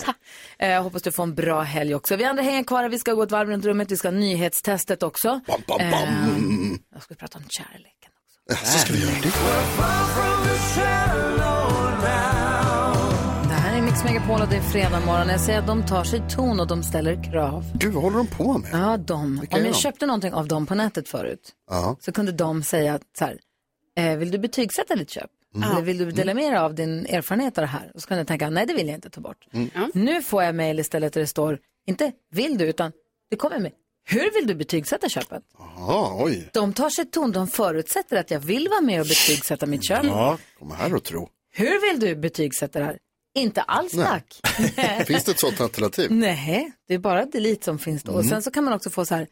Eh, 0.59 0.83
hoppas 0.83 1.01
du 1.01 1.11
får 1.11 1.23
en 1.23 1.35
bra 1.35 1.61
helg 1.61 1.95
också. 1.95 2.15
Vi 2.15 2.23
andra 2.25 2.43
hänger 2.43 2.63
kvar 2.63 2.81
här. 2.81 2.89
Vi 2.89 2.99
ska 2.99 3.13
gå 3.13 3.23
ett 3.23 3.31
varv 3.31 3.49
runt 3.49 3.65
rummet. 3.65 3.91
Vi 3.91 3.97
ska 3.97 4.07
ha 4.07 4.13
nyhetstestet 4.13 5.03
också. 5.03 5.41
Bam, 5.47 5.61
bam, 5.67 5.77
bam. 5.77 5.91
Eh, 5.91 6.79
jag 6.93 7.03
ska 7.03 7.15
prata 7.15 7.37
om 7.37 7.43
kärlek. 7.49 7.95
Så 8.63 8.77
ska 8.79 8.93
vi 8.93 8.99
göra 9.01 9.13
det. 9.23 9.31
Mix 14.03 14.13
Megapol 14.13 14.41
och 14.41 14.47
det 14.49 14.55
är 14.57 14.61
fredag 14.61 14.99
morgon. 15.05 15.27
Jag 15.29 15.39
säger 15.39 15.59
att 15.59 15.67
de 15.67 15.85
tar 15.85 16.03
sig 16.03 16.21
ton 16.29 16.59
och 16.59 16.67
de 16.67 16.83
ställer 16.83 17.23
krav. 17.23 17.65
Gud, 17.73 17.93
vad 17.93 18.03
håller 18.03 18.17
de 18.17 18.27
på 18.27 18.57
med? 18.57 18.69
Ja, 18.73 18.97
de. 18.97 19.39
Vilka 19.39 19.55
Om 19.55 19.61
är 19.61 19.65
jag 19.65 19.73
de? 19.75 19.79
köpte 19.79 20.05
någonting 20.05 20.33
av 20.33 20.47
dem 20.47 20.65
på 20.65 20.75
nätet 20.75 21.09
förut 21.09 21.51
Ja. 21.69 21.95
så 21.99 22.11
kunde 22.11 22.31
de 22.31 22.63
säga 22.63 22.93
att 22.93 23.01
så 23.17 23.25
här, 23.25 23.37
eh, 23.97 24.17
vill 24.17 24.31
du 24.31 24.37
betygsätta 24.37 24.95
ditt 24.95 25.09
köp? 25.09 25.29
Mm. 25.55 25.71
Eller 25.71 25.81
vill 25.81 25.97
du 25.97 26.11
dela 26.11 26.33
med 26.33 26.51
dig 26.51 26.57
av 26.59 26.75
din 26.75 27.05
erfarenhet 27.05 27.57
av 27.57 27.61
det 27.61 27.67
här? 27.67 27.91
Och 27.95 28.01
så 28.01 28.07
kunde 28.07 28.19
jag 28.19 28.27
tänka, 28.27 28.49
nej 28.49 28.65
det 28.65 28.73
vill 28.73 28.87
jag 28.87 28.95
inte 28.97 29.09
ta 29.09 29.21
bort. 29.21 29.47
Mm. 29.53 29.69
Nu 29.93 30.21
får 30.21 30.43
jag 30.43 30.55
mejl 30.55 30.79
istället 30.79 31.13
där 31.13 31.21
det 31.21 31.27
står, 31.27 31.59
inte 31.87 32.11
vill 32.31 32.57
du, 32.57 32.65
utan 32.65 32.91
det 33.29 33.35
kommer 33.35 33.59
med, 33.59 33.71
hur 34.05 34.33
vill 34.33 34.47
du 34.47 34.55
betygsätta 34.55 35.09
köpet? 35.09 35.43
Jaha, 35.57 36.23
oj. 36.23 36.49
De 36.53 36.73
tar 36.73 36.89
sig 36.89 37.05
ton, 37.05 37.31
de 37.31 37.47
förutsätter 37.47 38.17
att 38.17 38.31
jag 38.31 38.39
vill 38.39 38.67
vara 38.69 38.81
med 38.81 39.01
och 39.01 39.07
betygsätta 39.07 39.65
mitt 39.65 39.87
köp. 39.87 40.03
Ja, 40.03 40.37
kom 40.59 40.71
här 40.71 40.95
och 40.95 41.03
tro. 41.03 41.29
Hur 41.53 41.89
vill 41.91 41.99
du 41.99 42.15
betygsätta 42.15 42.79
det 42.79 42.85
här? 42.85 42.97
Inte 43.35 43.61
alls 43.61 43.93
Nej. 43.93 44.05
tack. 44.07 44.39
Finns 45.07 45.23
det 45.23 45.31
ett 45.31 45.39
sådant 45.39 45.61
alternativ? 45.61 46.11
Nej, 46.11 46.71
det 46.87 46.93
är 46.93 46.99
bara 46.99 47.25
delete 47.25 47.65
som 47.65 47.79
finns 47.79 48.03
då. 48.03 48.11
Och 48.11 48.19
Mm. 48.19 48.29
sen 48.29 48.41
så 48.41 48.51
kan 48.51 48.63
man 48.63 48.73
också 48.73 48.89
få 48.89 49.05
så 49.05 49.15
här, 49.15 49.27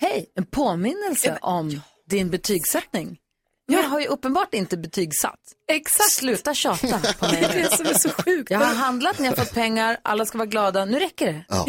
hej, 0.00 0.26
en 0.34 0.46
påminnelse 0.46 1.38
om 1.42 1.80
din 2.06 2.30
betygssättning. 2.30 3.18
Jag 3.66 3.82
har 3.82 4.00
ju 4.00 4.06
uppenbart 4.06 4.54
inte 4.54 4.76
betygsatt. 4.76 5.38
Exakt. 5.72 6.10
Sluta 6.10 6.54
tjata 6.54 6.98
på 7.18 7.26
mig 7.32 7.40
Det 7.40 7.46
är 7.46 7.62
det 7.62 7.76
som 7.76 7.86
är 7.86 7.94
så 7.94 8.08
sjukt. 8.08 8.50
Jag 8.50 8.58
har 8.58 8.74
handlat, 8.74 9.18
ni 9.18 9.28
har 9.28 9.34
fått 9.36 9.54
pengar, 9.54 9.98
alla 10.04 10.26
ska 10.26 10.38
vara 10.38 10.46
glada, 10.48 10.84
nu 10.84 10.98
räcker 10.98 11.26
det. 11.26 11.44
Ja. 11.48 11.66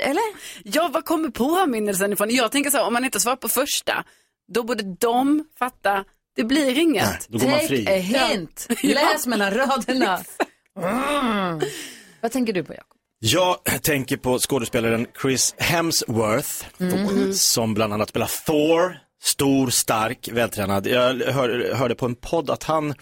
Eller? 0.00 0.22
Ja, 0.64 0.88
vad 0.92 1.04
kommer 1.04 1.28
påminnelsen 1.28 2.12
ifrån? 2.12 2.30
Jag 2.30 2.52
tänker 2.52 2.70
så 2.70 2.76
här, 2.76 2.86
om 2.86 2.92
man 2.92 3.04
inte 3.04 3.20
svarar 3.20 3.36
på 3.36 3.48
första, 3.48 4.04
då 4.52 4.62
borde 4.62 4.82
de 5.00 5.44
fatta, 5.58 6.04
det 6.36 6.44
blir 6.44 6.78
inget. 6.78 7.28
Då 7.28 7.38
går 7.38 7.46
man 7.48 7.54
Take 7.54 7.68
fri. 7.68 7.86
a 7.88 7.96
hint. 7.96 8.66
Läs 8.82 9.26
mellan 9.26 9.50
raderna. 9.54 10.20
Mm. 10.80 11.60
Vad 12.20 12.32
tänker 12.32 12.52
du 12.52 12.64
på, 12.64 12.72
Jakob? 12.74 12.98
Jag 13.18 13.56
tänker 13.82 14.16
på 14.16 14.38
skådespelaren 14.38 15.06
Chris 15.22 15.54
Hemsworth 15.58 16.64
Mm. 16.80 17.32
som 17.34 17.74
bland 17.74 17.92
annat 17.92 18.08
spelar 18.08 18.30
Thor, 18.46 18.98
stor, 19.22 19.70
stark, 19.70 20.28
vältränad. 20.32 20.86
Jag 20.86 21.14
hör, 21.14 21.74
hörde 21.74 21.94
på 21.94 22.06
en 22.06 22.14
podd 22.14 22.50
att 22.50 22.62
han 22.62 22.94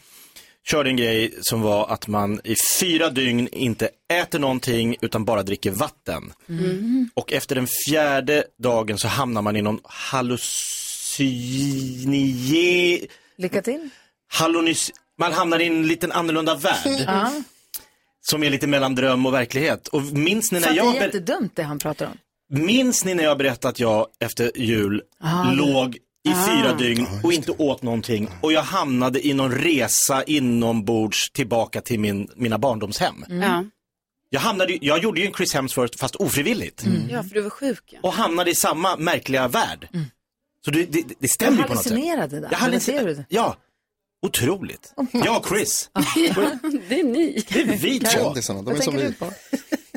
körde 0.67 0.91
en 0.91 0.97
grej 0.97 1.35
som 1.41 1.61
var 1.63 1.89
att 1.89 2.09
man 2.09 2.41
i 2.45 2.55
fyra 2.81 3.11
dygn 3.11 3.49
inte 3.53 3.89
äter 4.13 4.39
någonting 4.39 4.97
utan 5.01 5.25
bara 5.25 5.43
dricker 5.43 5.71
vatten. 5.71 6.33
Mm. 6.49 7.11
Och 7.15 7.33
efter 7.33 7.55
den 7.55 7.67
fjärde 7.89 8.45
dagen 8.59 8.99
så 8.99 9.09
hamnar 9.09 9.43
man 9.43 9.57
i 9.57 9.63
någon 9.63 9.81
hallucinie... 12.13 13.07
Lycka 13.37 13.63
till. 13.63 13.89
Hallunis... 14.33 14.91
Man 15.19 15.33
hamnar 15.33 15.59
i 15.59 15.67
en 15.67 15.87
liten 15.87 16.13
annorlunda 16.13 16.55
värld. 16.55 17.05
Ja. 17.07 17.33
Som 18.23 18.43
är 18.43 18.51
lite 18.51 18.67
mellan 18.67 18.95
dröm 18.95 19.27
och 19.27 19.35
verklighet. 19.35 19.89
Och 19.89 20.03
minns 20.03 20.53
ni 20.53 20.61
Så 20.61 20.67
när 20.67 20.73
det 20.75 20.77
jag... 20.77 20.87
är 20.97 21.01
ber- 21.01 21.05
jättedumt 21.07 21.57
det 21.57 21.63
han 21.63 21.79
pratar 21.79 22.07
om. 22.07 22.19
Minns 22.61 23.05
ni 23.05 23.15
när 23.15 23.25
jag 23.25 23.39
berättade 23.39 23.71
att 23.73 23.81
jag 23.81 24.07
efter 24.21 24.51
jul 24.59 25.03
Ah, 25.21 25.45
det- 25.45 25.57
låg 25.57 25.97
i 26.25 26.31
Ah. 26.33 26.47
fyra 26.49 26.75
dygn 26.75 27.07
och 27.23 27.33
inte 27.33 27.53
åt 27.53 27.83
någonting 27.83 28.29
och 28.41 28.53
jag 28.53 28.63
hamnade 28.63 29.27
i 29.27 29.33
någon 29.35 29.53
resa 29.53 30.23
inombords 30.23 31.31
tillbaka 31.33 31.81
till 31.81 32.01
min, 32.01 32.29
mina 32.37 32.59
barndomshem. 32.59 33.25
Ja. 33.29 33.65
Jag, 34.31 34.41
hamnade, 34.41 34.79
jag 34.81 34.99
gjorde 35.03 35.21
ju 35.21 35.27
en 35.27 35.33
Chris 35.33 35.55
Hemsworth 35.55 35.99
fast 35.99 36.17
ofrivilligt 36.17 36.85
ja, 37.11 37.23
för 37.23 37.35
du 37.35 37.41
var 37.41 37.51
sjuk. 37.51 37.83
Ja. 37.87 37.99
och 38.03 38.13
hamnade 38.13 38.51
i 38.51 38.55
samma 38.55 38.97
märkliga 38.97 39.49
värld. 39.49 39.89
Så 40.65 40.71
det, 40.71 40.85
det, 40.93 41.05
det 41.19 41.29
stämmer 41.29 41.59
ju 41.59 41.63
på 41.65 41.75
något 41.75 41.83
sätt. 41.83 41.93
hallucinerade 41.93 42.37
där. 42.37 42.43
Jag 42.43 42.51
du 42.51 42.57
hallucinerade. 42.57 43.15
det? 43.15 43.25
Ja, 43.29 43.57
otroligt. 44.23 44.93
Och 45.37 45.47
Chris. 45.49 45.91
Det 46.89 47.01
är 47.01 47.05
ni. 47.05 47.45
Det 47.49 47.61
är 47.61 47.65
vi 47.65 48.01
två. 48.01 48.09
Kändisarna, 48.11 48.63
de 48.63 48.71
är 48.71 48.75
Vad 48.75 48.85
som 48.85 48.93
tänker 48.95 49.09
vi. 49.09 49.13
du 49.13 49.19
på? 49.19 49.33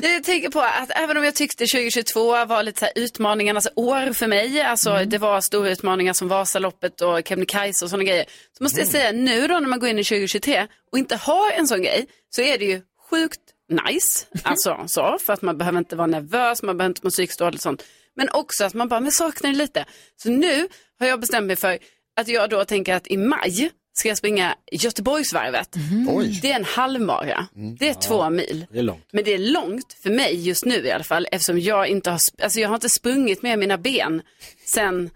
Jag 0.02 0.24
tänker 0.24 0.48
på 0.50 0.60
att 0.60 0.90
även 0.90 1.16
om 1.16 1.24
jag 1.24 1.34
tyckte 1.34 1.66
2022 1.66 2.44
var 2.44 2.62
lite 2.62 2.78
så 2.78 2.84
här 2.84 2.92
utmaningarnas 2.96 3.68
år 3.76 4.12
för 4.12 4.26
mig, 4.26 4.60
alltså 4.62 4.90
Mm. 4.90 5.08
det 5.08 5.18
var 5.18 5.40
stora 5.40 5.70
utmaningar 5.70 6.12
som 6.12 6.28
Vasaloppet 6.28 7.00
och 7.00 7.20
Kebnekaise 7.28 7.84
och 7.84 7.90
sådana 7.90 8.04
grejer, 8.04 8.24
så 8.58 8.62
måste 8.64 8.80
Mm. 8.80 8.86
jag 8.92 9.00
säga 9.02 9.12
nu 9.12 9.46
då 9.46 9.54
när 9.60 9.68
man 9.68 9.78
går 9.78 9.88
in 9.88 9.98
i 9.98 10.04
2023 10.04 10.66
och 10.92 10.98
inte 10.98 11.16
har 11.16 11.50
en 11.52 11.66
sån 11.68 11.82
grej, 11.82 12.06
så 12.30 12.42
är 12.42 12.58
det 12.58 12.64
ju 12.64 12.82
sjukt 13.10 13.40
nice, 13.88 14.26
alltså 14.42 14.84
så, 14.86 15.18
för 15.26 15.32
att 15.32 15.42
man 15.42 15.58
behöver 15.58 15.78
inte 15.78 15.96
vara 15.96 16.06
nervös, 16.06 16.62
man 16.62 16.76
behöver 16.76 16.90
inte 16.90 17.00
må 17.04 17.10
psykiskt 17.10 17.38
dåligt 17.38 17.54
och 17.54 17.62
sånt, 17.62 17.82
men 18.16 18.28
också 18.32 18.64
att 18.64 18.74
man 18.74 18.88
bara, 18.88 19.00
men 19.00 19.12
saknar 19.12 19.50
det 19.50 19.56
lite. 19.56 19.84
Så 20.22 20.30
nu 20.30 20.68
har 20.98 21.06
jag 21.06 21.20
bestämt 21.20 21.46
mig 21.46 21.56
för 21.56 21.78
att 22.16 22.28
jag 22.28 22.50
då 22.50 22.64
tänker 22.64 22.94
att 22.94 23.06
i 23.06 23.16
maj 23.16 23.70
ska 23.98 24.08
jag 24.08 24.18
springa 24.18 24.54
Göteborgsvarvet. 24.72 25.76
Oj. 26.08 26.38
Det 26.42 26.52
är 26.52 26.56
en 26.56 26.64
halvmara, 26.64 27.46
det 27.78 27.88
är 27.88 27.94
två 27.94 28.30
mil. 28.30 28.66
Det 28.70 28.78
är 28.78 28.82
långt. 28.82 29.08
Men 29.12 29.24
det 29.24 29.34
är 29.34 29.38
långt 29.38 29.96
för 30.02 30.10
mig 30.10 30.48
just 30.48 30.64
nu 30.64 30.74
i 30.86 30.90
alla 30.90 31.04
fall 31.04 31.28
eftersom 31.32 31.58
jag 31.58 31.88
inte 31.88 32.10
har, 32.10 32.20
alltså 32.42 32.60
jag 32.60 32.68
har 32.68 32.74
inte 32.74 32.88
sprungit 32.88 33.42
med 33.42 33.58
mina 33.58 33.78
ben 33.78 34.22
sen 34.64 35.10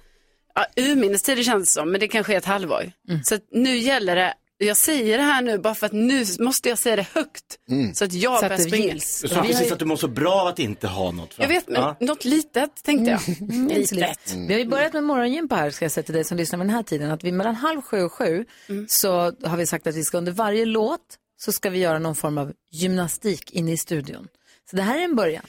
ja, 0.55 0.67
urminnes 0.77 1.23
tider 1.23 1.43
känns 1.43 1.69
det 1.69 1.81
som, 1.81 1.91
men 1.91 2.01
det 2.01 2.09
kanske 2.09 2.33
är 2.33 2.39
ett 2.39 2.45
halvår. 2.45 2.93
Så 3.25 3.35
att 3.35 3.43
nu 3.51 3.77
gäller 3.77 4.17
det, 4.17 4.35
jag 4.67 4.77
säger 4.77 5.19
det 5.19 5.25
här 5.25 5.43
nu 5.43 5.59
bara 5.59 5.75
för 5.75 5.87
att 5.87 5.93
nu 5.93 6.25
måste 6.39 6.69
jag 6.69 6.79
säga 6.79 6.97
det 6.97 7.07
högt 7.15 7.59
så 7.95 8.05
att 8.05 8.13
jag 8.13 8.39
Så 8.41 8.45
att 8.47 8.51
börjar 8.51 8.69
springa. 8.69 8.95
Du 8.95 9.01
sa 9.29 9.43
precis 9.43 9.73
att 9.73 9.79
du 9.79 9.85
mår 9.85 9.97
så 9.97 10.09
bra 10.09 10.33
av 10.33 10.47
att 10.47 10.59
inte 10.59 10.87
ha 10.89 11.11
något. 11.13 11.39
va? 11.39 11.45
Jag 11.45 11.49
vet, 11.49 11.69
men 11.69 11.81
Ja. 11.81 11.97
något 12.01 12.25
litet 12.25 12.71
tänkte 12.85 13.11
jag. 13.11 13.29
Inte 13.41 13.87
så 13.87 13.95
lätt. 13.95 14.35
Vi 14.49 14.53
har 14.53 14.61
ju 14.61 14.67
börjat 14.69 14.93
med 14.93 15.05
morgongympa 15.05 15.57
här, 15.57 15.71
ska 15.71 15.85
jag 15.85 15.93
säga 15.93 16.05
till 16.05 16.15
dig 16.15 16.25
som 16.25 16.37
lyssnar 16.37 16.57
med 16.57 16.67
den 16.67 16.75
här 16.75 16.83
tiden, 16.83 17.11
att 17.11 17.25
vi 17.25 17.33
mellan 17.33 17.55
halv 17.55 17.83
sju 17.83 18.03
och 18.03 18.13
sju 18.13 18.45
så 18.89 19.11
har 19.49 19.57
vi 19.57 19.67
sagt 19.67 19.87
att 19.87 19.95
vi 19.95 20.03
ska 20.05 20.19
under 20.19 20.33
varje 20.33 20.65
låt 20.65 21.01
så 21.37 21.53
ska 21.53 21.71
vi 21.71 21.79
göra 21.79 21.99
någon 21.99 22.15
form 22.17 22.39
av 22.39 22.53
gymnastik 22.73 23.51
inne 23.53 23.73
i 23.73 23.77
studion. 23.77 24.29
Så 24.71 24.77
det 24.77 24.83
här 24.83 24.99
är 24.99 25.05
en 25.05 25.17
början. 25.17 25.45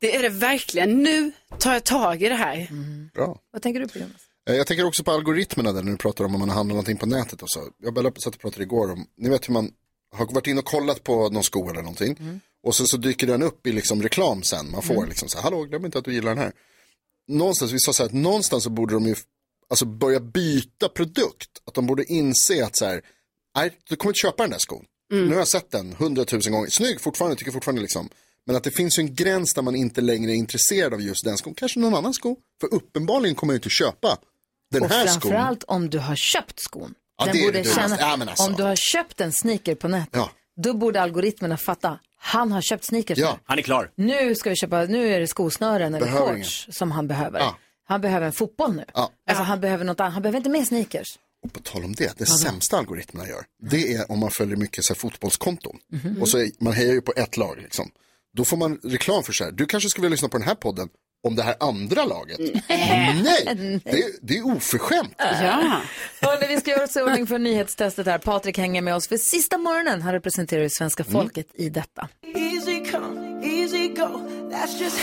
Det 0.00 0.16
är 0.16 0.22
det 0.22 0.28
verkligen. 0.28 1.02
Nu 1.02 1.32
tar 1.58 1.72
jag 1.72 1.84
tag 1.84 2.22
i 2.22 2.28
det 2.28 2.34
här. 2.34 2.68
Bra. 3.14 3.38
Vad 3.52 3.62
tänker 3.62 3.80
du 3.80 3.88
på 3.88 3.98
Jonas? 3.98 4.12
Eh, 4.48 4.56
Jag 4.56 4.66
tänker 4.66 4.84
också 4.84 5.04
på 5.04 5.10
algoritmerna 5.10 5.72
där 5.72 5.82
när 5.82 5.90
du 5.92 5.96
pratar 5.98 6.24
om 6.24 6.34
om 6.34 6.40
man 6.40 6.48
handlar 6.50 6.74
någonting 6.74 6.96
på 6.96 7.06
nätet 7.06 7.42
och 7.42 7.50
så. 7.50 7.68
Jag 7.82 8.22
satt 8.22 8.34
och 8.34 8.40
pratade 8.40 8.62
igår 8.62 8.92
om, 8.92 9.06
ni 9.16 9.28
vet 9.28 9.48
hur 9.48 9.52
man 9.52 9.70
har 10.16 10.26
varit 10.26 10.46
in 10.46 10.58
och 10.58 10.64
kollat 10.64 11.04
på 11.04 11.28
någon 11.28 11.44
sko 11.44 11.70
eller 11.70 11.82
någonting. 11.82 12.40
Och 12.62 12.74
sen 12.74 12.86
så 12.86 12.96
dyker 12.96 13.26
den 13.26 13.42
upp 13.42 13.66
i 13.66 13.72
liksom 13.72 14.02
reklam 14.02 14.42
sen. 14.42 14.70
Man 14.70 14.82
får 14.82 14.94
Mm. 14.94 15.08
liksom 15.08 15.28
så 15.28 15.36
här, 15.38 15.42
hallå 15.42 15.64
glöm 15.64 15.84
inte 15.84 15.98
att 15.98 16.04
du 16.04 16.14
gillar 16.14 16.34
den 16.34 16.38
här. 16.44 16.52
Någonstans, 17.28 17.72
vi 17.72 17.78
sa 17.80 17.92
så 17.92 18.02
här, 18.02 18.08
att 18.08 18.14
någonstans 18.14 18.64
så 18.64 18.70
borde 18.70 18.94
de 18.94 19.06
ju 19.06 19.14
alltså 19.70 19.84
börja 19.84 20.20
byta 20.20 20.88
produkt. 20.88 21.50
Att 21.66 21.74
de 21.74 21.86
borde 21.86 22.04
inse 22.04 22.64
att 22.64 22.76
så 22.76 22.84
här, 22.84 23.02
nej 23.56 23.70
du 23.88 23.96
kommer 23.96 24.10
inte 24.10 24.18
köpa 24.18 24.42
den 24.42 24.50
där 24.50 24.58
skon. 24.58 24.84
Mm. 25.12 25.24
Nu 25.26 25.30
har 25.32 25.38
jag 25.40 25.48
sett 25.48 25.70
den 25.70 25.92
hundratusen 25.92 26.52
gånger, 26.52 26.68
snygg 26.70 27.00
fortfarande, 27.00 27.36
tycker 27.36 27.52
fortfarande 27.52 27.82
liksom. 27.82 28.08
Men 28.46 28.56
att 28.56 28.64
det 28.64 28.70
finns 28.70 28.98
ju 28.98 29.00
en 29.00 29.14
gräns 29.14 29.54
där 29.54 29.62
man 29.62 29.74
inte 29.76 30.00
längre 30.00 30.32
är 30.32 30.34
intresserad 30.34 30.94
av 30.94 31.00
just 31.02 31.24
den 31.24 31.36
skon. 31.36 31.54
Kanske 31.54 31.80
någon 31.80 31.94
annan 31.94 32.14
sko. 32.14 32.36
För 32.60 32.74
uppenbarligen 32.74 33.34
kommer 33.34 33.52
jag 33.54 33.58
inte 33.58 33.68
köpa 33.70 34.18
den 34.74 34.82
och 34.82 34.90
här 34.90 35.06
skon. 35.06 35.20
framförallt 35.20 35.64
om 35.64 35.90
du 35.90 35.98
har 35.98 36.16
köpt 36.16 36.60
skon. 36.60 36.94
Ja, 37.18 37.24
Den 37.24 37.34
det 37.34 37.40
är 37.40 37.46
borde 37.46 37.58
det 37.58 37.74
känna, 37.74 37.96
Ja, 38.00 38.18
alltså. 38.20 38.44
Om 38.46 38.52
du 38.54 38.62
har 38.62 38.76
köpt 38.76 39.20
en 39.20 39.32
sneaker 39.32 39.74
på 39.74 39.88
nätet, 39.88 40.08
Ja. 40.12 40.30
då 40.62 40.74
borde 40.74 41.00
algoritmerna 41.02 41.56
fatta. 41.56 41.98
Han 42.18 42.52
har 42.52 42.60
köpt 42.60 42.84
sneakers 42.84 43.18
Ja. 43.18 43.32
nu. 43.32 43.38
Han 43.44 43.58
är 43.58 43.62
klar. 43.62 43.90
Nu 43.94 44.34
ska 44.34 44.50
vi 44.50 44.56
köpa, 44.56 44.84
nu 44.84 45.08
är 45.14 45.20
det 45.20 45.26
skosnören 45.26 45.94
eller 45.94 46.06
Behöver 46.06 46.34
shorts 46.36 46.68
som 46.70 46.90
han 46.90 47.08
behöver. 47.08 47.38
Ja. 47.38 47.56
Han 47.86 48.00
behöver 48.00 48.26
en 48.26 48.32
fotboll 48.32 48.74
nu. 48.74 48.84
Ja. 48.94 49.10
Alltså 49.28 49.42
han 49.44 49.60
behöver 49.60 49.84
något 49.84 50.00
annat, 50.00 50.12
han 50.12 50.22
behöver 50.22 50.36
inte 50.36 50.50
mer 50.50 50.64
sneakers. 50.64 51.18
På 51.52 51.60
tal 51.60 51.84
om 51.84 51.92
det, 51.94 52.18
det 52.18 52.26
sämsta 52.26 52.78
algoritmerna 52.78 53.28
gör, 53.28 53.44
det 53.70 53.94
är 53.94 54.10
om 54.10 54.18
man 54.18 54.30
följer 54.30 54.56
mycket 54.56 54.84
så 54.84 54.92
här, 54.94 54.98
fotbollskonton. 54.98 55.76
Mhm. 55.92 56.22
Och 56.22 56.28
så 56.28 56.38
är, 56.38 56.50
man 56.60 56.72
hejar 56.72 56.92
ju 56.92 57.00
på 57.00 57.12
ett 57.16 57.36
lag 57.36 57.58
liksom. 57.62 57.90
Då 58.36 58.44
får 58.44 58.56
man 58.56 58.78
reklam 58.82 59.22
för 59.22 59.32
så 59.32 59.44
här, 59.44 59.52
du 59.52 59.66
kanske 59.66 59.88
skulle 59.88 60.02
vilja 60.02 60.14
lyssna 60.14 60.28
på 60.28 60.38
den 60.38 60.46
här 60.48 60.54
podden 60.54 60.88
om 61.24 61.36
det 61.36 61.42
här 61.42 61.54
andra 61.60 62.04
laget. 62.04 62.38
Nej, 62.68 63.80
det, 63.84 63.90
är- 63.90 64.10
det 64.26 64.38
är 64.38 64.46
oförskämt. 64.46 65.14
Ja. 65.18 65.80
Hörrni, 66.20 66.46
vi 66.54 66.60
ska 66.60 66.70
göra 66.70 66.84
oss 66.84 66.96
i 66.96 67.00
ordning 67.00 67.26
för 67.26 67.38
nyhetstestet 67.38 68.06
här. 68.06 68.18
Patrik 68.18 68.58
hänger 68.58 68.82
med 68.82 68.94
oss 68.94 69.08
för 69.08 69.16
sista 69.16 69.58
morgonen. 69.58 70.02
Han 70.02 70.12
representerar 70.12 70.62
ju 70.62 70.70
svenska 70.70 71.02
Mm. 71.02 71.12
folket 71.12 71.46
i 71.54 71.68
detta. 71.68 72.08
Easy 72.36 72.84
come, 72.90 73.46
easy 73.46 73.88
go. 73.88 74.20
That's 74.52 74.80
just 74.82 74.98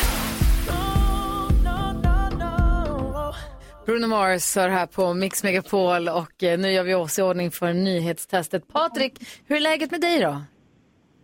Bruno 3.85 4.07
Mars 4.07 4.55
hör 4.55 4.69
här 4.69 4.85
på 4.85 5.13
Mix 5.13 5.43
Megapol 5.43 6.09
och 6.09 6.43
eh, 6.43 6.59
nu 6.59 6.71
gör 6.71 6.83
vi 6.83 6.93
oss 6.93 7.19
i 7.19 7.21
ordning 7.21 7.51
för 7.51 7.73
nyhetstestet. 7.73 8.67
Patrik, 8.67 9.13
hur 9.47 9.55
är 9.55 9.59
läget 9.59 9.91
med 9.91 10.01
dig 10.01 10.19
då? 10.19 10.41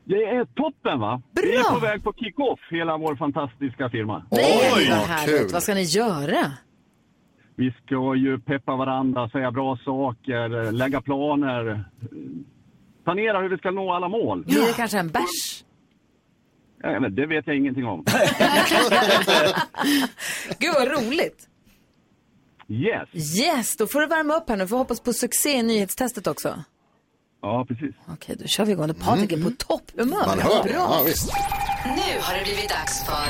Det 0.09 0.23
är 0.23 0.45
toppen 0.45 0.99
va? 0.99 1.21
Vi 1.31 1.55
är 1.55 1.63
på 1.73 1.79
väg 1.79 2.03
på 2.03 2.13
kick-off, 2.13 2.59
hela 2.71 2.97
vår 2.97 3.15
fantastiska 3.15 3.89
firma. 3.89 4.25
Nej, 4.31 4.89
vad 4.89 4.99
härligt. 4.99 5.51
Vad 5.53 5.63
ska 5.63 5.73
ni 5.73 5.83
göra? 5.83 6.51
Vi 7.55 7.73
ska 7.85 8.15
ju 8.15 8.39
peppa 8.39 8.75
varandra, 8.75 9.29
säga 9.29 9.51
bra 9.51 9.77
saker, 9.85 10.71
lägga 10.71 11.01
planer, 11.01 11.83
planera 13.03 13.41
hur 13.41 13.49
vi 13.49 13.57
ska 13.57 13.71
nå 13.71 13.93
alla 13.93 14.09
mål. 14.09 14.43
Blir 14.43 14.67
det 14.67 14.73
kanske 14.75 14.99
en 14.99 15.07
bärs? 15.07 15.63
Ja, 16.81 16.99
men 16.99 17.15
det 17.15 17.25
vet 17.25 17.47
jag 17.47 17.57
ingenting 17.57 17.85
om. 17.85 18.05
Gud 20.59 20.73
vad 20.73 20.87
roligt. 20.87 21.47
Yes. 22.69 23.39
Yes, 23.39 23.77
då 23.77 23.87
får 23.87 24.01
du 24.01 24.07
värma 24.07 24.35
upp 24.35 24.49
här 24.49 24.57
nu. 24.57 24.67
Får 24.67 24.77
hoppas 24.77 24.99
på 24.99 25.13
succé 25.13 25.49
i 25.49 25.63
nyhetstestet 25.63 26.27
också. 26.27 26.63
Ja, 27.41 27.65
precis. 27.67 27.95
Okej, 28.07 28.35
då 28.39 28.47
kör 28.47 28.65
vi 28.65 28.71
igång. 28.71 28.93
Patrik 28.93 29.31
är 29.31 29.43
på 29.43 29.51
topphumör. 29.57 30.25
Man 30.27 30.39
hör 30.39 30.63
det. 30.63 30.69
Ja, 30.73 31.03
visst. 31.05 31.33
Nu 31.85 32.19
har 32.21 32.33
det 32.37 32.43
blivit 32.43 32.69
dags 32.69 33.03
för 33.05 33.27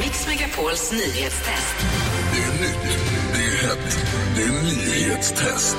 Mix 0.00 0.26
Megapols 0.26 0.92
nyhetstest. 0.92 1.76
Det 2.32 2.42
är 2.42 2.52
nytt, 2.62 2.98
det 3.34 3.42
är 3.44 3.68
hett, 3.68 3.98
det 4.36 4.42
är 4.42 4.62
nyhetstest. 4.62 5.76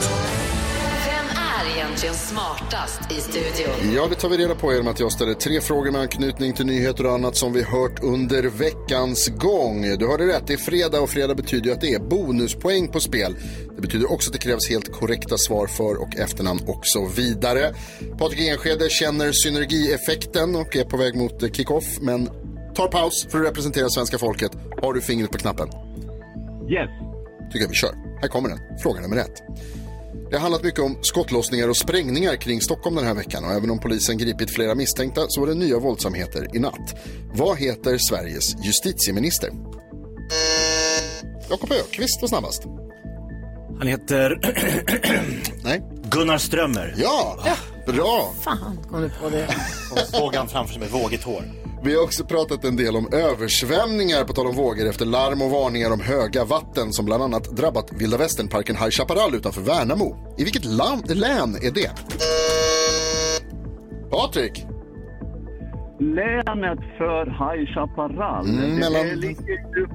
Egentligen 1.97 2.15
smartast 2.15 3.11
i 3.11 3.15
studion? 3.15 3.93
Ja, 3.95 4.07
det 4.09 4.15
tar 4.15 4.29
vi 4.29 4.37
reda 4.37 4.55
på 4.55 4.73
genom 4.73 4.87
att 4.87 4.99
jag 4.99 5.11
ställer 5.11 5.33
tre 5.33 5.61
frågor 5.61 5.91
med 5.91 6.01
anknytning 6.01 6.53
till 6.53 6.65
nyheter 6.65 7.05
och 7.05 7.11
annat 7.11 7.35
som 7.35 7.53
vi 7.53 7.63
hört 7.63 8.03
under 8.03 8.43
veckans 8.43 9.27
gång. 9.27 9.81
Du 9.99 10.07
hörde 10.07 10.27
rätt, 10.27 10.47
det 10.47 10.53
är 10.53 10.57
fredag 10.57 11.01
och 11.01 11.09
fredag 11.09 11.35
betyder 11.35 11.65
ju 11.65 11.71
att 11.71 11.81
det 11.81 11.93
är 11.93 11.99
bonuspoäng 11.99 12.87
på 12.87 12.99
spel. 12.99 13.35
Det 13.75 13.81
betyder 13.81 14.11
också 14.11 14.29
att 14.29 14.33
det 14.33 14.39
krävs 14.39 14.69
helt 14.69 14.91
korrekta 14.91 15.37
svar 15.37 15.67
för 15.67 16.01
och 16.01 16.15
efternamn 16.15 16.59
och 16.67 16.81
så 16.83 17.07
vidare. 17.07 17.73
Patrik 18.19 18.39
Enskede 18.39 18.89
känner 18.89 19.31
synergieffekten 19.31 20.55
och 20.55 20.75
är 20.75 20.83
på 20.83 20.97
väg 20.97 21.15
mot 21.15 21.55
kickoff 21.55 21.99
men 22.01 22.29
tar 22.75 22.87
paus 22.87 23.27
för 23.29 23.39
att 23.39 23.45
representera 23.45 23.89
svenska 23.89 24.17
folket. 24.17 24.51
Har 24.81 24.93
du 24.93 25.01
fingret 25.01 25.31
på 25.31 25.37
knappen? 25.37 25.67
Yes. 26.69 26.89
Tycker 27.51 27.65
jag 27.65 27.69
vi 27.69 27.75
kör. 27.75 27.95
Här 28.21 28.27
kommer 28.27 28.49
den. 28.49 28.59
Fråga 28.83 29.01
nummer 29.01 29.17
ett. 29.17 29.43
Det 30.29 30.35
har 30.35 30.41
handlat 30.41 30.63
mycket 30.63 30.79
om 30.79 30.97
skottlossningar 31.01 31.69
och 31.69 31.77
sprängningar 31.77 32.35
kring 32.35 32.61
Stockholm 32.61 32.95
den 32.95 33.05
här 33.05 33.13
veckan 33.13 33.43
och 33.45 33.51
även 33.51 33.69
om 33.69 33.79
polisen 33.79 34.17
gripit 34.17 34.51
flera 34.55 34.75
misstänkta 34.75 35.25
så 35.27 35.41
var 35.41 35.47
det 35.47 35.53
nya 35.53 35.79
våldsamheter 35.79 36.55
i 36.55 36.59
natt. 36.59 36.95
Vad 37.33 37.57
heter 37.57 37.97
Sveriges 37.97 38.65
justitieminister? 38.65 39.49
Jakob 41.49 41.71
Ökvist 41.71 42.21
var 42.21 42.27
snabbast. 42.27 42.63
Han 43.77 43.87
heter 43.87 44.39
Nej. 45.63 45.81
Gunnar 46.09 46.37
Strömmer. 46.37 46.95
Ja, 46.97 47.37
bra. 47.87 48.33
Fan, 48.41 48.79
kom 48.89 49.01
du 49.01 49.09
på 49.09 49.29
det? 49.29 49.47
Och 49.91 49.99
såg 49.99 50.35
han 50.35 50.47
framför 50.47 50.73
sig 50.73 50.79
med 50.79 50.89
vågigt 50.91 51.23
hår. 51.23 51.43
Vi 51.83 51.95
har 51.95 52.03
också 52.03 52.25
pratat 52.25 52.63
en 52.63 52.75
del 52.75 52.95
om 52.95 53.07
översvämningar 53.13 54.23
på 54.23 54.33
tal 54.33 54.47
om 54.47 54.55
vågor 54.55 54.85
efter 54.89 55.05
larm 55.05 55.41
och 55.41 55.51
varningar 55.51 55.91
om 55.91 55.99
höga 56.01 56.45
vatten 56.45 56.93
som 56.93 57.05
bland 57.05 57.23
annat 57.23 57.43
drabbat 57.57 57.91
vilda 57.91 58.17
västernparken 58.17 58.75
High 58.75 58.89
Chaparral 58.89 59.35
utanför 59.35 59.61
Värnamo. 59.61 60.35
I 60.37 60.43
vilket 60.43 60.65
land, 60.65 61.17
län 61.17 61.55
är 61.61 61.71
det? 61.71 61.91
Patrik? 64.11 64.65
Länet 65.99 66.79
för 66.97 67.25
High 67.25 67.73
Chaparral. 67.73 68.45
Mm, 68.49 68.61
det 68.61 68.79
mellan- 68.79 69.07
ligger 69.19 69.47
ju... 69.77 69.87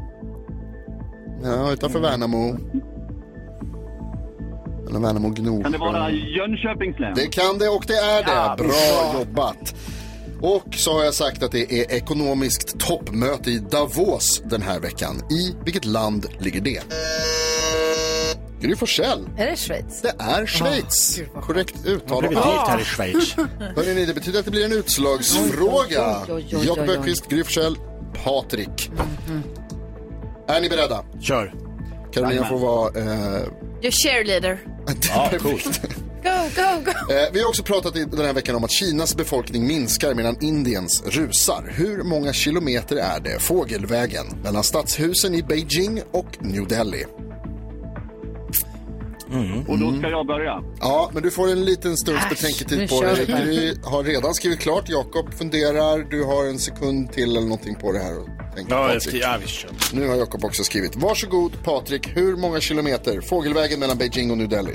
Ja, 1.44 1.72
utanför 1.72 2.00
Värnamo. 2.00 2.56
Mellan 4.84 5.02
Värnamo 5.02 5.28
Gnosjö. 5.28 5.62
Kan 5.62 5.72
det 5.72 5.78
vara 5.78 6.10
Jönköpings 6.10 6.98
län? 6.98 7.12
Det 7.16 7.26
kan 7.26 7.58
det 7.58 7.68
och 7.68 7.84
det 7.86 7.94
är 7.96 8.24
det. 8.24 8.30
Ja, 8.32 8.54
bra, 8.58 8.66
bra. 8.66 9.20
jobbat. 9.20 9.74
Och 10.42 10.74
så 10.74 10.92
har 10.92 11.04
jag 11.04 11.14
sagt 11.14 11.42
att 11.42 11.52
det 11.52 11.72
är 11.72 11.92
ekonomiskt 11.92 12.78
toppmöte 12.78 13.50
i 13.50 13.58
Davos 13.58 14.42
den 14.44 14.62
här 14.62 14.80
veckan. 14.80 15.22
I 15.30 15.54
vilket 15.64 15.84
land 15.84 16.26
ligger 16.38 16.60
det? 16.60 16.82
Gry 18.60 18.76
Forssell. 18.76 19.28
Är 19.38 19.46
det 19.46 19.56
Schweiz? 19.56 20.02
Det 20.02 20.14
är 20.18 20.46
Schweiz. 20.46 21.20
Korrekt 21.42 21.86
uttal. 21.86 22.24
Gift 22.24 22.42
här 22.44 22.80
i 22.80 22.84
Schweiz. 22.84 23.34
Hörrni, 23.76 24.06
det 24.06 24.14
betyder 24.14 24.38
att 24.38 24.44
det 24.44 24.50
blir 24.50 24.64
en 24.64 24.72
utslagsfråga. 24.72 26.16
Jakob 26.48 26.88
Öqvist, 26.88 27.28
Gry 27.28 27.44
Forssell, 27.44 27.76
Patrik. 28.24 28.90
Är 30.48 30.60
ni 30.60 30.68
beredda? 30.68 31.04
Kör. 31.20 31.54
Carolina 32.12 32.48
får 32.48 32.58
vara... 32.58 33.00
Eh, 33.00 33.42
You're 33.82 33.90
cheerleader. 33.90 34.58
ja, 35.08 35.30
coolt. 35.38 35.80
Go, 36.22 36.30
go, 36.56 36.82
go. 36.84 37.12
Eh, 37.14 37.32
vi 37.32 37.40
har 37.40 37.48
också 37.48 37.62
pratat 37.62 37.96
i 37.96 38.04
den 38.04 38.26
här 38.26 38.32
veckan 38.32 38.54
om 38.54 38.64
att 38.64 38.70
Kinas 38.72 39.16
befolkning 39.16 39.66
minskar 39.66 40.14
medan 40.14 40.36
Indiens 40.40 41.02
rusar. 41.06 41.72
Hur 41.74 42.02
många 42.02 42.32
kilometer 42.32 42.96
är 42.96 43.20
det 43.20 43.38
fågelvägen 43.38 44.26
mellan 44.44 44.62
stadshusen 44.64 45.34
i 45.34 45.42
Beijing 45.42 46.02
och 46.10 46.26
New 46.40 46.68
Delhi? 46.68 47.04
Och 49.68 49.78
då 49.78 49.98
ska 49.98 50.08
jag 50.08 50.26
börja. 50.26 50.62
Ja, 50.80 51.10
men 51.14 51.22
du 51.22 51.30
får 51.30 51.50
en 51.52 51.64
liten 51.64 51.96
stunds 51.96 52.22
Äsch, 52.24 52.28
betänketid 52.30 52.88
på 52.90 53.02
dig. 53.02 53.26
Du 53.26 53.78
har 53.84 54.04
redan 54.04 54.34
skrivit 54.34 54.60
klart. 54.60 54.88
Jakob 54.88 55.34
funderar. 55.34 56.10
Du 56.10 56.24
har 56.24 56.44
en 56.46 56.58
sekund 56.58 57.12
till 57.12 57.30
eller 57.30 57.40
någonting 57.40 57.74
på 57.74 57.92
det 57.92 57.98
här. 57.98 58.14
Ja, 58.68 58.88
Patrik. 58.94 59.22
ja, 59.22 59.36
vi 59.42 59.46
kör. 59.46 59.70
Nu 59.92 60.08
har 60.08 60.16
Jakob 60.16 60.44
också 60.44 60.64
skrivit. 60.64 60.96
Varsågod 60.96 61.52
Patrik, 61.64 62.16
hur 62.16 62.36
många 62.36 62.60
kilometer 62.60 63.20
fågelvägen 63.20 63.80
mellan 63.80 63.98
Beijing 63.98 64.30
och 64.30 64.38
New 64.38 64.48
Delhi? 64.48 64.74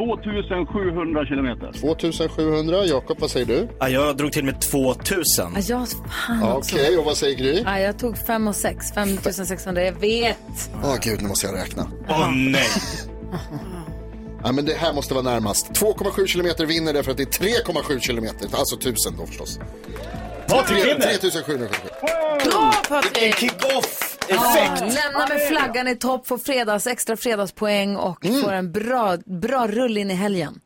2700 0.00 1.26
kilometer. 1.26 1.72
2700. 1.80 2.84
Jakob, 2.86 3.20
vad 3.20 3.30
säger 3.30 3.46
du? 3.46 3.68
Ja, 3.78 3.88
jag 3.88 4.16
drog 4.16 4.32
till 4.32 4.44
med 4.44 4.60
2000. 4.60 5.24
Ja, 5.36 5.60
jag, 5.68 5.88
fan 5.88 6.42
Okej, 6.42 6.86
också. 6.88 6.98
och 6.98 7.04
vad 7.04 7.16
säger 7.16 7.36
Gry? 7.36 7.62
Ja, 7.64 7.78
jag 7.80 7.98
tog 7.98 8.18
5 8.18 8.48
och 8.48 8.56
6. 8.56 8.92
5600, 8.94 9.82
jag 9.82 9.92
vet. 9.92 10.70
Åh 10.84 10.96
gud, 11.02 11.22
nu 11.22 11.28
måste 11.28 11.46
jag 11.46 11.54
räkna. 11.56 11.86
Åh 12.08 12.30
nej. 12.34 12.66
Ja, 14.44 14.52
men 14.52 14.64
det 14.64 14.74
här 14.74 14.92
måste 14.94 15.14
vara 15.14 15.24
närmast. 15.24 15.70
2,7 15.70 16.26
kilometer 16.26 16.66
vinner 16.66 16.92
därför 16.92 17.10
att 17.10 17.16
det 17.16 17.22
är 17.22 17.46
3,7 17.72 18.00
kilometer. 18.00 18.48
Alltså 18.52 18.76
1000 18.76 19.16
då 19.18 19.26
förstås. 19.26 19.58
Patrik 20.48 20.84
vinner. 20.84 21.00
3777. 21.00 21.68
Bra 22.50 22.72
Patrik! 22.88 23.34
Kick-off! 23.36 24.16
Ja, 24.30 24.74
lämna 24.80 25.26
med 25.28 25.48
flaggan 25.48 25.88
i 25.88 25.96
topp, 25.96 26.26
får 26.26 26.38
fredags, 26.38 26.86
extra 26.86 27.16
fredagspoäng 27.16 27.96
och 27.96 28.24
Mm. 28.24 28.42
får 28.42 28.52
en 28.52 28.72
bra, 28.72 29.16
bra 29.26 29.66
rull 29.66 29.96
in 29.98 30.10
i 30.10 30.14
helgen. 30.14 30.60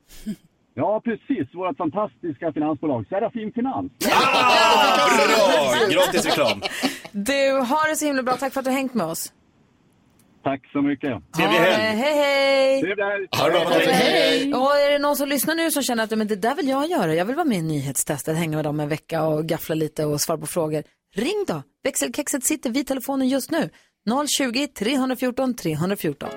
Ja, 0.75 1.01
precis. 1.05 1.55
Vårt 1.55 1.77
fantastiska 1.77 2.53
finansbolag 2.53 3.07
Serafin 3.09 3.53
Finans. 3.53 3.93
Bra! 3.99 5.89
Gratis 5.91 6.25
reklam. 6.27 6.63
Du, 7.13 7.51
har 7.53 7.89
det 7.89 7.97
så 7.97 8.05
himla 8.07 8.23
bra. 8.23 8.37
Tack 8.37 8.53
för 8.53 8.61
att 8.61 8.65
du 8.65 8.71
har 8.71 8.77
hängt 8.79 8.95
med 8.95 9.07
oss. 9.07 9.33
Tack 10.45 10.61
så 10.73 10.83
mycket. 10.83 11.13
Trevlig 11.37 11.59
helg. 11.59 11.75
Hej, 11.97 12.15
hej! 12.15 12.81
Trevlig 12.83 13.05
helg. 13.05 13.27
Ha 13.39 13.45
det 13.49 13.51
bra. 13.65 13.93
Hej! 13.93 14.55
Och 14.55 14.77
är 14.77 14.91
det 14.93 14.99
någon 14.99 15.17
som 15.17 15.29
lyssnar 15.29 15.55
nu 15.55 15.71
som 15.71 15.83
känner 15.83 16.05
att 16.05 16.11
men 16.19 16.27
det 16.27 16.37
där 16.37 16.55
vill 16.55 16.69
jag 16.69 16.87
göra. 16.91 17.15
Jag 17.15 17.25
vill 17.25 17.37
vara 17.37 17.45
med 17.45 17.59
i 17.59 17.63
nyhetstestet, 17.63 18.37
hänga 18.37 18.57
med 18.57 18.65
dem 18.65 18.81
en 18.81 18.89
vecka 18.89 19.23
och 19.25 19.45
gaffla 19.47 19.75
lite 19.75 20.05
och 20.05 20.21
svara 20.21 20.39
på 20.39 20.47
frågor. 20.47 20.83
Ring 21.17 21.45
då! 21.47 21.63
Växelkexet 21.83 22.45
sitter 22.45 22.71
vid 22.71 22.87
telefonen 22.87 23.29
just 23.29 23.51
nu. 23.51 23.71
020 24.39 24.67
314 24.67 25.55
314 25.55 26.31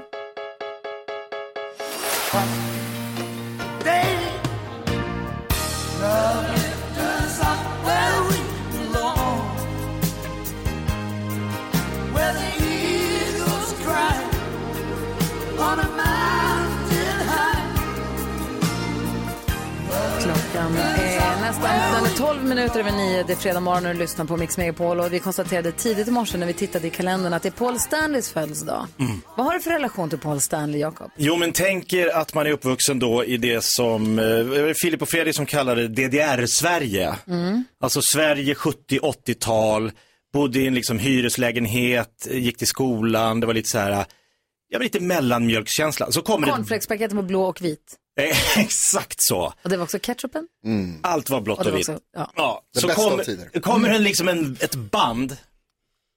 12 22.27 22.43
minuter 22.43 22.79
över 22.79 22.91
9. 22.91 23.23
Det 23.23 23.33
är 23.33 23.37
fredag 23.37 23.59
morgon 23.59 23.85
och 23.85 23.93
du 23.93 23.99
lyssnar 23.99 24.25
på 24.25 24.37
Mix 24.37 24.57
Megapol. 24.57 24.99
Och 24.99 25.13
vi 25.13 25.19
konstaterade 25.19 25.71
tidigt 25.71 26.07
i 26.07 26.11
morse 26.11 26.37
när 26.37 26.47
vi 26.47 26.53
tittade 26.53 26.87
i 26.87 26.89
kalendern 26.89 27.33
att 27.33 27.43
det 27.43 27.49
är 27.49 27.51
Paul 27.51 27.79
Stanleys 27.79 28.31
födelsedag. 28.31 28.87
Mm. 28.99 29.21
Vad 29.37 29.45
har 29.45 29.53
du 29.53 29.59
för 29.59 29.71
relation 29.71 30.09
till 30.09 30.19
Paul 30.19 30.41
Stanley, 30.41 30.81
Jakob? 30.81 31.11
Jo, 31.17 31.35
men 31.35 31.51
tänk 31.51 31.93
er 31.93 32.07
att 32.07 32.33
man 32.33 32.47
är 32.47 32.51
uppvuxen 32.51 32.99
då 32.99 33.25
i 33.25 33.37
det 33.37 33.63
som 33.63 34.19
eh, 34.19 34.73
Filip 34.81 35.01
och 35.01 35.09
Fredrik 35.09 35.35
som 35.35 35.45
kallade 35.45 35.87
DDR-Sverige. 35.87 37.15
Mm. 37.27 37.63
Alltså 37.79 38.01
Sverige 38.13 38.53
70-80-tal, 38.53 39.91
bodde 40.33 40.59
i 40.59 40.67
en 40.67 40.73
liksom 40.73 40.99
hyreslägenhet, 40.99 42.27
gick 42.31 42.57
till 42.57 42.67
skolan, 42.67 43.39
det 43.39 43.47
var 43.47 43.53
lite 43.53 43.69
så 43.69 43.77
här, 43.77 44.05
ja 44.69 44.79
lite 44.79 44.99
mellanmjölkskänsla. 44.99 46.11
Så 46.11 46.21
kommer 46.21 46.47
det, 46.47 46.53
Cornflakespaketen 46.53 47.17
på 47.17 47.23
blå 47.23 47.43
och 47.43 47.61
vit. 47.61 47.97
Eh, 48.17 48.57
exakt 48.59 49.15
så. 49.17 49.53
Och 49.63 49.69
det 49.69 49.77
var 49.77 49.83
också 49.83 49.99
ketchupen? 49.99 50.47
Allt 51.03 51.29
var 51.29 51.41
blått 51.41 51.59
Och 51.59 51.65
det 51.65 51.71
och, 51.71 51.77
vitt. 51.77 51.89
ja. 52.15 52.31
Ja, 52.35 52.61
Det 52.73 52.79
så 52.79 52.87
kom, 52.89 53.21
kommer 53.61 53.89
en, 53.89 54.03
liksom 54.03 54.27
en, 54.27 54.57
ett 54.59 54.75
band 54.75 55.37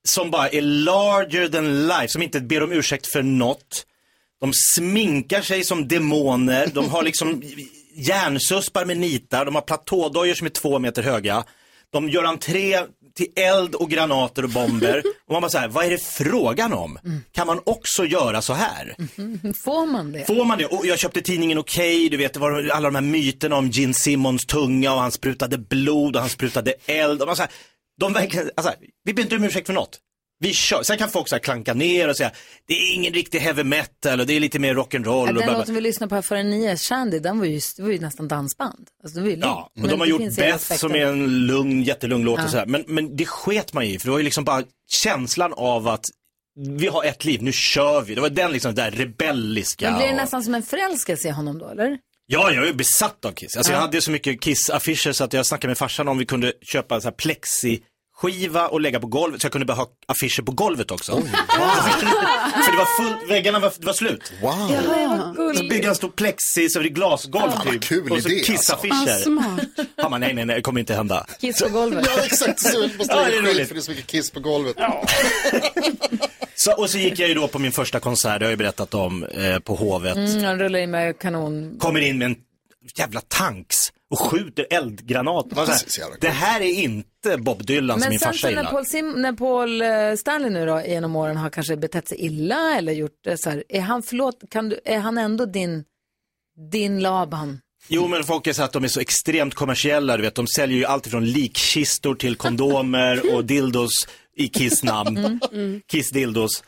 som 0.08 0.30
bara 0.30 0.48
är 0.48 0.62
larger 0.62 1.48
than 1.48 1.86
life, 1.88 2.08
som 2.08 2.22
inte 2.22 2.40
ber 2.40 2.62
om 2.62 2.72
ursäkt 2.72 3.06
för 3.06 3.22
något. 3.22 3.86
De 4.40 4.52
sminkar 4.76 5.42
sig 5.42 5.64
som 5.64 5.88
demoner, 5.88 6.66
de 6.74 6.88
har 6.88 7.02
liksom 7.02 7.42
järnsuspar 7.94 8.84
med 8.84 8.96
nitar, 8.98 9.44
de 9.44 9.54
har 9.54 9.62
platådojor 9.62 10.34
som 10.34 10.46
är 10.46 10.50
två 10.50 10.78
meter 10.78 11.02
höga. 11.02 11.44
De 11.90 12.08
gör 12.08 12.24
entré 12.24 12.80
till 13.14 13.26
eld 13.36 13.74
och 13.74 13.90
granater 13.90 14.42
och 14.42 14.50
bomber. 14.50 15.02
Och 15.26 15.32
man 15.32 15.42
bara 15.42 15.50
så 15.50 15.58
här, 15.58 15.68
vad 15.68 15.84
är 15.84 15.90
det 15.90 16.02
frågan 16.02 16.72
om? 16.72 16.98
Kan 17.32 17.46
man 17.46 17.60
också 17.66 18.04
göra 18.04 18.42
så 18.42 18.52
här? 18.52 18.96
Får 19.64 19.86
man 19.86 20.12
det? 20.12 20.24
Får 20.24 20.44
man 20.44 20.58
det? 20.58 20.66
Och 20.66 20.86
jag 20.86 20.98
köpte 20.98 21.20
tidningen 21.20 21.58
Okej, 21.58 22.08
du 22.08 22.16
vet, 22.16 22.34
det 22.34 22.40
var 22.40 22.68
alla 22.68 22.88
de 22.88 22.94
här 22.94 23.02
myterna 23.02 23.56
om 23.56 23.70
Gene 23.70 23.94
Simmons 23.94 24.46
tunga 24.46 24.92
och 24.92 25.00
han 25.00 25.12
sprutade 25.12 25.58
blod 25.58 26.16
och 26.16 26.20
han 26.22 26.30
sprutade 26.30 26.74
eld. 26.86 27.20
Och 27.20 27.26
man 27.26 27.36
så 27.36 27.42
här, 27.42 27.52
de 28.00 28.12
verkligen, 28.12 28.50
alltså, 28.56 28.72
vi 29.04 29.14
ber 29.14 29.22
inte 29.22 29.36
om 29.36 29.44
ursäkt 29.44 29.66
för 29.66 29.74
något. 29.74 29.98
Vi 30.42 30.52
kör. 30.54 30.82
Sen 30.82 30.98
kan 30.98 31.08
folk 31.08 31.28
så 31.28 31.38
klanka 31.38 31.74
ner 31.74 32.08
och 32.08 32.16
säga, 32.16 32.30
det 32.66 32.74
är 32.74 32.94
ingen 32.94 33.12
riktig 33.12 33.38
heavy 33.38 33.64
metal 33.64 34.20
och 34.20 34.26
det 34.26 34.32
är 34.36 34.40
lite 34.40 34.58
mer 34.58 34.74
rock'n'roll. 34.74 35.28
och 35.28 35.34
Den 35.34 35.52
låten 35.52 35.74
vi 35.74 35.80
lyssnade 35.80 36.08
på 36.08 36.14
här 36.14 36.22
före 36.22 36.42
nio, 36.42 36.76
Shandy, 36.76 37.18
den 37.18 37.38
var 37.38 37.46
ju, 37.46 37.60
var 37.78 37.90
ju 37.90 37.98
nästan 38.00 38.28
dansband. 38.28 38.88
Alltså, 39.04 39.20
var 39.20 39.26
ju 39.28 39.36
Ja, 39.36 39.62
och 39.64 39.70
de 39.74 39.80
Men 39.88 39.98
har 39.98 40.06
det 40.06 40.10
gjort 40.24 40.36
Beth 40.36 40.72
som 40.74 40.92
är 40.94 41.06
en 41.06 41.46
lugn, 41.46 41.82
jättelugn 41.82 42.24
låt 42.24 42.38
Ja. 42.38 42.44
och 42.44 42.50
sådär. 42.50 42.66
Men, 42.66 42.84
men 42.86 43.16
det 43.16 43.26
sket 43.26 43.72
man 43.72 43.84
i, 43.84 43.98
för 43.98 44.06
det 44.06 44.10
var 44.10 44.18
ju 44.18 44.24
liksom 44.24 44.44
bara 44.44 44.62
känslan 44.90 45.52
av 45.56 45.88
att 45.88 46.04
vi 46.78 46.86
har 46.86 47.04
ett 47.04 47.24
liv, 47.24 47.42
nu 47.42 47.52
kör 47.52 48.02
vi. 48.02 48.14
Det 48.14 48.20
var 48.20 48.30
den 48.30 48.52
liksom 48.52 48.74
där 48.74 48.90
rebelliska. 48.90 49.90
Men 49.90 49.98
blir 49.98 50.08
det 50.08 50.14
nästan 50.16 50.42
som 50.42 50.54
en 50.54 50.62
förälskelse 50.62 51.28
i 51.28 51.30
honom 51.30 51.58
då, 51.58 51.68
eller? 51.68 51.98
Ja, 52.26 52.52
jag 52.52 52.68
är 52.68 52.72
besatt 52.72 53.24
av 53.24 53.32
Kiss. 53.32 53.56
Alltså, 53.56 53.72
Ja. 53.72 53.76
Jag 53.76 53.82
hade 53.82 54.00
så 54.00 54.10
mycket 54.10 54.40
Kiss-affischer 54.40 55.12
så 55.12 55.24
att 55.24 55.32
jag 55.32 55.46
snackade 55.46 55.68
med 55.68 55.78
farsan 55.78 56.08
om 56.08 56.18
vi 56.18 56.26
kunde 56.26 56.52
köpa 56.62 57.00
sån 57.00 57.08
här 57.08 57.16
plexi-skiva 58.20 58.66
och 58.66 58.80
lägga 58.80 59.00
på 59.00 59.06
golvet 59.06 59.40
så 59.40 59.44
jag 59.44 59.52
kunde 59.52 59.64
bara 59.66 59.74
ha 59.76 59.86
affischer 60.08 60.42
på 60.42 60.52
golvet 60.52 60.90
också. 60.90 61.12
För 62.64 62.72
det 62.72 62.78
var 62.78 63.02
fullt, 63.02 63.30
väggarna 63.30 63.58
var, 63.58 63.72
det 63.78 63.86
var 63.86 63.92
slut. 63.92 64.32
Wow. 64.42 65.54
Så 65.54 65.62
byggde 65.62 65.76
han 65.82 65.88
en 65.88 65.94
stor 65.94 66.08
plexi 66.08 66.68
så 66.68 66.78
det 66.78 66.86
är 66.86 66.90
glasgolv 66.90 67.52
Ja, 67.64 67.70
typ. 67.72 67.82
kul 67.82 68.12
och 68.12 68.22
så 68.22 68.28
idé, 68.28 68.42
Kiss-affischer. 68.42 69.12
alltså. 69.14 69.30
Ah, 69.96 70.08
bara, 70.08 70.18
nej, 70.18 70.34
nej, 70.34 70.44
nej, 70.44 70.56
det 70.56 70.62
kommer 70.62 70.80
inte 70.80 70.94
hända. 70.94 71.26
Kiss 71.40 71.62
på 71.62 71.68
golvet. 71.68 72.06
Ja, 72.16 72.22
exakt. 72.24 72.60
Så 72.60 72.80
jag 72.80 72.90
måste 72.98 73.14
Ja, 73.14 73.24
det 73.24 73.36
är 73.36 73.42
roligt. 73.42 73.68
för 73.68 73.74
det 73.74 73.80
är 73.80 73.82
så 73.82 73.90
mycket 73.90 74.06
kiss 74.06 74.30
på 74.30 74.40
golvet. 74.40 74.76
Så, 76.54 76.72
och 76.76 76.90
så 76.90 76.98
gick 76.98 77.18
jag 77.18 77.28
ju 77.28 77.34
då 77.34 77.48
på 77.48 77.58
min 77.58 77.72
första 77.72 78.00
konsert, 78.00 78.40
det 78.40 78.44
har 78.46 78.50
jag 78.50 78.50
ju 78.50 78.56
berättat 78.56 78.94
om, 78.94 79.24
eh, 79.24 79.58
på 79.58 79.74
Hovet. 79.74 80.16
Mm, 80.16 80.44
han 80.44 80.58
rullar 80.58 80.78
in 80.78 80.90
med 80.90 81.18
kanon. 81.18 81.78
Kommer 81.78 82.00
in 82.00 82.18
med 82.18 82.26
en 82.26 82.36
jävla 82.98 83.20
tanks 83.20 83.92
och 84.10 84.18
skjuter 84.18 84.66
eldgranater. 84.70 85.56
Så 85.56 85.60
här, 85.60 86.08
coolt. 86.08 86.20
det 86.20 86.28
här 86.28 86.60
är 86.60 86.72
inte 86.72 87.36
Bob 87.38 87.66
Dylan 87.66 88.00
som 88.00 88.00
Men 88.00 88.10
min 88.10 88.18
sen 88.18 88.32
farsa 88.32 88.46
när 88.46 88.56
gillar. 88.56 88.70
Paul, 88.70 88.86
Sim, 88.86 89.10
när 89.10 89.32
Paul 89.32 89.82
eh, 89.82 90.14
Stanley 90.16 90.50
nu 90.50 90.66
då 90.66 90.82
genom 90.86 91.16
åren 91.16 91.36
har 91.36 91.50
kanske 91.50 91.76
betett 91.76 92.08
sig 92.08 92.20
illa 92.20 92.76
eller 92.76 92.92
gjort 92.92 93.18
det 93.24 93.38
så 93.38 93.50
här, 93.50 93.64
är 93.68 93.80
han, 93.80 94.02
förlåt, 94.02 94.42
kan 94.50 94.68
du, 94.68 94.80
är 94.84 94.98
han 94.98 95.18
ändå 95.18 95.46
din, 95.46 95.84
din 96.70 97.00
Laban? 97.00 97.60
Jo, 97.88 98.08
men 98.08 98.24
folk 98.24 98.46
är 98.46 98.52
så 98.52 98.62
att 98.62 98.72
de 98.72 98.84
är 98.84 98.88
så 98.88 99.00
extremt 99.00 99.54
kommersiella, 99.54 100.16
du 100.16 100.22
vet. 100.22 100.34
De 100.34 100.46
säljer 100.46 100.78
ju 100.78 100.84
allt 100.84 101.06
ifrån 101.06 101.24
likkistor 101.24 102.14
till 102.14 102.36
kondomer 102.36 103.34
och 103.34 103.44
dildos 103.54 104.08
i 104.40 104.48
Kiss 104.48 104.82
namn. 104.82 105.40
Kiss 105.90 106.10
dildos, 106.10 106.64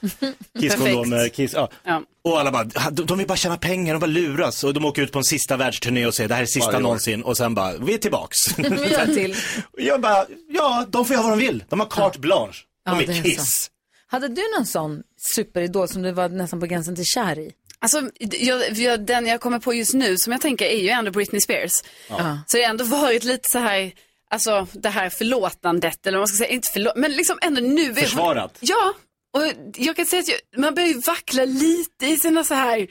Kiss 0.60 0.74
kondomer, 0.74 1.28
Kiss, 1.28 1.52
ja. 1.52 1.70
Ja. 1.84 2.02
Och 2.24 2.40
alla 2.40 2.50
bara, 2.50 2.64
de, 2.90 3.06
de 3.06 3.18
vill 3.18 3.26
bara 3.26 3.36
tjäna 3.36 3.56
pengar, 3.56 3.94
de 3.94 3.98
bara 4.00 4.06
luras. 4.06 4.64
Och 4.64 4.74
de 4.74 4.84
åker 4.84 5.02
ut 5.02 5.12
på 5.12 5.18
en 5.18 5.24
sista 5.24 5.56
världsturné 5.56 6.06
och 6.06 6.14
säger 6.14 6.28
det 6.28 6.34
här 6.34 6.42
är 6.42 6.46
sista 6.46 6.66
Varje 6.66 6.76
år. 6.78 6.82
någonsin. 6.82 7.22
Och 7.22 7.36
sen 7.36 7.54
bara, 7.54 7.76
vi 7.78 7.94
är 7.94 7.98
tillbaks. 7.98 8.36
Vi 8.58 8.68
gör 8.92 9.06
till. 9.06 9.36
Jag 9.78 10.00
bara, 10.00 10.26
ja, 10.48 10.86
de 10.88 11.04
får 11.04 11.14
göra 11.14 11.22
vad 11.22 11.32
de 11.32 11.38
vill. 11.46 11.64
De 11.68 11.80
har 11.80 11.86
carte 11.86 12.18
blanche. 12.18 12.54
De 12.86 12.94
Ja, 12.94 13.02
är 13.02 13.06
det 13.06 13.12
är 13.18 13.22
Kiss. 13.22 13.70
Hade 14.06 14.28
du 14.28 14.42
någon 14.56 14.66
sån 14.66 15.02
superidol 15.34 15.88
som 15.88 16.02
du 16.02 16.12
var 16.12 16.28
nästan 16.28 16.60
på 16.60 16.66
gränsen 16.66 16.96
till 16.96 17.04
kär 17.04 17.38
i? 17.38 17.52
Alltså, 17.78 18.02
jag, 18.20 18.72
jag, 18.78 19.06
den 19.06 19.26
jag 19.26 19.40
kommer 19.40 19.58
på 19.58 19.74
just 19.74 19.94
nu 19.94 20.16
som 20.18 20.32
jag 20.32 20.40
tänker 20.40 20.64
är 20.64 20.80
ju 20.80 20.88
ändå 20.88 21.10
Britney 21.10 21.40
Spears. 21.40 21.72
Ja. 22.08 22.38
Så 22.46 22.56
det 22.56 22.62
har 22.62 22.70
ändå 22.70 22.84
varit 22.84 23.24
lite 23.24 23.50
så 23.50 23.58
här, 23.58 23.92
alltså 24.32 24.66
det 24.72 24.88
här 24.88 25.10
förlåtandet 25.10 26.06
eller 26.06 26.18
vad 26.18 26.22
man 26.22 26.28
ska 26.28 26.36
säga, 26.36 26.50
inte 26.50 26.68
förlåt, 26.72 26.96
men 26.96 27.12
liksom 27.12 27.38
ändå 27.42 27.60
nu. 27.60 27.94
Försvarat. 27.94 28.58
Ja, 28.60 28.94
och 29.34 29.42
jag 29.76 29.96
kan 29.96 30.06
säga 30.06 30.20
att 30.20 30.28
jag, 30.28 30.60
man 30.60 30.74
börjar 30.74 30.88
ju 30.88 31.00
vackla 31.06 31.44
lite 31.44 32.06
i 32.06 32.16
sina 32.16 32.44
så 32.44 32.54
här, 32.54 32.86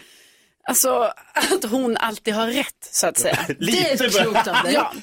alltså 0.63 1.13
att 1.33 1.63
hon 1.63 1.97
alltid 1.97 2.33
har 2.33 2.47
rätt 2.47 2.89
så 2.91 3.07
att 3.07 3.17
säga. 3.17 3.37
Lite 3.59 3.95
Det 3.95 4.05
är 4.05 4.09
klokt 4.09 4.47
av 4.47 4.55
dig. 4.63 4.73
Ja. 4.73 4.93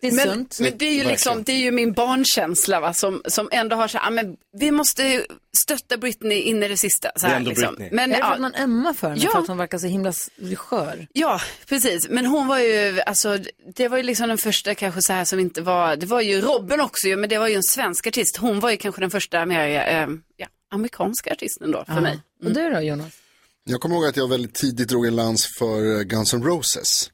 Det 0.00 0.06
är 0.06 0.12
men, 0.12 0.26
sunt. 0.26 0.58
men 0.60 0.78
det 0.78 0.86
är 0.86 0.94
ju 0.94 1.04
liksom, 1.04 1.42
det 1.42 1.52
är 1.52 1.58
ju 1.58 1.70
min 1.70 1.92
barnkänsla 1.92 2.80
va, 2.80 2.94
som, 2.94 3.22
som 3.26 3.48
ändå 3.52 3.76
har 3.76 3.88
så 3.88 3.98
här, 3.98 4.06
ah, 4.06 4.10
men 4.10 4.36
vi 4.58 4.70
måste 4.70 5.26
stötta 5.56 5.96
Britney 5.96 6.38
in 6.38 6.62
i 6.62 6.68
det 6.68 6.76
sista. 6.76 7.12
Så 7.16 7.26
Det 7.26 7.26
är 7.26 7.30
här, 7.30 7.36
ändå 7.36 7.50
liksom. 7.50 7.74
Britney. 7.74 7.90
Men, 7.92 8.12
är 8.12 8.16
det 8.16 8.24
för 8.24 8.32
att 8.32 8.40
man 8.40 8.54
ömmar 8.54 8.92
för 8.92 9.08
henne? 9.08 9.20
Ja. 9.24 9.30
För 9.30 9.38
att 9.38 9.48
hon 9.48 9.58
verkar 9.58 9.78
så 9.78 9.86
himla 9.86 10.12
skör? 10.56 11.06
Ja, 11.12 11.40
precis. 11.68 12.08
Men 12.08 12.26
hon 12.26 12.46
var 12.46 12.58
ju, 12.58 13.00
alltså, 13.00 13.38
det 13.74 13.88
var 13.88 13.96
ju 13.96 14.02
liksom 14.02 14.28
den 14.28 14.38
första 14.38 14.74
kanske 14.74 15.02
så 15.02 15.12
här 15.12 15.24
som 15.24 15.38
inte 15.38 15.62
var, 15.62 15.96
det 15.96 16.06
var 16.06 16.20
ju 16.20 16.40
Robin 16.40 16.80
också 16.80 17.08
ju, 17.08 17.16
men 17.16 17.28
det 17.28 17.38
var 17.38 17.48
ju 17.48 17.54
en 17.54 17.62
svensk 17.62 18.06
artist. 18.06 18.36
Hon 18.36 18.60
var 18.60 18.70
ju 18.70 18.76
kanske 18.76 19.00
den 19.00 19.10
första 19.10 19.46
mer, 19.46 19.68
eh, 19.68 20.08
ja, 20.36 20.46
amerikanska 20.70 21.32
artisten 21.32 21.70
då 21.70 21.84
för 21.84 22.00
mig. 22.00 22.18
Och 22.44 22.52
du 22.52 22.70
då 22.70 22.80
Jonas? 22.80 23.21
Jag 23.64 23.80
kommer 23.80 23.96
ihåg 23.96 24.04
att 24.04 24.16
jag 24.16 24.28
väldigt 24.28 24.54
tidigt 24.54 24.88
drog 24.88 25.06
en 25.06 25.16
lans 25.16 25.46
för 25.58 25.96
eh, 25.96 26.02
Guns 26.02 26.34
N' 26.34 26.42
Roses. 26.42 27.10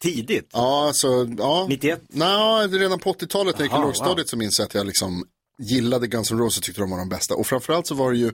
Tidigt? 0.00 0.50
Ja, 0.52 0.86
alltså, 0.86 1.28
ja. 1.38 1.66
91? 1.68 2.02
Nej, 2.08 2.66
redan 2.68 2.98
på 2.98 3.12
80-talet 3.12 3.58
när 3.58 3.60
jag 3.60 3.66
gick 3.66 3.72
i 3.72 3.74
Aha, 3.74 3.84
lågstadiet 3.84 4.28
så 4.28 4.36
minns 4.36 4.58
jag 4.58 4.66
att 4.66 4.74
jag 4.74 4.86
liksom 4.86 5.24
gillade 5.62 6.06
Guns 6.06 6.30
N' 6.30 6.38
Roses 6.38 6.58
och 6.58 6.64
tyckte 6.64 6.80
de 6.80 6.90
var 6.90 6.98
de 6.98 7.08
bästa. 7.08 7.34
Och 7.34 7.46
framförallt 7.46 7.86
så 7.86 7.94
var 7.94 8.12
det 8.12 8.18
ju 8.18 8.32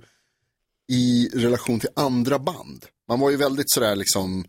i 0.93 1.29
relation 1.35 1.81
till 1.81 1.89
andra 1.97 2.39
band. 2.39 2.85
Man 3.09 3.21
var 3.21 3.31
ju 3.31 3.37
väldigt 3.37 3.71
sådär 3.71 3.97
liksom, 3.97 4.45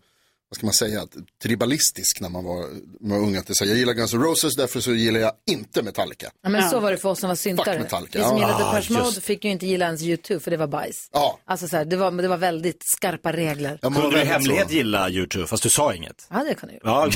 vad 0.48 0.56
ska 0.56 0.66
man 0.66 0.72
säga, 0.74 1.06
tribalistisk 1.42 2.20
när 2.20 2.28
man 2.28 2.44
var, 2.44 2.66
man 3.00 3.10
var 3.20 3.26
ung. 3.26 3.36
Att 3.36 3.46
det 3.46 3.54
så 3.54 3.64
här, 3.64 3.70
jag 3.70 3.78
gillar 3.78 3.92
Guns 3.92 4.14
N' 4.14 4.22
Roses, 4.22 4.56
därför 4.56 4.80
så 4.80 4.92
gillar 4.94 5.20
jag 5.20 5.32
inte 5.50 5.82
Metallica. 5.82 6.30
Ja, 6.42 6.48
men 6.48 6.70
så 6.70 6.80
var 6.80 6.90
det 6.90 6.96
för 6.98 7.08
oss 7.08 7.20
som 7.20 7.28
var 7.28 7.36
syntare. 7.36 7.78
Metallica, 7.78 8.18
Vi 8.18 8.24
som 8.24 8.36
ja. 8.38 8.42
gillade 8.46 8.64
Ah, 8.64 8.74
Depeche 8.74 8.92
Mode 8.92 9.04
just. 9.06 9.22
fick 9.22 9.44
ju 9.44 9.50
inte 9.50 9.66
gilla 9.66 9.84
ens 9.86 10.02
U2 10.02 10.38
för 10.38 10.50
det 10.50 10.56
var 10.56 10.66
bajs. 10.66 11.08
Ja. 11.12 11.38
Alltså 11.44 11.68
så 11.68 11.76
här, 11.76 11.84
det 11.84 11.96
var, 11.96 12.10
det 12.10 12.28
var 12.28 12.36
väldigt 12.36 12.82
skarpa 12.84 13.32
regler. 13.32 13.78
Ja, 13.82 13.90
Kunde 13.90 14.10
du 14.10 14.22
i 14.22 14.24
hemlighet 14.24 14.68
så. 14.68 14.74
gilla 14.74 15.10
YouTube, 15.10 15.46
fast 15.46 15.62
du 15.62 15.68
sa 15.70 15.94
inget? 15.94 16.26
Ja, 16.30 16.44
det 16.44 16.54
kan 16.54 16.68
du 16.68 16.74
göra. 16.74 16.80
Ja, 16.84 17.10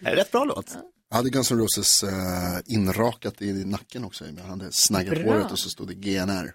en 0.00 0.14
rätt 0.16 0.30
bra 0.32 0.44
låt. 0.44 0.76
Jag 1.10 1.16
hade 1.16 1.30
Guns 1.30 1.50
N' 1.50 1.58
Roses 1.58 2.02
eh, 2.02 2.10
inrakat 2.66 3.42
i 3.42 3.52
nacken 3.52 4.04
också. 4.04 4.24
Jag 4.36 4.44
hade 4.44 4.68
snaggat 4.72 5.14
Bra. 5.18 5.32
håret 5.32 5.52
och 5.52 5.58
så 5.58 5.68
stod 5.70 5.88
det 5.88 5.94
GNR. 5.94 6.52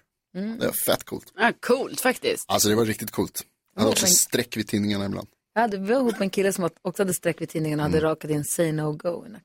Det 0.58 0.66
var 0.66 0.72
fett 0.86 1.04
coolt. 1.04 1.32
Ja, 1.38 1.52
coolt 1.60 2.00
faktiskt. 2.00 2.44
Alltså 2.48 2.68
det 2.68 2.74
var 2.74 2.84
riktigt 2.84 3.10
coolt. 3.10 3.42
Jag 3.74 3.82
hade 3.82 3.92
också 3.92 4.04
men- 4.06 4.12
streck 4.14 4.56
vid 4.56 4.68
tidningarna 4.68 5.06
ibland. 5.06 5.28
Jag 5.54 5.60
hade, 5.62 5.78
vi 5.78 5.92
var 5.92 6.00
ihop 6.00 6.12
med 6.12 6.22
en 6.22 6.30
kille 6.30 6.52
som 6.52 6.68
också 6.82 7.02
hade 7.02 7.14
streck 7.14 7.40
vid 7.40 7.48
tidningen 7.48 7.80
och 7.80 7.86
hade 7.86 8.00
rakat 8.00 8.30
in 8.30 8.44
Say 8.44 8.72
No 8.72 8.92
Go 8.92 9.24
i 9.26 9.28
nacken. 9.28 9.44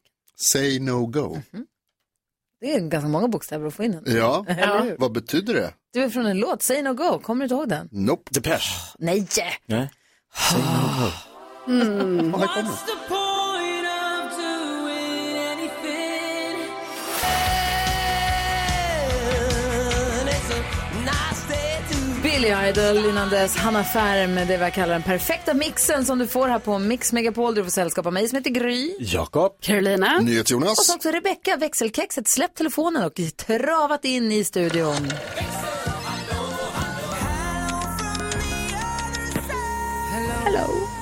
Say 0.51 0.79
no 0.79 1.05
go. 1.05 1.41
Det 2.61 2.73
är 2.75 2.79
ganska 2.79 3.07
många 3.07 3.27
bokstäver 3.27 3.67
att 3.67 3.73
få 3.73 3.83
in. 3.83 3.93
en. 3.93 4.03
Ja, 4.15 4.45
hur? 4.83 4.95
vad 4.99 5.11
betyder 5.11 5.53
det? 5.53 5.73
Du 5.93 6.03
är 6.03 6.09
från 6.09 6.25
en 6.25 6.37
låt, 6.37 6.61
Say 6.63 6.81
No 6.81 6.93
Go, 6.93 7.19
kommer 7.19 7.39
du 7.39 7.43
inte 7.45 7.55
ihåg 7.55 7.69
den? 7.69 7.89
Nope. 7.91 8.31
Depeche. 8.33 8.73
Nej! 8.99 9.27
Nej. 9.65 9.89
Mm. 11.67 12.29
Ja, 12.31 12.37
här 12.37 12.47
kommer 12.47 12.69
Billy 22.45 22.69
Idol 22.69 23.05
innan 23.09 23.29
dess, 23.29 23.55
Hanna 23.55 23.83
Färm 23.83 24.33
med 24.33 24.47
det 24.47 24.57
vi 24.57 24.71
kallar 24.71 24.93
den 24.93 25.03
perfekta 25.03 25.53
mixen 25.53 26.05
som 26.05 26.19
du 26.19 26.27
får 26.27 26.47
här 26.47 26.59
på 26.59 26.79
Mix 26.79 27.13
Megapol. 27.13 27.55
Du 27.55 27.63
får 27.63 27.71
sällskap 27.71 28.05
av 28.05 28.13
mig 28.13 28.27
som 28.27 28.37
heter 28.37 28.49
Gry. 28.49 28.95
Jakob. 28.99 29.57
Carolina. 29.61 30.19
NyhetsJonas. 30.19 30.79
Och 30.79 30.85
så 30.85 30.95
också 30.95 31.09
Rebecka, 31.09 31.57
växelkexet, 31.57 32.27
släppt 32.27 32.57
telefonen 32.57 33.03
och 33.03 33.13
travat 33.37 34.05
in 34.05 34.31
i 34.31 34.43
studion. 34.43 35.11
Hello. 40.43 40.94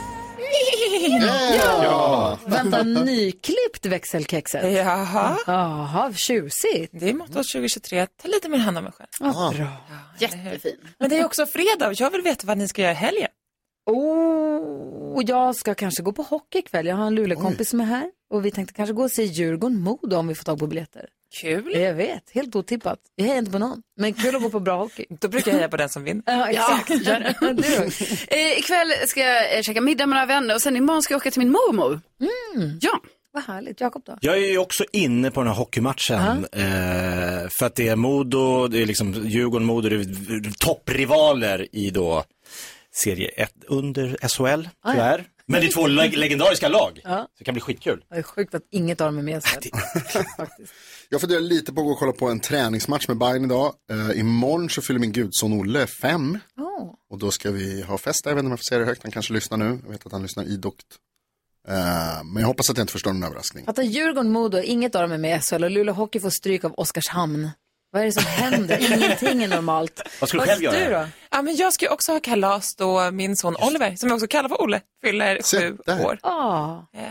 Ja. 1.22 2.38
Vänta, 2.46 2.84
nyklippt 2.84 3.86
växelkexet. 3.86 4.74
Jaha. 4.74 5.38
Jaha, 5.48 6.14
tjusigt. 6.14 6.90
Det 6.92 7.10
är 7.10 7.14
mottot 7.14 7.34
2023. 7.52 8.08
Ta 8.22 8.28
lite 8.28 8.50
mer 8.50 8.58
hand 8.58 8.78
om 8.78 8.84
mig 8.84 8.94
själv. 8.94 9.10
Vad 9.20 9.56
bra. 9.56 9.68
Jättefin. 10.20 10.78
Men 11.00 11.10
det 11.10 11.18
är 11.18 11.26
också 11.26 11.46
fredag 11.46 11.94
jag 11.94 12.12
vill 12.12 12.22
veta 12.22 12.48
vad 12.48 12.58
ni 12.58 12.68
ska 12.68 12.82
göra 12.82 12.92
i 12.92 12.96
helgen. 12.96 13.30
Oh, 13.86 15.24
jag 15.28 15.56
ska 15.56 15.76
kanske 15.76 16.04
gå 16.04 16.12
på 16.12 16.22
hockey 16.22 16.60
ikväll. 16.60 16.86
Jag 16.86 16.96
har 16.96 17.08
en 17.08 17.16
Luleåkompis 17.16 17.70
som 17.70 17.82
är 17.82 17.86
här 17.86 18.12
och 18.34 18.46
vi 18.46 18.52
tänkte 18.52 18.74
kanske 18.74 18.94
gå 18.94 19.04
och 19.04 19.12
se 19.12 19.24
Djurgården-Modo 19.24 20.16
om 20.16 20.28
vi 20.28 20.36
får 20.36 20.44
tag 20.44 20.60
på 20.60 20.68
biljetter. 20.68 21.10
Kul. 21.42 21.72
Jag 21.76 21.94
vet, 21.94 22.24
helt 22.34 22.56
otippat. 22.56 23.00
Jag 23.16 23.26
hejar 23.26 23.38
inte 23.40 23.52
på 23.52 23.60
någon, 23.60 23.82
men 23.98 24.14
kul 24.14 24.36
att 24.36 24.42
gå 24.42 24.50
på 24.50 24.60
bra 24.60 24.78
hockey. 24.78 25.06
Då 25.10 25.28
brukar 25.28 25.52
jag 25.52 25.56
heja 25.58 25.70
på 25.70 25.78
den 25.78 25.90
som 25.90 26.04
vinner. 26.04 26.24
Ja, 26.26 26.50
exakt. 26.50 26.90
gör 26.90 27.20
det. 27.20 27.54
Du? 27.54 27.74
Eh, 28.38 28.60
ikväll 28.60 28.94
ska 29.08 29.20
jag 29.20 29.58
eh, 29.58 29.62
käka 29.62 29.82
middag 29.82 30.06
med 30.06 30.16
några 30.16 30.26
vänner 30.26 30.56
och 30.56 30.62
sen 30.62 30.76
imorgon 30.78 31.04
ska 31.04 31.14
jag 31.14 31.20
åka 31.22 31.32
till 31.32 31.40
min 31.40 31.52
mormor. 31.52 32.02
Mm. 32.56 32.80
Ja. 32.82 33.00
Vad 33.32 33.44
härligt. 33.44 33.82
Jakob 33.82 34.04
då? 34.06 34.18
Jag 34.22 34.38
är 34.38 34.52
ju 34.52 34.58
också 34.58 34.84
inne 34.92 35.32
på 35.32 35.40
den 35.42 35.48
här 35.48 35.56
hockeymatchen. 35.56 36.46
Eh, 36.52 37.50
för 37.60 37.66
att 37.66 37.76
det 37.76 37.88
är 37.88 37.96
Modo, 37.96 38.68
det 38.68 38.82
är 38.82 38.86
liksom 38.86 39.14
Djurgården, 39.14 39.66
Modo, 39.66 39.90
det 39.90 39.96
är 39.96 40.52
topprivaler 40.60 41.68
i 41.76 41.90
då 41.90 42.24
serie 42.96 43.28
1 43.28 43.52
under 43.68 44.18
SHL, 44.28 44.44
Ah, 44.44 44.58
ja. 44.84 44.92
tyvärr. 44.94 45.24
Men 45.48 45.62
det 45.62 45.68
är 45.68 45.72
två 45.72 45.88
leg- 45.88 46.16
legendariska 46.18 46.68
lag. 46.68 47.02
Ja. 47.04 47.28
Så 47.34 47.38
det 47.38 47.44
kan 47.44 47.54
bli 47.54 47.62
skitkul. 47.62 48.04
Det 48.10 48.16
är 48.16 48.24
sjukt 48.24 48.54
att 48.56 48.62
inget 48.72 49.02
av 49.02 49.08
dem 49.08 49.18
är 49.18 49.24
med 49.24 49.44
sig. 49.44 49.60
Jag 51.10 51.22
funderar 51.22 51.42
lite 51.42 51.74
på 51.74 51.82
att 51.82 51.86
gå 51.86 51.92
och 51.92 52.00
kolla 52.00 52.12
på 52.12 52.28
en 52.28 52.40
träningsmatch 52.40 53.08
med 53.08 53.18
Bayern 53.18 53.46
idag. 53.46 53.74
Uh, 53.92 54.20
imorgon 54.20 54.70
så 54.70 54.82
fyller 54.82 55.00
min 55.00 55.12
gudson 55.12 55.54
Olle 55.54 55.88
fem. 55.88 56.40
Oh. 56.58 56.94
Och 57.10 57.18
då 57.20 57.32
ska 57.32 57.52
vi 57.52 57.82
ha 57.82 57.98
fest 57.98 58.24
där. 58.24 58.32
Jag 58.32 58.36
vet 58.36 58.40
inte 58.40 58.48
om 58.48 58.52
jag 58.52 58.60
får 58.60 58.64
säga 58.64 58.80
det 58.80 58.86
högt. 58.86 59.04
Han 59.04 59.12
kanske 59.12 59.34
lyssnar 59.34 59.58
nu. 59.58 59.80
Jag 59.84 59.92
vet 59.92 60.06
att 60.06 60.12
han 60.12 60.22
lyssnar 60.22 60.44
idogt. 60.44 60.86
Uh, 61.70 62.24
men 62.24 62.42
jag 62.42 62.48
hoppas 62.48 62.70
att 62.70 62.78
jag 62.78 62.84
inte 62.84 62.94
förstår 62.94 63.14
någon 63.14 63.24
överraskning. 63.24 63.66
Fattar 63.66 63.84
Djurgården-Modo, 63.84 64.62
inget 64.62 64.96
av 64.96 65.02
dem 65.02 65.12
är 65.12 65.18
med 65.18 65.38
i 65.38 65.42
SHL 65.42 65.64
och 65.64 65.72
Luleå 65.72 65.94
Hockey 65.94 66.20
får 66.20 66.30
stryk 66.30 66.64
av 66.64 66.74
Oskarshamn. 66.78 67.50
Vad 67.94 68.02
är 68.02 68.06
det 68.06 68.12
som 68.12 68.24
händer? 68.26 68.94
Ingenting 68.94 69.44
är 69.44 69.48
normalt. 69.48 70.02
Vad 70.20 70.30
ska 70.30 70.38
du 70.38 70.46
själv 70.46 70.64
göra? 70.64 70.80
Du 70.80 70.92
då? 70.92 71.08
Ja, 71.32 71.42
men 71.42 71.56
jag 71.56 71.74
ska 71.74 71.86
ju 71.86 71.92
också 71.92 72.12
ha 72.12 72.20
kalas 72.20 72.76
då 72.76 73.12
min 73.12 73.36
son 73.38 73.56
Oliver, 73.56 73.96
som 73.96 74.10
jag 74.10 74.16
också 74.16 74.28
kallar 74.28 74.50
för 74.50 74.62
Olle, 74.62 74.82
fyller 75.04 75.42
sju 75.44 75.78
där. 75.86 76.06
år. 76.06 76.20
Ah. 76.24 76.78
Eh, 76.96 77.02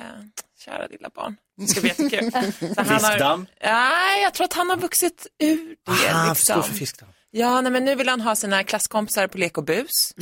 kära 0.65 0.87
lilla 0.87 1.09
barn. 1.15 1.37
Det 1.57 1.67
ska 1.67 1.81
bli 1.81 1.89
jättekul. 1.89 2.31
Fiskdamm? 2.85 3.47
Nej, 3.63 4.23
jag 4.23 4.35
tror 4.35 4.45
att 4.45 4.53
han 4.53 4.71
har 4.71 4.77
vuxit 4.77 5.27
ur 5.39 5.77
det. 5.87 6.15
Ah, 6.15 6.29
liksom. 6.29 6.63
för 6.63 6.73
fiskdamm. 6.75 7.09
Ja, 7.31 7.61
nej, 7.61 7.73
men 7.73 7.85
nu 7.85 7.95
vill 7.95 8.09
han 8.09 8.21
ha 8.21 8.37
sina 8.37 8.65
klasskompisar 8.65 9.27
på 9.27 9.39
lek 9.39 9.59
och 9.59 9.65
bus. 9.65 10.15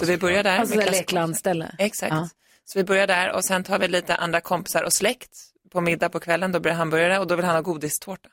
Så 0.00 0.06
vi 0.06 0.16
börjar 0.16 0.42
där. 0.42 0.58
Alltså 0.58 0.76
med 0.76 0.90
leklandställe. 0.90 1.74
Exakt. 1.78 2.12
Ja. 2.14 2.28
Så 2.64 2.78
vi 2.78 2.84
börjar 2.84 3.06
där 3.06 3.32
och 3.32 3.44
sen 3.44 3.64
tar 3.64 3.78
vi 3.78 3.88
lite 3.88 4.14
andra 4.16 4.40
kompisar 4.40 4.82
och 4.82 4.92
släkt 4.92 5.30
på 5.72 5.80
middag 5.80 6.08
på 6.08 6.20
kvällen. 6.20 6.52
Då 6.52 6.60
blir 6.60 6.72
det 6.72 6.78
hamburgare 6.78 7.18
och 7.18 7.26
då 7.26 7.36
vill 7.36 7.44
han 7.44 7.54
ha 7.54 7.62
godistårta. 7.62 8.28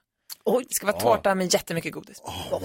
Oj, 0.45 0.63
det 0.69 0.73
ska 0.75 0.85
vara 0.85 0.99
tårta 0.99 1.35
med 1.35 1.53
jättemycket 1.53 1.91
godis. 1.93 2.21
wow. 2.51 2.61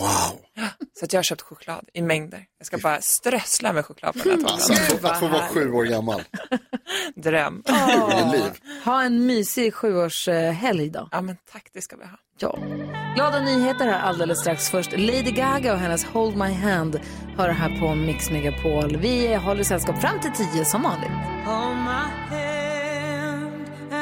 Så 0.99 1.05
att 1.05 1.13
jag 1.13 1.19
har 1.19 1.23
köpt 1.25 1.41
choklad 1.43 1.89
i 1.95 2.03
mängder. 2.03 2.45
Jag 2.59 2.67
ska 2.67 2.79
bara 2.79 3.01
strössla 3.01 3.73
med 3.73 3.87
choklad 3.87 4.23
på 4.23 4.29
den 4.29 4.45
här 4.45 4.53
Alltså, 4.53 4.73
tårtan. 4.75 4.91
att, 4.93 5.01
få, 5.01 5.07
att 5.09 5.21
få 5.21 5.29
vara 5.29 5.49
sju 5.49 5.73
år 5.73 5.85
gammal. 5.85 6.23
Dröm. 7.17 7.63
Liv. 8.33 8.51
Ha 8.85 9.03
en 9.03 9.27
mysig 9.27 9.75
sjuårshelg 9.75 10.91
då. 10.91 11.09
Ja, 11.13 11.21
men 11.21 11.37
tack, 11.53 11.67
det 11.73 11.81
ska 11.83 11.97
vi 11.97 12.05
ha. 12.05 12.17
Ja. 12.41 12.59
Glada 13.15 13.41
nyheter 13.41 13.85
här 13.87 14.01
alldeles 14.01 14.41
strax. 14.41 14.71
Först 14.71 14.93
Lady 14.93 15.31
Gaga 15.31 15.73
och 15.73 15.79
hennes 15.79 16.05
Hold 16.05 16.37
My 16.37 16.53
Hand 16.53 17.01
hör 17.37 17.49
här 17.49 17.81
på 17.81 17.95
Mix 17.95 18.31
Megapol. 18.31 18.97
Vi 18.97 19.35
håller 19.35 19.65
sällskap 19.65 20.01
fram 20.01 20.21
till 20.21 20.33
tio 20.33 20.65
som 20.65 20.83
vanligt. 20.83 21.11
hold 21.45 21.77
my 21.77 21.91
hand. 21.93 22.48